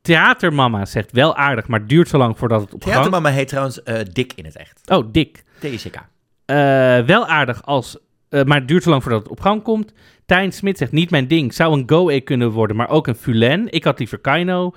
Theatermama 0.00 0.84
zegt 0.84 1.12
wel 1.12 1.36
aardig, 1.36 1.68
maar 1.68 1.86
duurt 1.86 2.08
zo 2.08 2.18
lang 2.18 2.38
voordat 2.38 2.60
het 2.60 2.74
op 2.74 2.82
gang... 2.82 2.94
Theatermama 2.94 3.30
heet 3.30 3.48
trouwens 3.48 3.82
eh 3.82 4.00
Dick 4.12 4.32
in 4.32 4.44
het 4.44 4.56
echt. 4.56 4.80
Oh, 4.90 5.08
dik. 5.12 5.44
TCK. 5.58 5.96
Eh, 6.44 6.56
wel 6.98 7.26
aardig, 7.26 7.62
als, 7.64 7.98
eh, 8.28 8.44
maar 8.44 8.58
het 8.58 8.68
duurt 8.68 8.82
zo 8.82 8.90
lang 8.90 9.02
voordat 9.02 9.22
het 9.22 9.30
op 9.30 9.40
gang 9.40 9.62
komt. 9.62 9.92
Tijn 10.26 10.52
Smit 10.52 10.78
zegt 10.78 10.92
niet 10.92 11.10
mijn 11.10 11.28
ding. 11.28 11.54
Zou 11.54 11.78
een 11.78 11.82
Go-A 11.86 12.20
kunnen 12.24 12.50
worden, 12.50 12.76
maar 12.76 12.88
ook 12.88 13.06
een 13.06 13.14
Fulen. 13.14 13.72
Ik 13.72 13.84
had 13.84 13.98
liever 13.98 14.18
Kaino. 14.18 14.74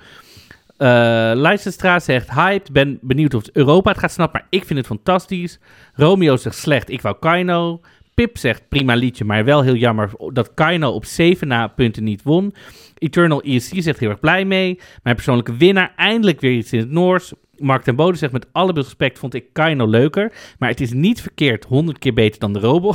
Leicesterstra 1.34 1.98
zegt 1.98 2.30
hyped. 2.30 2.72
Ben 2.72 2.98
benieuwd 3.02 3.34
of 3.34 3.42
Europa 3.52 3.90
het 3.90 3.98
gaat 3.98 4.12
snappen, 4.12 4.40
maar 4.40 4.48
ik 4.50 4.64
vind 4.64 4.78
het 4.78 4.88
fantastisch. 4.88 5.58
Romeo 5.94 6.36
zegt 6.36 6.56
slecht. 6.56 6.90
Ik 6.90 7.02
wou 7.02 7.16
Kaino. 7.20 7.80
Pip 8.20 8.38
zegt 8.38 8.68
prima 8.68 8.94
liedje, 8.94 9.24
maar 9.24 9.44
wel 9.44 9.62
heel 9.62 9.74
jammer 9.74 10.10
dat 10.32 10.54
Kaino 10.54 10.90
op 10.90 11.04
7 11.04 11.48
na 11.48 11.66
punten 11.66 12.04
niet 12.04 12.22
won. 12.22 12.54
Eternal 12.98 13.42
ESC 13.42 13.72
zegt 13.76 13.98
heel 13.98 14.08
erg 14.08 14.20
blij 14.20 14.44
mee. 14.44 14.80
Mijn 15.02 15.14
persoonlijke 15.14 15.56
winnaar, 15.56 15.92
eindelijk 15.96 16.40
weer 16.40 16.52
iets 16.56 16.72
in 16.72 16.78
het 16.78 16.90
Noors. 16.90 17.32
Mark 17.56 17.82
ten 17.82 17.96
Bode 17.96 18.16
zegt 18.16 18.32
met 18.32 18.46
alle 18.52 18.72
respect 18.72 19.18
vond 19.18 19.34
ik 19.34 19.52
Kaino 19.52 19.86
leuker. 19.86 20.32
Maar 20.58 20.68
het 20.68 20.80
is 20.80 20.92
niet 20.92 21.20
verkeerd, 21.20 21.64
100 21.64 21.98
keer 21.98 22.14
beter 22.14 22.40
dan 22.40 22.52
de 22.52 22.58
Robo. 22.58 22.94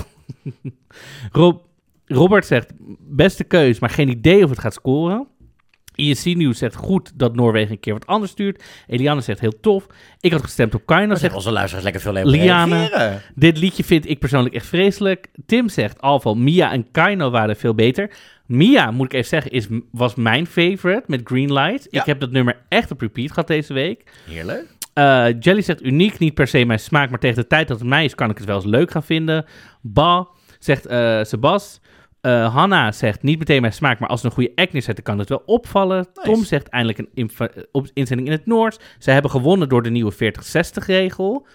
Rob, 1.32 1.62
Robert 2.06 2.46
zegt 2.46 2.74
beste 3.00 3.44
keus, 3.44 3.80
maar 3.80 3.90
geen 3.90 4.10
idee 4.10 4.44
of 4.44 4.50
het 4.50 4.60
gaat 4.60 4.74
scoren. 4.74 5.28
ISC 5.96 6.26
Nieuws 6.26 6.58
zegt 6.58 6.76
goed 6.76 7.12
dat 7.16 7.36
Noorwegen 7.36 7.72
een 7.72 7.80
keer 7.80 7.94
wat 7.94 8.08
anders 8.08 8.32
stuurt. 8.32 8.64
Eliane 8.88 9.22
zegt 9.22 9.40
heel 9.40 9.60
tof. 9.62 9.86
Ik 10.20 10.32
had 10.32 10.44
gestemd 10.44 10.76
op 10.76 10.86
Kaino. 10.86 11.16
Zegt 11.16 11.36
onze 11.36 11.52
luisteraars 11.52 11.84
lekker 11.84 12.02
veel 12.02 12.16
even 12.16 12.30
Liane. 12.30 12.76
reageren. 12.76 13.22
dit 13.36 13.58
liedje 13.58 13.84
vind 13.84 14.10
ik 14.10 14.20
persoonlijk 14.20 14.56
echt 14.56 14.66
vreselijk. 14.66 15.28
Tim 15.46 15.70
zegt 15.70 16.02
Alval, 16.02 16.36
Mia 16.36 16.72
en 16.72 16.92
Kaino 16.92 17.30
waren 17.30 17.56
veel 17.56 17.76
beter. 17.76 18.10
Mia, 18.46 18.92
moet 18.92 19.06
ik 19.06 19.14
even 19.14 19.28
zeggen, 19.28 19.52
is, 19.52 19.68
was 19.92 20.16
mijn 20.16 20.48
favorite 20.48 21.04
met 21.08 21.22
Greenlight. 21.24 21.88
Ja. 21.92 22.00
Ik 22.00 22.06
heb 22.06 22.20
dat 22.20 22.32
nummer 22.32 22.58
echt 22.70 22.92
op 22.92 23.02
repeat 23.02 23.30
gehad 23.30 23.48
deze 23.48 23.74
week. 23.74 24.04
Heerlijk. 24.30 24.74
Eh, 24.94 25.26
Jelly 25.40 25.62
zegt 25.62 25.84
uniek, 25.84 26.20
niet 26.20 26.34
per 26.34 26.48
se 26.48 26.66
mijn 26.66 26.80
smaak, 26.80 27.10
maar 27.10 27.20
tegen 27.20 27.36
de 27.36 27.48
tijd 27.48 27.68
dat 27.68 27.80
het 27.80 27.88
mij 27.88 28.06
is, 28.06 28.16
kan 28.16 28.30
ik 28.30 28.38
het 28.38 28.46
wel 28.46 28.56
eens 28.56 28.66
leuk 28.66 28.92
gaan 28.92 29.04
vinden. 29.04 29.46
Ba, 29.82 30.28
zegt 30.60 30.86
eh 30.86 31.24
Sebas. 31.24 31.80
Eh, 32.26 32.54
Hanna 32.54 32.92
zegt 32.92 33.22
niet 33.24 33.40
meteen 33.40 33.62
mijn 33.62 33.74
smaak, 33.74 34.00
maar 34.00 34.10
als 34.10 34.22
het 34.22 34.30
een 34.32 34.36
goede 34.38 34.62
act 34.62 34.74
neerzetten, 34.74 35.04
kan 35.04 35.20
het 35.20 35.30
wel 35.30 35.44
opvallen. 35.46 36.08
Tom 36.14 36.44
zegt 36.44 36.68
eindelijk 36.68 37.00
een 37.00 37.10
inv- 37.14 37.48
op- 37.72 37.90
inzending 37.94 38.28
in 38.28 38.34
het 38.36 38.46
Noors. 38.46 38.78
Ze 39.00 39.12
hebben 39.12 39.32
gewonnen 39.32 39.70
door 39.70 39.84
de 39.84 39.90
nieuwe 39.90 40.14
40-60-regel. 40.14 41.48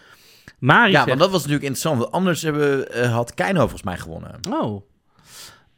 Mari 0.58 0.90
Ja, 0.90 0.96
zegt... 0.96 1.06
want 1.08 1.20
dat 1.20 1.30
was 1.30 1.38
natuurlijk 1.40 1.64
interessant. 1.66 1.98
Want 2.00 2.12
anders 2.12 2.42
hebben, 2.42 2.92
eh, 2.92 3.12
had 3.12 3.34
Keino 3.34 3.58
volgens 3.60 3.82
mij 3.82 3.98
gewonnen. 3.98 4.38
Oh. 4.50 4.82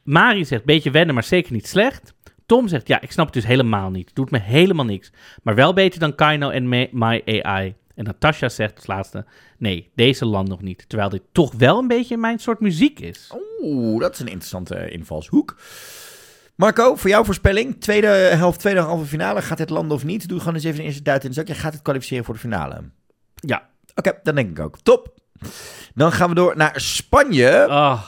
Mari 0.02 0.44
zegt, 0.44 0.64
beetje 0.64 0.90
wennen, 0.90 1.14
maar 1.14 1.24
zeker 1.24 1.52
niet 1.52 1.66
slecht. 1.68 2.14
Tom 2.46 2.68
zegt, 2.68 2.88
ja, 2.88 3.00
ik 3.00 3.12
snap 3.12 3.24
het 3.24 3.34
dus 3.34 3.46
helemaal 3.46 3.90
niet. 3.90 4.14
Doet 4.14 4.30
me 4.30 4.38
helemaal 4.40 4.84
niks. 4.84 5.12
Maar 5.42 5.54
wel 5.54 5.72
beter 5.72 6.00
dan 6.00 6.14
Kaino 6.14 6.50
en 6.50 6.68
My 6.68 7.22
AI. 7.26 7.74
En 7.94 8.04
Natasha 8.04 8.48
zegt 8.48 8.76
als 8.76 8.86
laatste, 8.86 9.24
nee, 9.58 9.90
deze 9.94 10.26
land 10.26 10.48
nog 10.48 10.62
niet. 10.62 10.88
Terwijl 10.88 11.10
dit 11.10 11.22
toch 11.32 11.52
wel 11.52 11.78
een 11.78 11.88
beetje 11.88 12.16
mijn 12.16 12.38
soort 12.38 12.60
muziek 12.60 13.00
is. 13.00 13.32
Oeh, 13.60 14.00
dat 14.00 14.12
is 14.12 14.20
een 14.20 14.26
interessante 14.26 14.90
invalshoek. 14.90 15.56
Marco, 16.54 16.96
voor 16.96 17.10
jouw 17.10 17.24
voorspelling, 17.24 17.80
tweede 17.80 18.06
helft, 18.06 18.60
tweede 18.60 18.80
halve 18.80 19.06
finale, 19.06 19.42
gaat 19.42 19.58
het 19.58 19.70
landen 19.70 19.96
of 19.96 20.04
niet? 20.04 20.28
Doe 20.28 20.38
gewoon 20.38 20.54
eens 20.54 20.64
even 20.64 20.78
de 20.78 20.84
eerste 20.84 21.02
duit 21.02 21.22
in 21.22 21.28
de 21.28 21.34
zak. 21.34 21.46
Je 21.46 21.54
gaat 21.54 21.72
het 21.72 21.82
kwalificeren 21.82 22.24
voor 22.24 22.34
de 22.34 22.40
finale. 22.40 22.82
Ja, 23.34 23.70
Oké, 23.94 24.18
dan 24.22 24.34
denk 24.34 24.50
ik 24.50 24.64
ook. 24.64 24.78
Top. 24.82 25.14
Dan 25.94 26.12
gaan 26.12 26.28
we 26.28 26.34
door 26.34 26.56
naar 26.56 26.80
Spanje. 26.80 27.66
Ah. 27.66 28.02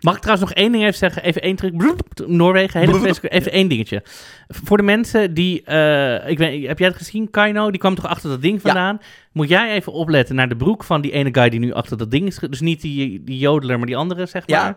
Mag 0.00 0.14
ik 0.14 0.20
trouwens 0.20 0.48
nog 0.48 0.58
één 0.58 0.72
ding 0.72 0.84
even 0.84 0.98
zeggen? 0.98 1.22
Even 1.22 1.42
één 1.42 1.56
truc. 1.56 1.76
Bloep, 1.76 2.00
Noorwegen, 2.26 2.80
hele 2.80 2.94
vreselijke- 2.94 3.28
Even 3.36 3.52
één 3.52 3.68
dingetje. 3.68 4.02
Voor 4.48 4.76
de 4.76 4.82
mensen 4.82 5.34
die... 5.34 5.62
eh, 5.62 6.28
ik 6.28 6.38
weet, 6.38 6.66
heb 6.66 6.78
jij 6.78 6.88
het 6.88 6.96
gezien, 6.96 7.30
Kaino? 7.30 7.70
Die 7.70 7.80
kwam 7.80 7.94
toch 7.94 8.06
achter 8.06 8.30
dat 8.30 8.42
ding 8.42 8.60
vandaan? 8.60 9.00
Moet 9.32 9.48
jij 9.48 9.72
even 9.74 9.92
opletten 9.92 10.34
naar 10.34 10.48
de 10.48 10.56
broek 10.56 10.84
van 10.84 11.00
die 11.00 11.12
ene 11.12 11.28
guy 11.32 11.48
die 11.48 11.60
nu 11.60 11.72
achter 11.72 11.96
dat 11.96 12.10
ding 12.10 12.26
is... 12.26 12.36
Dus 12.38 12.60
niet 12.60 12.80
die, 12.80 13.24
die 13.24 13.38
jodeler, 13.38 13.76
maar 13.78 13.86
die 13.86 13.96
andere, 13.96 14.26
zeg 14.26 14.42
Ja. 14.46 14.62
maar. 14.62 14.76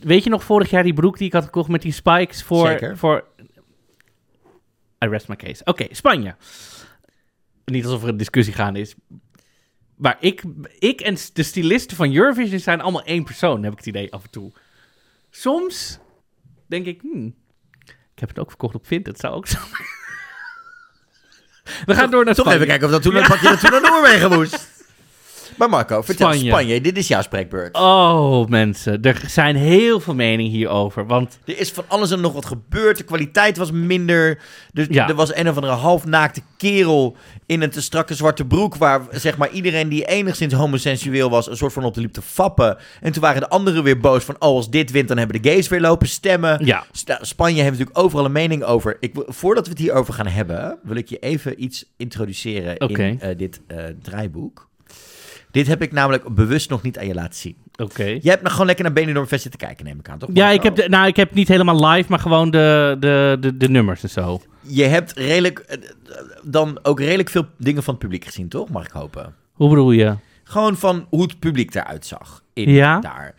Weet 0.00 0.24
je 0.24 0.30
nog 0.30 0.44
vorig 0.44 0.70
jaar 0.70 0.82
die 0.82 0.94
broek 0.94 1.18
die 1.18 1.26
ik 1.26 1.32
had 1.32 1.44
gekocht 1.44 1.68
met 1.68 1.82
die 1.82 1.92
spikes 1.92 2.42
voor... 2.42 2.66
Zeker. 2.66 2.96
voor 2.96 3.24
I 5.04 5.08
rest 5.08 5.28
my 5.28 5.36
case. 5.36 5.64
Oké, 5.64 5.86
Spanje. 5.90 6.34
Niet 7.64 7.84
alsof 7.84 8.02
er 8.02 8.08
een 8.08 8.16
discussie 8.16 8.54
gaande 8.54 8.80
is. 8.80 8.94
Maar 9.96 10.16
ik, 10.20 10.42
ik 10.78 11.00
en 11.00 11.16
de 11.32 11.42
stylisten 11.42 11.96
van 11.96 12.14
Eurovision 12.14 12.58
zijn 12.58 12.80
allemaal 12.80 13.04
één 13.04 13.24
persoon, 13.24 13.62
heb 13.62 13.72
ik 13.72 13.78
het 13.78 13.86
idee 13.86 14.12
af 14.12 14.22
en 14.22 14.30
toe. 14.30 14.52
Soms 15.30 15.98
denk 16.66 16.86
ik, 16.86 17.00
hmm, 17.00 17.34
ik 17.86 18.20
heb 18.20 18.28
het 18.28 18.38
ook 18.38 18.48
verkocht 18.48 18.74
op 18.74 18.86
Vinted, 18.86 19.18
zou 19.20 19.34
ook 19.34 19.46
zo. 19.46 19.58
We 21.86 21.94
gaan 21.94 22.10
door 22.10 22.24
naar 22.24 22.34
Toch 22.34 22.44
Spanje. 22.44 22.54
even 22.54 22.66
kijken 22.66 22.86
of 22.86 22.92
dat 22.92 23.02
toen, 23.02 23.14
dat 23.28 23.40
je 23.40 23.48
dat 23.48 23.60
toen 23.60 23.70
naar 23.70 23.80
Noorwegen 23.90 24.30
moest. 24.30 24.73
Maar 25.56 25.68
Marco, 25.70 26.02
vertel 26.02 26.32
Spanje. 26.32 26.50
Spanje. 26.50 26.80
Dit 26.80 26.96
is 26.96 27.08
jouw 27.08 27.22
spreekbeurt. 27.22 27.76
Oh, 27.76 28.46
mensen, 28.48 29.02
er 29.02 29.22
zijn 29.26 29.56
heel 29.56 30.00
veel 30.00 30.14
meningen 30.14 30.52
hierover. 30.52 31.06
Want 31.06 31.38
Er 31.44 31.58
is 31.58 31.70
van 31.70 31.84
alles 31.88 32.10
en 32.10 32.20
nog 32.20 32.32
wat 32.32 32.46
gebeurd. 32.46 32.96
De 32.96 33.04
kwaliteit 33.04 33.56
was 33.56 33.70
minder. 33.70 34.38
Dus 34.72 34.86
Ja. 34.90 35.08
er 35.08 35.14
was 35.14 35.34
een 35.34 35.48
of 35.48 35.54
andere 35.56 35.72
halfnaakte 35.74 36.40
kerel 36.56 37.16
in 37.46 37.62
een 37.62 37.70
te 37.70 37.82
strakke 37.82 38.14
zwarte 38.14 38.44
broek. 38.44 38.76
Waar 38.76 39.00
zeg 39.10 39.36
maar 39.36 39.50
iedereen 39.50 39.88
die 39.88 40.04
enigszins 40.04 40.52
homosensueel 40.52 41.30
was, 41.30 41.48
een 41.50 41.56
soort 41.56 41.72
van 41.72 41.84
op 41.84 41.94
de 41.94 42.00
liep 42.00 42.12
te 42.12 42.22
fappen. 42.22 42.76
En 43.00 43.12
toen 43.12 43.22
waren 43.22 43.40
de 43.40 43.48
anderen 43.48 43.82
weer 43.82 44.00
boos 44.00 44.24
van: 44.24 44.34
oh, 44.34 44.40
als 44.40 44.70
dit 44.70 44.90
wint, 44.90 45.08
dan 45.08 45.18
hebben 45.18 45.42
de 45.42 45.48
gays 45.50 45.68
weer 45.68 45.80
lopen 45.80 46.08
stemmen. 46.08 46.66
ja, 46.66 46.84
Spanje 47.20 47.58
heeft 47.62 47.70
natuurlijk 47.70 47.98
overal 47.98 48.24
een 48.24 48.32
mening 48.32 48.62
over. 48.62 48.96
Ik, 49.00 49.12
voordat 49.26 49.64
we 49.64 49.70
het 49.70 49.78
hierover 49.80 50.14
gaan 50.14 50.26
hebben, 50.26 50.78
wil 50.82 50.96
ik 50.96 51.08
je 51.08 51.18
even 51.18 51.62
iets 51.62 51.84
introduceren 51.96 52.76
in 52.76 53.20
eh, 53.20 53.36
dit 53.38 53.60
eh, 53.66 53.84
draaiboek. 54.02 54.68
Dit 55.54 55.66
heb 55.66 55.82
ik 55.82 55.92
namelijk 55.92 56.34
bewust 56.34 56.70
nog 56.70 56.82
niet 56.82 56.98
aan 56.98 57.06
je 57.06 57.14
laten 57.14 57.34
zien. 57.38 57.56
oké. 57.76 58.04
Jij 58.04 58.20
hebt 58.22 58.42
nog 58.42 58.50
gewoon 58.52 58.66
lekker 58.66 58.84
naar 58.84 58.94
Benidorm 58.94 59.26
Fest 59.26 59.42
zitten 59.42 59.60
kijken, 59.60 59.84
neem 59.84 59.98
ik 59.98 60.08
aan, 60.08 60.18
toch? 60.18 60.28
Ja, 60.32 60.50
ik 60.50 60.62
heb, 60.62 60.76
de, 60.76 60.88
nou, 60.88 61.06
ik 61.06 61.16
heb 61.16 61.34
niet 61.34 61.48
helemaal 61.48 61.86
live, 61.86 62.10
maar 62.10 62.18
gewoon 62.18 62.50
de, 62.50 62.96
de, 63.00 63.36
de, 63.40 63.56
de 63.56 63.68
nummers 63.68 64.02
en 64.02 64.10
zo. 64.10 64.40
Je 64.60 64.84
hebt 64.84 65.12
redelijk, 65.12 65.58
eh, 65.58 65.78
dan 66.42 66.78
ook 66.82 67.00
redelijk 67.00 67.28
veel 67.30 67.46
dingen 67.58 67.82
van 67.82 67.94
het 67.94 68.02
publiek 68.02 68.24
gezien, 68.24 68.48
toch? 68.48 68.68
Mag 68.68 68.84
ik 68.86 68.90
hopen. 68.92 69.34
Hoe 69.52 69.68
bedoel 69.68 69.90
je? 69.90 70.14
Gewoon 70.44 70.76
van 70.76 71.06
hoe 71.10 71.22
het 71.22 71.38
publiek 71.38 71.74
eruit 71.74 72.06
zag. 72.06 72.42
In, 72.52 72.70
Ja. 72.70 73.00
Daar. 73.00 73.34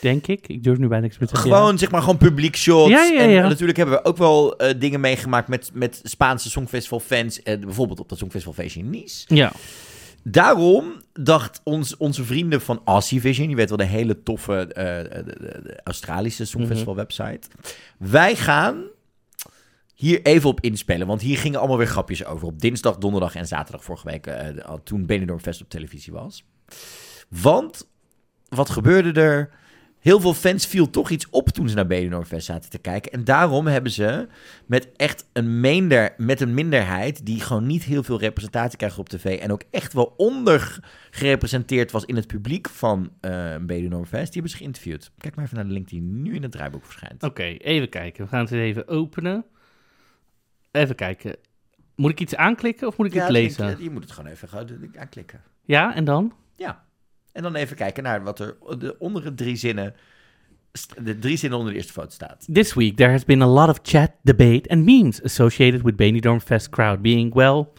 Denk 0.00 0.26
ik. 0.26 0.48
Ik 0.48 0.62
durf 0.64 0.78
nu 0.78 0.88
bijna 0.88 1.04
niks 1.04 1.18
meer 1.18 1.28
te 1.28 1.34
zeggen. 1.36 1.54
Gewoon, 1.54 1.78
zeg 1.78 1.90
maar, 1.90 2.00
gewoon 2.00 2.16
publiek 2.16 2.56
shots. 2.56 2.90
Ja, 2.90 3.02
ja, 3.04 3.20
En 3.20 3.30
ja. 3.30 3.48
natuurlijk 3.48 3.78
hebben 3.78 3.94
we 3.96 4.04
ook 4.04 4.16
wel 4.16 4.56
eh, 4.56 4.74
dingen 4.78 5.00
meegemaakt 5.00 5.48
met, 5.48 5.70
met 5.74 6.00
Spaanse 6.02 6.50
Songfestival 6.50 7.00
fans. 7.00 7.42
eh, 7.42 7.58
bijvoorbeeld 7.58 8.00
op 8.00 8.08
dat 8.08 8.18
Songfestival 8.18 8.54
feestje 8.54 8.80
in 8.80 8.90
Nice. 8.90 9.24
Ja. 9.34 9.52
Daarom 10.24 11.02
dacht 11.12 11.60
ons, 11.64 11.96
onze 11.96 12.24
vrienden 12.24 12.60
van 12.60 12.82
Aussie 12.84 13.20
Vision, 13.20 13.48
je 13.48 13.56
weet 13.56 13.68
wel 13.68 13.78
de 13.78 13.84
hele 13.84 14.22
toffe 14.22 14.66
eh, 14.72 15.24
de, 15.24 15.80
Australische 15.84 16.44
Songfestival 16.44 16.94
website. 16.94 17.48
Wij 17.98 18.36
gaan 18.36 18.82
hier 19.94 20.22
even 20.22 20.48
op 20.48 20.60
inspelen, 20.60 21.06
want 21.06 21.20
hier 21.20 21.38
gingen 21.38 21.58
allemaal 21.58 21.78
weer 21.78 21.86
grapjes 21.86 22.24
over. 22.24 22.46
Op 22.46 22.60
dinsdag, 22.60 22.96
donderdag 22.96 23.34
en 23.34 23.46
zaterdag 23.46 23.84
vorige 23.84 24.06
week, 24.10 24.26
eh, 24.26 24.74
toen 24.84 25.06
Benidorm 25.06 25.40
Fest 25.40 25.62
op 25.62 25.68
televisie 25.68 26.12
was. 26.12 26.44
Want, 27.28 27.88
wat 28.48 28.70
gebeurde 28.70 29.20
er? 29.20 29.50
Heel 30.02 30.20
veel 30.20 30.34
fans 30.34 30.66
viel 30.66 30.90
toch 30.90 31.10
iets 31.10 31.30
op 31.30 31.48
toen 31.48 31.68
ze 31.68 31.74
naar 31.74 31.86
Benidorm 31.86 32.24
Fest 32.24 32.46
zaten 32.46 32.70
te 32.70 32.78
kijken. 32.78 33.12
En 33.12 33.24
daarom 33.24 33.66
hebben 33.66 33.90
ze 33.92 34.28
met 34.66 34.92
echt 34.96 35.28
een, 35.32 35.60
minder, 35.60 36.14
met 36.16 36.40
een 36.40 36.54
minderheid... 36.54 37.26
die 37.26 37.40
gewoon 37.40 37.66
niet 37.66 37.82
heel 37.84 38.02
veel 38.02 38.18
representatie 38.18 38.78
krijgt 38.78 38.98
op 38.98 39.08
tv... 39.08 39.38
en 39.38 39.52
ook 39.52 39.62
echt 39.70 39.92
wel 39.92 40.14
ondergerepresenteerd 40.16 41.90
was 41.90 42.04
in 42.04 42.16
het 42.16 42.26
publiek 42.26 42.68
van 42.68 43.12
eh 43.20 43.56
Benidorm 43.56 44.06
Fest... 44.06 44.24
die 44.24 44.32
hebben 44.32 44.50
ze 44.50 44.56
geïnterviewd. 44.56 45.10
Kijk 45.18 45.34
maar 45.34 45.44
even 45.44 45.56
naar 45.56 45.66
de 45.66 45.72
link 45.72 45.88
die 45.88 46.00
nu 46.00 46.34
in 46.34 46.42
het 46.42 46.52
draaiboek 46.52 46.84
verschijnt. 46.84 47.22
Oké, 47.22 47.42
even 47.42 47.88
kijken. 47.88 48.24
We 48.24 48.30
gaan 48.30 48.40
het 48.44 48.52
even 48.52 48.88
openen. 48.88 49.44
Even 50.70 50.94
kijken. 50.94 51.36
Moet 51.96 52.10
ik 52.10 52.20
iets 52.20 52.36
aanklikken 52.36 52.88
of 52.88 52.96
moet 52.96 53.06
ik 53.06 53.12
Ja, 53.12 53.22
het 53.22 53.30
lezen? 53.30 53.68
eh, 53.68 53.78
je 53.80 53.90
moet 53.90 54.02
het 54.02 54.12
gewoon 54.12 54.30
even 54.30 54.48
gaan 54.48 54.68
aanklikken. 54.98 55.42
Ja, 55.64 55.94
en 55.94 56.04
dan? 56.04 56.32
Ja. 56.56 56.84
En 57.32 57.42
dan 57.42 57.54
even 57.54 57.76
kijken 57.76 58.02
naar 58.02 58.22
wat 58.22 58.38
er 58.38 58.56
de, 58.78 58.96
onder 58.98 59.22
de 59.22 59.34
drie 59.34 59.56
zinnen... 59.56 59.94
de 61.02 61.18
drie 61.18 61.36
zinnen 61.36 61.58
onder 61.58 61.72
de 61.72 61.78
eerste 61.78 61.92
foto 61.92 62.10
staat. 62.10 62.46
This 62.52 62.74
week 62.74 62.96
there 62.96 63.10
has 63.10 63.24
been 63.24 63.42
a 63.42 63.46
lot 63.46 63.68
of 63.68 63.78
chat, 63.82 64.10
debate, 64.22 64.68
and 64.68 64.84
memes 64.84 65.22
associated 65.22 65.82
with 65.82 65.96
Benidorm 65.96 66.40
Fest 66.40 66.68
crowd 66.68 67.02
being, 67.02 67.34
well, 67.34 67.72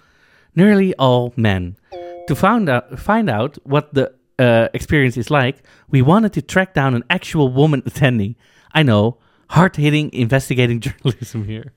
nearly 0.53 0.93
all 0.95 1.31
men. 1.35 1.77
To 2.25 2.35
find 2.35 2.69
out, 2.69 2.83
find 2.99 3.29
out 3.29 3.59
what 3.63 3.93
the 3.93 4.11
uh, 4.39 4.67
experience 4.73 5.17
is 5.17 5.29
like, 5.29 5.61
we 5.89 6.01
wanted 6.01 6.33
to 6.33 6.41
track 6.41 6.73
down 6.73 6.95
an 6.95 7.03
actual 7.09 7.53
woman 7.53 7.81
attendee. 7.81 8.35
I 8.73 8.83
know, 8.83 9.17
hard-hitting 9.47 10.11
investigating 10.13 10.79
journalism 10.85 11.45
here. 11.45 11.73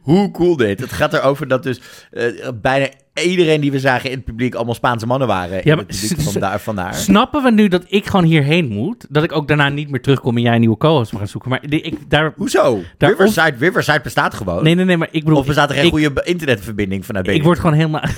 Hoe 0.00 0.30
cool 0.30 0.56
dit. 0.56 0.80
Het 0.80 0.92
gaat 0.92 1.12
erover 1.14 1.48
dat 1.48 1.62
dus 1.62 1.80
eh, 2.10 2.48
bijna 2.54 2.88
iedereen 3.14 3.60
die 3.60 3.70
we 3.72 3.80
zagen 3.80 4.10
in 4.10 4.16
het 4.16 4.24
publiek 4.24 4.54
allemaal 4.54 4.74
Spaanse 4.74 5.06
mannen 5.06 5.28
waren. 5.28 5.60
Ja, 5.64 5.74
maar 5.76 5.84
van 6.16 6.40
daar, 6.40 6.60
van 6.60 6.76
daar. 6.76 6.94
Snappen 6.94 7.42
we 7.42 7.50
nu 7.50 7.68
dat 7.68 7.84
ik 7.88 8.06
gewoon 8.06 8.24
hierheen 8.24 8.66
moet? 8.68 9.06
Dat 9.08 9.22
ik 9.22 9.32
ook 9.32 9.48
daarna 9.48 9.68
niet 9.68 9.90
meer 9.90 10.00
terugkom 10.02 10.36
en 10.36 10.42
jij 10.42 10.54
een 10.54 10.60
nieuwe 10.60 10.76
co-host 10.76 11.10
mag 11.12 11.20
gaan 11.20 11.30
zoeken? 11.30 11.50
Maar 11.50 11.60
die- 11.68 11.80
ik, 11.80 12.10
daar... 12.10 12.32
Hoezo? 12.36 12.82
Daar- 12.98 13.10
Riverside, 13.10 13.54
Riverside 13.58 14.00
bestaat 14.00 14.34
gewoon. 14.34 14.62
Nee, 14.62 14.74
nee, 14.74 14.84
nee, 14.84 14.96
maar 14.96 15.08
ik 15.10 15.24
bedoel... 15.24 15.38
of 15.38 15.46
bestaat 15.46 15.68
er 15.68 15.74
geen 15.76 15.84
ik, 15.84 15.90
goede 15.90 16.22
internetverbinding 16.24 17.06
vanuit 17.06 17.28
Ik 17.28 17.42
word 17.42 17.58
gewoon 17.58 17.74
helemaal... 17.76 18.02
Ik 18.04 18.14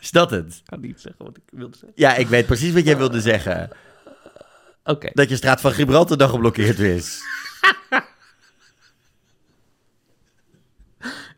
Is 0.00 0.10
dat 0.10 0.30
het? 0.30 0.62
kan 0.66 0.80
niet 0.80 1.00
zeggen 1.00 1.24
wat 1.24 1.36
ik 1.36 1.42
wilde 1.58 1.76
zeggen. 1.76 1.92
Ja, 1.94 2.14
ik 2.16 2.26
weet 2.26 2.46
precies 2.46 2.72
wat 2.72 2.84
jij 2.84 2.96
wilde 2.96 3.20
zeggen. 3.20 3.70
Oké. 4.84 5.10
Dat 5.12 5.28
je 5.28 5.36
straat 5.36 5.60
van 5.60 5.72
Gibraltar 5.72 6.16
dan 6.16 6.28
geblokkeerd 6.28 6.78
is. 6.78 7.20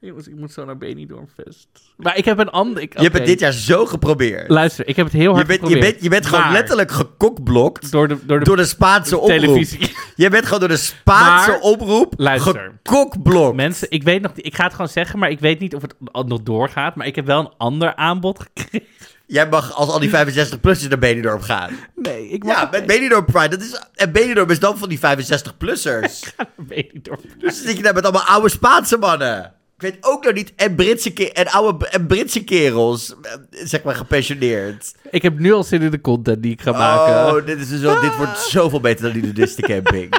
Jongens, 0.05 0.29
ik 0.29 0.35
moet 0.37 0.53
zo 0.53 0.65
naar 0.65 0.77
Benidorm 0.79 1.29
Fest. 1.43 1.69
Maar 1.97 2.17
ik 2.17 2.25
heb 2.25 2.39
een 2.39 2.51
ander... 2.51 2.83
Ik, 2.83 2.93
Je 2.97 3.03
hebt 3.03 3.17
het 3.19 3.27
dit 3.27 3.41
jaar 3.41 3.53
zo 3.53 3.87
geprobeerd. 3.87 4.49
Luister, 4.51 4.89
ik 4.89 4.97
heb 4.97 5.05
het 5.07 5.15
heel 5.15 5.29
Je 5.31 5.35
hard 5.35 5.47
bent, 5.47 5.61
je, 5.61 5.67
geprobeerd. 5.67 5.93
bent, 5.93 6.03
je 6.05 6.09
bent 6.11 6.27
gewoon 6.27 6.41
Maar 6.45 6.53
letterlijk 6.53 6.91
gekokblokt 6.91 7.91
Door 7.93 8.09
de, 8.09 8.17
door 8.27 8.39
de, 8.39 8.45
door 8.45 8.57
de 8.57 8.65
Spaanse 8.65 9.19
oproep. 9.19 9.39
televisie. 9.41 9.95
Je 10.17 10.29
bent 10.31 10.45
gewoon 10.45 10.61
door 10.61 10.69
de 10.69 10.77
Spaanse 10.77 11.51
Maar- 11.51 11.61
oproep 11.61 12.15
Luister. 12.17 12.73
gekokblokt. 12.83 13.57
Mensen, 13.57 13.91
ik 13.91 14.03
weet 14.03 14.23
nog... 14.23 14.33
Ik 14.35 14.55
ga 14.55 14.65
het 14.65 14.73
gewoon 14.73 14.89
zeggen, 14.91 15.19
maar 15.19 15.31
ik 15.31 15.41
weet 15.41 15.59
niet 15.61 15.75
of 15.75 15.83
het 15.83 15.95
al 16.13 16.25
nog 16.25 16.43
doorgaat. 16.43 16.95
Maar 16.97 17.07
ik 17.07 17.17
heb 17.17 17.27
wel 17.27 17.41
een 17.41 17.53
ander 17.57 17.95
aanbod 17.97 18.41
gekregen. 18.55 18.89
Jij 19.27 19.49
mag 19.49 19.75
als 19.75 19.89
al 19.89 19.99
die 19.99 20.11
65-plussers 20.11 20.89
naar 20.89 20.99
Benidorm 20.99 21.41
gaan. 21.41 21.71
Nee, 21.95 22.29
ik 22.29 22.45
Ja, 22.45 22.69
met 22.71 22.87
Benidorm 22.87 23.25
Pride. 23.25 23.49
Dat 23.49 23.61
is, 23.61 23.83
en 23.95 24.13
Benidorm 24.13 24.51
is 24.51 24.59
dan 24.59 24.79
van 24.79 24.89
die 24.89 24.99
65-plussers. 24.99 26.21
naar 26.37 26.49
Benidorm 26.57 27.21
dus 27.39 27.57
dan 27.57 27.67
zit 27.69 27.77
je 27.77 27.83
daar 27.83 27.95
met 27.95 28.03
allemaal 28.05 28.23
oude 28.23 28.49
Spaanse 28.49 28.97
mannen. 28.99 29.53
Weet 29.85 29.97
ook 30.01 30.25
nog 30.25 30.35
niet. 30.35 30.53
En 30.57 30.75
Britse, 30.75 31.13
ke- 31.13 31.33
en 31.33 31.47
oude, 31.47 31.89
en 31.89 32.07
Britse 32.07 32.45
kerels. 32.45 33.15
eh, 33.23 33.33
Zeg 33.51 33.83
maar 33.83 33.95
gepensioneerd. 33.95 34.95
Ik 35.11 35.23
heb 35.23 35.39
nu 35.39 35.53
al 35.53 35.65
zin 35.65 35.83
in 35.83 35.91
de 35.91 36.01
content 36.01 36.43
die 36.43 36.53
ik 36.53 36.61
ga 36.61 36.73
maken. 36.73 37.37
Oh, 37.37 37.47
dit, 37.47 37.59
is 37.61 37.69
dus 37.69 37.81
wel, 37.81 38.01
dit 38.01 38.17
wordt 38.17 38.39
zoveel 38.39 38.81
beter 38.81 39.05
dan 39.05 39.13
die 39.13 39.23
nudistencamping. 39.33 40.15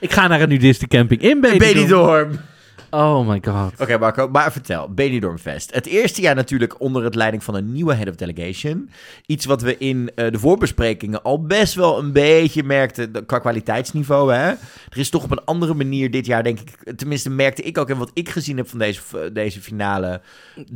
Ik 0.00 0.12
ga 0.12 0.26
naar 0.26 0.40
een 0.40 0.48
nudistencamping 0.48 1.20
in 1.22 1.40
Benidorm. 1.40 1.72
Benidorm. 1.74 2.40
Oh 2.94 3.28
my 3.28 3.40
god. 3.44 3.80
Oké, 3.80 3.98
Marco, 3.98 4.28
maar 4.28 4.52
vertel. 4.52 4.88
Benidorm 4.88 5.38
Fest. 5.38 5.74
Het 5.74 5.86
eerste 5.86 6.20
jaar 6.20 6.34
natuurlijk 6.34 6.80
onder 6.80 7.04
het 7.04 7.14
leiding 7.14 7.44
van 7.44 7.54
een 7.54 7.72
nieuwe 7.72 7.94
head 7.94 8.08
of 8.08 8.14
delegation. 8.14 8.90
Iets 9.26 9.44
wat 9.44 9.62
we 9.62 9.78
in 9.78 10.10
eh, 10.14 10.30
de 10.30 10.38
voorbesprekingen 10.38 11.22
al 11.22 11.42
best 11.42 11.74
wel 11.74 11.98
een 11.98 12.12
beetje 12.12 12.62
merkten 12.62 13.26
qua 13.26 13.38
kwaliteitsniveau. 13.38 14.32
Hè? 14.32 14.48
Er 14.88 14.98
is 14.98 15.10
toch 15.10 15.24
op 15.24 15.30
een 15.30 15.44
andere 15.44 15.74
manier 15.74 16.10
dit 16.10 16.26
jaar, 16.26 16.42
denk 16.42 16.60
ik, 16.60 16.92
tenminste 16.96 17.30
merkte 17.30 17.62
ik 17.62 17.78
ook 17.78 17.90
en 17.90 17.98
wat 17.98 18.10
ik 18.12 18.28
gezien 18.28 18.56
heb 18.56 18.68
van 18.68 18.78
deze, 18.78 19.30
deze 19.32 19.60
finale. 19.60 20.20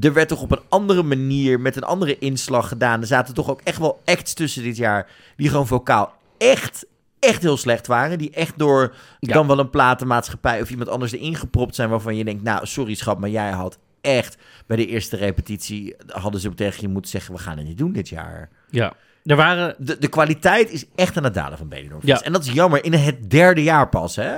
Er 0.01 0.13
werd 0.13 0.29
toch 0.29 0.43
op 0.43 0.51
een 0.51 0.63
andere 0.69 1.03
manier, 1.03 1.61
met 1.61 1.77
een 1.77 1.83
andere 1.83 2.19
inslag 2.19 2.69
gedaan. 2.69 3.01
Er 3.01 3.07
zaten 3.07 3.35
toch 3.35 3.51
ook 3.51 3.61
echt 3.65 3.79
wel 3.79 4.01
acts 4.05 4.35
tussen 4.35 4.63
dit 4.63 4.77
jaar 4.77 5.07
die 5.37 5.49
gewoon 5.49 5.67
vocaal 5.67 6.13
echt, 6.39 6.87
echt 7.21 7.43
heel 7.43 7.57
slecht 7.57 7.87
waren. 7.87 8.19
Die 8.19 8.31
echt 8.31 8.59
door 8.59 8.95
Ja. 9.21 9.33
dan 9.33 9.47
wel 9.47 9.59
een 9.59 9.71
platenmaatschappij 9.71 10.61
of 10.61 10.71
iemand 10.71 10.89
anders 10.89 11.13
erin 11.13 11.35
gepropt 11.37 11.75
zijn 11.75 11.89
waarvan 11.89 12.17
je 12.17 12.25
denkt, 12.25 12.43
nou, 12.43 12.67
sorry 12.67 12.95
schat, 12.95 13.19
maar 13.19 13.31
jij 13.31 13.51
had 13.51 13.79
echt 14.01 14.37
bij 14.67 14.77
de 14.77 14.87
eerste 14.87 15.17
repetitie, 15.17 15.97
hadden 16.07 16.41
ze 16.41 16.55
tegen 16.55 16.81
je 16.81 16.89
moeten 16.89 17.11
zeggen, 17.11 17.35
we 17.35 17.41
gaan 17.41 17.57
het 17.57 17.67
niet 17.67 17.79
doen 17.79 17.93
dit 17.93 18.09
jaar. 18.09 18.49
Ja. 18.71 18.93
Er 19.25 19.37
waren... 19.37 19.75
De, 19.79 19.99
de 19.99 20.09
kwaliteit 20.09 20.71
is 20.71 20.85
echt 20.95 21.17
aan 21.17 21.25
het 21.25 21.35
dalen 21.35 21.59
van 21.59 21.69
Benidorm 21.69 22.01
Ja. 22.05 22.21
En 22.21 22.33
dat 22.33 22.45
is 22.45 22.53
jammer, 22.53 22.85
in 22.85 22.93
het 22.93 23.31
derde 23.31 23.63
jaar 23.63 23.89
pas, 23.89 24.17
hè? 24.17 24.37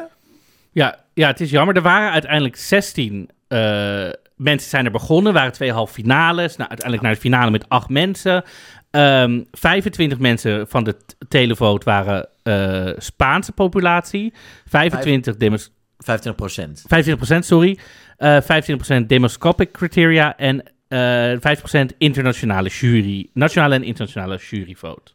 Ja, 0.72 0.98
ja, 1.14 1.26
het 1.26 1.40
is 1.40 1.50
jammer. 1.50 1.76
Er 1.76 1.82
waren 1.82 2.10
uiteindelijk 2.10 2.56
16 2.56 3.30
eh, 3.48 4.08
mensen 4.36 4.70
zijn 4.70 4.84
er 4.84 4.90
begonnen, 4.90 5.32
waren 5.32 5.52
twee 5.52 5.72
halve 5.72 5.92
finales. 5.92 6.56
Nou, 6.56 6.68
uiteindelijk 6.68 7.02
naar 7.02 7.14
de 7.14 7.20
finale 7.20 7.50
met 7.50 7.68
acht 7.68 7.88
mensen. 7.88 8.44
Ehm 8.90 9.40
25 9.52 10.18
mensen 10.18 10.68
van 10.68 10.84
de 10.84 10.96
t- 11.06 11.16
televote 11.28 11.84
waren 11.84 12.28
eh, 12.42 12.90
Spaanse 12.96 13.52
populatie. 13.52 14.32
25 14.66 15.36
demos 15.36 15.70
25 15.98 16.34
procent. 16.34 16.82
25%, 17.34 17.38
sorry. 17.38 17.78
Eh 18.16 18.40
25% 19.02 19.06
demoscopic 19.06 19.72
criteria 19.72 20.36
en 20.36 20.62
eh 20.88 21.32
5% 21.82 21.96
internationale 21.98 22.68
jury. 22.68 23.28
Nationale 23.32 23.74
en 23.74 23.82
internationale 23.82 24.36
juryvote. 24.36 25.12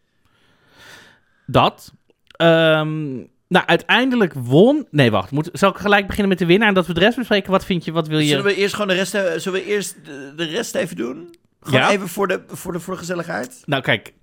Dat. 1.45 1.93
Ehm, 2.27 3.13
nou, 3.47 3.65
uiteindelijk 3.65 4.33
won... 4.33 4.87
Nee, 4.91 5.11
wacht. 5.11 5.31
Moet, 5.31 5.49
zal 5.53 5.69
ik 5.69 5.77
gelijk 5.77 6.05
beginnen 6.05 6.29
met 6.29 6.39
de 6.39 6.45
winnaar 6.45 6.67
en 6.67 6.73
dat 6.73 6.87
we 6.87 6.93
de 6.93 6.99
rest 6.99 7.17
bespreken? 7.17 7.51
Wat 7.51 7.65
vind 7.65 7.85
je? 7.85 7.91
Wat 7.91 8.07
wil 8.07 8.19
je? 8.19 8.27
Zullen 8.27 8.43
we 8.43 8.55
eerst 8.55 8.73
gewoon 8.73 8.87
de 8.87 8.93
rest, 8.93 9.11
zullen 9.11 9.51
we 9.59 9.65
eerst 9.65 9.95
de, 10.05 10.33
de 10.35 10.43
rest 10.43 10.75
even 10.75 10.95
doen? 10.95 11.35
Gewoon 11.65 11.79
Ja. 11.81 11.89
even 11.91 12.07
voor 12.07 12.27
de, 12.27 12.43
voor, 12.47 12.71
de, 12.71 12.79
voor 12.79 12.93
de 12.93 12.99
gezelligheid. 12.99 13.61
Nou, 13.65 13.81
kijk. 13.81 14.13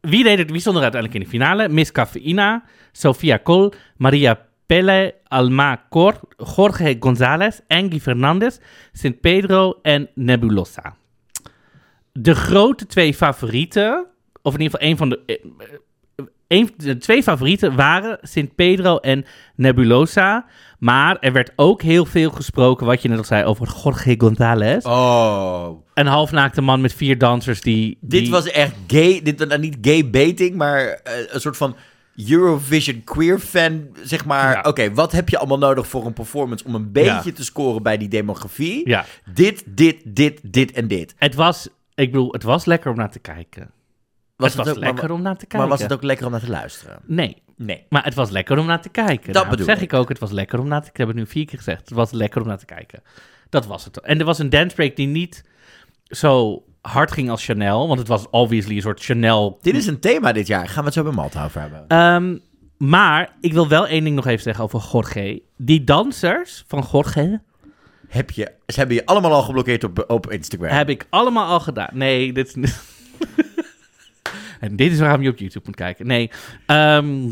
Wie, 0.00 0.24
deed 0.24 0.38
het, 0.38 0.50
wie 0.50 0.60
stond 0.60 0.76
er 0.76 0.82
uiteindelijk 0.82 1.20
in 1.22 1.26
de 1.30 1.36
finale? 1.36 1.68
Miss 1.68 1.92
Cafeína, 1.92 2.64
Sofia 2.92 3.40
Col, 3.42 3.72
Maria 3.96 4.46
Pelle, 4.66 5.14
Alma 5.28 5.86
Cor, 5.90 6.20
Jorge 6.56 6.96
González, 7.00 7.60
Angie 7.68 8.00
Fernandez, 8.00 8.58
Sint 8.92 9.20
Pedro 9.20 9.78
en 9.82 10.08
Nebulosa. 10.14 10.96
De 12.12 12.34
grote 12.34 12.86
twee 12.86 13.14
favorieten, 13.14 14.06
of 14.42 14.54
in 14.54 14.60
ieder 14.60 14.78
geval 14.78 14.90
een 14.90 14.96
van 14.96 15.08
de... 15.08 15.40
een, 16.50 16.70
de 16.76 16.96
twee 16.98 17.22
favorieten 17.22 17.76
waren 17.76 18.18
Sint 18.22 18.54
Pedro 18.54 18.96
en 18.96 19.24
Nebulosa. 19.54 20.46
Maar 20.78 21.16
er 21.20 21.32
werd 21.32 21.52
ook 21.56 21.82
heel 21.82 22.04
veel 22.04 22.30
gesproken, 22.30 22.86
wat 22.86 23.02
je 23.02 23.08
net 23.08 23.18
al 23.18 23.24
zei, 23.24 23.44
over 23.44 23.68
Jorge 23.84 24.14
González. 24.18 24.84
Oh. 24.84 25.68
Een 25.94 26.06
halfnaakte 26.06 26.60
man 26.60 26.80
met 26.80 26.94
vier 26.94 27.18
dansers 27.18 27.60
die... 27.60 27.98
Dit 28.00 28.20
die- 28.22 28.30
was 28.30 28.50
echt 28.50 28.72
gay. 28.86 29.20
Dit 29.22 29.38
was 29.38 29.48
nou 29.48 29.60
niet 29.60 29.76
gay 29.80 30.10
baiting, 30.10 30.54
maar 30.56 30.80
eh, 30.86 31.12
een 31.28 31.40
soort 31.40 31.56
van 31.56 31.76
Eurovision 32.28 33.04
queer 33.04 33.38
fan. 33.38 33.86
Zeg 34.02 34.24
maar, 34.24 34.52
Ja. 34.52 34.60
oké, 34.68 34.92
wat 34.94 35.12
heb 35.12 35.28
je 35.28 35.38
allemaal 35.38 35.58
nodig 35.58 35.86
voor 35.88 36.06
een 36.06 36.12
performance 36.12 36.64
om 36.64 36.74
een 36.74 36.92
beetje 36.92 37.10
Ja. 37.24 37.32
te 37.34 37.44
scoren 37.44 37.82
bij 37.82 37.96
die 37.98 38.08
demografie? 38.08 38.88
Ja. 38.88 39.04
Dit, 39.34 39.62
dit, 39.66 39.96
dit, 40.04 40.40
dit 40.42 40.72
en 40.72 40.88
dit. 40.88 41.14
Het 41.18 41.34
was, 41.34 41.68
ik 41.94 42.10
bedoel, 42.12 42.32
het 42.32 42.42
was 42.42 42.64
lekker 42.64 42.90
om 42.90 42.96
naar 42.96 43.10
te 43.10 43.18
kijken. 43.18 43.70
Was 44.40 44.54
het 44.54 44.64
was 44.66 44.68
ook- 44.74 44.82
lekker 44.82 45.08
maar, 45.08 45.16
om 45.16 45.22
naar 45.22 45.32
te 45.36 45.38
kijken. 45.46 45.58
maar 45.58 45.68
was 45.68 45.82
het 45.82 45.92
ook 45.92 46.02
lekker 46.02 46.26
om 46.26 46.32
naar 46.32 46.40
te 46.40 46.50
luisteren? 46.50 46.98
Nee, 47.06 47.36
Nee. 47.56 47.84
maar 47.88 48.04
het 48.04 48.14
was 48.14 48.30
lekker 48.30 48.58
om 48.58 48.66
naar 48.66 48.82
te 48.82 48.88
kijken. 48.88 49.32
Dat 49.32 49.48
bedoel 49.48 49.64
zeg 49.66 49.76
ik. 49.76 49.82
ik 49.82 49.92
ook, 49.92 50.08
het 50.08 50.18
was 50.18 50.30
lekker 50.30 50.58
om 50.58 50.68
naar 50.68 50.82
te 50.82 50.90
kijken. 50.90 51.02
Ik 51.02 51.08
heb 51.08 51.16
het 51.16 51.26
nu 51.26 51.32
vier 51.32 51.46
keer 51.46 51.58
gezegd. 51.58 51.80
Het 51.80 51.90
was 51.90 52.10
lekker 52.10 52.40
om 52.40 52.46
naar 52.46 52.58
te 52.58 52.64
kijken. 52.64 53.02
Dat 53.48 53.66
was 53.66 53.84
het. 53.84 54.00
En 54.00 54.18
er 54.18 54.24
was 54.24 54.38
een 54.38 54.50
dancebreak 54.50 54.96
die 54.96 55.06
niet 55.06 55.44
zo 56.06 56.62
hard 56.82 57.12
ging 57.12 57.30
als 57.30 57.44
Chanel. 57.44 57.86
Want 57.86 57.98
het 57.98 58.08
was 58.08 58.26
obviously 58.30 58.76
een 58.76 58.82
soort 58.82 59.02
Chanel... 59.04 59.58
Dit 59.60 59.74
is 59.76 59.86
een 59.86 60.00
thema 60.00 60.32
dit 60.32 60.46
jaar. 60.46 60.68
Gaan 60.68 60.78
we 60.78 60.84
het 60.84 60.94
zo 60.94 61.02
bij 61.02 61.12
Malta 61.12 61.44
over 61.44 61.60
hebben. 61.60 61.84
Ehm, 61.88 62.36
maar 62.90 63.32
ik 63.40 63.52
wil 63.52 63.68
wel 63.68 63.86
één 63.86 64.04
ding 64.04 64.16
nog 64.16 64.26
even 64.26 64.42
zeggen 64.42 64.64
over 64.64 64.88
Jorge. 64.92 65.42
Die 65.56 65.84
dansers 65.84 66.64
van 66.66 66.86
Jorge 66.92 67.40
Heb 68.08 68.30
je, 68.30 68.52
ze 68.66 68.78
hebben 68.78 68.96
je 68.96 69.06
allemaal 69.06 69.32
al 69.32 69.42
geblokkeerd 69.42 69.84
op, 69.84 70.04
op 70.06 70.30
Instagram. 70.30 70.70
heb 70.76 70.88
ik 70.88 71.06
allemaal 71.10 71.46
al 71.46 71.60
gedaan. 71.60 71.90
Nee, 71.92 72.32
dit 72.32 72.56
is... 72.56 72.72
en 74.60 74.76
dit 74.76 74.92
is 74.92 74.98
waarom 74.98 75.22
je 75.22 75.30
op 75.30 75.38
YouTube 75.38 75.64
moet 75.66 75.76
kijken. 75.76 76.06
Nee, 76.06 76.30
ehm, 76.66 77.30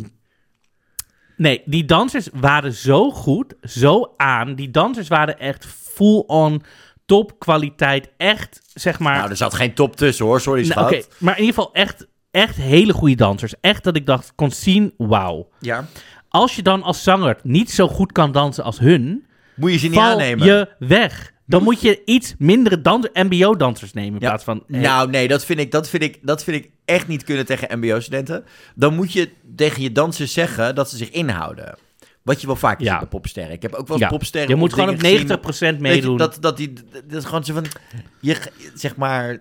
nee, 1.37 1.63
die 1.65 1.85
dansers 1.85 2.29
waren 2.33 2.73
zo 2.73 3.11
goed, 3.11 3.55
zo 3.63 4.15
aan. 4.17 4.55
Die 4.55 4.71
dansers 4.71 5.09
waren 5.09 5.39
echt 5.39 5.67
full-on 5.67 6.63
topkwaliteit. 7.07 8.11
Echt, 8.17 8.61
zeg 8.75 8.99
maar... 8.99 9.17
Nou, 9.17 9.31
er 9.31 9.37
zat 9.37 9.55
geen 9.55 9.75
top 9.75 9.97
tussen 9.97 10.25
hoor, 10.25 10.41
sorry 10.41 10.67
Nou. 10.69 10.87
Oké, 10.87 11.03
maar 11.19 11.39
in 11.39 11.45
ieder 11.45 11.55
geval 11.55 11.75
echt, 11.75 12.07
echt 12.31 12.57
hele 12.57 12.93
goede 12.93 13.15
dansers. 13.15 13.55
Echt 13.61 13.85
dat 13.85 13.97
ik 13.97 14.07
dacht, 14.07 14.33
kon 14.35 14.51
zien, 14.51 14.95
wauw. 14.97 15.49
Ja. 15.61 15.87
Als 16.29 16.57
je 16.57 16.63
dan 16.63 16.83
als 16.83 17.03
zanger 17.03 17.39
niet 17.43 17.71
zo 17.71 17.89
goed 17.89 18.13
kan 18.13 18.33
dansen 18.33 18.65
als 18.65 18.79
hun, 18.79 19.27
Moet 19.55 19.73
je 19.73 19.79
ze 19.79 19.87
niet 19.87 19.95
val 19.95 20.11
aannemen. 20.11 20.47
je 20.47 20.69
weg. 20.79 21.33
Dan 21.49 21.63
moet 21.63 21.81
je 21.81 22.03
iets 22.05 22.35
mindere 22.39 22.81
dans 22.81 23.09
mbo-dansers 23.13 23.93
nemen 23.93 24.13
in 24.15 24.21
Ja. 24.21 24.29
plaats 24.29 24.45
van... 24.45 24.65
eh, 24.69 24.81
Nou, 24.81 25.11
nee, 25.11 25.29
dat 25.29 25.45
vind, 25.45 25.59
ik, 25.61 25.71
dat, 25.71 25.89
vind 25.89 26.03
ik, 26.03 26.19
dat 26.23 26.45
vind 26.45 26.65
ik 26.65 26.71
echt 26.85 27.09
niet 27.09 27.25
kunnen 27.25 27.47
tegen 27.47 27.79
MBO-studenten. 27.79 28.45
Dan 28.75 28.95
moet 28.95 29.13
je 29.13 29.31
tegen 29.57 29.83
je 29.83 29.93
dansers 29.93 30.33
zeggen 30.33 30.75
dat 30.75 30.91
ze 30.91 30.97
zich 30.97 31.11
inhouden. 31.11 31.77
Wat 32.23 32.41
je 32.41 32.47
wel 32.47 32.57
vaak 32.57 32.81
Ja. 32.81 32.91
ziet 32.91 32.99
bij 32.99 33.09
popsterren. 33.09 33.53
Ik 33.53 33.63
heb 33.63 33.75
ook 33.75 33.89
wel 33.89 33.99
ja. 33.99 34.09
popsterren 34.09 34.49
Je 34.49 34.55
moet 34.57 34.73
gewoon 34.73 34.89
op 34.89 34.97
90% 34.97 34.99
gezien. 35.01 35.29
Weet 35.31 35.77
je, 35.77 35.79
meedoen. 35.81 36.17
dat, 36.17 36.37
dat, 36.41 36.57
die, 36.57 36.73
dat 37.07 37.19
is 37.19 37.25
gewoon 37.25 37.45
zo 37.45 37.55
van... 37.55 37.65
Je, 38.21 38.37
zeg 38.75 38.97
maar... 38.97 39.39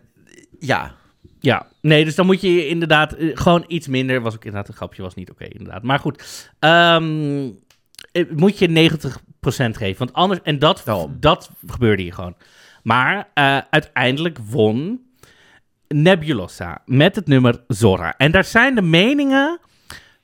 Ja. 0.60 0.96
Ja, 1.40 1.68
nee, 1.82 2.06
dus 2.06 2.16
dan 2.16 2.26
moet 2.26 2.42
je 2.42 2.54
je 2.54 2.68
inderdaad 2.68 3.14
eh, 3.14 3.30
gewoon 3.34 3.64
iets 3.68 3.88
minder. 3.88 4.22
Was 4.22 4.34
ook 4.36 4.46
inderdaad 4.46 4.70
een 4.70 4.76
grapje, 4.76 5.02
was 5.02 5.16
niet 5.16 5.32
oké, 5.32 5.46
inderdaad. 5.46 5.84
Maar 5.84 6.00
goed, 6.00 6.50
ehm, 6.60 7.50
eh, 8.12 8.26
moet 8.36 8.58
je 8.60 8.68
90% 8.68 9.27
geven. 9.52 9.98
Want 9.98 10.14
anders, 10.14 10.40
en 10.44 10.60
dat, 10.60 10.82
Daarom. 10.86 11.18
dat 11.20 11.52
gebeurde 11.68 12.02
hier 12.02 12.14
gewoon. 12.14 12.36
Maar 12.84 13.30
eh, 13.34 13.58
uiteindelijk 13.70 14.38
won 14.50 15.02
Nebulosa 15.88 16.82
met 16.86 17.16
het 17.16 17.28
nummer 17.28 17.64
Zora. 17.68 18.14
En 18.18 18.32
daar 18.32 18.44
zijn 18.44 18.76
de 18.76 18.82
meningen 18.82 19.60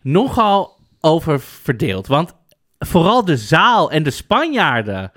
nogal 0.01 0.79
over 0.99 1.39
verdeeld. 1.39 2.07
Want 2.07 2.33
vooral 2.79 3.25
de 3.25 3.37
zaal 3.37 3.91
en 3.91 4.03
de 4.03 4.11
Spanjaarden 4.11 5.11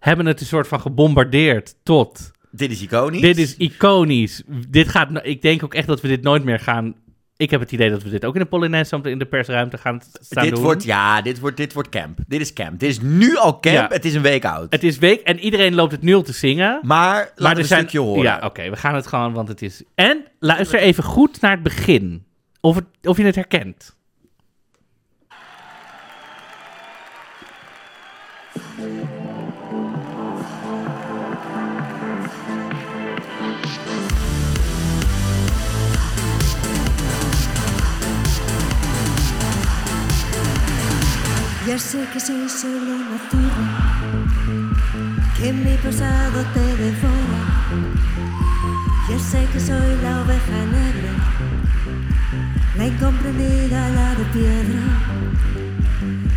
hebben 0.00 0.26
het 0.26 0.40
een 0.40 0.46
soort 0.46 0.68
van 0.68 0.80
gebombardeerd 0.80 1.74
tot... 1.82 2.30
Dit 2.50 2.70
is 2.70 2.82
iconisch. 2.82 3.20
Dit 3.20 3.38
is 3.38 3.56
iconisch. 3.56 4.42
Dit 4.68 4.88
gaat, 4.88 5.08
ik 5.22 5.42
denk 5.42 5.64
ook 5.64 5.74
echt 5.74 5.86
dat 5.86 6.00
we 6.00 6.08
dit 6.08 6.22
nooit 6.22 6.44
meer 6.44 6.58
gaan. 6.58 6.94
Ik 7.42 7.50
heb 7.50 7.60
het 7.60 7.72
idee 7.72 7.90
dat 7.90 8.02
we 8.02 8.10
dit 8.10 8.24
ook 8.24 8.34
in 8.34 8.40
de 8.40 8.46
Polonaise 8.46 9.00
in 9.02 9.18
de 9.18 9.24
persruimte 9.24 9.78
gaan 9.78 10.00
staan 10.20 10.44
Dit 10.44 10.54
doen. 10.54 10.62
wordt, 10.62 10.84
ja, 10.84 11.22
dit 11.22 11.40
wordt, 11.40 11.56
dit 11.56 11.72
wordt 11.72 11.88
camp. 11.88 12.18
Dit 12.26 12.40
is 12.40 12.52
camp. 12.52 12.80
Dit 12.80 12.90
is 12.90 13.00
nu 13.00 13.36
al 13.36 13.60
camp. 13.60 13.74
Ja. 13.74 13.86
Het 13.88 14.04
is 14.04 14.14
een 14.14 14.22
week 14.22 14.44
oud. 14.44 14.72
Het 14.72 14.84
is 14.84 14.98
week 14.98 15.20
en 15.20 15.38
iedereen 15.38 15.74
loopt 15.74 15.92
het 15.92 16.02
nu 16.02 16.14
al 16.14 16.22
te 16.22 16.32
zingen. 16.32 16.80
maar 16.82 17.32
maar 17.36 17.58
een 17.58 17.64
stukje 17.64 17.98
horen. 17.98 18.22
Ja, 18.22 18.40
oké, 18.44 18.70
we 18.70 18.76
gaan 18.76 18.94
het 18.94 19.06
gewoon, 19.06 19.32
want 19.32 19.48
het 19.48 19.62
is. 19.62 19.82
En 19.94 20.24
luister 20.38 20.78
even 20.78 21.04
goed 21.04 21.40
naar 21.40 21.50
het 21.50 21.62
begin. 21.62 22.24
Of, 22.60 22.74
het, 22.74 22.84
of 23.02 23.16
je 23.16 23.24
het 23.24 23.34
herkent. 23.34 23.96
Ya 41.66 41.78
sé 41.78 42.04
que 42.12 42.18
soy 42.18 42.48
solo 42.48 42.96
una 42.96 43.18
zorra, 43.30 43.68
que 45.38 45.52
mi 45.52 45.76
pasado 45.76 46.44
te 46.52 46.60
devora. 46.60 47.42
Ya 49.08 49.18
sé 49.18 49.46
que 49.52 49.60
soy 49.60 49.96
la 50.02 50.22
oveja 50.22 50.58
negra, 50.78 51.12
la 52.76 52.86
incomprendida, 52.86 53.88
la 53.90 54.14
de 54.16 54.24
piedra. 54.32 54.82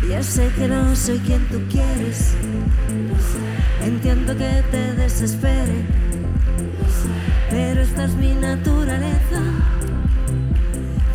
Ya 0.08 0.22
sé 0.22 0.48
que 0.56 0.68
no 0.68 0.94
soy 0.94 1.18
quien 1.18 1.44
tú 1.48 1.60
quieres, 1.70 2.36
entiendo 3.82 4.36
que 4.36 4.62
te 4.70 4.92
desespere, 4.94 5.86
pero 7.50 7.80
esta 7.80 8.04
es 8.04 8.14
mi 8.14 8.32
naturaleza. 8.32 9.42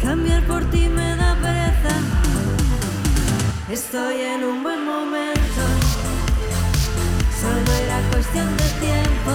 Cambiar 0.04 0.44
por 0.44 0.66
ti 0.66 0.90
me 0.90 1.16
da 1.16 1.34
pereza. 1.36 2.31
Estoy 3.72 4.20
en 4.20 4.44
un 4.44 4.64
buen 4.64 4.84
momento, 4.84 5.62
solo 7.40 7.72
era 7.86 8.02
cuestión 8.12 8.58
de 8.58 8.66
tiempo. 8.82 9.32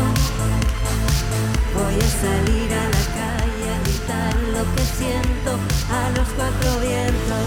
Voy 1.72 1.94
a 1.94 2.08
salir 2.20 2.70
a 2.70 2.84
la 2.84 3.04
calle 3.16 3.66
a 3.72 3.80
gritar 3.82 4.34
lo 4.52 4.62
que 4.74 4.82
siento 4.82 5.58
a 5.90 6.10
los 6.18 6.28
cuatro 6.36 6.80
vientos. 6.80 7.46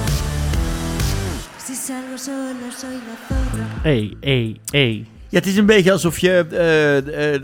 Si 1.64 1.76
salgo 1.76 2.18
sola 2.18 2.72
soy 2.76 2.95
la 2.95 3.16
zorra. 3.28 3.68
Hey, 3.84 4.18
hey, 4.22 4.60
hey. 4.72 5.06
Ja, 5.30 5.38
het 5.38 5.45
is 5.45 5.57
een 5.57 5.66
beetje 5.66 5.91
alsof 5.91 6.20
je 6.20 6.38
eh, 6.38 6.45
de, 6.49 7.40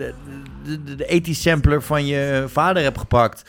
de, 0.65 0.83
de, 0.83 0.95
de 0.95 1.07
80 1.07 1.35
sampler 1.35 1.81
van 1.81 2.05
je 2.05 2.45
vader 2.47 2.83
hebt 2.83 2.97
gepakt. 2.97 3.43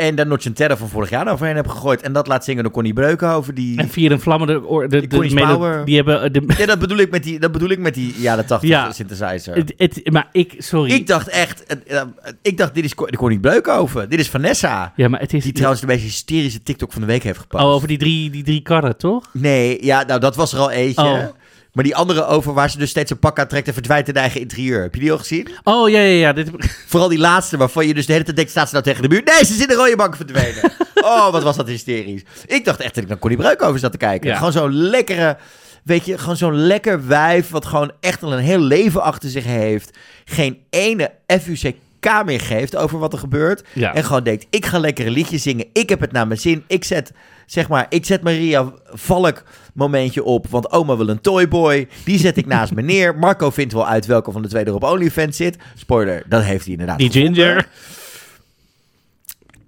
En 0.00 0.14
daar 0.14 0.26
Notch 0.26 0.46
Terror 0.52 0.76
van 0.76 0.88
vorig 0.88 1.10
jaar 1.10 1.32
overheen 1.32 1.54
hebt 1.56 1.70
gegooid. 1.70 2.00
En 2.00 2.12
dat 2.12 2.26
laat 2.26 2.44
zingen 2.44 2.62
door 2.62 2.72
Connie 2.72 2.92
Breukenhoven. 2.92 3.54
Die... 3.54 3.78
En 3.78 3.88
vier 3.88 4.12
en 4.12 4.20
vlammende. 4.20 4.66
oor- 4.66 4.88
De, 4.88 5.06
de, 5.06 5.18
melo- 5.34 5.54
Power. 5.54 5.84
Die 5.84 5.96
hebben. 5.96 6.22
eh, 6.22 6.32
De, 6.32 6.42
Ja, 6.58 6.66
dat 6.66 6.78
bedoel 6.78 6.98
ik 6.98 7.10
met 7.10 7.22
die, 7.22 7.38
dat 7.38 7.52
bedoel 7.52 7.68
ik 7.68 7.78
met 7.78 7.94
die 7.94 8.14
jaren 8.18 8.46
80 8.46 8.68
Ja. 8.68 8.92
synthesizer. 8.92 9.54
het, 9.54 9.74
het, 9.76 10.10
maar 10.12 10.28
ik, 10.32 10.54
sorry. 10.58 10.90
Ik 10.92 11.06
dacht 11.06 11.28
echt, 11.28 11.64
het- 11.66 11.84
eh, 11.84 12.02
ik 12.42 12.56
dacht 12.58 12.74
dit 12.74 12.84
is 12.84 12.94
de 12.94 13.16
Connie 13.16 13.40
Breukenhoven. 13.40 14.08
Dit 14.10 14.20
is 14.20 14.28
Vanessa. 14.28 14.92
ja, 14.96 15.08
maar 15.08 15.20
het 15.20 15.34
is. 15.34 15.42
Die 15.42 15.52
trouwens 15.52 15.80
de 15.80 15.86
meest 15.86 16.02
hysterische 16.02 16.62
TikTok 16.62 16.92
van 16.92 17.00
de 17.00 17.06
week 17.06 17.22
heeft 17.22 17.38
gepakt. 17.40 17.64
Oh, 17.64 17.70
over 17.70 17.88
die 17.88 17.98
drie, 17.98 18.30
die 18.30 18.42
drie 18.42 18.60
karren, 18.62 18.96
toch? 18.96 19.28
Nee, 19.32 19.84
ja, 19.84 20.02
nou 20.06 20.20
dat 20.20 20.36
was 20.36 20.52
er 20.52 20.58
al 20.58 20.70
eentje. 20.70 21.02
Oh. 21.04 21.24
Maar 21.72 21.84
die 21.84 21.96
andere 21.96 22.26
over 22.26 22.52
waar 22.52 22.70
ze 22.70 22.78
dus 22.78 22.90
steeds 22.90 23.10
een 23.10 23.18
pak 23.18 23.38
aan 23.38 23.46
trekt 23.46 23.66
en 23.66 23.72
verdwijnt 23.72 24.08
in 24.08 24.14
de 24.14 24.20
eigen 24.20 24.40
interieur. 24.40 24.82
Heb 24.82 24.94
je 24.94 25.00
die 25.00 25.12
al 25.12 25.18
gezien? 25.18 25.48
Oh, 25.62 25.88
ja, 25.88 25.98
ja, 25.98 26.18
ja. 26.18 26.32
Dit... 26.32 26.50
Vooral 26.86 27.08
die 27.08 27.18
laatste 27.18 27.56
waarvan 27.56 27.86
je 27.86 27.94
dus 27.94 28.06
de 28.06 28.12
hele 28.12 28.24
tijd 28.24 28.36
denkt, 28.36 28.50
staat 28.50 28.66
ze 28.68 28.72
nou 28.72 28.84
tegen 28.86 29.02
de 29.02 29.08
muur? 29.08 29.22
Nee, 29.24 29.44
ze 29.44 29.52
is 29.52 29.60
in 29.60 29.68
de 29.68 29.74
rode 29.74 29.96
bank 29.96 30.16
verdwenen. 30.16 30.72
oh, 30.94 31.30
wat 31.30 31.42
was 31.42 31.56
dat 31.56 31.68
hysterisch. 31.68 32.22
Ik 32.46 32.64
dacht 32.64 32.80
echt 32.80 32.94
dat 32.94 33.02
ik 33.02 33.08
naar 33.08 33.18
Connie 33.18 33.60
over 33.60 33.78
zat 33.78 33.92
te 33.92 33.98
kijken. 33.98 34.30
Ja. 34.30 34.36
Gewoon 34.36 34.52
zo'n 34.52 34.72
lekkere, 34.72 35.36
weet 35.84 36.04
je, 36.04 36.18
gewoon 36.18 36.36
zo'n 36.36 36.54
lekker 36.54 37.06
wijf 37.06 37.50
wat 37.50 37.66
gewoon 37.66 37.92
echt 38.00 38.22
al 38.22 38.32
een 38.32 38.38
heel 38.38 38.60
leven 38.60 39.02
achter 39.02 39.30
zich 39.30 39.44
heeft. 39.44 39.98
Geen 40.24 40.58
ene 40.70 41.10
FUCK 41.26 41.76
meer 42.24 42.40
geeft 42.40 42.76
over 42.76 42.98
wat 42.98 43.12
er 43.12 43.18
gebeurt. 43.18 43.64
Ja. 43.72 43.94
En 43.94 44.04
gewoon 44.04 44.24
denkt, 44.24 44.46
ik 44.50 44.66
ga 44.66 44.78
lekker 44.78 45.06
een 45.06 45.12
liedje 45.12 45.38
zingen. 45.38 45.66
Ik 45.72 45.88
heb 45.88 46.00
het 46.00 46.12
naar 46.12 46.26
mijn 46.26 46.40
zin. 46.40 46.64
Ik 46.66 46.84
zet, 46.84 47.12
zeg 47.46 47.68
maar, 47.68 47.86
ik 47.88 48.04
zet 48.04 48.22
Maria 48.22 48.72
Valk 48.84 49.42
momentje 49.74 50.24
op. 50.24 50.46
Want 50.48 50.72
oma 50.72 50.96
wil 50.96 51.08
een 51.08 51.20
toyboy. 51.20 51.88
Die 52.04 52.18
zet 52.18 52.36
ik 52.36 52.46
naast 52.46 52.74
me 52.74 52.82
neer. 52.82 53.18
Marco 53.18 53.50
vindt 53.50 53.72
wel 53.72 53.86
uit 53.86 54.06
welke 54.06 54.32
van 54.32 54.42
de 54.42 54.48
twee 54.48 54.64
er 54.64 54.74
op 54.74 54.82
OnlyFans 54.84 55.36
zit. 55.36 55.56
Spoiler, 55.74 56.22
dat 56.28 56.42
heeft 56.42 56.62
hij 56.62 56.72
inderdaad 56.72 56.98
Die 56.98 57.10
gevonden. 57.10 57.44
Ginger. 57.44 57.68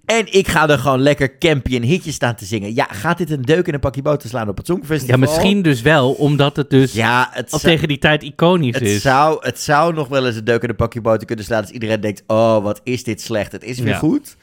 En 0.05 0.33
ik 0.33 0.47
ga 0.47 0.69
er 0.69 0.77
gewoon 0.79 1.01
lekker 1.01 1.37
campy 1.37 1.75
een 1.75 1.83
hitje 1.83 2.11
staan 2.11 2.35
te 2.35 2.45
zingen. 2.45 2.75
Ja, 2.75 2.87
gaat 2.91 3.17
dit 3.17 3.31
een 3.31 3.41
deuk 3.41 3.67
in 3.67 3.73
een 3.73 3.79
pakje 3.79 4.01
boter 4.01 4.29
slaan 4.29 4.49
op 4.49 4.57
het 4.57 4.67
Ja, 4.67 4.73
Songfestival? 4.73 5.17
misschien 5.17 5.61
dus 5.61 5.81
wel, 5.81 6.11
omdat 6.11 6.55
het 6.55 6.69
dus 6.69 6.93
Ja, 6.93 7.29
het, 7.31 7.51
al 7.51 7.59
zou, 7.59 7.73
tegen 7.73 7.87
die 7.87 7.97
tijd 7.97 8.23
iconisch 8.23 8.73
het, 8.75 8.83
is. 8.83 9.01
zou, 9.01 9.37
het 9.45 9.59
zou 9.59 9.93
nog 9.93 10.07
wel 10.07 10.25
eens 10.27 10.35
een 10.35 10.43
deuk 10.43 10.63
in 10.63 10.69
een 10.69 10.75
pakje 10.75 11.01
boter 11.01 11.25
kunnen 11.27 11.45
slaan... 11.45 11.61
als 11.61 11.69
iedereen 11.71 12.01
denkt, 12.01 12.23
oh, 12.27 12.63
wat 12.63 12.81
is 12.83 13.03
dit 13.03 13.21
slecht. 13.21 13.51
Het 13.51 13.63
is 13.63 13.79
weer 13.79 13.87
Ja. 13.93 13.97
goed. 13.97 14.35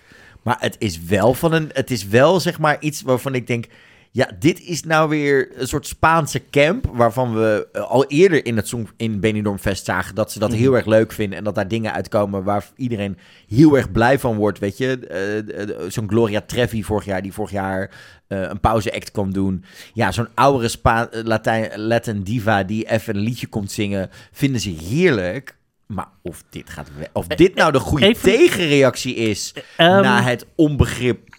Maar 0.42 0.56
het 0.60 0.76
is 0.78 1.00
wel 1.04 1.34
van 1.34 1.52
een... 1.52 1.70
Het 1.72 1.90
is 1.90 2.06
wel, 2.06 2.40
zeg 2.40 2.58
maar, 2.58 2.76
iets 2.80 3.02
waarvan 3.02 3.34
ik 3.34 3.46
denk... 3.46 3.66
Ja, 4.12 4.30
dit 4.38 4.60
is 4.60 4.82
nou 4.84 5.08
weer 5.08 5.48
een 5.54 5.68
soort 5.68 5.86
Spaanse 5.86 6.42
camp... 6.50 6.86
waarvan 6.92 7.34
we 7.34 7.68
eh, 7.72 7.82
al 7.82 8.06
eerder 8.06 8.44
in 8.46 8.56
het 8.56 8.68
Song 8.68 8.88
in 8.96 9.20
Benidorm 9.20 9.58
Fest 9.58 9.84
zagen... 9.84 10.14
dat 10.14 10.32
ze 10.32 10.38
dat 10.38 10.50
Mhm. 10.50 10.58
heel 10.58 10.74
erg 10.74 10.86
leuk 10.86 11.12
vinden... 11.12 11.38
en 11.38 11.44
dat 11.44 11.54
daar 11.54 11.68
dingen 11.68 11.92
uitkomen 11.92 12.44
waar 12.44 12.64
iedereen 12.76 13.18
heel 13.48 13.76
erg 13.76 13.92
blij 13.92 14.18
van 14.18 14.36
wordt, 14.36 14.58
weet 14.58 14.78
je. 14.78 14.98
Eh, 15.06 15.60
eh, 15.62 15.90
zo'n 15.90 16.08
Gloria 16.08 16.40
Trevi 16.40 16.84
vorig 16.84 17.04
jaar... 17.04 17.22
die 17.22 17.32
vorig 17.32 17.50
jaar 17.50 17.90
eh, 18.26 18.40
een 18.40 18.60
pauze-act 18.60 19.10
kwam 19.10 19.32
doen. 19.32 19.64
Ja, 19.94 20.12
zo'n 20.12 20.28
oudere 20.34 20.68
Spa 20.68 21.08
Latijn, 21.12 21.80
Latin 21.80 22.22
diva... 22.22 22.62
die 22.62 22.90
even 22.90 23.16
een 23.16 23.22
liedje 23.22 23.46
komt 23.46 23.72
zingen... 23.72 24.10
vinden 24.32 24.60
ze 24.60 24.70
heerlijk... 24.70 25.58
Maar 25.86 26.08
of 26.22 26.44
dit, 26.50 26.70
gaat 26.70 26.88
of 27.12 27.26
dit 27.26 27.54
nou 27.54 27.72
de 27.72 27.78
goede 27.78 28.06
Even- 28.06 28.22
tegenreactie 28.22 29.14
is... 29.14 29.54
Ehm, 29.76 30.02
na 30.02 30.22
het 30.22 30.46
onbegrip 30.54 31.36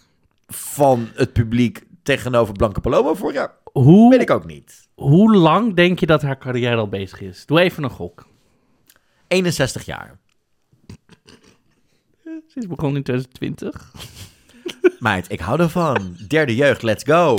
van 0.48 1.08
het 1.14 1.32
publiek 1.32 1.82
tegenover 2.02 2.54
Blanca 2.54 2.80
Paloma 2.80 3.14
vorig 3.14 3.34
jaar... 3.34 3.52
hoe, 3.72 4.10
weet 4.10 4.20
ik 4.20 4.30
ook 4.30 4.46
niet. 4.46 4.88
hoe 4.94 5.36
lang 5.36 5.74
denk 5.74 5.98
je 5.98 6.06
dat 6.06 6.22
haar 6.22 6.38
carrière 6.38 6.76
al 6.76 6.88
bezig 6.88 7.20
is? 7.20 7.46
Doe 7.46 7.60
even 7.60 7.82
een 7.82 7.90
gok. 7.90 8.26
61 9.28 9.84
jaar. 9.84 10.18
Ze 12.24 12.58
is 12.58 12.66
begonnen 12.66 12.96
in 12.96 13.02
2020. 13.02 13.92
Meid, 14.98 15.32
ik 15.32 15.40
hou 15.40 15.60
ervan. 15.60 16.16
Derde 16.28 16.54
jeugd, 16.54 16.82
let's 16.82 17.04
go. 17.04 17.38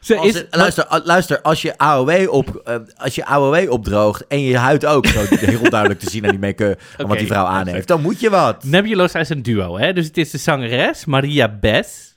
Ze 0.00 0.16
Als 0.16 0.26
is, 0.26 0.44
luister, 0.50 1.00
luister, 1.04 1.42
als 1.42 1.62
je, 1.62 1.78
AOW 1.78 2.32
op, 2.32 2.60
eh, 2.64 2.76
als 2.96 3.14
je 3.14 3.26
AOW 3.26 3.70
opdroogt 3.70 4.26
en 4.26 4.40
je 4.40 4.56
huid 4.56 4.86
ook 4.86 5.06
zo 5.06 5.20
heel 5.36 5.70
duidelijk 5.70 6.00
te 6.00 6.10
zien 6.10 6.24
aan 6.24 6.30
die 6.30 6.38
make-up 6.38 6.80
en 6.96 7.06
wat 7.06 7.18
die 7.18 7.26
vrouw 7.26 7.44
aan 7.44 7.66
heeft, 7.66 7.88
dan 7.88 8.00
moet 8.00 8.20
je 8.20 8.30
wat. 8.30 8.64
Nebulosa 8.64 9.18
is 9.18 9.28
een 9.28 9.42
duo, 9.42 9.78
hè? 9.78 9.92
Dus 9.92 10.06
het 10.06 10.16
is 10.18 10.30
de 10.30 10.38
zangeres 10.38 11.04
Maria 11.04 11.48
Bes. 11.48 12.15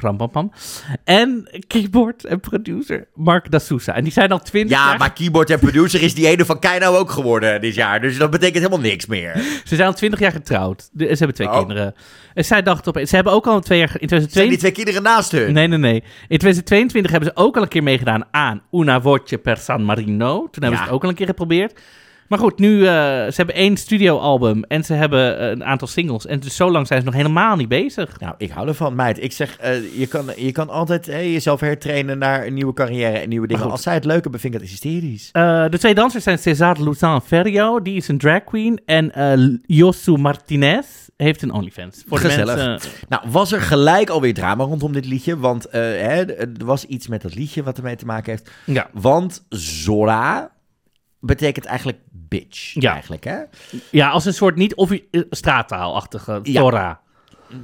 Rampampam. 0.00 0.52
En 1.04 1.48
keyboard 1.66 2.24
en 2.24 2.40
producer 2.40 3.08
Mark 3.14 3.50
Da 3.50 3.58
Souza. 3.58 3.94
En 3.94 4.02
die 4.02 4.12
zijn 4.12 4.32
al 4.32 4.38
twintig 4.40 4.76
Ja, 4.78 4.86
jaar... 4.88 4.98
maar 4.98 5.12
keyboard 5.12 5.50
en 5.50 5.58
producer 5.58 6.02
is 6.02 6.14
die 6.14 6.26
ene 6.26 6.44
van 6.44 6.58
Keino 6.58 6.96
ook 6.96 7.10
geworden 7.10 7.60
dit 7.60 7.74
jaar. 7.74 8.00
Dus 8.00 8.18
dat 8.18 8.30
betekent 8.30 8.56
helemaal 8.64 8.80
niks 8.90 9.06
meer. 9.06 9.32
Ze 9.64 9.74
zijn 9.76 9.88
al 9.88 9.94
twintig 9.94 10.18
jaar 10.20 10.32
getrouwd. 10.32 10.90
Ze 10.98 11.04
hebben 11.06 11.34
twee 11.34 11.48
Oh. 11.48 11.58
kinderen. 11.58 11.94
En 12.34 12.44
zij 12.44 12.62
dacht 12.62 12.86
op... 12.86 12.98
Ze 13.04 13.14
hebben 13.14 13.32
ook 13.32 13.46
al 13.46 13.60
twee 13.60 13.78
jaar... 13.78 13.96
In 13.98 14.08
Zijn 14.08 14.20
die 14.20 14.28
2022... 14.30 14.58
twee 14.58 14.72
kinderen 14.72 15.02
naast 15.02 15.32
hun? 15.32 15.52
Nee, 15.52 15.66
nee, 15.66 15.78
nee. 15.78 16.02
In 16.28 16.38
2022 16.38 17.10
hebben 17.10 17.28
ze 17.34 17.36
ook 17.42 17.56
al 17.56 17.62
een 17.62 17.68
keer 17.68 17.82
meegedaan 17.82 18.24
aan 18.30 18.62
Una 18.72 19.00
Voce 19.00 19.38
per 19.38 19.56
San 19.56 19.82
Marino. 19.84 20.34
Toen 20.38 20.62
hebben 20.62 20.70
Ja. 20.70 20.76
ze 20.76 20.82
het 20.82 20.92
ook 20.92 21.02
al 21.02 21.08
een 21.08 21.14
keer 21.14 21.26
geprobeerd. 21.26 21.80
Maar 22.28 22.38
goed, 22.38 22.58
nu, 22.58 22.78
eh, 22.78 22.92
ze 22.92 23.32
hebben 23.36 23.54
één 23.54 23.76
studioalbum 23.76 24.64
en 24.64 24.84
ze 24.84 24.94
hebben 24.94 25.38
eh, 25.38 25.48
een 25.48 25.64
aantal 25.64 25.88
singles. 25.88 26.26
En 26.26 26.40
dus 26.40 26.56
zo 26.56 26.70
lang 26.70 26.86
zijn 26.86 27.00
ze 27.00 27.06
nog 27.06 27.14
helemaal 27.14 27.56
niet 27.56 27.68
bezig. 27.68 28.20
Nou, 28.20 28.34
ik 28.38 28.50
hou 28.50 28.68
ervan, 28.68 28.94
meid. 28.94 29.22
Ik 29.22 29.32
zeg, 29.32 29.56
eh, 29.58 29.98
je, 29.98 30.06
kan, 30.06 30.30
je 30.36 30.52
kan 30.52 30.68
altijd 30.68 31.06
hè, 31.06 31.18
jezelf 31.18 31.60
hertrainen 31.60 32.18
naar 32.18 32.46
een 32.46 32.54
nieuwe 32.54 32.72
carrière 32.72 33.18
en 33.18 33.28
nieuwe 33.28 33.46
dingen. 33.46 33.70
Als 33.70 33.82
zij 33.82 33.94
het 33.94 34.04
leuk 34.04 34.22
hebben, 34.22 34.40
vind 34.40 34.54
ik 34.54 34.60
dat 34.60 34.68
hysterisch. 34.68 35.28
De 35.70 35.78
twee 35.78 35.94
dansers 35.94 36.24
zijn 36.24 36.38
César 36.38 36.82
Luzan 36.82 37.22
Ferrio, 37.22 37.82
die 37.82 37.96
is 37.96 38.08
een 38.08 38.18
drag 38.18 38.44
queen. 38.44 38.80
En 38.84 39.60
Josu 39.66 40.16
Martinez 40.16 40.86
heeft 41.16 41.42
een 41.42 41.52
OnlyFans. 41.52 42.04
Voor 42.06 42.20
de 42.20 42.28
Gezellig. 42.28 42.56
mensen... 42.56 42.90
Nou, 43.08 43.22
was 43.30 43.52
er 43.52 43.60
gelijk 43.60 44.08
alweer 44.08 44.34
drama 44.34 44.64
rondom 44.64 44.92
dit 44.92 45.06
liedje? 45.06 45.38
Want 45.38 45.66
hè, 45.70 46.34
er 46.34 46.48
was 46.64 46.84
iets 46.84 47.08
met 47.08 47.22
dat 47.22 47.34
liedje 47.34 47.62
wat 47.62 47.76
ermee 47.76 47.96
te 47.96 48.06
maken 48.06 48.30
heeft. 48.30 48.50
Ja, 48.64 48.88
Want 48.92 49.44
Zora 49.48 50.50
betekent 51.20 51.64
eigenlijk 51.64 51.98
bitch. 52.10 52.74
Ja. 52.74 52.92
Eigenlijk, 52.92 53.24
hè? 53.24 53.38
ja, 53.90 54.08
als 54.10 54.24
een 54.24 54.34
soort 54.34 54.56
niet 54.56 54.74
of 54.74 54.90
straattaalachtige 55.30 56.40
Ja. 56.42 56.60
Torah. 56.60 56.94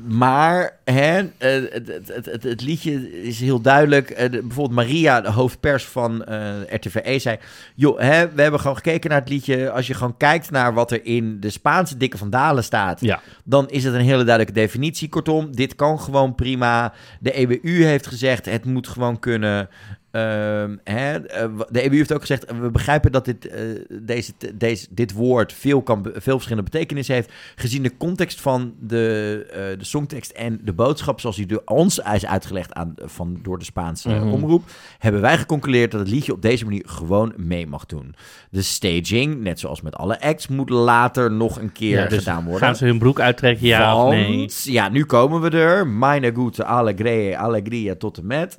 Maar 0.08 0.78
hè, 0.84 1.18
eh, 1.18 1.72
het, 1.72 1.86
het, 1.86 2.08
het, 2.08 2.26
het, 2.26 2.42
het 2.42 2.60
liedje 2.60 3.22
is 3.22 3.40
heel 3.40 3.60
duidelijk. 3.60 4.10
Eh, 4.10 4.30
bijvoorbeeld 4.30 4.70
Maria, 4.70 5.20
de 5.20 5.30
hoofdpers 5.30 5.84
van 5.84 6.24
eh 6.24 6.60
RTVE, 6.68 7.18
zei... 7.18 7.38
joh, 7.74 8.00
hè, 8.00 8.30
we 8.30 8.42
hebben 8.42 8.60
gewoon 8.60 8.76
gekeken 8.76 9.10
naar 9.10 9.20
het 9.20 9.28
liedje. 9.28 9.70
Als 9.70 9.86
je 9.86 9.94
gewoon 9.94 10.16
kijkt 10.16 10.50
naar 10.50 10.74
wat 10.74 10.90
er 10.90 11.04
in 11.04 11.40
de 11.40 11.50
Spaanse 11.50 11.96
dikke 11.96 12.18
vandalen 12.18 12.64
staat... 12.64 13.00
Ja. 13.00 13.20
dan 13.44 13.68
is 13.68 13.84
het 13.84 13.94
een 13.94 14.00
hele 14.00 14.24
duidelijke 14.24 14.60
definitie. 14.60 15.08
Kortom, 15.08 15.56
dit 15.56 15.74
kan 15.74 16.00
gewoon 16.00 16.34
prima. 16.34 16.92
De 17.20 17.32
EBU 17.32 17.84
heeft 17.84 18.06
gezegd, 18.06 18.44
het 18.44 18.64
moet 18.64 18.88
gewoon 18.88 19.18
kunnen... 19.18 19.68
Ehm, 20.14 20.76
hè, 20.84 21.18
eh, 21.26 21.48
de 21.70 21.82
EBU 21.82 21.96
heeft 21.96 22.12
ook 22.12 22.20
gezegd, 22.20 22.44
we 22.60 22.70
begrijpen 22.70 23.12
dat 23.12 23.24
dit, 23.24 23.46
eh, 23.48 23.60
deze, 23.88 24.32
deze, 24.54 24.86
dit 24.90 25.12
woord 25.12 25.52
veel, 25.52 25.82
kan, 25.82 26.02
veel 26.12 26.32
verschillende 26.34 26.70
betekenissen 26.70 27.14
heeft. 27.14 27.32
Gezien 27.54 27.82
de 27.82 27.96
context 27.96 28.40
van 28.40 28.74
de, 28.80 29.46
eh, 29.52 29.78
de 29.78 29.84
songtekst 29.84 30.30
en 30.30 30.60
de 30.64 30.72
boodschap 30.72 31.20
zoals 31.20 31.36
die 31.36 31.46
door 31.46 31.62
ons 31.64 31.98
is 31.98 32.26
uitgelegd 32.26 32.72
aan, 32.72 32.94
van, 32.98 33.38
door 33.42 33.58
de 33.58 33.64
Spaanse 33.64 34.08
eh, 34.08 34.20
Mhm. 34.20 34.32
omroep, 34.32 34.64
hebben 34.98 35.20
wij 35.20 35.38
geconcludeerd 35.38 35.90
dat 35.90 36.00
het 36.00 36.08
liedje 36.10 36.32
op 36.32 36.42
deze 36.42 36.64
manier 36.64 36.84
gewoon 36.86 37.32
mee 37.36 37.66
mag 37.66 37.86
doen. 37.86 38.14
De 38.50 38.62
staging, 38.62 39.40
net 39.40 39.60
zoals 39.60 39.82
met 39.82 39.94
alle 39.96 40.20
acts, 40.20 40.48
moet 40.48 40.70
later 40.70 41.32
nog 41.32 41.58
een 41.60 41.72
keer 41.72 41.98
Ja, 41.98 42.06
dus 42.08 42.18
gedaan 42.18 42.42
worden. 42.44 42.62
Gaan 42.62 42.76
ze 42.76 42.84
hun 42.84 42.98
broek 42.98 43.20
uittrekken, 43.20 43.66
ja 43.66 43.94
Want, 43.94 44.08
of 44.08 44.14
nee? 44.14 44.48
ja, 44.62 44.88
nu 44.88 45.04
komen 45.04 45.40
we 45.40 45.50
er. 45.50 45.86
Meine 45.86 46.32
gute 46.34 46.64
alegria, 46.64 47.38
alegria 47.38 47.94
tot 47.94 48.18
en 48.18 48.26
met. 48.26 48.58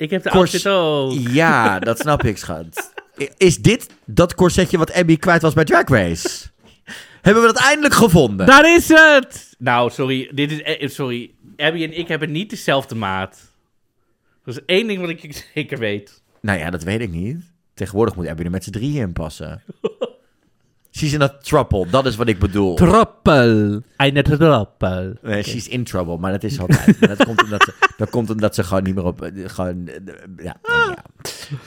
Ik 0.00 0.10
heb 0.10 0.22
de 0.22 0.30
outfit 0.30 0.66
ook. 0.66 1.12
Ja, 1.12 1.78
dat 1.88 1.98
snap 1.98 2.24
ik, 2.24 2.36
schat. 2.36 2.92
Is 3.36 3.58
dit 3.58 3.86
dat 4.04 4.34
corsetje 4.34 4.78
wat 4.78 4.92
Abby 4.92 5.16
kwijt 5.16 5.42
was 5.42 5.54
bij 5.54 5.64
Drag 5.64 5.88
Race? 5.88 6.46
Hebben 7.20 7.42
we 7.42 7.52
dat 7.52 7.62
eindelijk 7.62 7.94
gevonden? 7.94 8.46
Daar 8.46 8.74
is 8.74 8.88
het! 8.88 9.54
Nou, 9.58 9.90
sorry. 9.90 10.30
Dit 10.34 10.52
is, 10.52 10.62
eh, 10.62 10.88
sorry. 10.88 11.30
Abby 11.56 11.82
en 11.82 11.98
ik 11.98 12.08
hebben 12.08 12.30
niet 12.32 12.50
dezelfde 12.50 12.94
maat. 12.94 13.50
Dat 14.44 14.54
is 14.56 14.64
één 14.66 14.86
ding 14.86 15.00
wat 15.00 15.08
ik 15.08 15.44
zeker 15.54 15.78
weet. 15.78 16.22
Nou 16.40 16.58
ja, 16.58 16.70
dat 16.70 16.82
weet 16.82 17.00
ik 17.00 17.10
niet. 17.10 17.36
Tegenwoordig 17.74 18.16
moet 18.16 18.26
Abby 18.26 18.42
er 18.42 18.50
met 18.50 18.64
z'n 18.64 18.70
drieën 18.70 19.02
in 19.02 19.12
passen. 19.12 19.62
She's 20.90 21.12
in 21.12 21.22
a 21.22 21.28
trouble, 21.28 21.86
dat 21.90 22.06
is 22.06 22.16
wat 22.16 22.28
ik 22.28 22.38
bedoel. 22.38 22.74
Troppel. 22.74 23.80
Eine 23.96 24.22
troppel. 24.22 25.12
Nee, 25.22 25.42
she's 25.42 25.68
in 25.68 25.84
trouble, 25.84 26.18
maar 26.18 26.32
dat 26.32 26.42
is 26.42 26.60
altijd. 26.60 27.00
Dat, 27.00 27.24
komt 27.24 27.42
omdat 27.42 27.62
ze, 27.62 27.72
dat 27.96 28.10
komt 28.10 28.30
omdat 28.30 28.54
ze 28.54 28.64
gewoon 28.64 28.82
niet 28.82 28.94
meer 28.94 29.04
op... 29.04 29.30
Gewoon, 29.44 29.88
eh, 29.88 29.94
ja, 30.36 30.56
ja. 30.62 30.96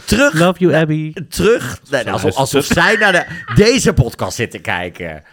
Terug 0.06 0.34
Love 0.34 0.60
you, 0.60 0.76
Abby. 0.76 1.14
terug. 1.30 1.80
Nee, 1.90 2.12
alsof, 2.12 2.36
alsof 2.36 2.66
zij 2.66 2.96
naar 2.96 3.12
de, 3.12 3.26
deze 3.56 3.94
podcast 3.94 4.36
zit 4.36 4.52
te 4.52 4.60
kijken. 4.60 5.24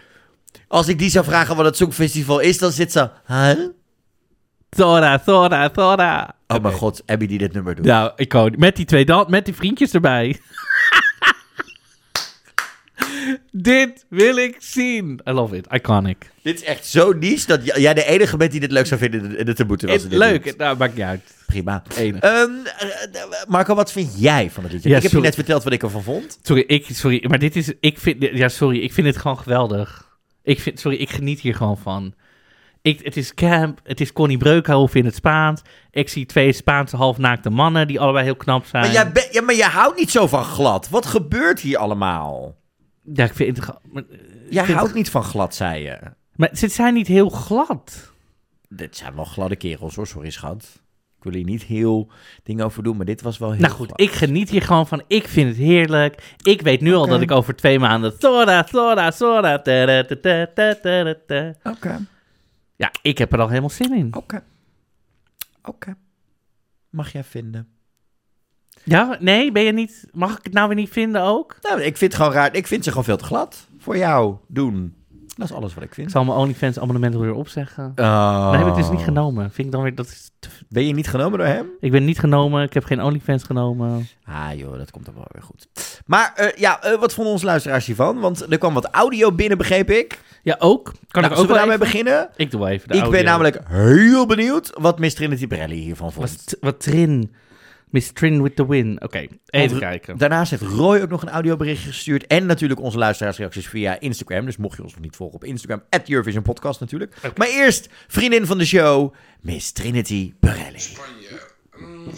Als 0.67 0.87
ik 0.87 0.99
die 0.99 1.09
zou 1.09 1.25
vragen 1.25 1.55
wat 1.55 1.65
het 1.65 1.77
Songfestival 1.77 2.39
is, 2.39 2.57
dan 2.57 2.71
zit 2.71 2.91
ze... 2.91 3.09
Huh? 3.27 3.67
Thora, 4.69 5.19
Thora, 5.19 5.69
Thora. 5.69 6.35
Oh 6.47 6.61
mijn 6.61 6.73
god, 6.73 7.03
Abby 7.05 7.27
die 7.27 7.37
dit 7.37 7.53
nummer 7.53 7.75
doet. 7.75 7.85
Nou, 7.85 8.11
ik 8.15 8.35
ook. 8.35 8.57
Met 8.57 8.75
die 8.75 8.85
twee 8.85 9.05
dan, 9.05 9.25
met 9.29 9.45
die 9.45 9.55
vriendjes 9.55 9.93
erbij. 9.93 10.39
dit 13.51 14.05
wil 14.09 14.35
ik 14.37 14.55
zien. 14.59 15.19
I 15.27 15.31
love 15.31 15.55
it. 15.57 15.67
Iconic. 15.71 16.31
Dit 16.41 16.55
is 16.55 16.63
echt 16.63 16.85
zo 16.85 17.11
niche 17.13 17.47
dat 17.47 17.65
jij 17.65 17.93
de 17.93 18.05
enige 18.05 18.37
bent 18.37 18.51
die 18.51 18.59
dit 18.59 18.71
leuk 18.71 18.85
zou 18.85 18.99
vinden 18.99 19.37
in 19.37 19.45
de 19.45 19.53
taboe. 19.53 19.77
ze 19.79 19.85
dit 19.87 20.11
Leuk. 20.11 20.43
doet. 20.43 20.57
Nou, 20.57 20.77
maakt 20.77 20.95
niet 20.95 21.03
uit. 21.05 21.21
Prima. 21.47 21.83
Ehm, 21.95 22.49
eh, 22.77 23.21
Marco, 23.47 23.75
wat 23.75 23.91
vind 23.91 24.13
jij 24.19 24.49
van 24.51 24.63
het 24.63 24.71
liedje? 24.73 24.89
Ja, 24.89 24.95
ik 24.97 25.03
heb 25.03 25.11
je 25.11 25.19
net 25.19 25.35
verteld 25.35 25.63
wat 25.63 25.73
ik 25.73 25.83
ervan 25.83 26.03
vond. 26.03 26.39
Sorry, 26.41 26.63
ik, 26.67 26.85
sorry, 26.91 27.25
maar 27.27 27.39
dit 27.39 27.55
is, 27.55 27.73
ik 27.79 27.97
vind, 27.99 28.23
ja, 28.33 28.47
sorry, 28.49 28.79
ik 28.79 28.93
vind 28.93 29.07
het 29.07 29.17
gewoon 29.17 29.37
geweldig. 29.37 30.09
Ik 30.43 30.59
vind, 30.59 30.79
sorry, 30.79 30.97
ik 30.97 31.09
geniet 31.09 31.39
hier 31.39 31.55
gewoon 31.55 31.77
van. 31.77 32.13
Ik, 32.81 32.99
het 33.03 33.17
is 33.17 33.33
Camp, 33.33 33.79
het 33.83 34.01
is 34.01 34.13
Connie 34.13 34.37
Breukhoff 34.37 34.95
in 34.95 35.05
het 35.05 35.15
Spaans. 35.15 35.61
Ik 35.91 36.09
zie 36.09 36.25
twee 36.25 36.53
Spaanse 36.53 36.95
halfnaakte 36.95 37.49
mannen 37.49 37.87
die 37.87 37.99
allebei 37.99 38.23
heel 38.25 38.35
knap 38.35 38.65
zijn. 38.65 38.83
Maar 38.83 38.93
jij, 38.93 39.11
ben- 39.11 39.27
ja, 39.31 39.41
maar 39.41 39.55
jij 39.55 39.67
houdt 39.69 39.97
niet 39.99 40.11
zo 40.11 40.27
van 40.27 40.43
glad. 40.43 40.89
Wat 40.89 41.05
gebeurt 41.05 41.59
hier 41.59 41.77
allemaal? 41.77 42.55
Ja, 43.01 43.23
ik 43.25 43.33
vind 43.33 43.57
het... 43.57 43.75
Maar, 43.91 44.03
eh, 44.09 44.17
Jij 44.49 44.65
houdt 44.65 44.93
niet 44.93 45.09
van 45.09 45.23
glad, 45.23 45.55
zei 45.55 45.83
je. 45.83 45.99
maar 46.35 46.49
ze 46.53 46.67
zijn 46.67 46.93
niet 46.93 47.07
heel 47.07 47.29
glad. 47.29 48.11
Dit 48.69 48.97
zijn 48.97 49.15
wel 49.15 49.25
gladde 49.25 49.55
kerels 49.55 49.95
hoor, 49.95 50.07
sorry 50.07 50.29
schat. 50.29 50.81
Ik 51.17 51.23
wil 51.23 51.33
hier 51.33 51.43
niet 51.43 51.63
heel 51.63 52.11
dingen 52.43 52.65
over 52.65 52.83
doen, 52.83 52.97
maar 52.97 53.05
dit 53.05 53.21
was 53.21 53.37
wel 53.37 53.51
heel 53.51 53.61
Nou 53.61 53.73
goed, 53.73 53.85
glad. 53.85 53.99
ik 54.01 54.11
geniet 54.11 54.49
hier 54.49 54.61
gewoon 54.61 54.87
van. 54.87 55.03
Ik 55.07 55.27
vind 55.27 55.47
het 55.49 55.57
heerlijk. 55.57 56.35
Ik 56.43 56.61
weet 56.61 56.81
nu 56.81 56.93
al 56.93 57.07
dat 57.07 57.21
ik 57.21 57.31
over 57.31 57.55
twee 57.55 57.79
maanden... 57.79 58.13
Sora, 58.19 58.65
Sora, 58.69 59.11
Sora... 59.11 59.55
Oké, 61.63 62.05
Ja, 62.75 62.91
ik 63.01 63.17
heb 63.17 63.33
er 63.33 63.39
al 63.41 63.47
helemaal 63.47 63.69
zin 63.69 63.93
in. 63.93 64.15
oké. 64.15 64.43
Oké. 65.63 65.95
Mag 66.89 67.11
jij 67.11 67.23
vinden. 67.23 67.67
Ja, 68.83 69.17
nee, 69.19 69.51
ben 69.51 69.63
je 69.63 69.71
niet... 69.71 70.07
Mag 70.11 70.37
ik 70.37 70.43
het 70.43 70.53
nou 70.53 70.67
weer 70.67 70.77
niet 70.77 70.89
vinden 70.89 71.21
ook? 71.21 71.55
Nou, 71.61 71.81
ik 71.81 71.97
vind 71.97 72.13
het 72.13 72.21
gewoon 72.21 72.35
raar. 72.37 72.55
Ik 72.55 72.67
vind 72.67 72.83
ze 72.83 72.89
gewoon 72.89 73.03
veel 73.05 73.17
te 73.17 73.23
glad 73.23 73.67
voor 73.79 73.97
jou 73.97 74.35
doen. 74.47 74.93
Dat 75.35 75.49
is 75.49 75.55
alles 75.55 75.73
wat 75.73 75.83
ik 75.83 75.89
Ik 75.89 75.95
vind. 75.95 76.11
zal 76.11 76.23
mijn 76.23 76.37
OnlyFans 76.37 76.79
abonnement 76.79 77.15
weer 77.15 77.33
opzeggen. 77.33 77.91
Oh. 77.95 78.51
Dat 78.51 78.59
heb 78.59 78.67
ik 78.67 78.75
dus 78.75 78.89
niet 78.89 79.01
genomen. 79.01 79.51
Vind 79.51 79.67
ik 79.67 79.73
dan 79.73 79.81
weer... 79.81 79.95
Dat 79.95 80.05
is 80.07 80.31
te- 80.39 80.49
Ben 80.69 80.87
je 80.87 80.93
niet 80.93 81.07
genomen 81.07 81.37
door 81.37 81.47
hem? 81.47 81.67
ik 81.79 81.91
ben 81.91 82.05
niet 82.05 82.19
genomen. 82.19 82.63
Ik 82.63 82.73
heb 82.73 82.83
geen 82.83 83.01
OnlyFans 83.03 83.43
genomen. 83.43 84.07
Ah 84.25 84.49
joh, 84.55 84.77
dat 84.77 84.91
komt 84.91 85.05
dan 85.05 85.13
wel 85.13 85.25
weer 85.31 85.43
goed. 85.43 85.67
Maar 86.05 86.31
eh, 86.35 86.57
ja, 86.57 86.81
eh, 86.81 86.99
wat 86.99 87.13
vonden 87.13 87.33
onze 87.33 87.45
luisteraars 87.45 87.85
hiervan? 87.85 88.19
Want 88.19 88.51
er 88.51 88.57
kwam 88.57 88.73
wat 88.73 88.85
audio 88.91 89.31
binnen, 89.31 89.57
begreep 89.57 89.89
ik. 89.89 90.19
Ja, 90.43 90.55
ook. 90.59 90.83
Kan 90.83 90.93
nou, 91.21 91.25
ik 91.25 91.31
ook 91.31 91.31
zullen 91.31 91.41
we 91.41 91.47
wel 91.47 91.57
daarmee 91.57 91.77
beginnen? 91.77 92.29
Ik 92.35 92.51
doe 92.51 92.59
wel 92.59 92.69
even 92.69 92.87
de 92.87 92.93
Ik 92.93 93.01
audio. 93.01 93.17
ben 93.19 93.29
namelijk 93.29 93.59
heel 93.67 94.25
benieuwd 94.25 94.71
wat 94.73 94.99
Miss 94.99 95.15
Trinity 95.15 95.47
Pirelli 95.47 95.75
hiervan 95.75 96.11
vond. 96.11 96.29
Wat, 96.29 96.57
wat 96.59 96.79
Trin. 96.81 97.33
Miss 97.91 98.11
Trin 98.13 98.41
with 98.43 98.55
the 98.55 98.67
win. 98.67 99.01
Oké, 99.03 99.17
even 99.45 99.69
Want- 99.69 99.79
kijken. 99.79 100.17
Daarnaast 100.17 100.51
heeft 100.51 100.61
Roy 100.63 101.01
ook 101.01 101.09
nog 101.09 101.21
een 101.21 101.29
audioberichtje 101.29 101.87
gestuurd. 101.91 102.27
En 102.27 102.45
natuurlijk 102.45 102.79
onze 102.79 102.97
luisteraarsreacties 102.97 103.67
via 103.67 103.99
Instagram. 103.99 104.45
Dus 104.45 104.57
mocht 104.57 104.77
je 104.77 104.83
ons 104.83 104.93
nog 104.93 105.01
niet 105.01 105.15
volgen 105.15 105.35
op 105.35 105.43
Instagram, 105.43 105.83
at 105.89 106.09
Eurovision 106.09 106.43
Podcast 106.43 106.79
natuurlijk. 106.79 107.15
Maar 107.37 107.47
eerst, 107.47 107.87
vriendin 108.07 108.45
van 108.45 108.57
de 108.57 108.65
show, 108.65 109.13
Miss 109.41 109.71
Trinity 109.71 110.33
Pirelli. 110.39 110.79
Spanje. 110.79 111.41
Mm, 111.77 112.11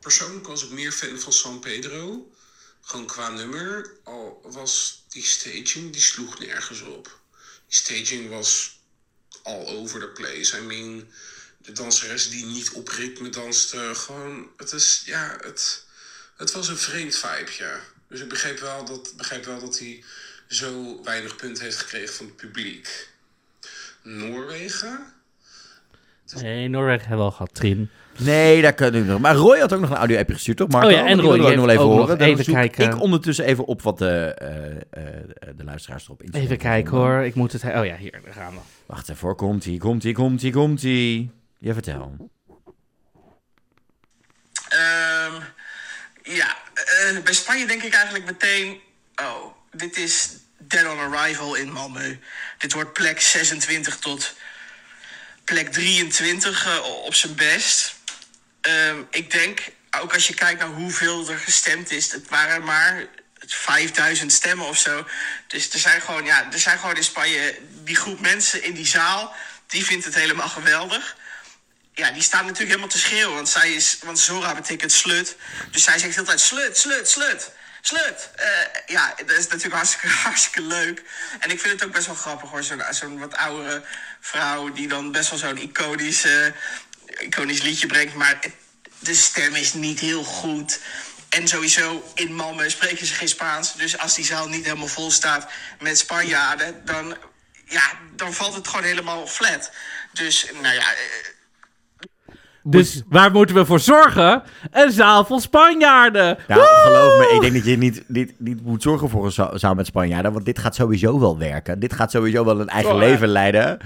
persoonlijk 0.00 0.46
was 0.46 0.64
ik 0.64 0.70
meer 0.72 0.92
fan 0.92 1.18
van 1.18 1.32
San 1.32 1.58
Pedro. 1.60 2.26
Gewoon 2.80 3.06
qua 3.06 3.28
nummer. 3.30 3.90
Al 4.04 4.40
was 4.52 5.04
die 5.08 5.22
staging, 5.24 5.92
die 5.92 6.00
sloeg 6.00 6.38
nergens 6.38 6.82
op. 6.82 7.20
Die 7.66 7.76
staging 7.76 8.28
was 8.28 8.80
all 9.42 9.66
over 9.66 10.00
the 10.00 10.06
place. 10.22 10.58
I 10.62 10.66
mean, 10.66 11.04
de 11.62 11.72
danseres 11.72 12.30
die 12.30 12.46
niet 12.46 12.72
op 12.72 12.88
ritme 12.88 13.28
danste. 13.28 13.90
Gewoon, 13.94 14.46
het 14.56 14.72
is, 14.72 15.02
ja, 15.06 15.36
het, 15.40 15.86
het 16.36 16.52
was 16.52 16.68
een 16.68 16.76
vreemd 16.76 17.16
vibeje. 17.16 17.70
Dus 18.08 18.20
ik 18.20 18.28
begreep 18.28 18.58
wel 18.58 18.84
dat, 18.84 19.12
begreep 19.16 19.44
wel 19.44 19.60
dat 19.60 19.78
hij 19.78 20.04
zo 20.48 21.02
weinig 21.04 21.36
punten 21.36 21.64
heeft 21.64 21.76
gekregen 21.76 22.14
van 22.14 22.26
het 22.26 22.36
publiek. 22.36 23.10
Noorwegen? 24.02 25.00
Nee, 26.40 26.68
Noorwegen 26.68 27.00
hebben 27.00 27.18
we 27.18 27.24
al 27.24 27.30
gehad, 27.30 27.54
Trin. 27.54 27.90
Nee, 28.18 28.62
daar 28.62 28.74
kan 28.74 28.94
ik 28.94 29.04
nog. 29.04 29.20
Maar 29.20 29.34
Roy 29.34 29.58
had 29.58 29.72
ook 29.72 29.80
nog 29.80 29.90
een 29.90 29.96
audio-appje 29.96 30.34
gestuurd, 30.34 30.56
toch? 30.56 30.68
Marco? 30.68 30.86
Oh 30.86 30.92
ja, 30.92 31.06
en 31.06 31.20
Roy, 31.20 31.38
nog 31.38 31.54
wel 31.54 31.68
even 31.68 31.84
horen. 31.84 32.18
Dan 32.18 32.28
even 32.28 32.44
kijken. 32.44 32.84
Ik 32.84 33.00
ondertussen 33.00 33.44
even 33.44 33.64
op 33.64 33.82
wat 33.82 33.98
de, 33.98 34.08
eh, 34.08 34.76
eh, 34.90 35.56
de 35.56 35.64
luisteraars 35.64 36.04
erop 36.04 36.22
Even 36.32 36.56
kijken 36.56 36.96
hoor. 36.96 37.20
Ik 37.20 37.34
moet 37.34 37.52
het... 37.52 37.64
Oh 37.64 37.84
ja, 37.84 37.96
hier. 37.96 38.20
Daar 38.24 38.32
gaan 38.32 38.52
we. 38.52 38.60
Wacht 38.86 39.08
even, 39.08 39.36
komt 39.36 39.64
ie, 39.64 39.78
komt 39.78 40.04
ie, 40.04 40.14
komt 40.14 40.42
ie, 40.42 40.52
komt 40.52 40.82
ie. 40.82 41.30
Ja, 41.62 41.72
vertel. 41.72 42.30
Ehm, 44.68 45.40
ja, 46.22 46.56
eh, 46.74 47.18
bij 47.18 47.32
Spanje 47.32 47.66
denk 47.66 47.82
ik 47.82 47.94
eigenlijk 47.94 48.24
meteen... 48.24 48.80
Oh, 49.14 49.54
dit 49.72 49.96
is 49.96 50.28
dead 50.58 50.86
on 50.86 50.98
arrival 50.98 51.54
in 51.54 51.72
Malmö. 51.72 52.18
Dit 52.58 52.72
wordt 52.72 52.92
plek 52.92 53.20
26 53.20 53.96
tot 53.96 54.34
plek 55.44 55.72
23 55.72 56.66
eh, 56.66 56.84
op 56.84 57.14
zijn 57.14 57.34
best. 57.34 57.94
Ehm, 58.60 59.02
ik 59.10 59.30
denk, 59.30 59.60
ook 60.00 60.14
als 60.14 60.26
je 60.26 60.34
kijkt 60.34 60.60
naar 60.60 60.68
hoeveel 60.68 61.28
er 61.28 61.38
gestemd 61.38 61.90
is... 61.90 62.12
het 62.12 62.28
waren 62.28 62.64
maar 62.64 63.06
5000 63.46 64.32
stemmen 64.32 64.66
of 64.66 64.78
zo. 64.78 65.06
Dus 65.46 65.72
er 65.72 65.78
zijn 65.78 66.00
gewoon, 66.00 66.24
ja, 66.24 66.52
er 66.52 66.58
zijn 66.58 66.78
gewoon 66.78 66.96
in 66.96 67.04
Spanje... 67.04 67.58
die 67.68 67.96
groep 67.96 68.20
mensen 68.20 68.62
in 68.62 68.74
die 68.74 68.86
zaal, 68.86 69.34
die 69.66 69.84
vindt 69.84 70.04
het 70.04 70.14
helemaal 70.14 70.48
geweldig 70.48 71.20
ja, 71.94 72.10
die 72.10 72.22
staat 72.22 72.42
natuurlijk 72.42 72.68
helemaal 72.68 72.88
te 72.88 72.98
schreeuwen. 72.98 73.34
Want, 73.34 73.48
zij 73.48 73.72
is, 73.72 73.98
want 74.02 74.18
Zora 74.18 74.54
betekent 74.54 74.92
slut. 74.92 75.36
Dus 75.70 75.82
zij 75.82 75.98
zegt 75.98 76.18
altijd 76.18 76.40
slut, 76.40 76.78
slut, 76.78 77.08
slut. 77.08 77.50
Slut. 77.84 78.30
Eh, 78.36 78.48
ja, 78.86 79.14
dat 79.26 79.38
is 79.38 79.48
natuurlijk 79.48 79.74
hartstikke, 79.74 80.08
hartstikke 80.28 80.60
leuk. 80.60 81.02
En 81.38 81.50
ik 81.50 81.60
vind 81.60 81.72
het 81.72 81.84
ook 81.84 81.94
best 81.94 82.06
wel 82.06 82.14
grappig 82.14 82.50
hoor. 82.50 82.62
Zo'n 82.90 83.18
wat 83.18 83.34
oudere 83.34 83.82
vrouw 84.20 84.72
die 84.72 84.88
dan 84.88 85.12
best 85.12 85.30
wel 85.30 85.38
zo'n 85.38 85.58
iconisch, 85.58 86.26
iconisch 87.20 87.62
liedje 87.62 87.86
brengt. 87.86 88.14
Maar 88.14 88.38
de 88.98 89.14
stem 89.14 89.54
is 89.54 89.72
niet 89.72 90.00
heel 90.00 90.24
goed. 90.24 90.78
En 91.28 91.48
sowieso 91.48 92.12
in 92.14 92.40
Malmö 92.40 92.66
spreken 92.66 93.06
ze 93.06 93.14
geen 93.14 93.28
Spaans. 93.28 93.74
Dus 93.76 93.98
als 93.98 94.14
die 94.14 94.24
zaal 94.24 94.48
niet 94.48 94.64
helemaal 94.64 94.88
vol 94.88 95.10
staat 95.10 95.50
met 95.80 95.98
Spanjaarden, 95.98 96.84
dan, 96.84 97.16
ja, 97.64 97.92
dan 98.16 98.34
valt 98.34 98.54
het 98.54 98.68
gewoon 98.68 98.84
helemaal 98.84 99.26
flat. 99.26 99.70
Dus, 100.12 100.46
nou 100.52 100.74
ja, 100.74 100.94
eh, 100.94 100.98
Dus 102.64 103.02
waar 103.08 103.32
moeten 103.32 103.54
we 103.56 103.64
voor 103.64 103.80
zorgen? 103.80 104.42
Een 104.70 104.90
zaal 104.90 105.24
vol 105.24 105.40
Spanjaarden. 105.40 106.38
Nou, 106.48 106.60
geloof 106.62 107.18
me, 107.18 107.30
ik 107.34 107.40
denk 107.40 107.52
dat 107.54 107.64
je 107.64 107.76
niet, 107.76 108.04
niet, 108.06 108.32
niet 108.38 108.64
moet 108.64 108.82
zorgen 108.82 109.08
voor 109.08 109.24
een 109.24 109.32
za- 109.32 109.58
zaal 109.58 109.74
met 109.74 109.86
Spanjaarden. 109.86 110.32
Want 110.32 110.44
dit 110.44 110.58
gaat 110.58 110.74
sowieso 110.74 111.20
wel 111.20 111.38
werken. 111.38 111.80
Dit 111.80 111.92
gaat 111.92 112.10
sowieso 112.10 112.44
wel 112.44 112.60
een 112.60 112.68
eigen 112.68 112.96
leven 112.96 113.28
leiden. 113.28 113.78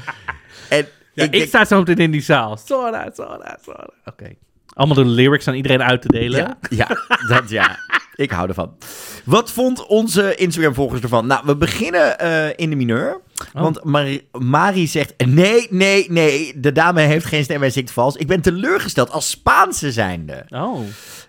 En 0.68 0.86
Ja, 1.12 1.22
ik, 1.24 1.24
ik, 1.24 1.32
denk- 1.32 1.46
sta 1.48 1.64
zo 1.64 1.78
meteen 1.78 1.96
in 1.96 2.10
die 2.10 2.20
zaal. 2.22 2.56
Sora, 2.56 3.08
Sora, 3.14 3.58
Sora. 3.64 3.88
Oké. 4.04 4.32
Allemaal 4.74 4.96
de 4.96 5.04
lyrics 5.04 5.48
aan 5.48 5.54
iedereen 5.54 5.82
uit 5.82 6.02
te 6.02 6.08
delen. 6.08 6.38
Ja, 6.38 6.56
ja, 6.68 6.88
dat 7.28 7.50
ja. 7.50 7.78
Ik 8.16 8.30
hou 8.30 8.48
ervan. 8.48 8.76
Wat 9.24 9.50
vond 9.50 9.86
onze 9.86 10.34
Instagram-volgers 10.34 11.00
ervan? 11.00 11.26
Nou, 11.26 11.42
we 11.44 11.56
beginnen 11.56 12.18
eh, 12.18 12.48
in 12.56 12.70
de 12.70 12.76
mineur. 12.76 13.20
Oh. 13.54 13.62
Want 13.62 13.84
Mari, 13.84 14.28
Mari 14.32 14.86
zegt... 14.86 15.14
Nee, 15.26 15.66
nee, 15.70 16.10
nee. 16.10 16.60
De 16.60 16.72
dame 16.72 17.00
heeft 17.00 17.26
geen 17.26 17.44
stem 17.44 17.62
en 17.62 17.72
zingt 17.72 17.90
vals. 17.90 18.16
Ik 18.16 18.26
ben 18.26 18.40
teleurgesteld 18.40 19.10
als 19.10 19.30
Spaanse 19.30 19.92
zijnde. 19.92 20.44
Oh. 20.48 20.80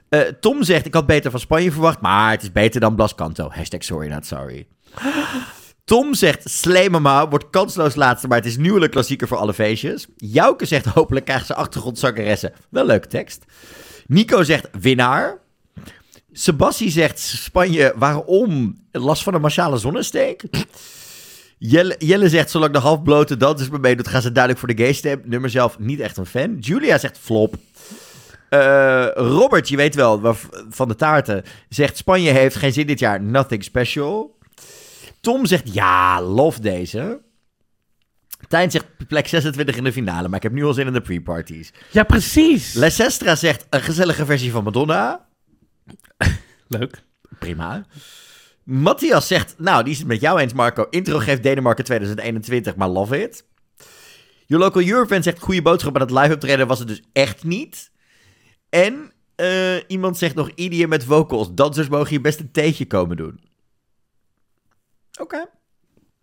Eh, 0.09 0.19
Tom 0.39 0.63
zegt... 0.63 0.85
Ik 0.85 0.93
had 0.93 1.05
beter 1.05 1.31
van 1.31 1.39
Spanje 1.39 1.71
verwacht. 1.71 2.01
Maar 2.01 2.31
het 2.31 2.41
is 2.41 2.51
beter 2.51 2.79
dan 2.81 2.95
Blascanto. 2.95 3.49
Hashtag 3.51 3.83
sorry, 3.83 4.07
not 4.07 4.25
sorry. 4.25 4.67
Tom 5.87 6.13
zegt, 6.13 6.49
Slee 6.49 6.89
Mama 6.89 7.29
wordt 7.29 7.49
kansloos 7.49 7.95
laatste, 7.95 8.27
maar 8.27 8.37
het 8.37 8.45
is 8.45 8.55
een 8.57 8.89
klassieker 8.89 9.27
voor 9.27 9.37
alle 9.37 9.53
feestjes. 9.53 10.07
Jouke 10.15 10.65
zegt, 10.65 10.85
hopelijk 10.85 11.25
krijgt 11.25 11.45
ze 11.45 11.55
achtergrondzangeressen. 11.55 12.53
Wel 12.69 12.85
leuke 12.85 13.07
tekst. 13.07 13.45
Nico 14.07 14.43
zegt, 14.43 14.67
winnaar. 14.79 15.37
Sebastie 16.39 16.89
zegt, 16.89 17.19
Spanje, 17.19 17.93
waarom? 17.95 18.77
Last 18.91 19.23
van 19.23 19.33
een 19.33 19.41
massale 19.41 19.77
zonnesteek? 19.77 20.43
Jelle, 21.57 21.95
Jelle 21.99 22.29
zegt, 22.29 22.49
zolang 22.49 22.73
de 22.73 22.79
halfblote 22.79 23.37
dansers 23.37 23.69
me 23.69 23.79
meedoet, 23.79 24.07
gaan 24.07 24.21
ze 24.21 24.31
duidelijk 24.31 24.65
voor 24.65 24.75
de 24.75 24.83
gay 24.83 24.93
stem. 24.93 25.21
Nummer 25.25 25.49
zelf 25.49 25.79
niet 25.79 25.99
echt 25.99 26.17
een 26.17 26.25
fan. 26.25 26.57
Julia 26.59 26.97
zegt, 26.97 27.17
flop. 27.17 27.55
Eh, 28.49 29.07
Robert, 29.13 29.69
je 29.69 29.75
weet 29.75 29.95
wel, 29.95 30.35
van 30.69 30.87
de 30.87 30.95
taarten, 30.95 31.43
zegt, 31.69 31.97
Spanje 31.97 32.31
heeft 32.31 32.55
geen 32.55 32.73
zin 32.73 32.87
dit 32.87 32.99
jaar, 32.99 33.21
nothing 33.21 33.63
special. 33.63 34.37
Tom 35.21 35.45
zegt, 35.45 35.73
ja, 35.73 36.21
love 36.21 36.61
deze. 36.61 37.21
Tijn 38.47 38.71
zegt 38.71 38.85
plek 39.07 39.27
26 39.27 39.75
in 39.75 39.83
de 39.83 39.91
finale, 39.91 40.27
maar 40.27 40.37
ik 40.37 40.43
heb 40.43 40.51
nu 40.51 40.65
al 40.65 40.73
zin 40.73 40.87
in 40.87 40.93
de 40.93 41.01
pre-parties. 41.01 41.73
Ja, 41.91 42.03
precies. 42.03 42.73
Lesestra 42.73 43.35
zegt 43.35 43.65
een 43.69 43.81
gezellige 43.81 44.25
versie 44.25 44.51
van 44.51 44.63
Madonna. 44.63 45.26
Leuk. 46.67 47.03
Prima. 47.39 47.85
Matthias 48.63 49.27
zegt, 49.27 49.55
nou, 49.57 49.83
die 49.83 49.93
is 49.93 49.99
het 49.99 50.07
met 50.07 50.21
jou 50.21 50.39
eens, 50.39 50.53
Marco. 50.53 50.87
Intro 50.89 51.19
geeft 51.19 51.43
Denemarken 51.43 51.83
2021, 51.83 52.75
maar 52.75 52.89
love 52.89 53.21
it. 53.21 53.45
Your 54.45 54.63
Local 54.63 54.87
Eurofan 54.87 55.23
zegt, 55.23 55.39
goede 55.39 55.61
boodschap, 55.61 55.97
maar 55.97 56.07
dat 56.07 56.21
live 56.21 56.33
optreden 56.33 56.67
was 56.67 56.79
het 56.79 56.87
dus 56.87 57.01
echt 57.13 57.43
niet. 57.43 57.91
En 58.69 59.11
eh, 59.35 59.89
iemand 59.89 60.17
zegt 60.17 60.35
nog, 60.35 60.49
EDM 60.55 60.87
met 60.87 61.03
vocals. 61.03 61.53
Dansers 61.53 61.87
mogen 61.87 62.09
hier 62.09 62.21
best 62.21 62.39
een 62.39 62.51
theetje 62.51 62.85
komen 62.85 63.17
doen. 63.17 63.39
Oké. 65.19 65.49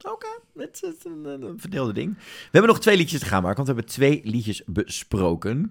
Oké, 0.03 0.29
het 0.57 0.83
is 0.83 1.05
een, 1.05 1.55
verdeelde 1.57 1.93
ding. 1.93 2.17
We 2.17 2.49
hebben 2.51 2.71
nog 2.71 2.81
twee 2.81 2.97
liedjes 2.97 3.21
te 3.21 3.27
gaan, 3.27 3.43
Mark, 3.43 3.57
want 3.57 3.69
we 3.69 3.75
hebben 3.75 3.93
twee 3.93 4.21
liedjes 4.25 4.63
besproken. 4.67 5.71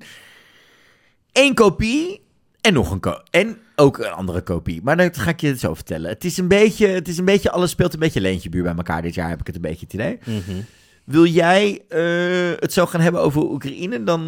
Eén 1.32 1.54
kopie 1.54 2.26
en 2.64 2.74
nog 2.74 2.92
een. 2.92 3.18
En 3.30 3.58
ook 3.76 3.98
een 3.98 4.12
andere 4.12 4.42
kopie. 4.42 4.82
Maar 4.84 4.98
dat 4.98 5.18
ga 5.18 5.30
ik 5.30 5.42
je 5.42 5.58
zo 5.58 5.74
vertellen. 5.74 6.10
Het 6.10 6.24
is 6.24 6.38
een 6.38 6.48
beetje, 6.48 6.88
het 6.88 7.08
is 7.08 7.18
een 7.18 7.26
beetje 7.26 7.52
alles 7.52 7.70
speelt 7.70 7.94
een 7.94 8.00
beetje 8.00 8.22
leentjebuur 8.22 8.64
bij 8.64 8.76
elkaar 8.76 9.02
dit 9.02 9.14
jaar, 9.14 9.30
heb 9.30 9.40
ik 9.40 9.48
het 9.48 9.56
een 9.56 9.62
beetje 9.62 9.86
het 9.86 9.94
idee. 9.94 10.20
Wil 11.04 11.26
jij 11.26 11.82
eh, 11.90 12.60
het 12.60 12.74
zo 12.74 12.86
gaan 12.86 13.02
hebben 13.02 13.22
over 13.22 13.42
Oekraïne, 13.42 14.04
dan 14.04 14.22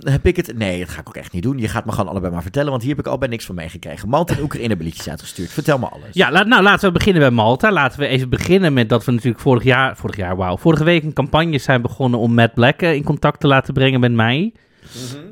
heb 0.00 0.26
ik 0.26 0.36
het... 0.36 0.56
Nee, 0.56 0.78
dat 0.78 0.88
ga 0.88 1.00
ik 1.00 1.08
ook 1.08 1.16
echt 1.16 1.32
niet 1.32 1.42
doen. 1.42 1.58
Je 1.58 1.68
gaat 1.68 1.84
me 1.84 1.92
gewoon 1.92 2.08
allebei 2.08 2.32
maar 2.32 2.42
vertellen, 2.42 2.70
want 2.70 2.82
hier 2.82 2.90
heb 2.90 3.06
ik 3.06 3.10
al 3.12 3.18
bij 3.18 3.28
niks 3.28 3.44
van 3.44 3.54
meegekregen. 3.54 4.08
Malta 4.08 4.34
en 4.34 4.42
Oekraïne 4.42 4.68
hebben 4.68 4.86
liedjes 4.86 5.08
uitgestuurd. 5.08 5.50
Vertel 5.50 5.78
me 5.78 5.86
alles. 5.86 6.08
Ja, 6.12 6.32
laat, 6.32 6.46
nou 6.46 6.62
laten 6.62 6.86
we 6.86 6.92
beginnen 6.92 7.22
bij 7.22 7.30
Malta. 7.30 7.72
Laten 7.72 8.00
we 8.00 8.06
even 8.06 8.28
beginnen 8.28 8.72
met 8.72 8.88
dat 8.88 9.04
we 9.04 9.12
natuurlijk 9.12 9.42
vorig 9.42 9.62
jaar, 9.62 9.96
vorig 9.96 10.16
jaar, 10.16 10.36
wauw, 10.36 10.56
vorige 10.56 10.84
week 10.84 11.02
een 11.02 11.12
campagne 11.12 11.58
zijn 11.58 11.82
begonnen 11.82 12.20
om 12.20 12.34
Matt 12.34 12.54
Black 12.54 12.82
eh, 12.82 12.94
in 12.94 13.04
contact 13.04 13.40
te 13.40 13.46
laten 13.46 13.74
brengen 13.74 14.00
met 14.00 14.12
mij. 14.12 14.52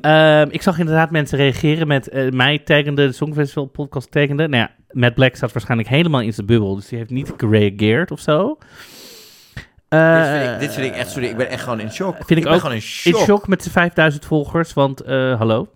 Ehm, 0.01 0.47
ik 0.49 0.61
zag 0.61 0.79
inderdaad 0.79 1.11
mensen 1.11 1.37
reageren 1.37 1.87
met 1.87 2.09
eh, 2.09 2.29
mij 2.29 2.59
taggende, 2.59 3.05
de 3.07 3.11
Songfestival 3.13 3.65
podcast 3.65 4.11
taggende. 4.11 4.47
Nou 4.47 4.61
ja, 4.63 4.71
Matt 4.91 5.15
Black 5.15 5.35
staat 5.35 5.51
waarschijnlijk 5.51 5.89
helemaal 5.89 6.21
in 6.21 6.33
zijn 6.33 6.45
bubbel, 6.47 6.75
dus 6.75 6.87
die 6.87 6.97
heeft 6.97 7.09
niet 7.09 7.33
gereageerd 7.37 8.11
of 8.11 8.19
zo. 8.19 8.57
dit, 8.57 9.99
vind 9.99 10.43
Eh, 10.43 10.53
ik, 10.53 10.59
dit 10.59 10.73
vind 10.73 10.85
ik 10.85 10.93
echt, 10.95 11.09
sorry, 11.11 11.27
ik 11.27 11.37
ben 11.37 11.49
echt 11.49 11.63
gewoon 11.63 11.79
in 11.79 11.91
shock. 11.91 12.15
Vind 12.15 12.29
ik, 12.39 12.43
ben 12.43 12.53
ook 12.53 12.59
gewoon 12.59 12.75
in 12.75 12.81
in 12.81 12.87
shock. 12.87 13.19
shock 13.23 13.47
met 13.47 13.61
zijn 13.61 13.73
5000 13.73 14.25
volgers, 14.25 14.73
want 14.73 15.01
eh, 15.01 15.37
hallo, 15.37 15.67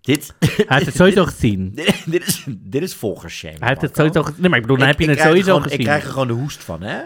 Dit, 0.00 0.34
hij 0.38 0.64
heeft 0.68 0.86
het 0.86 0.96
sowieso 0.96 1.24
gezien. 1.32 1.70
dit, 1.74 2.02
dit 2.06 2.26
is, 2.26 2.44
dit 2.58 2.82
is 2.82 2.94
volgershame. 2.94 3.56
Hij 3.58 3.68
heeft 3.68 3.80
het 3.80 3.96
sowieso 3.96 4.22
gezien. 4.22 4.40
Nee, 4.40 4.48
maar 4.50 4.58
ik 4.58 4.64
bedoel, 4.66 4.78
dan 4.80 4.88
Ik- 4.88 4.98
heb 4.98 5.06
je 5.06 5.14
het 5.14 5.20
sowieso 5.24 5.46
gewoon- 5.46 5.62
gezien. 5.62 5.78
Ik 5.78 5.84
krijg 5.84 6.04
er 6.04 6.10
gewoon 6.10 6.26
de 6.26 6.32
hoest 6.32 6.64
van, 6.64 6.82
hè? 6.82 6.98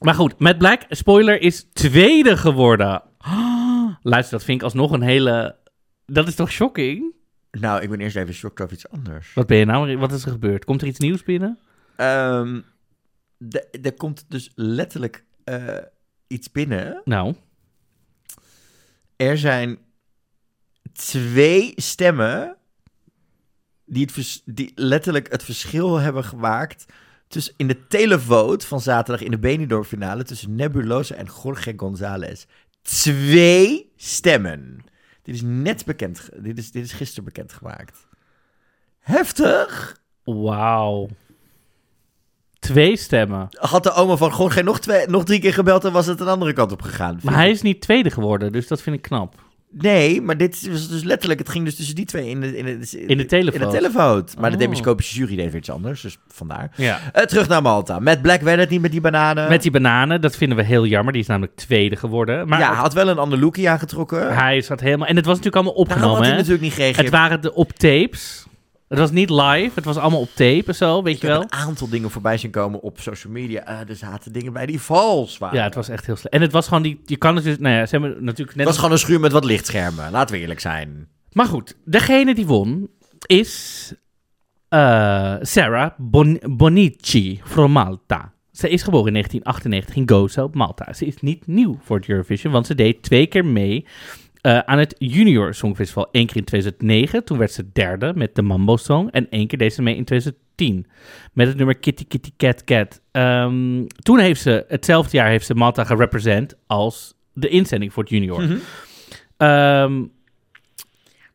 Maar 0.00 0.14
goed, 0.14 0.38
Matt 0.38 0.58
Black, 0.58 0.80
spoiler, 0.88 1.40
is 1.40 1.66
tweede 1.72 2.36
geworden. 2.36 3.02
Luister, 4.08 4.36
dat 4.36 4.44
vind 4.44 4.58
ik 4.58 4.64
alsnog 4.64 4.90
een 4.90 5.02
hele... 5.02 5.56
Dat 6.04 6.28
is 6.28 6.34
toch 6.34 6.50
shocking? 6.50 7.14
Nou, 7.50 7.82
ik 7.82 7.90
ben 7.90 8.00
eerst 8.00 8.16
even 8.16 8.34
shocked 8.34 8.60
over 8.60 8.74
iets 8.74 8.88
anders. 8.88 9.34
Wat 9.34 9.46
ben 9.46 9.56
je 9.56 9.64
nou? 9.64 9.96
Wat 9.98 10.12
is 10.12 10.24
er 10.24 10.30
gebeurd? 10.30 10.64
Komt 10.64 10.82
er 10.82 10.86
iets 10.88 10.98
nieuws 10.98 11.22
binnen? 11.22 11.58
Ehm, 11.96 12.60
er 13.82 13.94
komt 13.96 14.24
dus 14.28 14.50
letterlijk 14.54 15.24
eh, 15.44 15.76
iets 16.26 16.52
binnen. 16.52 17.00
Nou, 17.04 17.34
Er 19.16 19.38
zijn 19.38 19.78
twee 20.92 21.72
stemmen 21.76 22.56
die, 23.84 24.02
het 24.02 24.12
vers- 24.12 24.42
die 24.44 24.72
letterlijk 24.74 25.30
het 25.32 25.42
verschil 25.44 25.96
hebben 25.96 26.24
gemaakt 26.24 26.86
tussen 27.28 27.54
in 27.56 27.66
de 27.66 27.86
televote 27.86 28.66
van 28.66 28.80
zaterdag 28.80 29.24
in 29.24 29.30
de 29.30 29.38
Benidorm-finale 29.38 30.24
tussen 30.24 30.54
Nebulosa 30.54 31.14
en 31.14 31.28
Jorge 31.42 31.72
González. 31.76 32.46
Twee 32.86 33.92
stemmen. 33.96 34.84
Dit 35.22 35.34
is 35.34 35.42
net 35.42 35.84
bekend. 35.84 36.28
Dit 36.36 36.58
is, 36.58 36.70
dit 36.70 36.84
is 36.84 36.92
gisteren 36.92 37.24
bekendgemaakt. 37.24 38.06
Heftig. 39.00 39.96
wauw. 40.24 41.08
Twee 42.58 42.96
stemmen. 42.96 43.48
Had 43.50 43.82
de 43.82 43.92
oma 43.92 44.16
van 44.16 44.32
Jorge 44.38 44.62
nog, 44.62 44.80
twee, 44.80 45.06
nog 45.06 45.24
drie 45.24 45.40
keer 45.40 45.52
gebeld 45.52 45.84
en 45.84 45.92
was 45.92 46.06
het 46.06 46.20
een 46.20 46.28
andere 46.28 46.52
kant 46.52 46.72
op 46.72 46.82
gegaan. 46.82 47.18
Maar 47.22 47.34
hij 47.34 47.50
is 47.50 47.62
niet 47.62 47.80
tweede 47.80 48.10
geworden, 48.10 48.52
dus 48.52 48.66
dat 48.66 48.82
vind 48.82 48.96
ik 48.96 49.02
knap. 49.02 49.45
Nee, 49.70 50.20
maar 50.22 50.36
dit 50.36 50.68
was 50.70 50.88
dus 50.88 51.02
letterlijk... 51.02 51.38
Het 51.40 51.48
ging 51.48 51.64
dus 51.64 51.76
tussen 51.76 51.94
die 51.94 52.04
twee 52.04 52.28
in 52.28 52.40
de, 52.40 52.56
in 52.56 52.64
de, 52.64 53.06
In 53.06 53.16
de 53.18 53.26
televote. 53.26 53.64
In 53.64 53.70
de 53.70 53.76
televote. 53.76 54.34
Maar 54.40 54.50
de 54.50 54.56
Oh. 54.56 54.62
demoscopische 54.62 55.14
jury 55.18 55.36
deed 55.36 55.46
weer 55.46 55.56
iets 55.56 55.70
anders, 55.70 56.00
dus 56.00 56.18
vandaar. 56.28 56.70
Ja. 56.76 57.00
Eh, 57.12 57.22
terug 57.24 57.48
naar 57.48 57.62
Malta. 57.62 57.98
Met 57.98 58.22
Black 58.22 58.40
werd 58.40 58.58
het 58.58 58.70
niet 58.70 58.80
met 58.80 58.90
die 58.90 59.00
bananen. 59.00 59.48
Met 59.48 59.62
die 59.62 59.70
bananen, 59.70 60.20
dat 60.20 60.36
vinden 60.36 60.56
we 60.58 60.64
heel 60.64 60.86
jammer. 60.86 61.12
Die 61.12 61.22
is 61.22 61.28
namelijk 61.28 61.56
tweede 61.56 61.96
geworden. 61.96 62.48
Maar 62.48 62.58
ja, 62.60 62.68
hij 62.68 62.76
had 62.76 62.92
wel 62.94 63.08
een 63.08 63.18
ander 63.18 63.38
lookie 63.38 63.70
aangetrokken. 63.70 64.34
hij 64.34 64.60
zat 64.60 64.80
helemaal... 64.80 65.06
En 65.06 65.16
het 65.16 65.24
was 65.24 65.36
natuurlijk 65.36 65.64
allemaal 65.64 65.84
Daarom 65.86 66.02
had 66.02 66.10
opgenomen, 66.10 66.22
hij 66.22 66.30
hè? 66.30 66.36
natuurlijk 66.36 66.62
niet 66.64 66.72
gereageerd. 66.72 67.04
Het 67.04 67.10
waren 67.14 67.40
de 67.40 67.54
op 67.54 67.72
tapes. 67.72 68.44
Het 68.88 68.98
was 68.98 69.10
niet 69.10 69.30
live, 69.30 69.70
het 69.74 69.84
was 69.84 69.96
allemaal 69.96 70.20
op 70.20 70.28
tape 70.34 70.64
en 70.66 70.74
zo, 70.74 71.02
weet 71.02 71.14
Ik 71.14 71.20
je 71.20 71.26
heb 71.26 71.36
wel. 71.36 71.44
een 71.44 71.52
aantal 71.66 71.88
dingen 71.88 72.10
voorbij 72.10 72.38
zien 72.38 72.50
komen 72.50 72.80
op 72.80 73.00
social 73.00 73.32
media. 73.32 73.64
Eh, 73.66 73.88
er 73.88 73.96
zaten 73.96 74.32
dingen 74.32 74.52
bij 74.52 74.66
die 74.66 74.80
vals 74.80 75.38
waren. 75.38 75.58
Ja, 75.58 75.64
het 75.64 75.74
was 75.74 75.88
echt 75.88 76.06
heel 76.06 76.16
slecht. 76.16 76.34
En 76.34 76.40
het 76.40 76.52
was 76.52 76.68
gewoon 76.68 76.82
die... 76.82 77.00
Je 77.04 77.16
kan 77.16 77.34
het 77.34 77.44
dus... 77.44 77.58
Nou 77.58 77.74
ja, 77.74 77.86
ze 77.86 77.96
hebben 77.96 78.24
natuurlijk 78.24 78.56
net... 78.56 78.56
Het 78.56 78.66
was 78.66 78.76
gewoon 78.76 78.92
een 78.92 78.98
schuur 78.98 79.20
met 79.20 79.32
wat 79.32 79.44
lichtschermen. 79.44 80.10
Laten 80.10 80.34
we 80.34 80.40
eerlijk 80.40 80.60
zijn. 80.60 81.08
Maar 81.32 81.46
goed, 81.46 81.76
degene 81.84 82.34
die 82.34 82.46
won 82.46 82.88
is 83.26 83.92
eh, 84.68 85.34
Sarah 85.40 85.90
Bon- 85.96 86.40
Bonici 86.50 87.40
from 87.44 87.72
Malta. 87.72 88.32
Ze 88.52 88.68
is 88.68 88.82
geboren 88.82 89.06
in 89.06 89.12
1998 89.12 89.96
in 89.96 90.08
Gozo 90.08 90.42
op 90.44 90.54
Malta. 90.54 90.92
Ze 90.92 91.06
is 91.06 91.16
niet 91.20 91.46
nieuw 91.46 91.78
voor 91.82 91.96
het 91.96 92.08
Eurovision, 92.08 92.52
want 92.52 92.66
ze 92.66 92.74
deed 92.74 93.02
twee 93.02 93.26
keer 93.26 93.44
mee 93.44 93.86
eh, 94.46 94.58
aan 94.58 94.78
het 94.78 94.94
Junior 94.98 95.54
Songfestival. 95.54 96.08
Eén 96.12 96.26
keer 96.26 96.36
in 96.36 96.44
2009, 96.44 97.24
toen 97.24 97.38
werd 97.38 97.52
ze 97.52 97.72
derde 97.72 98.12
met 98.14 98.34
de 98.34 98.42
Mambo 98.42 98.76
Song. 98.76 99.08
En 99.10 99.26
één 99.30 99.46
keer 99.46 99.58
deed 99.58 99.74
ze 99.74 99.82
mee 99.82 99.96
in 99.96 100.04
2010 100.04 100.86
met 101.32 101.46
het 101.48 101.56
nummer 101.56 101.76
Kitty 101.78 102.06
Kitty 102.06 102.30
Cat 102.36 102.64
Cat. 102.64 103.00
Ehm, 103.10 103.84
toen 103.86 104.18
heeft 104.18 104.40
ze, 104.40 104.64
hetzelfde 104.68 105.16
jaar 105.16 105.28
heeft 105.28 105.46
ze 105.46 105.54
Malta 105.54 105.84
gerepresent 105.84 106.56
als 106.66 107.14
de 107.32 107.48
inzending 107.48 107.92
voor 107.92 108.02
het 108.02 108.12
Junior. 108.12 108.58
Ehm, 109.36 110.02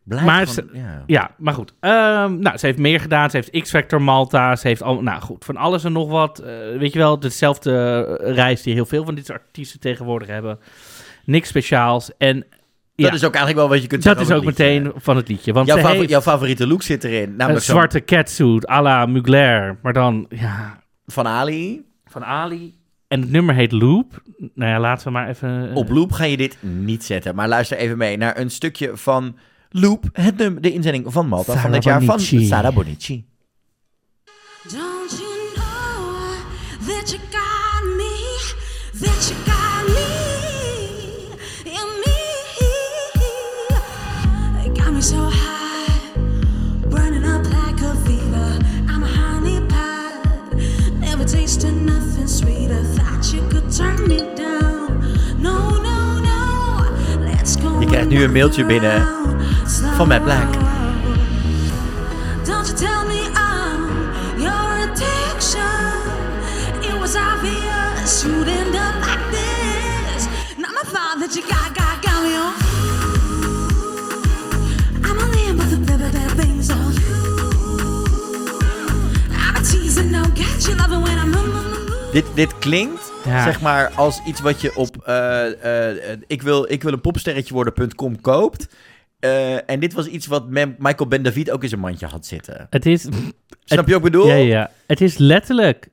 Blijf 0.04 0.26
Maar 0.26 0.48
gewoon- 0.48 0.70
ja. 0.74 1.04
ja, 1.08 1.36
maar 1.38 1.54
goed. 1.54 1.74
Ehm, 1.80 2.40
nou, 2.40 2.58
ze 2.58 2.66
heeft 2.66 2.78
meer 2.78 3.00
gedaan. 3.00 3.30
Ze 3.30 3.36
heeft 3.36 3.62
X-Factor 3.62 4.02
Malta. 4.02 4.56
Ze 4.56 4.68
heeft 4.68 4.84
al, 4.84 5.02
nou 5.02 5.22
goed, 5.22 5.46
van 5.46 5.58
alles 5.58 5.84
en 5.84 5.92
nog 5.92 6.10
wat. 6.10 6.40
Eh, 6.40 6.54
weet 6.78 6.94
je 6.94 7.00
wel, 7.00 7.20
dezelfde 7.20 8.04
reis 8.22 8.62
die 8.62 8.74
heel 8.74 8.86
veel 8.86 9.06
van 9.06 9.16
dit 9.16 9.26
soort 9.26 9.42
artiesten 9.42 9.80
tegenwoordig 9.80 10.28
hebben. 10.28 10.60
Niks 11.26 11.48
speciaals. 11.48 12.12
En 12.18 12.46
Dat 13.06 13.14
is 13.14 13.24
ook 13.26 13.34
eigenlijk 13.36 13.56
wel 13.58 13.70
wat 13.70 13.82
je 13.82 13.88
kunt 13.88 14.04
dat 14.04 14.18
zeggen 14.18 14.36
is 14.36 14.40
ook 14.42 14.46
meteen 14.48 14.92
van 14.96 15.16
het 15.16 15.28
liedje. 15.28 15.54
Want 15.54 15.68
Jouw, 15.68 15.76
ze 15.76 15.82
favori- 15.82 16.00
heeft 16.00 16.12
jouw 16.12 16.22
favoriete 16.22 16.68
look 16.68 16.82
zit 16.82 17.04
erin. 17.04 17.30
een 17.30 17.36
Namelijk 17.36 17.66
zo'n 17.66 17.76
zwarte 17.76 18.04
catsuit 18.04 18.70
à 18.70 18.82
la 18.82 19.06
Mugler. 19.06 19.80
Maar 19.82 19.94
dan, 19.94 20.26
ja, 20.30 20.84
van 21.06 21.28
Ali. 21.28 21.86
van 22.06 22.24
Ali. 22.26 22.80
En 23.08 23.22
het 23.22 23.30
nummer 23.32 23.56
heet 23.56 23.72
Loop. 23.72 24.22
Nou 24.56 24.72
ja, 24.72 24.80
laten 24.80 25.06
we 25.06 25.12
maar 25.12 25.28
even... 25.30 25.70
eh, 25.70 25.76
Op 25.76 25.90
loop 25.90 26.12
ga 26.12 26.24
je 26.24 26.38
dit 26.38 26.58
niet 26.62 27.04
zetten. 27.04 27.36
Maar 27.36 27.48
luister 27.48 27.78
even 27.78 27.98
mee 27.98 28.18
naar 28.18 28.38
een 28.38 28.50
stukje 28.52 28.92
van 28.98 29.36
Loop. 29.70 30.04
Het 30.14 30.38
nummer, 30.38 30.62
de 30.62 30.72
inzending 30.74 31.06
van 31.14 31.28
Malta 31.28 31.58
van 31.58 31.72
dit 31.72 31.84
jaar 31.84 32.04
Bonici. 32.06 32.38
van 32.38 32.46
Sara 32.48 32.72
Bonici. 32.72 33.26
Don't 34.64 35.12
you 35.12 35.54
know 35.56 36.88
that 36.88 37.10
you 37.12 37.20
got 37.32 37.84
me, 37.98 38.38
that 39.00 39.28
you 39.30 39.36
got 39.46 39.88
me, 39.88 40.21
Je 57.80 57.86
krijgt 57.88 58.10
nu 58.10 58.24
een 58.24 58.32
mailtje 58.32 58.66
binnen 58.66 59.08
van 59.96 60.08
Matt 60.08 60.24
Black. 60.24 60.71
Dit, 82.12 82.26
dit 82.36 82.58
klinkt, 82.58 83.12
Ja. 83.26 83.44
zeg 83.44 83.62
maar, 83.62 83.92
als 83.96 84.22
iets 84.26 84.42
wat 84.42 84.62
je 84.62 84.76
op 84.76 84.98
eh, 85.06 85.46
eh, 85.46 86.12
eh, 86.12 86.20
ik, 86.28 86.42
wil, 86.42 86.72
ik 86.72 86.84
wil 86.84 86.94
een 86.94 87.02
popsterretje 87.02 87.54
worden.com 87.54 88.22
koopt. 88.22 88.68
En 89.66 89.80
dit 89.80 89.94
was 89.94 90.06
iets 90.08 90.28
wat 90.28 90.50
Mem- 90.50 90.76
Michael 90.78 91.10
Ben 91.10 91.24
David 91.24 91.52
ook 91.52 91.64
in 91.64 91.70
zijn 91.70 91.82
mandje 91.82 92.06
had 92.06 92.26
zitten. 92.26 92.68
Het 92.70 92.86
is... 92.86 93.08
Snap 93.64 93.88
je 93.88 93.96
ik 93.96 94.02
bedoel? 94.02 94.28
Ja, 94.28 94.34
ja. 94.34 94.72
Het 94.88 95.02
is 95.02 95.18
letterlijk... 95.18 95.90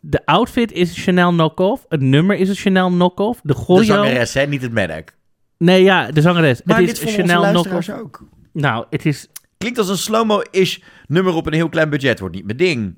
De 0.00 0.26
outfit 0.26 0.72
is 0.72 0.88
een 0.96 1.02
Chanel 1.02 1.30
knock-off. 1.30 1.84
Het 1.88 2.00
nummer 2.00 2.36
is 2.36 2.48
een 2.48 2.54
Chanel 2.54 2.88
knock-off. 2.88 3.40
De 3.42 3.54
zangeres, 3.84 4.34
hè, 4.34 4.46
niet 4.46 4.62
het 4.62 4.72
merk. 4.72 5.16
Nee, 5.58 5.82
ja, 5.82 6.10
de 6.10 6.20
zangeres. 6.20 6.60
Maar 6.64 6.76
het 6.76 6.86
dit 6.86 7.02
is 7.02 7.14
Chanel 7.14 7.50
knock-off. 7.50 7.88
ook. 7.90 8.28
Nou, 8.52 8.86
het 8.90 9.06
is... 9.06 9.28
Klinkt 9.58 9.78
als 9.78 9.88
een 9.88 9.96
slow-mo-ish 9.96 10.78
nummer 11.06 11.34
op 11.34 11.46
een 11.46 11.52
heel 11.52 11.68
klein 11.68 11.90
budget. 11.90 12.18
Wordt 12.20 12.34
niet 12.34 12.44
mijn 12.44 12.56
ding. 12.56 12.94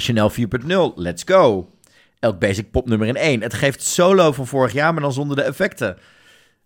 Chanel 0.00 0.30
4.0, 0.30 0.94
let's 0.94 1.22
go. 1.26 1.70
Elk 2.18 2.38
basic 2.38 2.70
popnummer 2.70 3.08
in 3.08 3.16
één. 3.16 3.42
Het 3.42 3.54
geeft 3.54 3.82
solo 3.82 4.32
van 4.32 4.46
vorig 4.46 4.72
jaar, 4.72 4.92
maar 4.92 5.02
dan 5.02 5.12
zonder 5.12 5.36
de 5.36 5.42
effecten. 5.42 5.96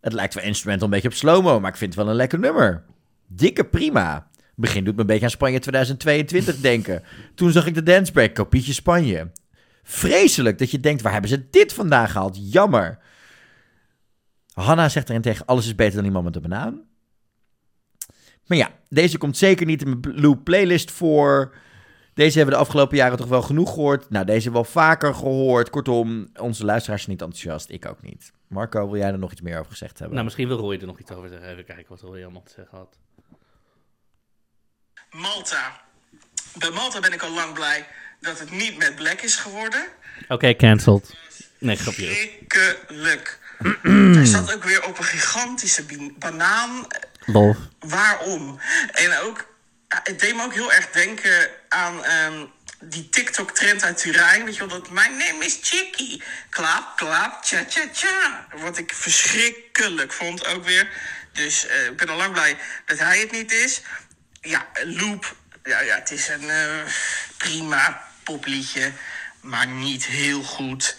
Het 0.01 0.13
lijkt 0.13 0.35
wel 0.35 0.45
instrumental 0.45 0.87
een 0.87 0.93
beetje 0.93 1.09
op 1.09 1.15
slow-mo, 1.15 1.61
maar 1.61 1.71
ik 1.71 1.77
vind 1.77 1.95
het 1.95 2.03
wel 2.03 2.11
een 2.11 2.19
lekker 2.19 2.39
nummer. 2.39 2.85
Dikke 3.27 3.65
prima. 3.65 4.29
Begin 4.55 4.85
doet 4.85 4.95
me 4.95 5.01
een 5.01 5.07
beetje 5.07 5.25
aan 5.25 5.31
Spanje 5.31 5.59
2022 5.59 6.61
denken. 6.61 7.03
Toen 7.35 7.51
zag 7.51 7.67
ik 7.67 7.75
de 7.75 7.83
dancebreak, 7.83 8.35
kopietje 8.35 8.73
Spanje. 8.73 9.31
Vreselijk 9.83 10.59
dat 10.59 10.71
je 10.71 10.81
denkt, 10.81 11.03
waar 11.03 11.13
hebben 11.13 11.31
ze 11.31 11.49
dit 11.51 11.73
vandaan 11.73 12.09
gehaald? 12.09 12.53
Jammer. 12.53 12.99
Hanna 14.53 14.89
zegt 14.89 15.09
erin 15.09 15.23
tegen, 15.23 15.47
alles 15.47 15.67
is 15.67 15.75
beter 15.75 15.97
dan 15.97 16.05
iemand 16.05 16.25
met 16.25 16.37
een 16.37 16.43
banaan. 16.43 16.83
Maar 18.47 18.59
ja, 18.59 18.71
deze 18.89 19.19
komt 19.19 19.37
zeker 19.37 19.67
niet 19.67 19.83
in 19.83 19.89
mijn 19.89 20.01
Blue 20.01 20.37
playlist 20.37 20.91
voor. 20.91 21.55
Deze 22.15 22.37
hebben 22.37 22.55
we 22.55 22.61
de 22.61 22.67
afgelopen 22.67 22.97
jaren 22.97 23.19
toch 23.19 23.29
wel 23.29 23.43
genoeg 23.43 23.69
gehoord. 23.69 24.11
Nou, 24.11 24.25
deze 24.25 24.53
wel 24.53 24.65
vaker 24.65 25.15
gehoord. 25.15 25.71
Kortom, 25.71 26.29
onze 26.37 26.65
luisteraars 26.65 27.03
zijn 27.03 27.13
niet 27.13 27.25
enthousiast. 27.25 27.71
Ik 27.71 27.87
ook 27.87 28.03
niet. 28.03 28.33
Marco, 28.49 28.91
wil 28.91 29.01
jij 29.01 29.11
er 29.11 29.19
nog 29.19 29.33
iets 29.33 29.41
meer 29.41 29.59
over 29.59 29.71
gezegd 29.71 29.93
hebben? 29.93 30.11
Nou, 30.11 30.25
misschien 30.25 30.49
wil 30.49 30.57
Roy 30.57 30.77
er 30.77 30.87
nog 30.87 30.99
iets 30.99 31.11
over 31.11 31.29
zeggen. 31.29 31.49
Even 31.49 31.65
kijken 31.65 31.87
wat 31.89 32.01
Roy 32.01 32.23
allemaal 32.23 32.43
te 32.43 32.53
zeggen 32.57 32.79
had. 32.79 32.99
Malta. 35.11 35.81
Bij 36.59 36.71
Malta 36.71 37.01
ben 37.01 37.13
ik 37.13 37.23
al 37.23 37.35
lang 37.35 37.55
blij 37.55 37.87
dat 38.21 38.39
het 38.39 38.51
niet 38.51 38.79
met 38.79 38.95
Black 38.95 39.21
is 39.21 39.37
geworden. 39.37 39.87
Oké, 40.29 40.55
cancelled. 40.55 41.17
Nee, 41.59 41.77
grapje. 41.77 42.13
Schrikkelijk. 42.15 43.41
Hij 43.83 44.25
zat 44.37 44.55
ook 44.55 44.65
weer 44.65 44.85
op 44.85 44.99
een 44.99 45.05
gigantische 45.05 45.85
banaan. 46.19 46.87
Lol. 47.27 47.55
Waarom? 47.79 48.61
En 48.93 49.19
ook, 49.23 49.55
ja, 49.89 50.01
het 50.03 50.21
deed 50.21 50.35
me 50.35 50.43
ook 50.43 50.55
heel 50.55 50.73
erg 50.73 50.91
denken 50.91 51.51
aan 51.75 52.05
ehm, 52.05 52.45
die 52.81 53.09
TikTok-trend 53.09 53.83
uit 53.83 53.99
Turijn. 53.99 54.45
Weet 54.45 54.55
je 54.55 54.67
wel, 54.67 54.81
dat 54.81 54.91
mijn 54.91 55.17
name 55.17 55.45
is 55.45 55.59
Chicky. 55.63 56.21
Klap, 56.51 56.97
klap, 56.97 57.43
tja, 57.43 57.65
tja, 57.65 57.89
tja. 57.93 58.47
Wat 58.53 58.79
ik 58.79 58.93
verschrikkelijk 58.95 60.13
vond 60.13 60.47
ook 60.47 60.65
weer. 60.65 60.89
Dus 61.33 61.67
eh, 61.67 61.85
ik 61.85 61.97
ben 61.97 62.09
al 62.09 62.17
lang 62.17 62.33
blij 62.33 62.59
dat 62.87 62.99
hij 62.99 63.19
het 63.19 63.31
niet 63.31 63.53
is. 63.53 63.81
Ja, 64.41 64.67
Loop. 64.85 65.37
Ja, 65.63 65.81
ja 65.81 65.95
het 65.95 66.11
is 66.11 66.29
een 66.29 66.51
eh, 66.51 66.83
prima 67.37 68.09
popliedje, 68.23 68.93
maar 69.41 69.67
niet 69.67 70.07
heel 70.07 70.43
goed. 70.43 70.97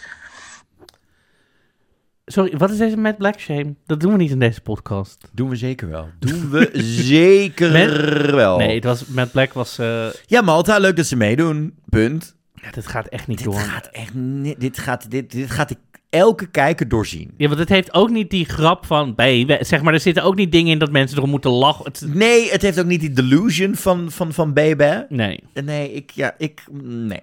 Sorry, 2.25 2.57
wat 2.57 2.71
is 2.71 2.77
deze 2.77 2.97
Mad 2.97 3.17
Black 3.17 3.39
Shame? 3.39 3.75
Dat 3.85 3.99
doen 3.99 4.11
we 4.11 4.17
niet 4.17 4.31
in 4.31 4.39
deze 4.39 4.61
podcast. 4.61 5.29
Doen 5.33 5.49
we 5.49 5.55
zeker 5.55 5.89
wel. 5.89 6.09
Doen 6.19 6.49
we 6.49 6.69
zeker 7.05 7.71
Met- 7.71 8.31
wel. 8.31 8.57
Nee, 8.57 8.75
het 8.75 8.83
was, 8.83 9.05
Mad 9.05 9.31
Black 9.31 9.53
was... 9.53 9.77
eh, 9.77 10.05
Ja, 10.25 10.41
Malta, 10.41 10.77
leuk 10.77 10.95
dat 10.95 11.05
ze 11.05 11.15
meedoen. 11.15 11.73
Punt. 11.89 12.35
ja, 12.53 12.71
dit 12.71 12.87
gaat 12.87 13.07
echt 13.07 13.27
niet 13.27 13.37
Dit 13.37 13.45
door. 13.45 13.55
gaat 13.59 13.89
echt 13.91 14.13
niet... 14.13 14.59
Dit 14.59 14.77
gaat, 14.77 15.11
dit, 15.11 15.31
dit 15.31 15.51
gaat 15.51 15.69
ik 15.71 15.77
elke 16.09 16.45
kijker 16.47 16.87
doorzien. 16.87 17.33
Ja, 17.37 17.47
want 17.47 17.59
het 17.59 17.69
heeft 17.69 17.93
ook 17.93 18.09
niet 18.09 18.29
die 18.29 18.45
grap 18.45 18.85
van... 18.85 19.15
Baby, 19.15 19.57
zeg 19.63 19.81
maar, 19.81 19.93
er 19.93 19.99
zitten 19.99 20.23
ook 20.23 20.35
niet 20.35 20.51
dingen 20.51 20.71
in 20.71 20.79
dat 20.79 20.91
mensen 20.91 21.17
erom 21.17 21.29
moeten 21.29 21.51
lachen. 21.51 21.85
Het- 21.85 22.05
Nee, 22.13 22.49
het 22.51 22.61
heeft 22.61 22.79
ook 22.79 22.85
niet 22.85 22.99
die 22.99 23.13
delusion 23.13 23.75
van, 23.75 24.11
van, 24.11 24.33
van 24.33 24.53
Baby. 24.53 25.03
nee. 25.09 25.43
Nee, 25.63 25.91
ik, 25.93 26.11
ja, 26.11 26.35
ik, 26.37 26.63
nee. 26.83 27.21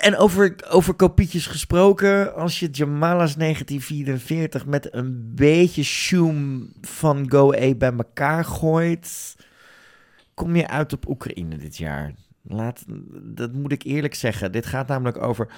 En 0.00 0.16
over, 0.16 0.54
over 0.68 0.94
kopietjes 0.94 1.46
gesproken, 1.46 2.34
als 2.34 2.60
je 2.60 2.68
Jamala's 2.70 3.36
1944 3.36 4.66
met 4.66 4.94
een 4.94 5.34
beetje 5.34 5.82
shoom 5.82 6.68
van 6.80 7.30
Go 7.30 7.50
bij 7.76 7.92
elkaar 7.92 8.44
gooit, 8.44 9.36
kom 10.34 10.56
je 10.56 10.68
uit 10.68 10.92
op 10.92 11.08
Oekraïne 11.08 11.56
dit 11.56 11.76
jaar. 11.76 12.14
Laat, 12.42 12.84
dat 13.22 13.52
moet 13.52 13.72
ik 13.72 13.82
eerlijk 13.82 14.14
zeggen. 14.14 14.52
Dit 14.52 14.66
gaat 14.66 14.88
namelijk 14.88 15.22
over 15.22 15.48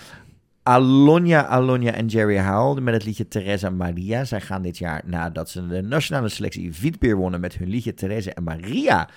Alonia, 0.62 1.47
Alonia 1.47 1.93
en 1.93 2.06
Jerry 2.06 2.39
Howell 2.39 2.82
met 2.82 2.94
het 2.94 3.05
liedje 3.05 3.28
Teresa 3.28 3.70
Maria. 3.70 4.24
Zij 4.24 4.40
gaan 4.40 4.62
dit 4.62 4.78
jaar, 4.78 5.02
nadat 5.05 5.51
ze 5.51 5.66
de 5.66 5.82
nationale 5.82 6.28
selectie 6.28 6.72
Wietbeer 6.80 7.16
wonnen 7.16 7.40
met 7.40 7.55
hun 7.55 7.68
liedje 7.68 7.94
Teresa 7.94 8.30
en 8.30 8.43
Maria, 8.43 9.09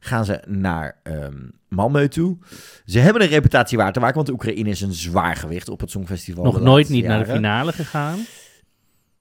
gaan 0.00 0.24
ze 0.24 0.42
naar 0.46 0.96
ehm 1.02 1.36
Malmö 1.68 2.08
toe. 2.08 2.36
Ze 2.84 2.98
hebben 2.98 3.22
een 3.22 3.28
reputatie 3.28 3.78
waar 3.78 3.92
te 3.92 3.98
maken, 4.00 4.14
want 4.14 4.26
de 4.26 4.32
Oekraïne 4.32 4.68
is 4.70 4.80
een 4.80 4.92
zwaar 4.92 5.36
gewicht 5.36 5.68
op 5.68 5.80
het 5.80 5.90
Songfestival. 5.90 6.44
Nog 6.44 6.60
nooit 6.60 6.88
niet 6.88 7.04
naar 7.04 7.24
de 7.24 7.32
finale 7.32 7.72
gegaan. 7.72 8.18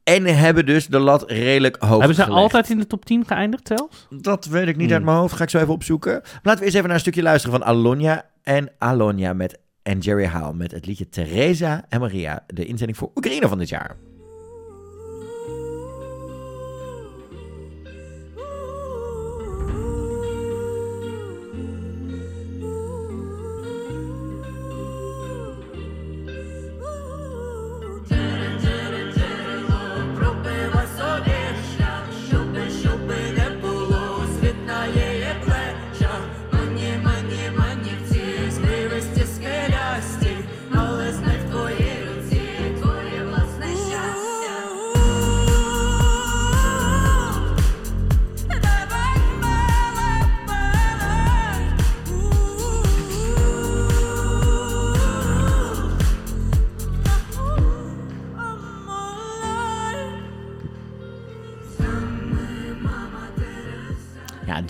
En 0.03 0.25
hebben 0.25 0.65
dus 0.65 0.87
de 0.87 0.99
lat 0.99 1.29
redelijk 1.31 1.75
hoog 1.79 1.97
Hebben 1.97 2.15
ze 2.15 2.21
gelegd. 2.23 2.41
altijd 2.41 2.69
in 2.69 2.77
de 2.77 2.87
top 2.87 3.05
10 3.05 3.25
geëindigd 3.25 3.67
zelfs? 3.67 4.07
Dat 4.09 4.45
weet 4.45 4.67
ik 4.67 4.75
niet 4.75 4.85
Hmm. 4.85 4.95
uit 4.95 5.03
mijn 5.05 5.17
hoofd. 5.17 5.35
Ga 5.35 5.43
ik 5.43 5.49
zo 5.49 5.57
even 5.59 5.73
opzoeken. 5.73 6.21
Laten 6.43 6.59
we 6.59 6.63
eerst 6.65 6.75
even 6.75 6.83
naar 6.87 6.95
een 6.95 6.99
stukje 7.01 7.21
luisteren 7.21 7.59
van 7.59 7.67
Alonia 7.67 8.25
en 8.43 8.71
Alonia 8.77 9.33
met 9.33 9.59
en 9.83 9.99
Jerry 9.99 10.27
Howell 10.27 10.53
met 10.53 10.71
het 10.71 10.85
liedje 10.85 11.09
Teresa 11.09 11.85
en 11.89 11.99
Maria. 11.99 12.43
De 12.47 12.65
inzending 12.65 12.97
voor 12.97 13.11
Oekraïne 13.15 13.47
van 13.47 13.57
dit 13.57 13.69
jaar. 13.69 13.97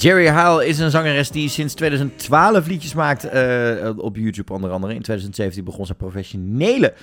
Jerry 0.01 0.27
Howell 0.27 0.67
is 0.67 0.79
een 0.79 0.91
zangeres 0.91 1.29
die 1.29 1.49
sinds 1.49 1.73
2012 1.73 2.67
liedjes 2.67 2.93
maakt 2.93 3.23
eh, 3.23 3.89
op 3.97 4.15
YouTube 4.15 4.53
onder 4.53 4.71
andere. 4.71 4.93
In 4.93 5.01
2017 5.01 5.63
begon 5.63 5.85
zijn 5.85 5.97
professionele 5.97 6.93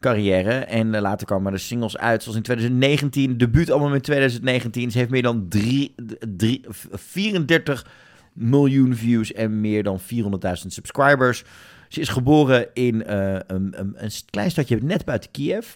carrière 0.00 0.50
en 0.50 0.94
eh, 0.94 1.00
later 1.00 1.26
kwamen 1.26 1.52
er 1.52 1.58
singles 1.58 1.96
uit 1.96 2.22
zoals 2.22 2.36
in 2.36 2.42
2019, 2.42 3.38
debuutalbum 3.38 3.94
in 3.94 4.00
2019. 4.00 4.90
Ze 4.90 4.98
heeft 4.98 5.10
meer 5.10 5.22
dan 5.22 5.48
drie, 5.48 5.94
drie, 6.36 6.64
34 6.68 7.86
miljoen 8.32 8.94
views 8.94 9.32
en 9.32 9.60
meer 9.60 9.82
dan 9.82 10.00
400.000 10.00 10.66
subscribers. 10.66 11.44
Ze 11.88 12.00
is 12.00 12.08
geboren 12.08 12.66
in 12.74 13.04
eh, 13.04 13.34
een, 13.46 13.80
een, 13.80 13.94
een 13.96 14.10
klein 14.30 14.50
stadje 14.50 14.78
net 14.82 15.04
buiten 15.04 15.30
Kiev. 15.30 15.74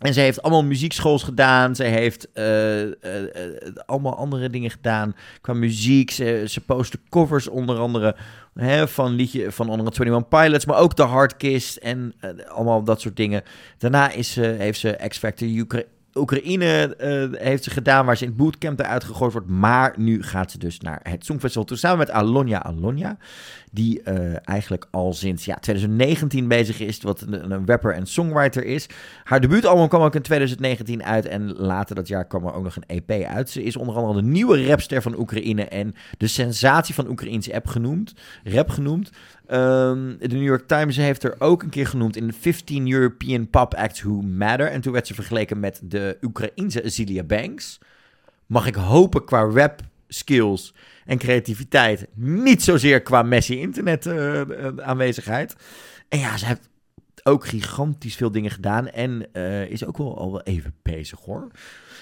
En 0.00 0.14
ze 0.14 0.20
heeft 0.20 0.42
allemaal 0.42 0.64
muziekschools 0.64 1.22
gedaan. 1.22 1.74
Ze 1.74 1.84
heeft 1.84 2.32
eh, 2.32 2.82
eh, 2.82 2.92
eh, 3.02 3.76
allemaal 3.86 4.16
andere 4.16 4.50
dingen 4.50 4.70
gedaan 4.70 5.14
qua 5.40 5.52
muziek. 5.52 6.10
Ze, 6.10 6.44
ze 6.48 6.60
postte 6.60 6.98
covers 7.08 7.48
onder 7.48 7.78
andere 7.78 8.16
hè, 8.54 8.88
van 8.88 9.14
liedje 9.14 9.52
van 9.52 9.68
onder 9.68 9.86
andere 9.86 10.04
21 10.04 10.40
Pilots, 10.40 10.64
maar 10.64 10.78
ook 10.78 10.94
The 10.94 11.02
Hard 11.02 11.36
Kiss 11.36 11.78
en 11.78 12.14
allemaal 12.48 12.82
dat 12.82 13.00
soort 13.00 13.16
dingen. 13.16 13.42
Daarna 13.78 14.10
is 14.10 14.34
heeft 14.36 14.80
ze 14.80 14.98
X 15.08 15.18
Factor 15.18 15.48
Ukra- 15.48 15.82
Oekraïne 16.14 16.96
eh, 16.96 17.42
heeft 17.42 17.64
ze 17.64 17.70
gedaan, 17.70 18.06
waar 18.06 18.16
ze 18.16 18.22
in 18.22 18.28
het 18.28 18.38
bootcamp 18.38 18.80
eruit 18.80 19.04
gegooid 19.04 19.32
wordt. 19.32 19.48
Maar 19.48 19.94
nu 19.96 20.22
gaat 20.22 20.50
ze 20.50 20.58
dus 20.58 20.80
naar 20.80 21.00
het 21.02 21.24
Songfestival 21.24 21.66
toe, 21.66 21.76
samen 21.76 21.98
met 21.98 22.10
Alonia 22.10 22.62
Alonia. 22.62 23.16
Die 23.72 24.02
eh, 24.02 24.48
eigenlijk 24.48 24.86
al 24.90 25.12
sinds 25.12 25.44
ja, 25.44 25.54
2019 25.54 26.48
bezig 26.48 26.80
is, 26.80 27.00
wat 27.00 27.20
een, 27.20 27.66
rapper 27.66 27.94
en 27.94 28.06
songwriter 28.06 28.64
is. 28.64 28.86
Haar 29.24 29.40
debuutalbum 29.40 29.88
kwam 29.88 30.02
ook 30.02 30.14
in 30.14 30.22
2019 30.22 31.04
uit 31.04 31.26
en 31.26 31.52
later 31.52 31.94
dat 31.94 32.08
jaar 32.08 32.26
kwam 32.26 32.46
er 32.46 32.54
ook 32.54 32.64
nog 32.64 32.76
een 32.76 33.02
EP 33.02 33.24
uit. 33.24 33.50
Ze 33.50 33.62
is 33.62 33.76
onder 33.76 33.94
andere 33.94 34.22
de 34.22 34.28
nieuwe 34.28 34.66
rapster 34.66 35.02
van 35.02 35.18
Oekraïne 35.18 35.64
en 35.64 35.94
de 36.18 36.26
sensatie 36.26 36.94
van 36.94 37.08
Oekraïense 37.08 37.54
app 37.54 37.66
genoemd, 37.66 38.14
rap 38.44 38.68
genoemd. 38.68 39.10
Ehm, 39.50 40.16
de 40.18 40.28
New 40.28 40.42
York 40.42 40.66
Times 40.66 40.96
heeft 40.96 41.22
er 41.22 41.34
ook 41.38 41.62
een 41.62 41.70
keer 41.70 41.86
genoemd 41.86 42.16
in 42.16 42.26
de 42.26 42.32
15 42.32 42.92
European 42.92 43.48
Pop 43.48 43.74
Acts 43.74 44.02
Who 44.02 44.20
Matter. 44.20 44.66
En 44.66 44.80
toen 44.80 44.92
werd 44.92 45.06
ze 45.06 45.14
vergeleken 45.14 45.60
met 45.60 45.80
de 45.82 46.18
Oekraïense 46.22 46.84
Azealia 46.84 47.22
Banks. 47.22 47.78
Mag 48.46 48.66
ik 48.66 48.74
hopen 48.74 49.24
qua 49.24 49.42
rap 49.42 49.80
skills 50.08 50.74
en 51.04 51.18
creativiteit, 51.18 52.06
niet 52.14 52.62
zozeer 52.62 53.02
qua 53.02 53.22
Messi 53.22 53.60
internet 53.60 54.06
eh, 54.06 54.40
eh, 54.40 54.76
aanwezigheid. 54.76 55.56
En 56.08 56.18
ja, 56.18 56.36
ze 56.36 56.46
heeft 56.46 56.68
ook 57.22 57.46
gigantisch 57.46 58.16
veel 58.16 58.30
dingen 58.30 58.50
gedaan 58.50 58.88
en 58.88 59.28
eh, 59.32 59.70
is 59.70 59.84
ook 59.84 59.98
wel 59.98 60.18
al 60.18 60.32
wel 60.32 60.42
even 60.42 60.74
bezig 60.82 61.20
hoor. 61.20 61.50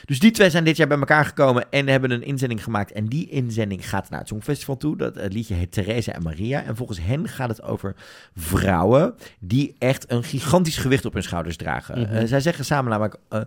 Dus 0.05 0.19
die 0.19 0.31
twee 0.31 0.51
zijn 0.51 0.65
dit 0.65 0.77
jaar 0.77 0.89
bij 0.89 0.99
elkaar 0.99 1.25
gekomen 1.25 1.71
en 1.71 1.89
hebben 1.89 2.11
een 2.11 2.23
inzending 2.23 2.65
gemaakt. 2.65 2.93
En 2.93 3.07
die 3.07 3.29
inzending 3.29 3.89
gaat 3.89 4.11
naar 4.11 4.19
het 4.19 4.29
Songfestival 4.29 4.77
toe. 4.77 4.97
Dat 4.97 5.15
het 5.15 5.33
liedje 5.33 5.55
heet 5.55 5.73
Theresa 5.73 6.13
en 6.13 6.23
Maria. 6.23 6.63
En 6.63 6.77
volgens 6.77 7.01
hen 7.01 7.29
gaat 7.29 7.49
het 7.49 7.63
over 7.63 7.95
vrouwen 8.37 9.15
die 9.41 9.75
echt 9.79 10.11
een 10.11 10.25
gigantisch 10.25 10.79
gewicht 10.79 11.05
op 11.05 11.13
hun 11.13 11.23
schouders 11.23 11.57
dragen. 11.57 12.01
Mhm. 12.01 12.15
Eh, 12.15 12.27
zij 12.27 12.41
zeggen 12.41 12.65
samen 12.65 12.91
namelijk, 12.91 13.17
eh, 13.29 13.41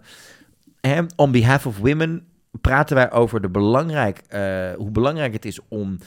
hè, 0.81 1.01
on 1.15 1.31
behalf 1.31 1.65
of 1.65 1.77
women 1.77 2.25
praten 2.61 2.95
wij 2.95 3.11
over 3.11 3.41
de 3.41 3.49
belangrijk, 3.49 4.21
eh, 4.27 4.71
hoe 4.77 4.91
belangrijk 4.91 5.33
het 5.33 5.45
is 5.45 5.59
om 5.67 5.97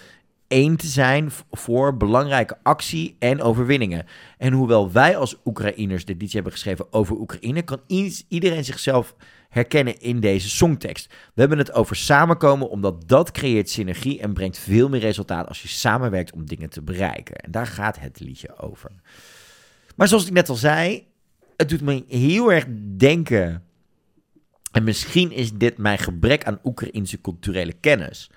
één 0.48 0.76
te 0.76 0.86
zijn 0.86 1.30
voor 1.50 1.96
belangrijke 1.96 2.56
actie 2.62 3.16
en 3.18 3.42
overwinningen. 3.42 4.06
En 4.38 4.52
hoewel 4.52 4.92
wij 4.92 5.16
als 5.16 5.36
Oekraïners 5.44 6.04
dit 6.04 6.20
liedje 6.20 6.34
hebben 6.34 6.52
geschreven 6.52 6.92
over 6.92 7.16
Oekraïne, 7.16 7.62
kan 7.62 7.80
iedereen 8.28 8.64
zichzelf 8.64 9.14
herkennen 9.54 10.00
in 10.00 10.20
deze 10.20 10.48
songtekst. 10.48 11.06
We 11.34 11.40
hebben 11.40 11.58
het 11.58 11.72
over 11.72 11.96
samenkomen, 11.96 12.70
omdat 12.70 13.08
dat 13.08 13.30
creëert 13.30 13.70
synergie 13.70 14.20
en 14.20 14.32
brengt 14.32 14.58
veel 14.58 14.88
meer 14.88 15.00
resultaat 15.00 15.48
als 15.48 15.62
je 15.62 15.68
samenwerkt 15.68 16.32
om 16.32 16.46
dingen 16.46 16.70
te 16.70 16.82
bereiken. 16.82 17.36
En 17.36 17.50
daar 17.50 17.66
gaat 17.66 17.98
het 17.98 18.20
liedje 18.20 18.58
over. 18.58 18.90
Maar 19.96 20.08
zoals 20.08 20.26
ik 20.26 20.32
net 20.32 20.48
al 20.48 20.54
zei, 20.54 21.06
het 21.56 21.68
doet 21.68 21.80
me 21.80 22.04
heel 22.08 22.52
erg 22.52 22.66
denken. 22.96 23.62
En 24.72 24.84
misschien 24.84 25.32
is 25.32 25.52
dit 25.52 25.78
mijn 25.78 25.98
gebrek 25.98 26.44
aan 26.44 26.60
Oekraïnse 26.64 27.20
culturele 27.20 27.72
kennis. 27.72 28.30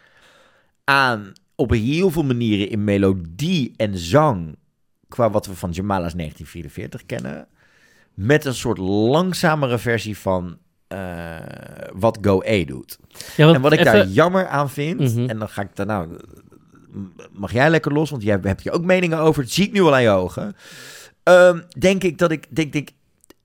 Aan 0.83 1.33
op 1.55 1.71
heel 1.71 2.09
veel 2.09 2.23
manieren 2.23 2.69
in 2.69 2.83
melodie 2.83 3.73
en 3.75 3.97
zang. 3.97 4.55
Qua 5.07 5.29
wat 5.29 5.45
we 5.45 5.55
van 5.55 5.71
Jamala's 5.71 6.13
1944 6.13 7.05
kennen. 7.05 7.47
Met 8.13 8.45
een 8.45 8.53
soort 8.53 8.77
langzamere 8.77 9.77
versie 9.77 10.17
van 10.17 10.57
eh, 10.87 11.35
wat 11.93 12.17
Go 12.21 12.41
A 12.47 12.63
doet. 12.65 12.97
Ja, 13.37 13.53
En 13.53 13.61
wat 13.61 13.73
ik 13.73 13.79
even- 13.79 13.91
daar 13.93 14.07
jammer 14.07 14.47
aan 14.47 14.69
vind, 14.69 14.99
Mhm. 14.99 15.29
en 15.29 15.39
dan 15.39 15.49
ga 15.49 15.61
ik 15.61 15.75
daar 15.75 15.85
nou, 15.85 16.09
mag 17.31 17.51
jij 17.51 17.69
lekker 17.69 17.93
los, 17.93 18.09
want 18.09 18.23
jij 18.23 18.39
hebt 18.41 18.63
je 18.63 18.71
ook 18.71 18.83
meningen 18.85 19.17
over, 19.19 19.41
het 19.43 19.51
zie 19.51 19.65
ik 19.65 19.71
nu 19.71 19.81
al 19.81 19.93
aan 19.93 20.01
je 20.01 20.09
ogen. 20.09 20.55
Ehm, 21.23 21.59
denk 21.79 22.03
ik 22.03 22.17
dat 22.17 22.31
ik, 22.31 22.45
denk 22.55 22.73
ik, 22.73 22.91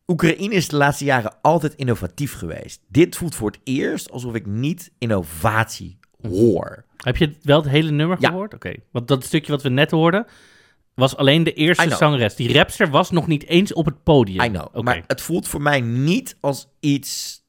Oekraïne 0.06 0.55
is 0.55 0.69
de 0.69 0.77
laatste 0.77 1.05
jaren 1.05 1.32
altijd 1.43 1.74
innovatief 1.74 2.35
geweest. 2.35 2.81
Dit 2.89 3.16
voelt 3.16 3.35
voor 3.35 3.51
het 3.51 3.60
eerst 3.64 4.10
alsof 4.10 4.35
ik 4.35 4.47
niet 4.47 4.90
innovatie 4.98 5.98
hoor. 6.28 6.85
Heb 6.97 7.16
je 7.16 7.35
wel 7.43 7.60
het 7.60 7.69
hele 7.70 7.90
nummer 7.90 8.16
Ja. 8.20 8.28
gehoord? 8.28 8.55
Oké. 8.55 8.73
Want 8.90 9.09
dat 9.09 9.24
stukje 9.24 9.52
wat 9.52 9.62
we 9.62 9.69
net 9.69 9.90
hoorden, 9.90 10.27
was 10.94 11.16
alleen 11.16 11.44
de 11.44 11.52
eerste 11.52 11.82
zangeres. 11.97 12.35
Die 12.35 12.52
rapster 12.52 12.90
was 12.90 13.10
nog 13.10 13.27
niet 13.27 13.47
eens 13.47 13.73
op 13.73 13.85
het 13.85 14.02
podium. 14.02 14.44
I 14.44 14.48
know, 14.48 14.82
maar 14.82 15.02
het 15.06 15.20
voelt 15.20 15.48
voor 15.48 15.62
mij 15.62 15.81
niet 15.81 16.36
als 16.40 16.69
iets... 16.81 17.40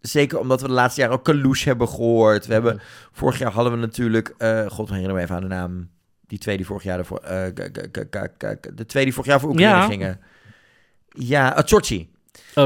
Zeker 0.00 0.38
omdat 0.38 0.60
we 0.60 0.66
de 0.66 0.72
laatste 0.72 1.00
jaren 1.00 1.16
ook 1.16 1.24
Kalouche 1.24 1.68
hebben 1.68 1.88
gehoord. 1.88 2.46
We 2.46 2.52
hebben, 2.52 2.80
vorig 3.12 3.38
jaar 3.38 3.52
hadden 3.52 3.72
we 3.72 3.78
natuurlijk... 3.78 4.34
eh 4.38 4.66
God, 4.66 4.88
herinner 4.88 5.14
me 5.14 5.20
even 5.20 5.34
aan 5.36 5.40
de 5.42 5.48
naam. 5.48 5.90
Die 6.26 6.38
twee 6.38 6.56
die 6.56 6.66
vorig 6.66 6.82
jaar 6.82 6.98
ervoor... 6.98 7.20
k- 7.20 8.76
de 8.76 8.86
twee 8.86 9.04
die 9.04 9.12
vorig 9.12 9.30
jaar 9.30 9.40
voor 9.40 9.50
Oekraïne 9.50 9.76
Ja. 9.76 9.86
gingen. 9.86 10.20
Ja, 11.08 11.56
uh. 12.54 12.64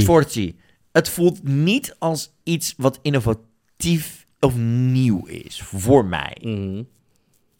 Tvortsi. 0.00 0.58
Het 0.92 1.08
voelt 1.08 1.42
niet 1.42 1.96
als 1.98 2.32
iets 2.42 2.74
wat 2.76 2.98
innovatief 3.02 4.26
of 4.40 4.56
nieuw 4.56 5.26
is. 5.26 5.62
Voor 5.62 6.04
mij. 6.04 6.36
Mhm. 6.40 6.82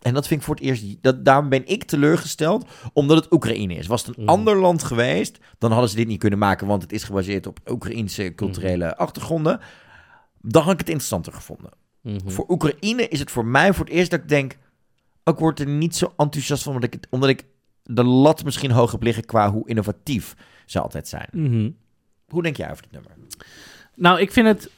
En 0.02 0.14
dat 0.14 0.26
vind 0.26 0.40
ik 0.40 0.46
voor 0.46 0.54
het 0.54 0.64
eerst. 0.64 1.02
Dat, 1.02 1.24
daarom 1.24 1.48
ben 1.48 1.66
ik 1.66 1.84
teleurgesteld, 1.84 2.64
omdat 2.92 3.16
het 3.24 3.32
Oekraïne 3.32 3.74
is. 3.74 3.86
Was 3.86 4.06
het 4.06 4.16
een 4.16 4.22
Mhm. 4.22 4.32
ander 4.32 4.56
land 4.56 4.82
geweest, 4.82 5.38
dan 5.58 5.70
hadden 5.72 5.90
ze 5.90 5.96
dit 5.96 6.06
niet 6.06 6.18
kunnen 6.18 6.38
maken, 6.38 6.66
want 6.66 6.82
het 6.82 6.92
is 6.92 7.04
gebaseerd 7.04 7.46
op 7.46 7.58
Oekraïnse 7.70 8.32
culturele 8.34 8.84
Mhm. 8.86 8.94
achtergronden. 9.00 9.60
Dan 10.40 10.62
had 10.62 10.72
ik 10.72 10.78
het 10.78 10.88
interessanter 10.88 11.32
gevonden. 11.32 11.70
Mhm. 12.00 12.30
Voor 12.30 12.44
Oekraïne 12.48 13.08
is 13.08 13.18
het 13.18 13.30
voor 13.30 13.46
mij 13.46 13.72
voor 13.74 13.84
het 13.84 13.94
eerst 13.94 14.10
dat 14.10 14.20
ik 14.20 14.28
denk. 14.28 14.56
Ik 15.24 15.38
word 15.38 15.60
er 15.60 15.66
niet 15.68 15.96
zo 15.96 16.12
enthousiast 16.16 16.62
van, 16.62 16.74
omdat 16.74 16.94
ik, 16.94 17.00
het, 17.00 17.06
omdat 17.10 17.28
ik 17.28 17.44
de 17.82 18.04
lat 18.04 18.44
misschien 18.44 18.70
hoog 18.70 18.92
heb 18.92 19.02
liggen 19.02 19.24
qua 19.24 19.50
hoe 19.50 19.68
innovatief 19.68 20.34
ze 20.66 20.80
altijd 20.80 21.08
zijn. 21.08 21.28
Mhm. 21.32 21.70
Hoe 22.28 22.42
denk 22.42 22.56
jij 22.56 22.70
over 22.70 22.82
dit 22.82 22.92
nummer? 22.92 23.10
Nou, 23.94 24.20
ik 24.20 24.32
vind 24.32 24.46
het... 24.46 24.70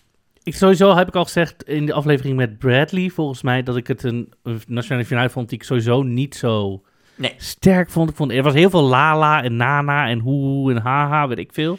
Ik, 0.44 0.54
sowieso 0.54 0.94
heb 0.94 1.08
ik 1.08 1.14
al 1.16 1.24
gezegd 1.24 1.62
in 1.62 1.86
de 1.86 1.92
aflevering 1.92 2.36
met 2.36 2.58
Bradley, 2.58 3.08
volgens 3.08 3.42
mij, 3.42 3.62
dat 3.62 3.76
ik 3.76 3.86
het 3.86 4.02
een, 4.02 4.32
een 4.42 4.60
nationale 4.66 5.04
finale 5.06 5.30
vond 5.30 5.48
die 5.48 5.58
ik 5.58 5.64
sowieso 5.64 6.02
niet 6.02 6.34
zo 6.34 6.82
Nee. 7.16 7.34
sterk 7.36 7.90
vond. 7.90 8.10
Ik 8.10 8.16
vond. 8.16 8.30
Er 8.32 8.42
was 8.42 8.54
heel 8.54 8.70
veel 8.70 8.82
lala 8.82 9.42
en 9.42 9.56
nana 9.56 10.08
en 10.08 10.18
hoe 10.18 10.70
en 10.72 10.80
haha, 10.80 11.28
weet 11.28 11.38
ik 11.38 11.52
veel. 11.52 11.78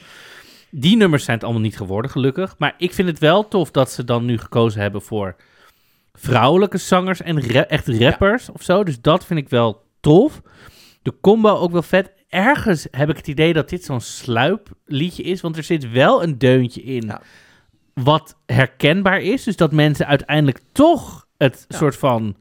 Die 0.70 0.98
nummers 0.98 1.24
zijn 1.24 1.36
het 1.36 1.46
allemaal 1.46 1.64
niet 1.64 1.78
geworden, 1.78 2.12
gelukkig. 2.12 2.56
Maar 2.58 2.74
ik 2.78 2.94
vind 2.94 3.08
het 3.08 3.20
wel 3.20 3.48
tof 3.48 3.72
dat 3.72 3.92
ze 3.92 4.04
dan 4.04 4.26
nu 4.26 4.38
gekozen 4.38 4.82
hebben 4.82 5.02
voor 5.02 5.36
vrouwelijke 6.14 6.78
zangers 6.78 7.22
en 7.22 7.42
ra- 7.52 7.66
echt 7.66 7.88
rappers 7.88 8.50
of 8.52 8.62
zo. 8.62 8.84
Dus 8.84 9.02
dat 9.02 9.26
vind 9.26 9.40
ik 9.40 9.50
wel 9.50 9.84
tof. 10.00 10.42
De 11.02 11.14
combo 11.22 11.50
ook 11.56 11.72
wel 11.72 11.82
vet. 11.82 12.12
Ergens 12.30 12.88
heb 12.92 13.10
ik 13.10 13.18
het 13.18 13.28
idee 13.28 13.54
dat 13.54 13.70
dit 13.70 13.84
zo'n 13.84 14.02
sluipliedje 14.02 15.24
is, 15.24 15.42
want 15.42 15.58
er 15.58 15.64
zit 15.64 15.92
wel 15.92 16.24
een 16.24 16.38
deuntje 16.38 16.82
in 16.84 17.06
Ja. 17.06 17.22
Wat 18.04 18.38
herkenbaar 18.46 19.22
is. 19.22 19.44
Dus 19.44 19.56
dat 19.56 19.72
mensen 19.72 20.08
uiteindelijk 20.08 20.60
toch 20.72 21.28
het 21.38 21.66
Ja. 21.68 21.78
soort 21.78 21.96
van 21.98 22.36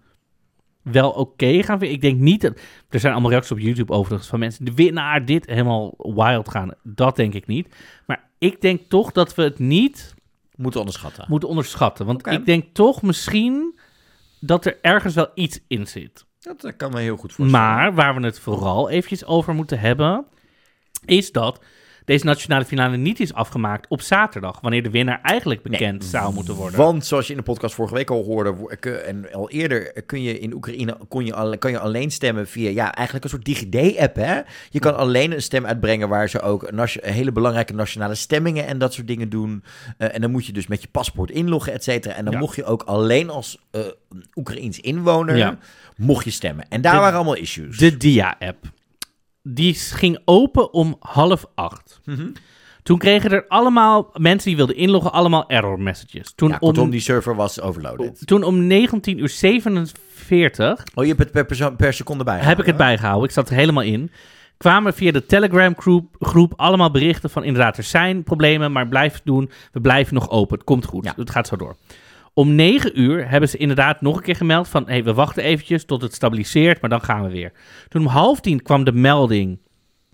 wel 0.82 1.10
oké 1.10 1.62
gaan 1.62 1.78
vinden. 1.78 1.96
Ik 1.96 2.00
denk 2.00 2.20
niet 2.20 2.40
dat... 2.40 2.60
Er 2.88 3.00
zijn 3.00 3.12
allemaal 3.12 3.30
reacties 3.30 3.52
op 3.52 3.58
YouTube 3.58 3.92
overigens 3.92 4.28
van 4.28 4.38
mensen... 4.38 4.64
de 4.64 4.74
winnaar 4.74 5.24
dit 5.24 5.46
helemaal 5.46 5.94
wild 5.96 6.48
gaan. 6.48 6.70
Dat 6.82 7.16
denk 7.16 7.34
ik 7.34 7.46
niet. 7.46 7.74
Maar 8.06 8.30
ik 8.38 8.60
denk 8.60 8.80
toch 8.88 9.12
dat 9.12 9.34
we 9.34 9.42
het 9.42 9.58
niet 9.58 10.14
Moeten 10.56 10.80
onderschatten. 10.80 11.24
moeten 11.28 11.48
onderschatten. 11.48 12.06
Want 12.06 12.26
ik 12.26 12.46
denk 12.46 12.64
toch 12.74 13.02
misschien 13.02 13.78
dat 14.40 14.64
er 14.64 14.78
ergens 14.82 15.14
wel 15.14 15.28
iets 15.34 15.60
in 15.68 15.86
zit. 15.86 16.26
Dat 16.40 16.64
eh, 16.64 16.72
kan 16.76 16.90
me 16.92 17.00
heel 17.00 17.16
goed 17.16 17.32
voorstellen. 17.32 17.66
Maar 17.66 17.94
waar 17.94 18.14
we 18.14 18.26
het 18.26 18.40
vooral 18.40 18.90
eventjes 18.90 19.24
over 19.24 19.54
moeten 19.54 19.78
hebben... 19.80 20.26
is 21.04 21.32
dat 21.32 21.64
deze 22.04 22.24
nationale 22.24 22.64
finale 22.64 22.96
niet 22.96 23.20
is 23.20 23.34
afgemaakt 23.34 23.88
op 23.88 24.00
zaterdag... 24.00 24.58
wanneer 24.60 24.82
de 24.82 24.90
winnaar 24.90 25.20
eigenlijk 25.22 25.62
bekend 25.62 26.04
zou 26.04 26.34
moeten 26.34 26.54
worden. 26.54 26.78
Want 26.78 27.06
zoals 27.06 27.26
je 27.26 27.32
in 27.32 27.38
de 27.38 27.44
podcast 27.44 27.74
vorige 27.74 27.94
week 27.94 28.10
al 28.10 28.24
hoorde, 28.24 28.76
kun- 28.80 29.04
en 29.04 29.32
al 29.32 29.50
eerder 29.50 29.92
eh, 29.92 30.02
kun 30.06 30.22
je 30.22 30.38
in 30.38 30.54
Oekraïne 30.54 30.96
kon 31.08 31.24
je 31.26 31.34
al, 31.34 31.58
kan 31.58 31.70
je 31.70 31.78
alleen 31.78 32.10
stemmen 32.10 32.46
via 32.48 32.70
ja, 32.70 32.94
eigenlijk 32.94 33.24
een 33.24 33.30
soort 33.30 33.44
DigiD-app. 33.44 34.16
Hè? 34.16 34.40
Je 34.70 34.78
kan 34.78 34.96
alleen 34.96 35.32
een 35.32 35.42
stem 35.42 35.66
uitbrengen 35.66 36.08
waar 36.08 36.28
ze 36.28 36.40
ook 36.40 36.70
hele 37.00 37.32
belangrijke 37.32 37.72
nationale 37.74 38.14
stemmingen 38.14 38.66
en 38.66 38.78
dat 38.78 38.92
soort 38.94 39.06
dingen 39.06 39.28
doen. 39.28 39.64
Eh, 39.98 40.14
en 40.14 40.20
dan 40.20 40.30
moet 40.30 40.46
je 40.46 40.52
dus 40.52 40.66
met 40.66 40.82
je 40.82 40.88
paspoort 40.90 41.30
inloggen, 41.30 41.72
et 41.72 41.84
cetera. 41.84 42.14
En 42.14 42.24
dan 42.24 42.32
Ja. 42.34 42.38
mocht 42.40 42.56
je 42.56 42.64
ook 42.64 42.82
alleen 42.82 43.30
als 43.30 43.58
eh 43.70 43.80
Oekraïens 44.34 44.80
inwoner 44.80 45.36
Ja. 45.36 45.58
mocht 45.96 46.24
je 46.24 46.30
stemmen. 46.30 46.64
En 46.68 46.80
daar 46.80 46.92
De- 46.94 46.98
waren 47.00 47.14
allemaal 47.14 47.36
issues. 47.36 47.76
De 47.76 47.96
Dia-app. 47.96 48.72
Die 49.46 49.74
ging 49.74 50.18
open 50.24 50.72
om 50.72 50.96
half 51.00 51.46
acht. 51.54 52.00
Mhm. 52.04 52.28
Toen 52.82 52.98
kregen 52.98 53.30
er 53.30 53.44
allemaal 53.48 54.10
mensen 54.16 54.48
die 54.48 54.56
wilden 54.56 54.76
inloggen, 54.76 55.12
allemaal 55.12 55.48
error 55.48 55.80
messages. 55.80 56.32
Toen, 56.34 56.48
ja, 56.48 56.58
kortom, 56.58 56.84
om, 56.84 56.90
die 56.90 57.00
server 57.00 57.36
was 57.36 57.60
overloaded. 57.60 58.26
toen 58.26 58.42
om 58.42 58.66
19 58.66 59.18
uur 59.18 59.28
47 59.28 60.84
Oh, 60.94 61.04
je 61.04 61.08
hebt 61.08 61.22
het 61.22 61.30
per, 61.30 61.46
persoon, 61.46 61.76
per 61.76 61.92
seconde 61.92 62.24
bij. 62.24 62.38
heb 62.38 62.60
ik 62.60 62.66
het 62.66 62.76
bijgehouden. 62.76 63.24
Ik 63.28 63.34
zat 63.34 63.48
er 63.48 63.54
helemaal 63.54 63.82
in. 63.82 64.10
Kwamen 64.56 64.94
via 64.94 65.12
de 65.12 65.26
Telegram 65.26 65.74
groep, 65.76 66.16
groep 66.18 66.52
allemaal 66.56 66.90
berichten 66.90 67.30
van 67.30 67.44
inderdaad, 67.44 67.76
er 67.76 67.82
zijn 67.82 68.22
problemen, 68.22 68.72
maar 68.72 68.88
blijf 68.88 69.12
het 69.12 69.24
doen. 69.24 69.50
We 69.72 69.80
blijven 69.80 70.14
nog 70.14 70.30
open. 70.30 70.56
Het 70.56 70.66
komt 70.66 70.84
goed. 70.84 71.04
Ja. 71.04 71.12
Het 71.16 71.30
gaat 71.30 71.46
zo 71.46 71.56
door. 71.56 71.76
Om 72.34 72.54
9 72.54 73.00
uur 73.00 73.28
hebben 73.30 73.48
ze 73.48 73.56
inderdaad 73.56 74.00
nog 74.00 74.16
een 74.16 74.22
keer 74.22 74.36
gemeld 74.36 74.68
van 74.68 74.84
hey, 74.86 75.04
we 75.04 75.14
wachten 75.14 75.42
eventjes 75.42 75.84
tot 75.84 76.02
het 76.02 76.14
stabiliseert, 76.14 76.80
maar 76.80 76.90
dan 76.90 77.02
gaan 77.02 77.22
we 77.24 77.30
weer. 77.30 77.52
Toen 77.88 78.00
om 78.00 78.06
half 78.08 78.40
tien 78.40 78.62
kwam 78.62 78.84
de 78.84 78.92
melding. 78.92 79.58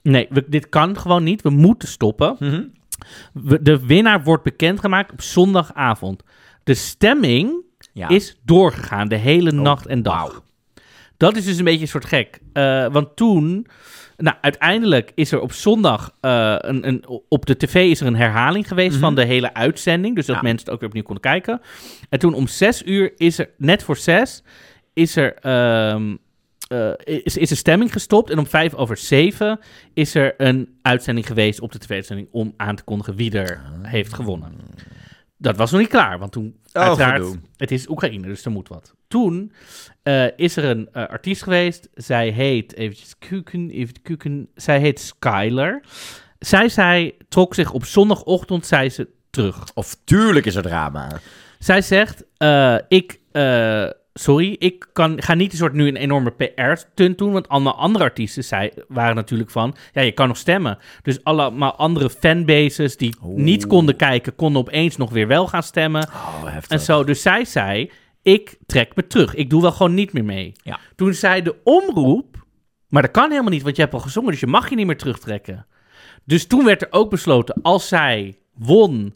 Nee, 0.02 0.26
we- 0.30 0.44
dit 0.48 0.68
kan 0.68 0.98
gewoon 0.98 1.22
niet. 1.22 1.42
We 1.42 1.50
moeten 1.50 1.88
stoppen. 1.88 2.36
Mhm. 2.38 2.62
We- 3.32 3.62
de 3.62 3.86
winnaar 3.86 4.22
wordt 4.22 4.42
bekendgemaakt 4.44 5.12
op 5.12 5.20
zondagavond. 5.22 6.22
De 6.64 6.74
stemming 6.74 7.52
Ja. 7.92 8.08
is 8.08 8.40
doorgegaan 8.44 9.08
de 9.08 9.16
hele 9.16 9.52
nacht 9.52 9.86
en 9.86 10.02
dag. 10.02 10.42
Dat 11.16 11.36
is 11.36 11.44
dus 11.44 11.58
een 11.58 11.64
beetje 11.64 11.80
een 11.80 11.88
soort 11.88 12.04
gek. 12.04 12.40
Eh, 12.52 12.86
want 12.92 13.16
toen, 13.16 13.66
nou, 14.20 14.36
uiteindelijk 14.40 15.12
is 15.14 15.32
er 15.32 15.40
op 15.40 15.52
zondag 15.52 16.14
eh, 16.20 16.54
een, 16.58 16.88
een, 16.88 17.04
op 17.28 17.46
de 17.46 17.56
tv 17.56 17.74
is 17.90 18.00
er 18.00 18.06
een 18.06 18.16
herhaling 18.16 18.68
geweest 18.68 18.96
van 18.96 19.14
de 19.14 19.24
hele 19.24 19.54
uitzending. 19.54 20.14
Dus 20.16 20.26
dat 20.26 20.36
Mhm. 20.36 20.44
Ja. 20.44 20.50
mensen 20.50 20.64
het 20.66 20.74
ook 20.74 20.80
weer 20.80 20.88
opnieuw 20.88 21.04
konden 21.04 21.22
kijken. 21.22 21.60
En 22.08 22.18
toen 22.18 22.34
om 22.34 22.46
zes 22.46 22.82
uur 22.86 23.12
is 23.16 23.38
er, 23.38 23.50
net 23.56 23.82
voor 23.82 23.96
zes, 23.96 24.42
is 24.92 25.16
er, 25.16 25.34
ehm, 25.34 26.16
eh, 26.68 26.90
is, 27.04 27.36
is 27.36 27.50
er 27.50 27.56
stemming 27.56 27.92
gestopt. 27.92 28.30
En 28.30 28.38
om 28.38 28.46
vijf 28.46 28.74
over 28.74 28.96
zeven 28.96 29.58
is 29.94 30.14
er 30.14 30.34
een 30.36 30.78
uitzending 30.82 31.26
geweest 31.26 31.60
op 31.60 31.72
de 31.72 31.78
tv-uitzending 31.78 32.28
om 32.30 32.54
aan 32.56 32.76
te 32.76 32.82
kondigen 32.84 33.14
wie 33.14 33.32
er 33.38 33.60
heeft 33.82 34.14
gewonnen. 34.14 34.52
Dat 35.36 35.56
was 35.56 35.70
nog 35.70 35.80
niet 35.80 35.90
klaar, 35.90 36.18
want 36.18 36.32
toen 36.32 36.54
Oh, 36.72 36.82
uiteraard, 36.82 37.22
gedoe. 37.22 37.36
het 37.56 37.70
is 37.70 37.88
Oekraïne, 37.88 38.26
dus 38.26 38.44
er 38.44 38.50
moet 38.50 38.68
wat. 38.68 38.94
Toen 39.08 39.52
eh, 40.10 40.26
is 40.36 40.56
er 40.56 40.64
een 40.64 40.88
eh, 40.92 41.06
artiest 41.06 41.42
geweest, 41.42 41.88
zij 41.94 42.28
heet, 42.28 42.76
eventjes 42.76 43.18
kuken, 43.18 43.70
even 43.70 44.02
kuken, 44.02 44.48
zij 44.54 44.80
heet 44.80 45.00
Skyler. 45.00 45.82
Zij 46.38 46.68
zei, 46.68 47.12
trok 47.28 47.54
zich 47.54 47.72
op 47.72 47.84
zondagochtend, 47.84 48.66
zei 48.66 48.90
ze, 48.90 49.08
terug. 49.30 49.64
Of 49.74 49.96
tuurlijk 50.04 50.46
is 50.46 50.54
er 50.54 50.62
drama. 50.62 51.08
Zij 51.58 51.82
zegt, 51.82 52.24
eh, 52.36 52.76
ik, 52.88 53.18
sorry, 54.12 54.56
ik 54.58 54.88
kan, 54.92 55.22
ga 55.22 55.34
niet 55.34 55.52
een 55.52 55.58
soort 55.58 55.72
nu 55.72 55.88
een 55.88 55.96
enorme 55.96 56.30
PR-stunt 56.30 57.18
doen, 57.18 57.32
want 57.32 57.48
allemaal 57.48 57.76
andere 57.76 58.04
artiesten 58.04 58.44
zei, 58.44 58.70
waren 58.88 59.14
natuurlijk 59.14 59.50
van, 59.50 59.74
ja, 59.92 60.02
je 60.02 60.12
kan 60.12 60.28
nog 60.28 60.36
stemmen. 60.36 60.78
Dus 61.02 61.24
allemaal 61.24 61.74
andere 61.74 62.10
fanbases 62.10 62.96
die 62.96 63.14
niet 63.20 63.66
konden 63.66 63.96
kijken, 63.96 64.34
konden 64.34 64.60
opeens 64.60 64.96
nog 64.96 65.10
weer 65.10 65.26
wel 65.26 65.46
gaan 65.46 65.62
stemmen. 65.62 66.08
Oh. 66.08 66.56
En 66.68 66.80
zo, 66.80 67.04
dus 67.04 67.22
zij 67.22 67.44
zei, 67.44 67.90
ik 68.22 68.58
trek 68.66 68.96
me 68.96 69.06
terug. 69.06 69.34
Ik 69.34 69.50
doe 69.50 69.62
wel 69.62 69.72
gewoon 69.72 69.94
niet 69.94 70.12
meer 70.12 70.24
mee. 70.24 70.52
Ja. 70.62 70.78
Toen 70.96 71.14
zei 71.14 71.42
de 71.42 71.56
omroep, 71.64 72.46
maar 72.88 73.02
dat 73.02 73.10
kan 73.10 73.30
helemaal 73.30 73.50
niet, 73.52 73.62
want 73.62 73.76
je 73.76 73.82
hebt 73.82 73.94
al 73.94 74.00
gezongen, 74.00 74.30
dus 74.30 74.40
je 74.40 74.46
mag 74.46 74.68
je 74.70 74.76
niet 74.76 74.86
meer 74.86 74.98
terugtrekken. 74.98 75.66
Dus 76.24 76.46
toen 76.46 76.64
werd 76.64 76.82
er 76.82 76.88
ook 76.90 77.10
besloten, 77.10 77.62
als 77.62 77.88
zij 77.88 78.38
won, 78.54 79.14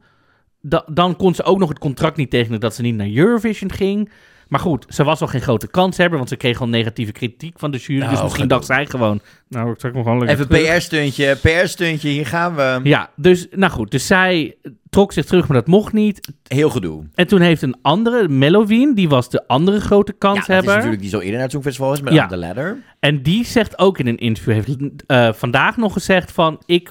da- 0.60 0.86
dan 0.92 1.16
kon 1.16 1.34
ze 1.34 1.42
ook 1.42 1.58
nog 1.58 1.68
het 1.68 1.78
contract 1.78 2.16
niet 2.16 2.30
tekenen 2.30 2.60
dat 2.60 2.74
ze 2.74 2.82
niet 2.82 2.94
naar 2.94 3.10
Eurovision 3.10 3.72
ging. 3.72 4.10
Maar 4.48 4.60
goed, 4.60 4.86
ze 4.88 5.04
was 5.04 5.20
al 5.20 5.26
geen 5.26 5.40
grote 5.40 5.66
kanshebber, 5.66 6.16
want 6.16 6.28
ze 6.28 6.36
kreeg 6.36 6.60
al 6.60 6.68
negatieve 6.68 7.12
kritiek 7.12 7.58
van 7.58 7.70
de 7.70 7.78
jury. 7.78 7.98
Nou, 8.00 8.12
dus 8.12 8.22
misschien 8.22 8.48
dacht 8.48 8.64
zij 8.66 8.86
gewoon, 8.86 9.20
nou, 9.48 9.70
ik 9.70 9.78
trek 9.78 9.94
me 9.94 10.02
gewoon 10.02 10.18
lekker 10.24 10.46
Even. 10.50 10.74
PR-stuntje, 10.74 11.36
PR-stuntje, 11.36 12.08
hier 12.08 12.26
gaan 12.26 12.54
we. 12.54 12.80
Ja, 12.82 13.10
dus, 13.16 13.46
nou 13.50 13.72
goed, 13.72 13.90
dus 13.90 14.06
zij 14.06 14.56
trok 14.90 15.12
zich 15.12 15.24
terug, 15.24 15.48
maar 15.48 15.56
dat 15.56 15.66
mocht 15.66 15.92
niet. 15.92 16.32
Heel 16.42 16.70
gedoe. 16.70 17.04
En 17.14 17.26
toen 17.26 17.40
heeft 17.40 17.62
een 17.62 17.76
andere, 17.82 18.28
Melloween, 18.28 18.94
die 18.94 19.08
was 19.08 19.30
de 19.30 19.48
andere 19.48 19.80
grote 19.80 20.14
Ja, 20.18 20.28
dat 20.28 20.36
is 20.36 20.44
kanshebber. 20.44 20.74
natuurlijk 20.74 21.00
die 21.00 21.10
zo 21.10 21.18
eerder 21.18 21.32
naar 21.32 21.42
het 21.42 21.50
Songfestival 21.50 21.92
is, 21.92 22.00
met 22.00 22.12
Ja. 22.12 22.26
The 22.26 22.36
Ladder. 22.36 22.76
En 23.00 23.22
die 23.22 23.44
zegt 23.44 23.78
ook 23.78 23.98
in 23.98 24.06
een 24.06 24.18
interview, 24.18 24.54
heeft 24.54 25.06
eh, 25.06 25.32
vandaag 25.32 25.76
nog 25.76 25.92
gezegd 25.92 26.32
van... 26.32 26.62
ik 26.66 26.90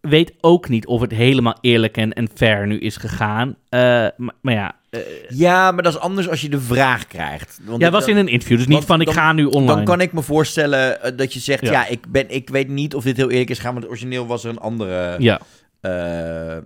weet 0.00 0.32
ook 0.40 0.68
niet 0.68 0.86
of 0.86 1.00
het 1.00 1.10
helemaal 1.12 1.58
eerlijk 1.60 1.96
en, 1.96 2.12
en 2.12 2.28
fair 2.34 2.66
nu 2.66 2.78
is 2.78 2.96
gegaan. 2.96 3.56
Eh, 3.68 3.80
maar, 4.16 4.34
maar 4.40 4.54
ja, 4.54 4.74
eh, 4.90 5.00
Ja, 5.28 5.70
maar 5.72 5.82
dat 5.82 5.92
is 5.94 5.98
anders 6.00 6.28
als 6.28 6.40
je 6.40 6.48
de 6.48 6.60
vraag 6.60 7.06
krijgt. 7.06 7.60
Want 7.64 7.82
ja, 7.82 7.90
was 7.90 8.06
in 8.06 8.16
een 8.16 8.28
interview, 8.28 8.56
dus 8.58 8.66
niet 8.66 8.84
van 8.84 9.00
ik 9.00 9.06
dan- 9.06 9.14
ga 9.14 9.32
nu 9.32 9.44
online. 9.44 9.66
Dan 9.74 9.84
kan 9.84 10.00
ik 10.00 10.12
me 10.12 10.22
voorstellen 10.22 11.02
eh, 11.02 11.16
dat 11.16 11.32
je 11.32 11.40
zegt, 11.40 11.62
ja, 11.62 11.70
Ja. 11.72 11.86
ik, 11.86 12.06
ben, 12.12 12.30
ik 12.30 12.48
weet 12.48 12.68
niet 12.68 12.94
of 12.94 13.04
dit 13.04 13.16
heel 13.16 13.30
eerlijk 13.30 13.50
is 13.50 13.58
gaan, 13.58 13.74
want 13.74 13.86
origineel 13.88 14.26
was 14.26 14.44
er 14.44 14.50
een 14.50 14.58
andere, 14.58 15.16
Ja, 15.18 15.40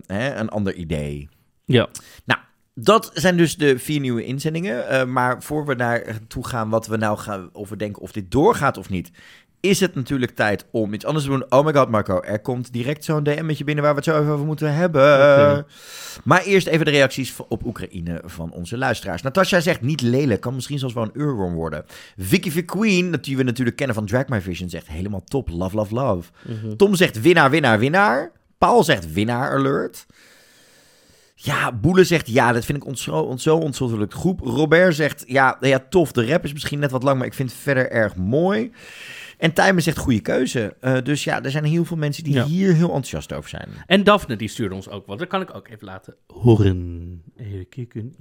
hè, 0.06 0.34
een 0.34 0.48
ander 0.48 0.74
idee. 0.74 1.28
ja. 1.64 1.88
Nou, 2.24 2.40
dat 2.74 3.10
zijn 3.14 3.36
dus 3.36 3.56
de 3.56 3.78
vier 3.78 4.00
nieuwe 4.00 4.24
inzendingen. 4.24 5.12
Maar 5.12 5.42
voor 5.42 5.66
we 5.66 5.76
daar 5.76 6.02
toe 6.28 6.46
gaan 6.46 6.68
wat 6.68 6.86
we 6.86 6.96
nou 6.96 7.18
gaan 7.18 7.48
overdenken 7.52 8.02
of 8.02 8.12
dit 8.12 8.30
doorgaat 8.30 8.76
of 8.76 8.88
niet, 8.90 9.10
is 9.64 9.80
het 9.80 9.94
natuurlijk 9.94 10.34
tijd 10.34 10.66
om 10.70 10.94
iets 10.94 11.04
anders 11.04 11.24
te 11.24 11.30
doen. 11.30 11.44
Oh 11.48 11.64
my 11.64 11.72
god, 11.72 11.88
Marco, 11.88 12.20
er 12.20 12.40
komt 12.40 12.72
direct 12.72 13.04
zo'n 13.04 13.22
DM'tje 13.22 13.64
binnen 13.64 13.84
waar 13.84 13.94
we 13.94 14.00
het 14.00 14.08
zo 14.08 14.20
even 14.20 14.32
over 14.32 14.46
moeten 14.46 14.74
hebben. 14.74 15.66
Maar 16.24 16.42
eerst 16.42 16.66
even 16.66 16.84
de 16.84 16.90
reacties 16.90 17.36
op 17.48 17.64
Oekraïne 17.64 18.22
van 18.24 18.52
onze 18.52 18.78
luisteraars. 18.78 19.22
Natasja 19.22 19.60
zegt 19.60 19.80
niet 19.80 20.00
lelijk, 20.00 20.40
kan 20.40 20.54
misschien 20.54 20.78
zelfs 20.78 20.94
wel 20.94 21.02
een 21.02 21.10
eurworm 21.20 21.54
worden. 21.54 21.84
Vicky 22.16 22.50
VQueen, 22.50 23.18
die 23.20 23.36
we 23.36 23.42
natuurlijk 23.42 23.76
kennen 23.76 23.94
van 23.96 24.06
Drag 24.06 24.28
My 24.28 24.40
Vision, 24.40 24.68
zegt 24.68 24.88
helemaal 24.88 25.24
top. 25.24 25.48
Love, 25.50 25.76
love, 25.76 25.94
love. 25.94 26.30
Tom 26.76 26.94
zegt 26.94 27.20
winnaar, 27.20 27.50
winnaar, 27.50 27.78
winnaar. 27.78 28.32
Paul 28.58 28.84
zegt 28.84 29.12
winnaar 29.12 29.50
alert. 29.50 30.06
Ja, 31.34 31.72
Boele 31.72 32.04
zegt 32.04 32.28
ja, 32.28 32.52
dat 32.52 32.64
vind 32.64 32.78
ik 32.78 32.86
ons 32.86 33.02
zo, 33.02 33.12
ons 33.12 33.42
zo 33.42 33.56
ontzettend 33.56 34.12
groep. 34.12 34.40
Robert 34.40 34.94
zegt 34.94 35.24
ja, 35.26 35.56
ja, 35.60 35.84
tof. 35.88 36.12
De 36.12 36.26
rap 36.26 36.44
is 36.44 36.52
misschien 36.52 36.78
net 36.78 36.90
wat 36.90 37.02
lang, 37.02 37.18
maar 37.18 37.26
ik 37.26 37.34
vind 37.34 37.50
het 37.50 37.60
verder 37.60 37.90
erg 37.90 38.16
mooi. 38.16 38.72
En 39.38 39.52
Tijmen 39.52 39.82
zegt 39.82 39.96
goede 39.98 40.20
keuze. 40.20 40.76
Eh, 40.80 40.98
dus 41.02 41.24
ja, 41.24 41.42
er 41.42 41.50
zijn 41.50 41.64
heel 41.64 41.84
veel 41.84 41.96
mensen 41.96 42.24
die 42.24 42.34
Ja. 42.34 42.44
hier 42.44 42.74
heel 42.74 42.86
enthousiast 42.86 43.32
over 43.32 43.50
zijn. 43.50 43.84
En 43.86 44.04
Daphne, 44.04 44.36
die 44.36 44.48
stuurde 44.48 44.74
ons 44.74 44.88
ook 44.88 45.06
wat. 45.06 45.18
Dat 45.18 45.28
kan 45.28 45.40
ik 45.40 45.54
ook 45.54 45.68
even 45.68 45.84
laten 45.86 46.16
horen. 46.26 47.22
Even 47.36 47.68
kijken. 47.68 48.16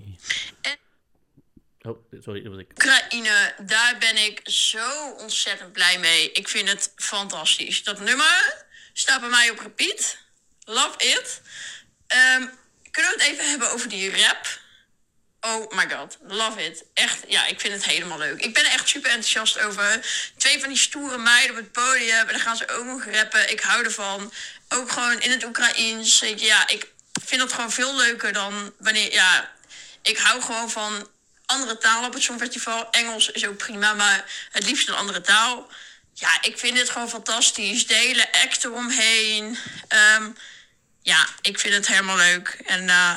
Oh, 1.82 1.98
sorry, 2.20 2.42
dat 2.44 2.52
was 2.52 2.62
ik. 2.62 2.70
Oekraïne, 2.72 3.54
daar 3.66 3.96
ben 4.00 4.26
ik 4.26 4.40
zo 4.44 5.12
ontzettend 5.20 5.72
blij 5.72 6.00
mee. 6.00 6.32
Ik 6.32 6.48
vind 6.48 6.70
het 6.70 6.92
fantastisch. 6.96 7.84
Dat 7.84 8.00
nummer 8.00 8.66
staat 8.94 9.20
bij 9.20 9.30
mij 9.30 9.50
op 9.50 9.60
repeat. 9.60 10.18
Love 10.66 10.98
it. 10.98 11.42
Ehm, 12.08 12.46
kunnen 12.92 13.12
we 13.12 13.18
het 13.24 13.32
even 13.32 13.50
hebben 13.50 13.72
over 13.72 13.90
die 13.90 14.10
rap? 14.10 14.62
Oh 15.46 15.72
my 15.72 15.90
god, 15.90 16.18
love 16.28 16.64
it. 16.66 16.84
Echt, 16.94 17.20
ja, 17.28 17.46
ik 17.46 17.60
vind 17.60 17.74
het 17.74 17.86
helemaal 17.86 18.18
leuk. 18.18 18.42
Ik 18.42 18.54
ben 18.54 18.66
echt 18.66 18.88
super 18.88 19.10
enthousiast 19.10 19.60
over. 19.60 20.06
Twee 20.38 20.60
van 20.60 20.70
die 20.70 20.78
stoere 20.78 21.18
meiden 21.18 21.50
op 21.50 21.56
het 21.56 21.72
podium. 21.72 22.20
En 22.20 22.28
dan 22.28 22.40
gaan 22.40 22.58
ze 22.58 22.70
ook 22.70 22.86
nog 22.86 23.06
rappen. 23.06 23.52
Ik 23.52 23.60
hou 23.60 23.84
ervan. 23.84 24.34
Ook 24.70 24.92
gewoon 24.92 25.20
in 25.20 25.32
het 25.32 25.44
Oekraïens. 25.44 26.24
Ja, 26.36 26.68
ik 26.68 26.88
vind 27.26 27.42
het 27.42 27.54
gewoon 27.54 27.72
veel 27.72 27.96
leuker 27.96 28.34
dan 28.34 28.74
wanneer... 28.78 29.14
Ja, 29.14 29.52
ik 30.02 30.18
hou 30.18 30.42
gewoon 30.42 30.70
van 30.70 31.10
andere 31.46 31.78
talen 31.78 32.08
op 32.08 32.14
het 32.14 32.24
Songfestival. 32.24 32.92
Engels 32.92 33.32
is 33.32 33.46
ook 33.48 33.58
prima, 33.58 33.94
maar 33.94 34.26
het 34.52 34.66
liefst 34.66 34.88
een 34.88 34.96
andere 34.96 35.22
taal. 35.22 35.72
Ja, 36.14 36.38
ik 36.42 36.58
vind 36.58 36.76
dit 36.76 36.90
gewoon 36.90 37.10
fantastisch. 37.10 37.88
De 37.88 37.94
hele 37.94 38.32
act 38.32 38.64
eromheen. 38.64 39.58
Ehm, 39.88 40.30
ja, 41.02 41.28
ik 41.42 41.60
vind 41.60 41.74
het 41.74 41.88
helemaal 41.88 42.18
leuk. 42.18 42.58
En 42.66 42.90
eh, 42.90 43.16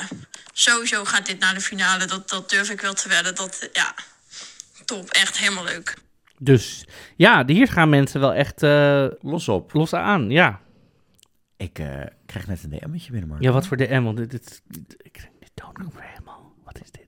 sowieso 0.59 1.05
gaat 1.05 1.25
dit 1.25 1.39
naar 1.39 1.53
de 1.53 1.61
finale. 1.61 2.05
Dat, 2.05 2.29
dat 2.29 2.49
durf 2.49 2.69
ik 2.69 2.81
wel 2.81 2.93
te 2.93 3.09
wedden. 3.09 3.35
Dat, 3.35 3.69
ja, 3.73 3.93
top. 4.85 5.09
Echt 5.09 5.37
helemaal 5.37 5.63
leuk. 5.63 5.97
Dus 6.39 6.85
ja, 7.15 7.43
hier 7.45 7.67
gaan 7.67 7.89
mensen 7.89 8.19
wel 8.19 8.33
echt 8.33 8.63
eh, 8.63 9.07
Los 9.21 9.47
op. 9.47 9.73
los 9.73 9.93
aan. 9.93 10.29
Ja. 10.29 10.61
Ik 11.57 11.79
eh, 11.79 12.01
krijg 12.25 12.47
net 12.47 12.63
een 12.63 12.69
DM'tje 12.69 13.11
binnen, 13.11 13.29
Marco. 13.29 13.43
ja, 13.43 13.51
wat 13.51 13.67
voor 13.67 13.77
DM? 13.77 14.01
Want 14.03 14.17
dit, 14.17 14.31
dit, 14.31 14.61
dit- 14.67 14.95
ik 14.97 15.13
denk, 15.21 15.33
dit 15.39 15.51
toon 15.53 15.69
ik 15.87 15.93
weer 15.93 16.03
helemaal. 16.09 16.53
Wat 16.63 16.79
is 16.83 16.91
dit? 16.91 17.07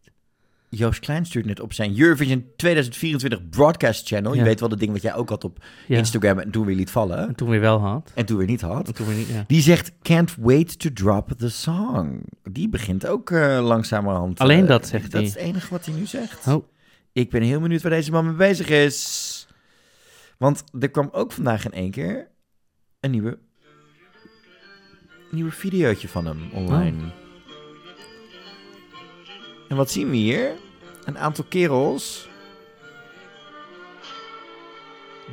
Joost 0.72 1.00
Klein 1.00 1.26
stuurt 1.26 1.46
net 1.46 1.60
op 1.60 1.74
zijn 1.74 2.00
Eurovision 2.00 2.46
2024 2.56 3.50
broadcast 3.50 4.08
channel. 4.08 4.34
Je 4.34 4.44
weet 4.44 4.60
wel 4.60 4.70
dat 4.70 4.80
ding 4.80 4.92
wat 4.92 5.02
jij 5.02 5.16
ook 5.16 5.30
had 5.30 5.44
op 5.44 5.64
Ja. 5.88 5.98
Instagram 5.98 6.40
en 6.40 6.52
toen 6.52 6.66
weer 6.66 6.76
liet 6.76 6.92
vallen. 6.92 7.28
En 7.28 7.36
toen 7.36 7.50
weer 7.50 7.60
wel 7.60 7.80
had. 7.80 8.12
En 8.16 8.26
toen 8.26 8.38
weer 8.38 8.48
niet 8.48 8.62
had. 8.62 8.88
En 8.88 8.94
toen 8.94 9.08
weer 9.08 9.16
niet, 9.16 9.28
ja. 9.28 9.44
Die 9.48 9.62
zegt, 9.62 9.92
can't 10.02 10.36
wait 10.40 10.80
to 10.80 10.90
drop 10.94 11.32
the 11.38 11.50
song. 11.50 12.22
Die 12.52 12.70
begint 12.70 13.08
ook 13.08 13.32
eh, 13.32 13.60
langzamerhand. 13.64 14.40
Alleen 14.40 14.62
eh, 14.62 14.68
dat 14.68 14.88
zegt 14.88 15.04
Dat 15.04 15.14
hij. 15.14 15.24
is 15.24 15.30
het 15.30 15.40
enige 15.44 15.68
wat 15.70 15.86
hij 15.86 15.94
nu 15.96 16.06
zegt. 16.06 16.48
Oh. 16.48 16.66
Ik 17.14 17.30
ben 17.30 17.42
heel 17.42 17.60
benieuwd 17.60 17.82
waar 17.82 17.92
deze 17.92 18.12
man 18.12 18.26
mee 18.26 18.36
bezig 18.36 18.70
is. 18.70 19.48
Want 20.38 20.64
er 20.80 20.90
kwam 20.90 21.10
ook 21.12 21.32
vandaag 21.32 21.66
in 21.66 21.72
één 21.72 21.92
keer 21.92 22.28
een 23.00 23.12
nieuwe, 23.12 23.38
nieuwe 25.32 25.52
videootje 25.52 26.08
van 26.08 26.26
hem 26.26 26.50
online. 26.54 26.98
Oh. 26.98 27.29
En 29.70 29.76
wat 29.76 29.92
zien 29.92 30.10
we 30.10 30.16
hier? 30.16 30.54
Een 31.06 31.18
aantal 31.18 31.46
kerels 31.50 32.30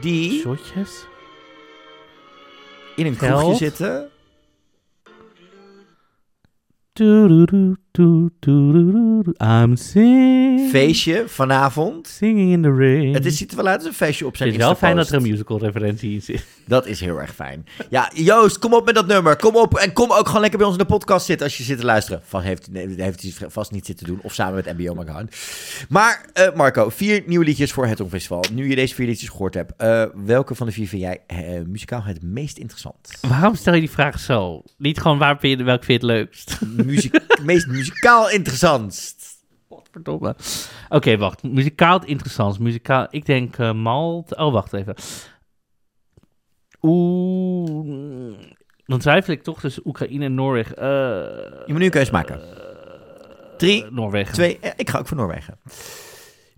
die 0.01 0.41
Shotjes. 0.41 1.07
in 2.97 3.07
een 3.07 3.17
kroegje 3.17 3.55
zitten. 3.55 4.11
I'm 7.99 9.77
singing. 9.77 10.71
Feestje 10.71 11.25
vanavond. 11.27 12.09
Singing 12.09 12.53
in 12.53 12.63
the 12.63 12.75
rain. 12.75 13.15
Het 13.15 13.27
is, 13.27 13.37
ziet 13.37 13.51
er 13.51 13.57
wel 13.57 13.67
uit 13.67 13.77
als 13.77 13.87
een 13.87 13.93
feestje 13.93 14.25
op 14.25 14.31
Het 14.31 14.41
zijn 14.41 14.51
is 14.51 14.57
wel 14.57 14.75
fijn 14.75 14.97
dat 14.97 15.09
er 15.09 15.15
een 15.15 15.23
musical 15.23 15.59
referentie 15.59 16.13
in 16.13 16.23
zit. 16.23 16.45
Dat 16.67 16.87
is 16.87 17.01
heel 17.01 17.21
erg 17.21 17.35
fijn. 17.35 17.67
Ja, 17.91 18.11
Joost, 18.15 18.59
kom 18.59 18.75
op 18.75 18.85
met 18.85 18.95
dat 18.95 19.07
nummer. 19.07 19.37
Kom 19.37 19.57
op 19.57 19.75
en 19.75 19.93
kom 19.93 20.13
ook 20.13 20.27
gewoon 20.27 20.41
lekker 20.41 20.59
bij 20.59 20.69
ons 20.69 20.77
in 20.77 20.83
de 20.83 20.93
podcast 20.93 21.27
zitten 21.27 21.47
als 21.47 21.57
je 21.57 21.63
zit 21.63 21.79
te 21.79 21.85
luisteren. 21.85 22.21
Vast 22.25 22.45
heeft, 22.45 22.69
heeft 22.97 23.23
hij 23.23 23.51
vast 23.51 23.71
niet 23.71 23.87
zitten 23.87 24.07
doen. 24.07 24.19
Of 24.23 24.35
samen 24.35 24.55
met 24.55 24.79
MBO 24.79 24.95
Magaan. 24.95 25.29
Maar 25.89 26.27
eh, 26.33 26.55
Marco, 26.55 26.89
vier 26.89 27.23
nieuwe 27.27 27.45
liedjes 27.45 27.73
voor 27.73 27.87
het 27.87 27.99
Songfestival. 27.99 28.45
Nu 28.53 28.69
je 28.69 28.75
deze 28.75 28.95
vier 28.95 29.07
liedjes 29.07 29.29
gehoord 29.29 29.55
hebt, 29.55 29.73
eh, 29.77 30.05
welke 30.15 30.55
van 30.55 30.67
de 30.67 30.73
vier 30.73 30.89
vind 30.89 31.03
jij 31.03 31.21
eh, 31.27 31.39
muzikaal 31.67 32.03
het 32.03 32.23
meest 32.23 32.59
interessant? 32.59 33.09
Waarom 33.29 33.55
stel 33.55 33.75
je 33.75 33.81
die 33.81 33.91
vraag 33.91 34.19
zo? 34.19 34.63
Niet 34.79 35.01
gewoon 35.01 35.19
waar 35.19 35.39
vind 35.39 35.59
je, 35.59 35.65
welk 35.65 35.85
vind 35.85 36.01
je 36.01 36.07
het 36.07 36.17
leukst? 36.17 36.59
Muziek, 36.85 37.19
meest 37.43 37.67
muzikaal 37.67 37.86
interessantst. 38.31 39.35
Verdomme. 39.91 40.37
Oké, 40.89 41.17
wacht. 41.17 41.43
Muzikaal 41.43 42.05
interessant. 42.05 42.59
Muzikaal, 42.59 43.07
ik 43.11 43.27
denk 43.27 43.57
eh 43.59 43.73
Malt. 43.73 44.37
Oh, 44.37 44.53
wacht 44.53 44.73
even. 44.73 44.95
Oeh. 46.83 47.85
mm, 47.85 48.37
Dan 48.87 48.99
twijfel 48.99 49.33
ik 49.33 49.43
toch 49.43 49.61
tussen 49.61 49.83
Oekraïne 49.87 50.25
en 50.25 50.35
Noorwegen. 50.35 50.77
Eh, 50.77 50.85
Je 50.87 51.65
moet 51.67 51.79
nu 51.79 51.85
een 51.85 51.91
keuze 51.91 52.13
maken. 52.13 52.41
Drie, 53.59 53.85
eh, 53.85 53.91
Noorwegen. 53.91 54.35
Twee, 54.35 54.59
ik 54.77 54.91
ga 54.91 54.99
ook 54.99 55.07
voor 55.07 55.17
Noorwegen. 55.17 55.59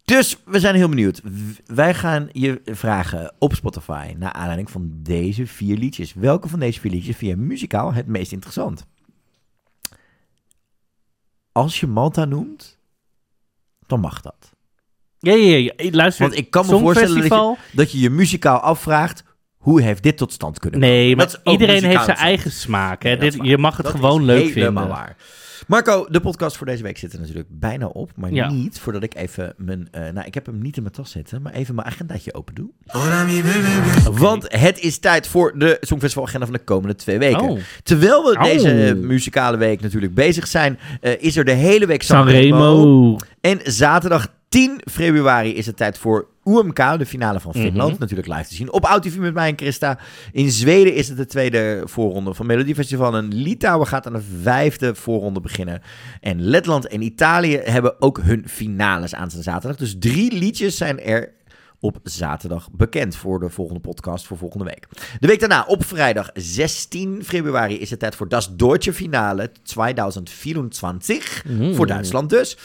Dus 0.04 0.36
we 0.44 0.60
zijn 0.60 0.74
heel 0.74 0.88
benieuwd. 0.88 1.20
Wij 1.66 1.94
gaan 1.94 2.28
je 2.32 2.60
vragen 2.64 3.34
op 3.38 3.54
Spotify 3.54 4.14
naar 4.16 4.32
aanleiding 4.32 4.70
van 4.70 4.90
deze 4.92 5.46
vier 5.46 5.76
liedjes. 5.76 6.14
Welke 6.14 6.48
van 6.48 6.58
deze 6.60 6.80
vier 6.80 6.90
liedjes 6.90 7.16
vind 7.16 7.30
je 7.30 7.36
muzikaal 7.36 7.92
het 7.92 8.06
meest 8.06 8.32
interessant? 8.32 8.86
Als 11.58 11.80
je 11.80 11.86
Malta 11.86 12.24
noemt, 12.24 12.78
dan 13.86 14.00
mag 14.00 14.20
dat. 14.20 14.52
Ja, 15.18 15.32
ja, 15.32 15.56
ja. 15.56 15.72
ja. 15.76 15.90
Luister, 15.90 16.24
Want 16.26 16.38
ik 16.38 16.50
kan 16.50 16.66
me 16.66 16.78
voorstellen 16.78 17.28
dat 17.28 17.38
je, 17.38 17.56
dat 17.76 17.92
je 17.92 17.98
je 17.98 18.10
muzikaal 18.10 18.58
afvraagt, 18.58 19.24
hoe 19.56 19.82
heeft 19.82 20.02
dit 20.02 20.16
tot 20.16 20.32
stand 20.32 20.58
kunnen 20.58 20.80
komen? 20.80 20.94
Nee, 20.96 21.16
maar 21.16 21.40
iedereen 21.44 21.84
heeft 21.84 22.04
zijn 22.04 22.16
eigen 22.16 22.50
smaak. 22.52 23.02
Hè? 23.02 23.16
Dit, 23.16 23.36
je 23.42 23.58
mag 23.58 23.76
het 23.76 23.86
Dat 23.86 23.94
gewoon 23.94 24.20
is 24.20 24.26
leuk 24.26 24.54
helemaal 24.54 24.82
vinden. 24.84 25.02
waar. 25.02 25.16
Marco, 25.66 26.06
de 26.10 26.20
podcast 26.20 26.56
voor 26.56 26.66
deze 26.66 26.82
week 26.82 26.98
zit 26.98 27.12
er 27.12 27.20
natuurlijk 27.20 27.48
bijna 27.50 27.86
op. 27.86 28.10
Maar 28.16 28.32
Ja. 28.32 28.50
niet 28.50 28.78
voordat 28.80 29.02
ik 29.02 29.14
even 29.14 29.54
mijn... 29.56 29.88
eh, 29.90 30.00
nou, 30.12 30.26
ik 30.26 30.34
heb 30.34 30.46
hem 30.46 30.62
niet 30.62 30.76
in 30.76 30.82
mijn 30.82 30.94
tas 30.94 31.10
zitten, 31.10 31.42
maar 31.42 31.52
even 31.52 31.74
mijn 31.74 31.86
agendaatje 31.86 32.34
open 32.34 32.54
doe. 32.54 32.68
Want 34.12 34.44
het 34.48 34.78
is 34.80 34.98
tijd 34.98 35.26
voor 35.26 35.58
de 35.58 35.76
Songfestival-agenda 35.80 36.46
van 36.46 36.54
de 36.54 36.64
komende 36.64 36.94
twee 36.94 37.18
weken. 37.18 37.40
Oh. 37.48 37.58
Terwijl 37.82 38.22
we 38.24 38.36
Oh. 38.38 38.42
deze 38.42 38.94
muzikale 39.00 39.56
week 39.56 39.80
natuurlijk 39.80 40.14
bezig 40.14 40.46
zijn, 40.46 40.78
eh, 41.00 41.12
is 41.22 41.36
er 41.36 41.44
de 41.44 41.52
hele 41.52 41.86
week 41.86 42.02
Sanremo. 42.02 42.56
Sanremo. 42.58 43.16
En 43.40 43.60
zaterdag 43.64 44.36
10 44.48 44.80
februari 44.90 45.54
is 45.54 45.66
het 45.66 45.76
tijd 45.76 45.98
voor 45.98 46.26
UMK, 46.44 46.98
de 46.98 47.06
finale 47.06 47.40
van 47.40 47.52
Finland. 47.52 47.90
Mhm. 47.90 48.00
Natuurlijk 48.00 48.28
live 48.28 48.48
te 48.48 48.54
zien 48.54 48.72
op 48.72 48.84
OutTV 48.84 49.16
met 49.16 49.34
mij 49.34 49.48
en 49.48 49.56
Christa. 49.56 49.98
In 50.32 50.50
Zweden 50.50 50.94
is 50.94 51.08
het 51.08 51.16
de 51.16 51.26
tweede 51.26 51.82
voorronde 51.84 52.34
van 52.34 52.46
Melodiefestival. 52.46 53.16
En 53.16 53.34
Litouwen 53.34 53.86
gaat 53.86 54.06
aan 54.06 54.12
de 54.12 54.22
vijfde 54.42 54.94
voorronde 54.94 55.40
beginnen. 55.40 55.82
En 56.20 56.42
Letland 56.42 56.86
en 56.86 57.02
Italië 57.02 57.56
hebben 57.56 58.00
ook 58.00 58.20
hun 58.22 58.48
finales 58.48 59.14
aan 59.14 59.30
zijn 59.30 59.42
zaterdag. 59.42 59.76
Dus 59.76 59.96
drie 59.98 60.32
liedjes 60.32 60.76
zijn 60.76 61.00
er 61.00 61.36
op 61.80 61.98
zaterdag 62.02 62.68
bekend 62.72 63.16
voor 63.16 63.40
de 63.40 63.48
volgende 63.48 63.80
podcast 63.80 64.26
voor 64.26 64.36
volgende 64.36 64.64
week. 64.64 64.86
De 65.20 65.26
week 65.26 65.40
daarna, 65.40 65.64
op 65.66 65.84
vrijdag 65.84 66.30
16 66.34 67.24
februari, 67.24 67.80
is 67.80 67.90
het 67.90 67.98
tijd 67.98 68.14
voor 68.14 68.28
Das 68.28 68.56
Deutsche 68.56 68.92
Finale 68.92 69.52
2024. 69.62 71.44
Voor 71.72 71.86
Duitsland 71.86 72.30
dus. 72.30 72.56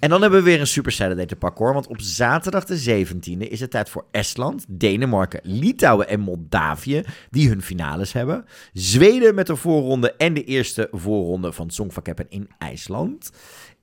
En 0.00 0.08
dan 0.08 0.20
hebben 0.20 0.38
we 0.38 0.44
weer 0.50 0.60
een 0.60 0.66
Super 0.66 0.92
Saturday 0.92 1.26
te 1.26 1.36
pakken 1.36 1.64
hoor. 1.64 1.74
Want 1.74 1.86
op 1.86 2.00
zaterdag 2.00 2.64
de 2.64 3.04
17e 3.06 3.48
is 3.48 3.60
het 3.60 3.70
tijd 3.70 3.90
voor 3.90 4.04
Estland, 4.10 4.64
Denemarken, 4.68 5.40
Litouwen 5.42 6.08
en 6.08 6.20
Moldavië. 6.20 7.02
Die 7.30 7.48
hun 7.48 7.62
finales 7.62 8.12
hebben. 8.12 8.44
Zweden 8.72 9.34
met 9.34 9.46
de 9.46 9.56
voorronde 9.56 10.12
en 10.12 10.34
de 10.34 10.44
eerste 10.44 10.88
voorronde 10.92 11.52
van 11.52 11.70
Songvakeppen 11.70 12.26
in 12.28 12.48
IJsland. 12.58 13.30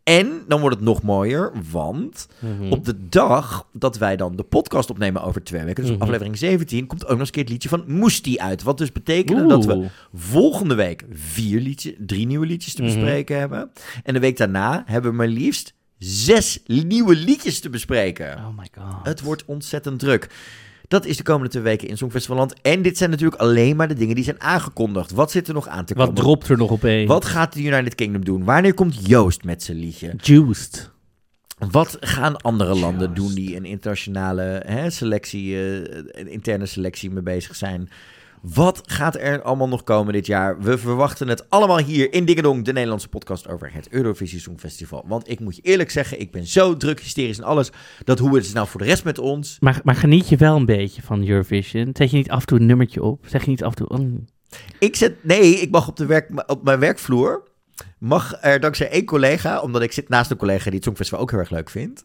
En 0.03 0.41
dan 0.47 0.59
wordt 0.59 0.75
het 0.75 0.85
nog 0.85 1.01
mooier, 1.01 1.51
want 1.71 2.27
op 2.69 2.85
de 2.85 3.07
dag 3.09 3.67
dat 3.73 3.97
wij 3.97 4.15
dan 4.15 4.35
de 4.35 4.43
podcast 4.43 4.89
opnemen 4.89 5.21
over 5.23 5.43
twee 5.43 5.63
weken, 5.63 5.83
dus 5.83 5.91
Mhm. 5.93 6.01
aflevering 6.01 6.37
17, 6.37 6.87
komt 6.87 7.03
ook 7.03 7.09
nog 7.09 7.19
eens 7.19 7.27
een 7.27 7.33
keer 7.33 7.43
het 7.43 7.51
liedje 7.51 7.69
van 7.69 7.83
Moesti 7.87 8.37
uit. 8.37 8.63
Wat 8.63 8.77
dus 8.77 8.91
betekent 8.91 9.49
dat 9.49 9.65
we 9.65 9.87
volgende 10.13 10.75
week 10.75 11.03
vier 11.11 11.59
liedjes, 11.61 11.93
drie 11.99 12.25
nieuwe 12.27 12.45
liedjes 12.45 12.73
te 12.73 12.81
Mhm. 12.83 12.93
bespreken 12.93 13.39
hebben. 13.39 13.71
En 14.03 14.13
de 14.13 14.19
week 14.19 14.37
daarna 14.37 14.83
hebben 14.85 15.11
we 15.11 15.17
maar 15.17 15.27
liefst 15.27 15.73
zes 15.97 16.59
nieuwe 16.65 17.15
liedjes 17.15 17.59
te 17.59 17.69
bespreken. 17.69 18.37
Oh 18.37 18.57
my 18.57 18.67
god. 18.77 19.05
Het 19.05 19.21
wordt 19.21 19.45
ontzettend 19.45 19.99
druk. 19.99 20.29
Dat 20.87 21.05
is 21.05 21.17
de 21.17 21.23
komende 21.23 21.49
twee 21.49 21.63
weken 21.63 21.87
in 21.87 21.97
Songfestivalland. 21.97 22.61
En 22.61 22.81
dit 22.81 22.97
zijn 22.97 23.09
natuurlijk 23.09 23.41
alleen 23.41 23.75
maar 23.75 23.87
de 23.87 23.93
dingen 23.93 24.15
die 24.15 24.23
zijn 24.23 24.41
aangekondigd. 24.41 25.11
Wat 25.11 25.31
zit 25.31 25.47
er 25.47 25.53
nog 25.53 25.67
aan 25.67 25.85
te 25.85 25.93
komen? 25.93 26.13
Wat 26.13 26.23
dropt 26.23 26.47
er 26.47 26.57
nog 26.57 26.71
op 26.71 26.83
één? 26.83 27.07
Wat 27.07 27.25
gaat 27.25 27.53
de 27.53 27.63
United 27.63 27.95
Kingdom 27.95 28.25
doen? 28.25 28.43
Wanneer 28.43 28.73
komt 28.73 29.07
Joost 29.07 29.43
met 29.43 29.63
zijn 29.63 29.77
liedje? 29.77 30.13
Juiced. 30.17 30.93
Wat 31.71 31.97
gaan 31.99 32.37
andere 32.37 32.75
landen 32.75 33.13
doen 33.13 33.33
die 33.33 33.55
een 33.55 33.65
internationale 33.65 34.61
hè, 34.65 34.89
selectie, 34.89 35.55
eh, 35.55 35.75
een 36.11 36.27
interne 36.27 36.65
selectie 36.65 37.11
mee 37.11 37.23
bezig 37.23 37.55
zijn? 37.55 37.89
Wat 38.53 38.81
gaat 38.85 39.15
er 39.15 39.41
allemaal 39.41 39.67
nog 39.67 39.83
komen 39.83 40.13
dit 40.13 40.25
jaar? 40.25 40.59
We 40.61 40.77
verwachten 40.77 41.27
het 41.27 41.49
allemaal 41.49 41.77
hier 41.77 42.13
in 42.13 42.25
Dingedong, 42.25 42.65
de 42.65 42.73
Nederlandse 42.73 43.07
podcast 43.07 43.47
over 43.47 43.73
het 43.73 43.87
Eurovisie 43.89 44.39
Songfestival. 44.39 45.03
Want 45.07 45.29
ik 45.29 45.39
moet 45.39 45.55
je 45.55 45.61
eerlijk 45.61 45.91
zeggen, 45.91 46.19
ik 46.19 46.31
ben 46.31 46.47
zo 46.47 46.77
druk, 46.77 46.99
hysterisch 46.99 47.37
en 47.37 47.43
alles, 47.43 47.69
dat 48.03 48.19
hoe 48.19 48.35
het 48.35 48.45
is 48.45 48.53
nou 48.53 48.67
voor 48.67 48.79
de 48.79 48.85
rest 48.85 49.03
met 49.03 49.19
ons? 49.19 49.57
Maar, 49.59 49.81
maar 49.83 49.95
geniet 49.95 50.29
je 50.29 50.35
wel 50.35 50.55
een 50.55 50.65
beetje 50.65 51.01
van 51.01 51.27
Eurovision? 51.27 51.89
Zet 51.93 52.11
je 52.11 52.17
niet 52.17 52.29
af 52.29 52.39
en 52.39 52.45
toe 52.45 52.59
een 52.59 52.65
nummertje 52.65 53.03
op? 53.03 53.25
Zeg 53.27 53.43
je 53.43 53.49
niet 53.49 53.63
af 53.63 53.75
en 53.75 53.85
toe... 53.85 53.97
mm. 53.97 54.25
Ik 54.79 54.95
zet, 54.95 55.23
nee, 55.23 55.53
ik 55.55 55.71
mag 55.71 55.87
op, 55.87 55.97
de 55.97 56.05
werk, 56.05 56.43
op 56.47 56.63
mijn 56.63 56.79
werkvloer, 56.79 57.43
mag 57.97 58.37
er 58.41 58.59
dankzij 58.59 58.89
één 58.89 59.05
collega, 59.05 59.61
omdat 59.61 59.81
ik 59.81 59.91
zit 59.91 60.09
naast 60.09 60.31
een 60.31 60.37
collega 60.37 60.63
die 60.63 60.73
het 60.73 60.83
Songfestival 60.83 61.21
ook 61.21 61.31
heel 61.31 61.39
erg 61.39 61.49
leuk 61.49 61.69
vindt, 61.69 62.01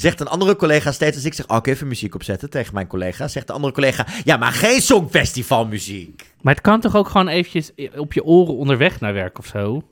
zegt 0.00 0.20
een 0.20 0.28
andere 0.28 0.56
collega 0.56 0.92
steeds 0.92 1.16
als 1.16 1.24
ik 1.24 1.34
zeg, 1.34 1.48
oh, 1.48 1.56
ik 1.56 1.66
even 1.66 1.88
muziek 1.88 2.14
opzetten 2.14 2.50
tegen 2.50 2.74
mijn 2.74 2.86
collega, 2.86 3.28
zegt 3.28 3.46
de 3.46 3.52
andere 3.52 3.72
collega, 3.72 4.06
ja, 4.24 4.36
maar 4.36 4.52
geen 4.52 4.80
Songfestivalmuziek. 4.80 6.32
Maar 6.40 6.54
het 6.54 6.62
kan 6.62 6.80
toch 6.80 6.96
ook 6.96 7.08
gewoon 7.08 7.28
eventjes 7.28 7.70
op 7.96 8.12
je 8.12 8.24
oren 8.24 8.56
onderweg 8.56 9.00
naar 9.00 9.12
werk 9.12 9.38
of 9.38 9.46
zo? 9.46 9.82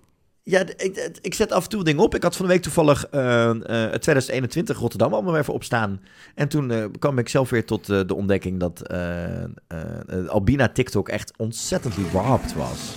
Ja, 0.42 0.60
ik, 0.76 1.18
ik 1.22 1.34
zet 1.34 1.52
af 1.52 1.62
en 1.64 1.68
toe 1.70 1.84
dingen 1.84 2.02
op. 2.02 2.14
Ik 2.14 2.22
had 2.22 2.36
van 2.36 2.46
de 2.46 2.52
week 2.52 2.62
toevallig 2.62 3.06
eh, 3.06 3.50
eh, 3.50 3.56
het 3.90 4.02
2021 4.02 4.78
Rotterdam 4.78 5.12
allemaal 5.12 5.36
even 5.36 5.52
opstaan. 5.54 6.00
En 6.34 6.48
toen 6.48 6.70
eh, 6.70 6.84
kwam 6.98 7.18
ik 7.18 7.28
zelf 7.28 7.50
weer 7.50 7.64
tot 7.64 7.88
eh, 7.88 8.00
de 8.06 8.14
ontdekking 8.14 8.60
dat 8.60 8.80
eh, 8.80 9.42
eh, 9.42 9.48
eh, 9.68 10.28
Albina 10.28 10.68
TikTok 10.68 11.08
echt 11.08 11.32
ontzettend 11.36 11.94
warped 12.12 12.54
was. 12.54 12.94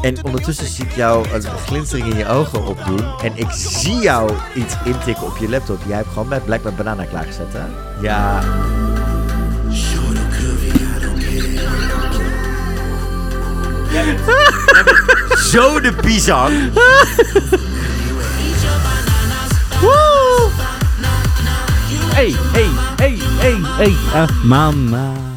En 0.00 0.24
ondertussen 0.24 0.66
zie 0.66 0.84
ik 0.84 0.92
jou 0.92 1.28
een 1.32 1.42
glinstering 1.42 2.06
in 2.06 2.16
je 2.16 2.28
ogen 2.28 2.66
opdoen. 2.66 3.04
En 3.22 3.32
ik 3.34 3.50
zie 3.50 4.00
jou 4.00 4.32
iets 4.54 4.74
intikken 4.84 5.26
op 5.26 5.36
je 5.36 5.48
laptop. 5.48 5.80
Jij 5.86 5.96
hebt 5.96 6.08
gewoon 6.08 6.28
met 6.28 6.76
Banana 6.76 7.04
klaargezet, 7.04 7.52
hè? 7.52 7.64
Ja. 8.00 8.42
Jij 13.92 14.04
bent, 14.04 14.20
jij 14.72 14.84
bent 14.84 15.38
zo 15.38 15.80
de 15.80 15.92
pisang. 15.92 16.52
Hey, 22.14 22.34
hey, 22.52 22.68
hey, 22.96 23.18
hey, 23.38 23.58
hey, 23.76 23.94
ah, 24.12 24.44
mama. 24.44 25.35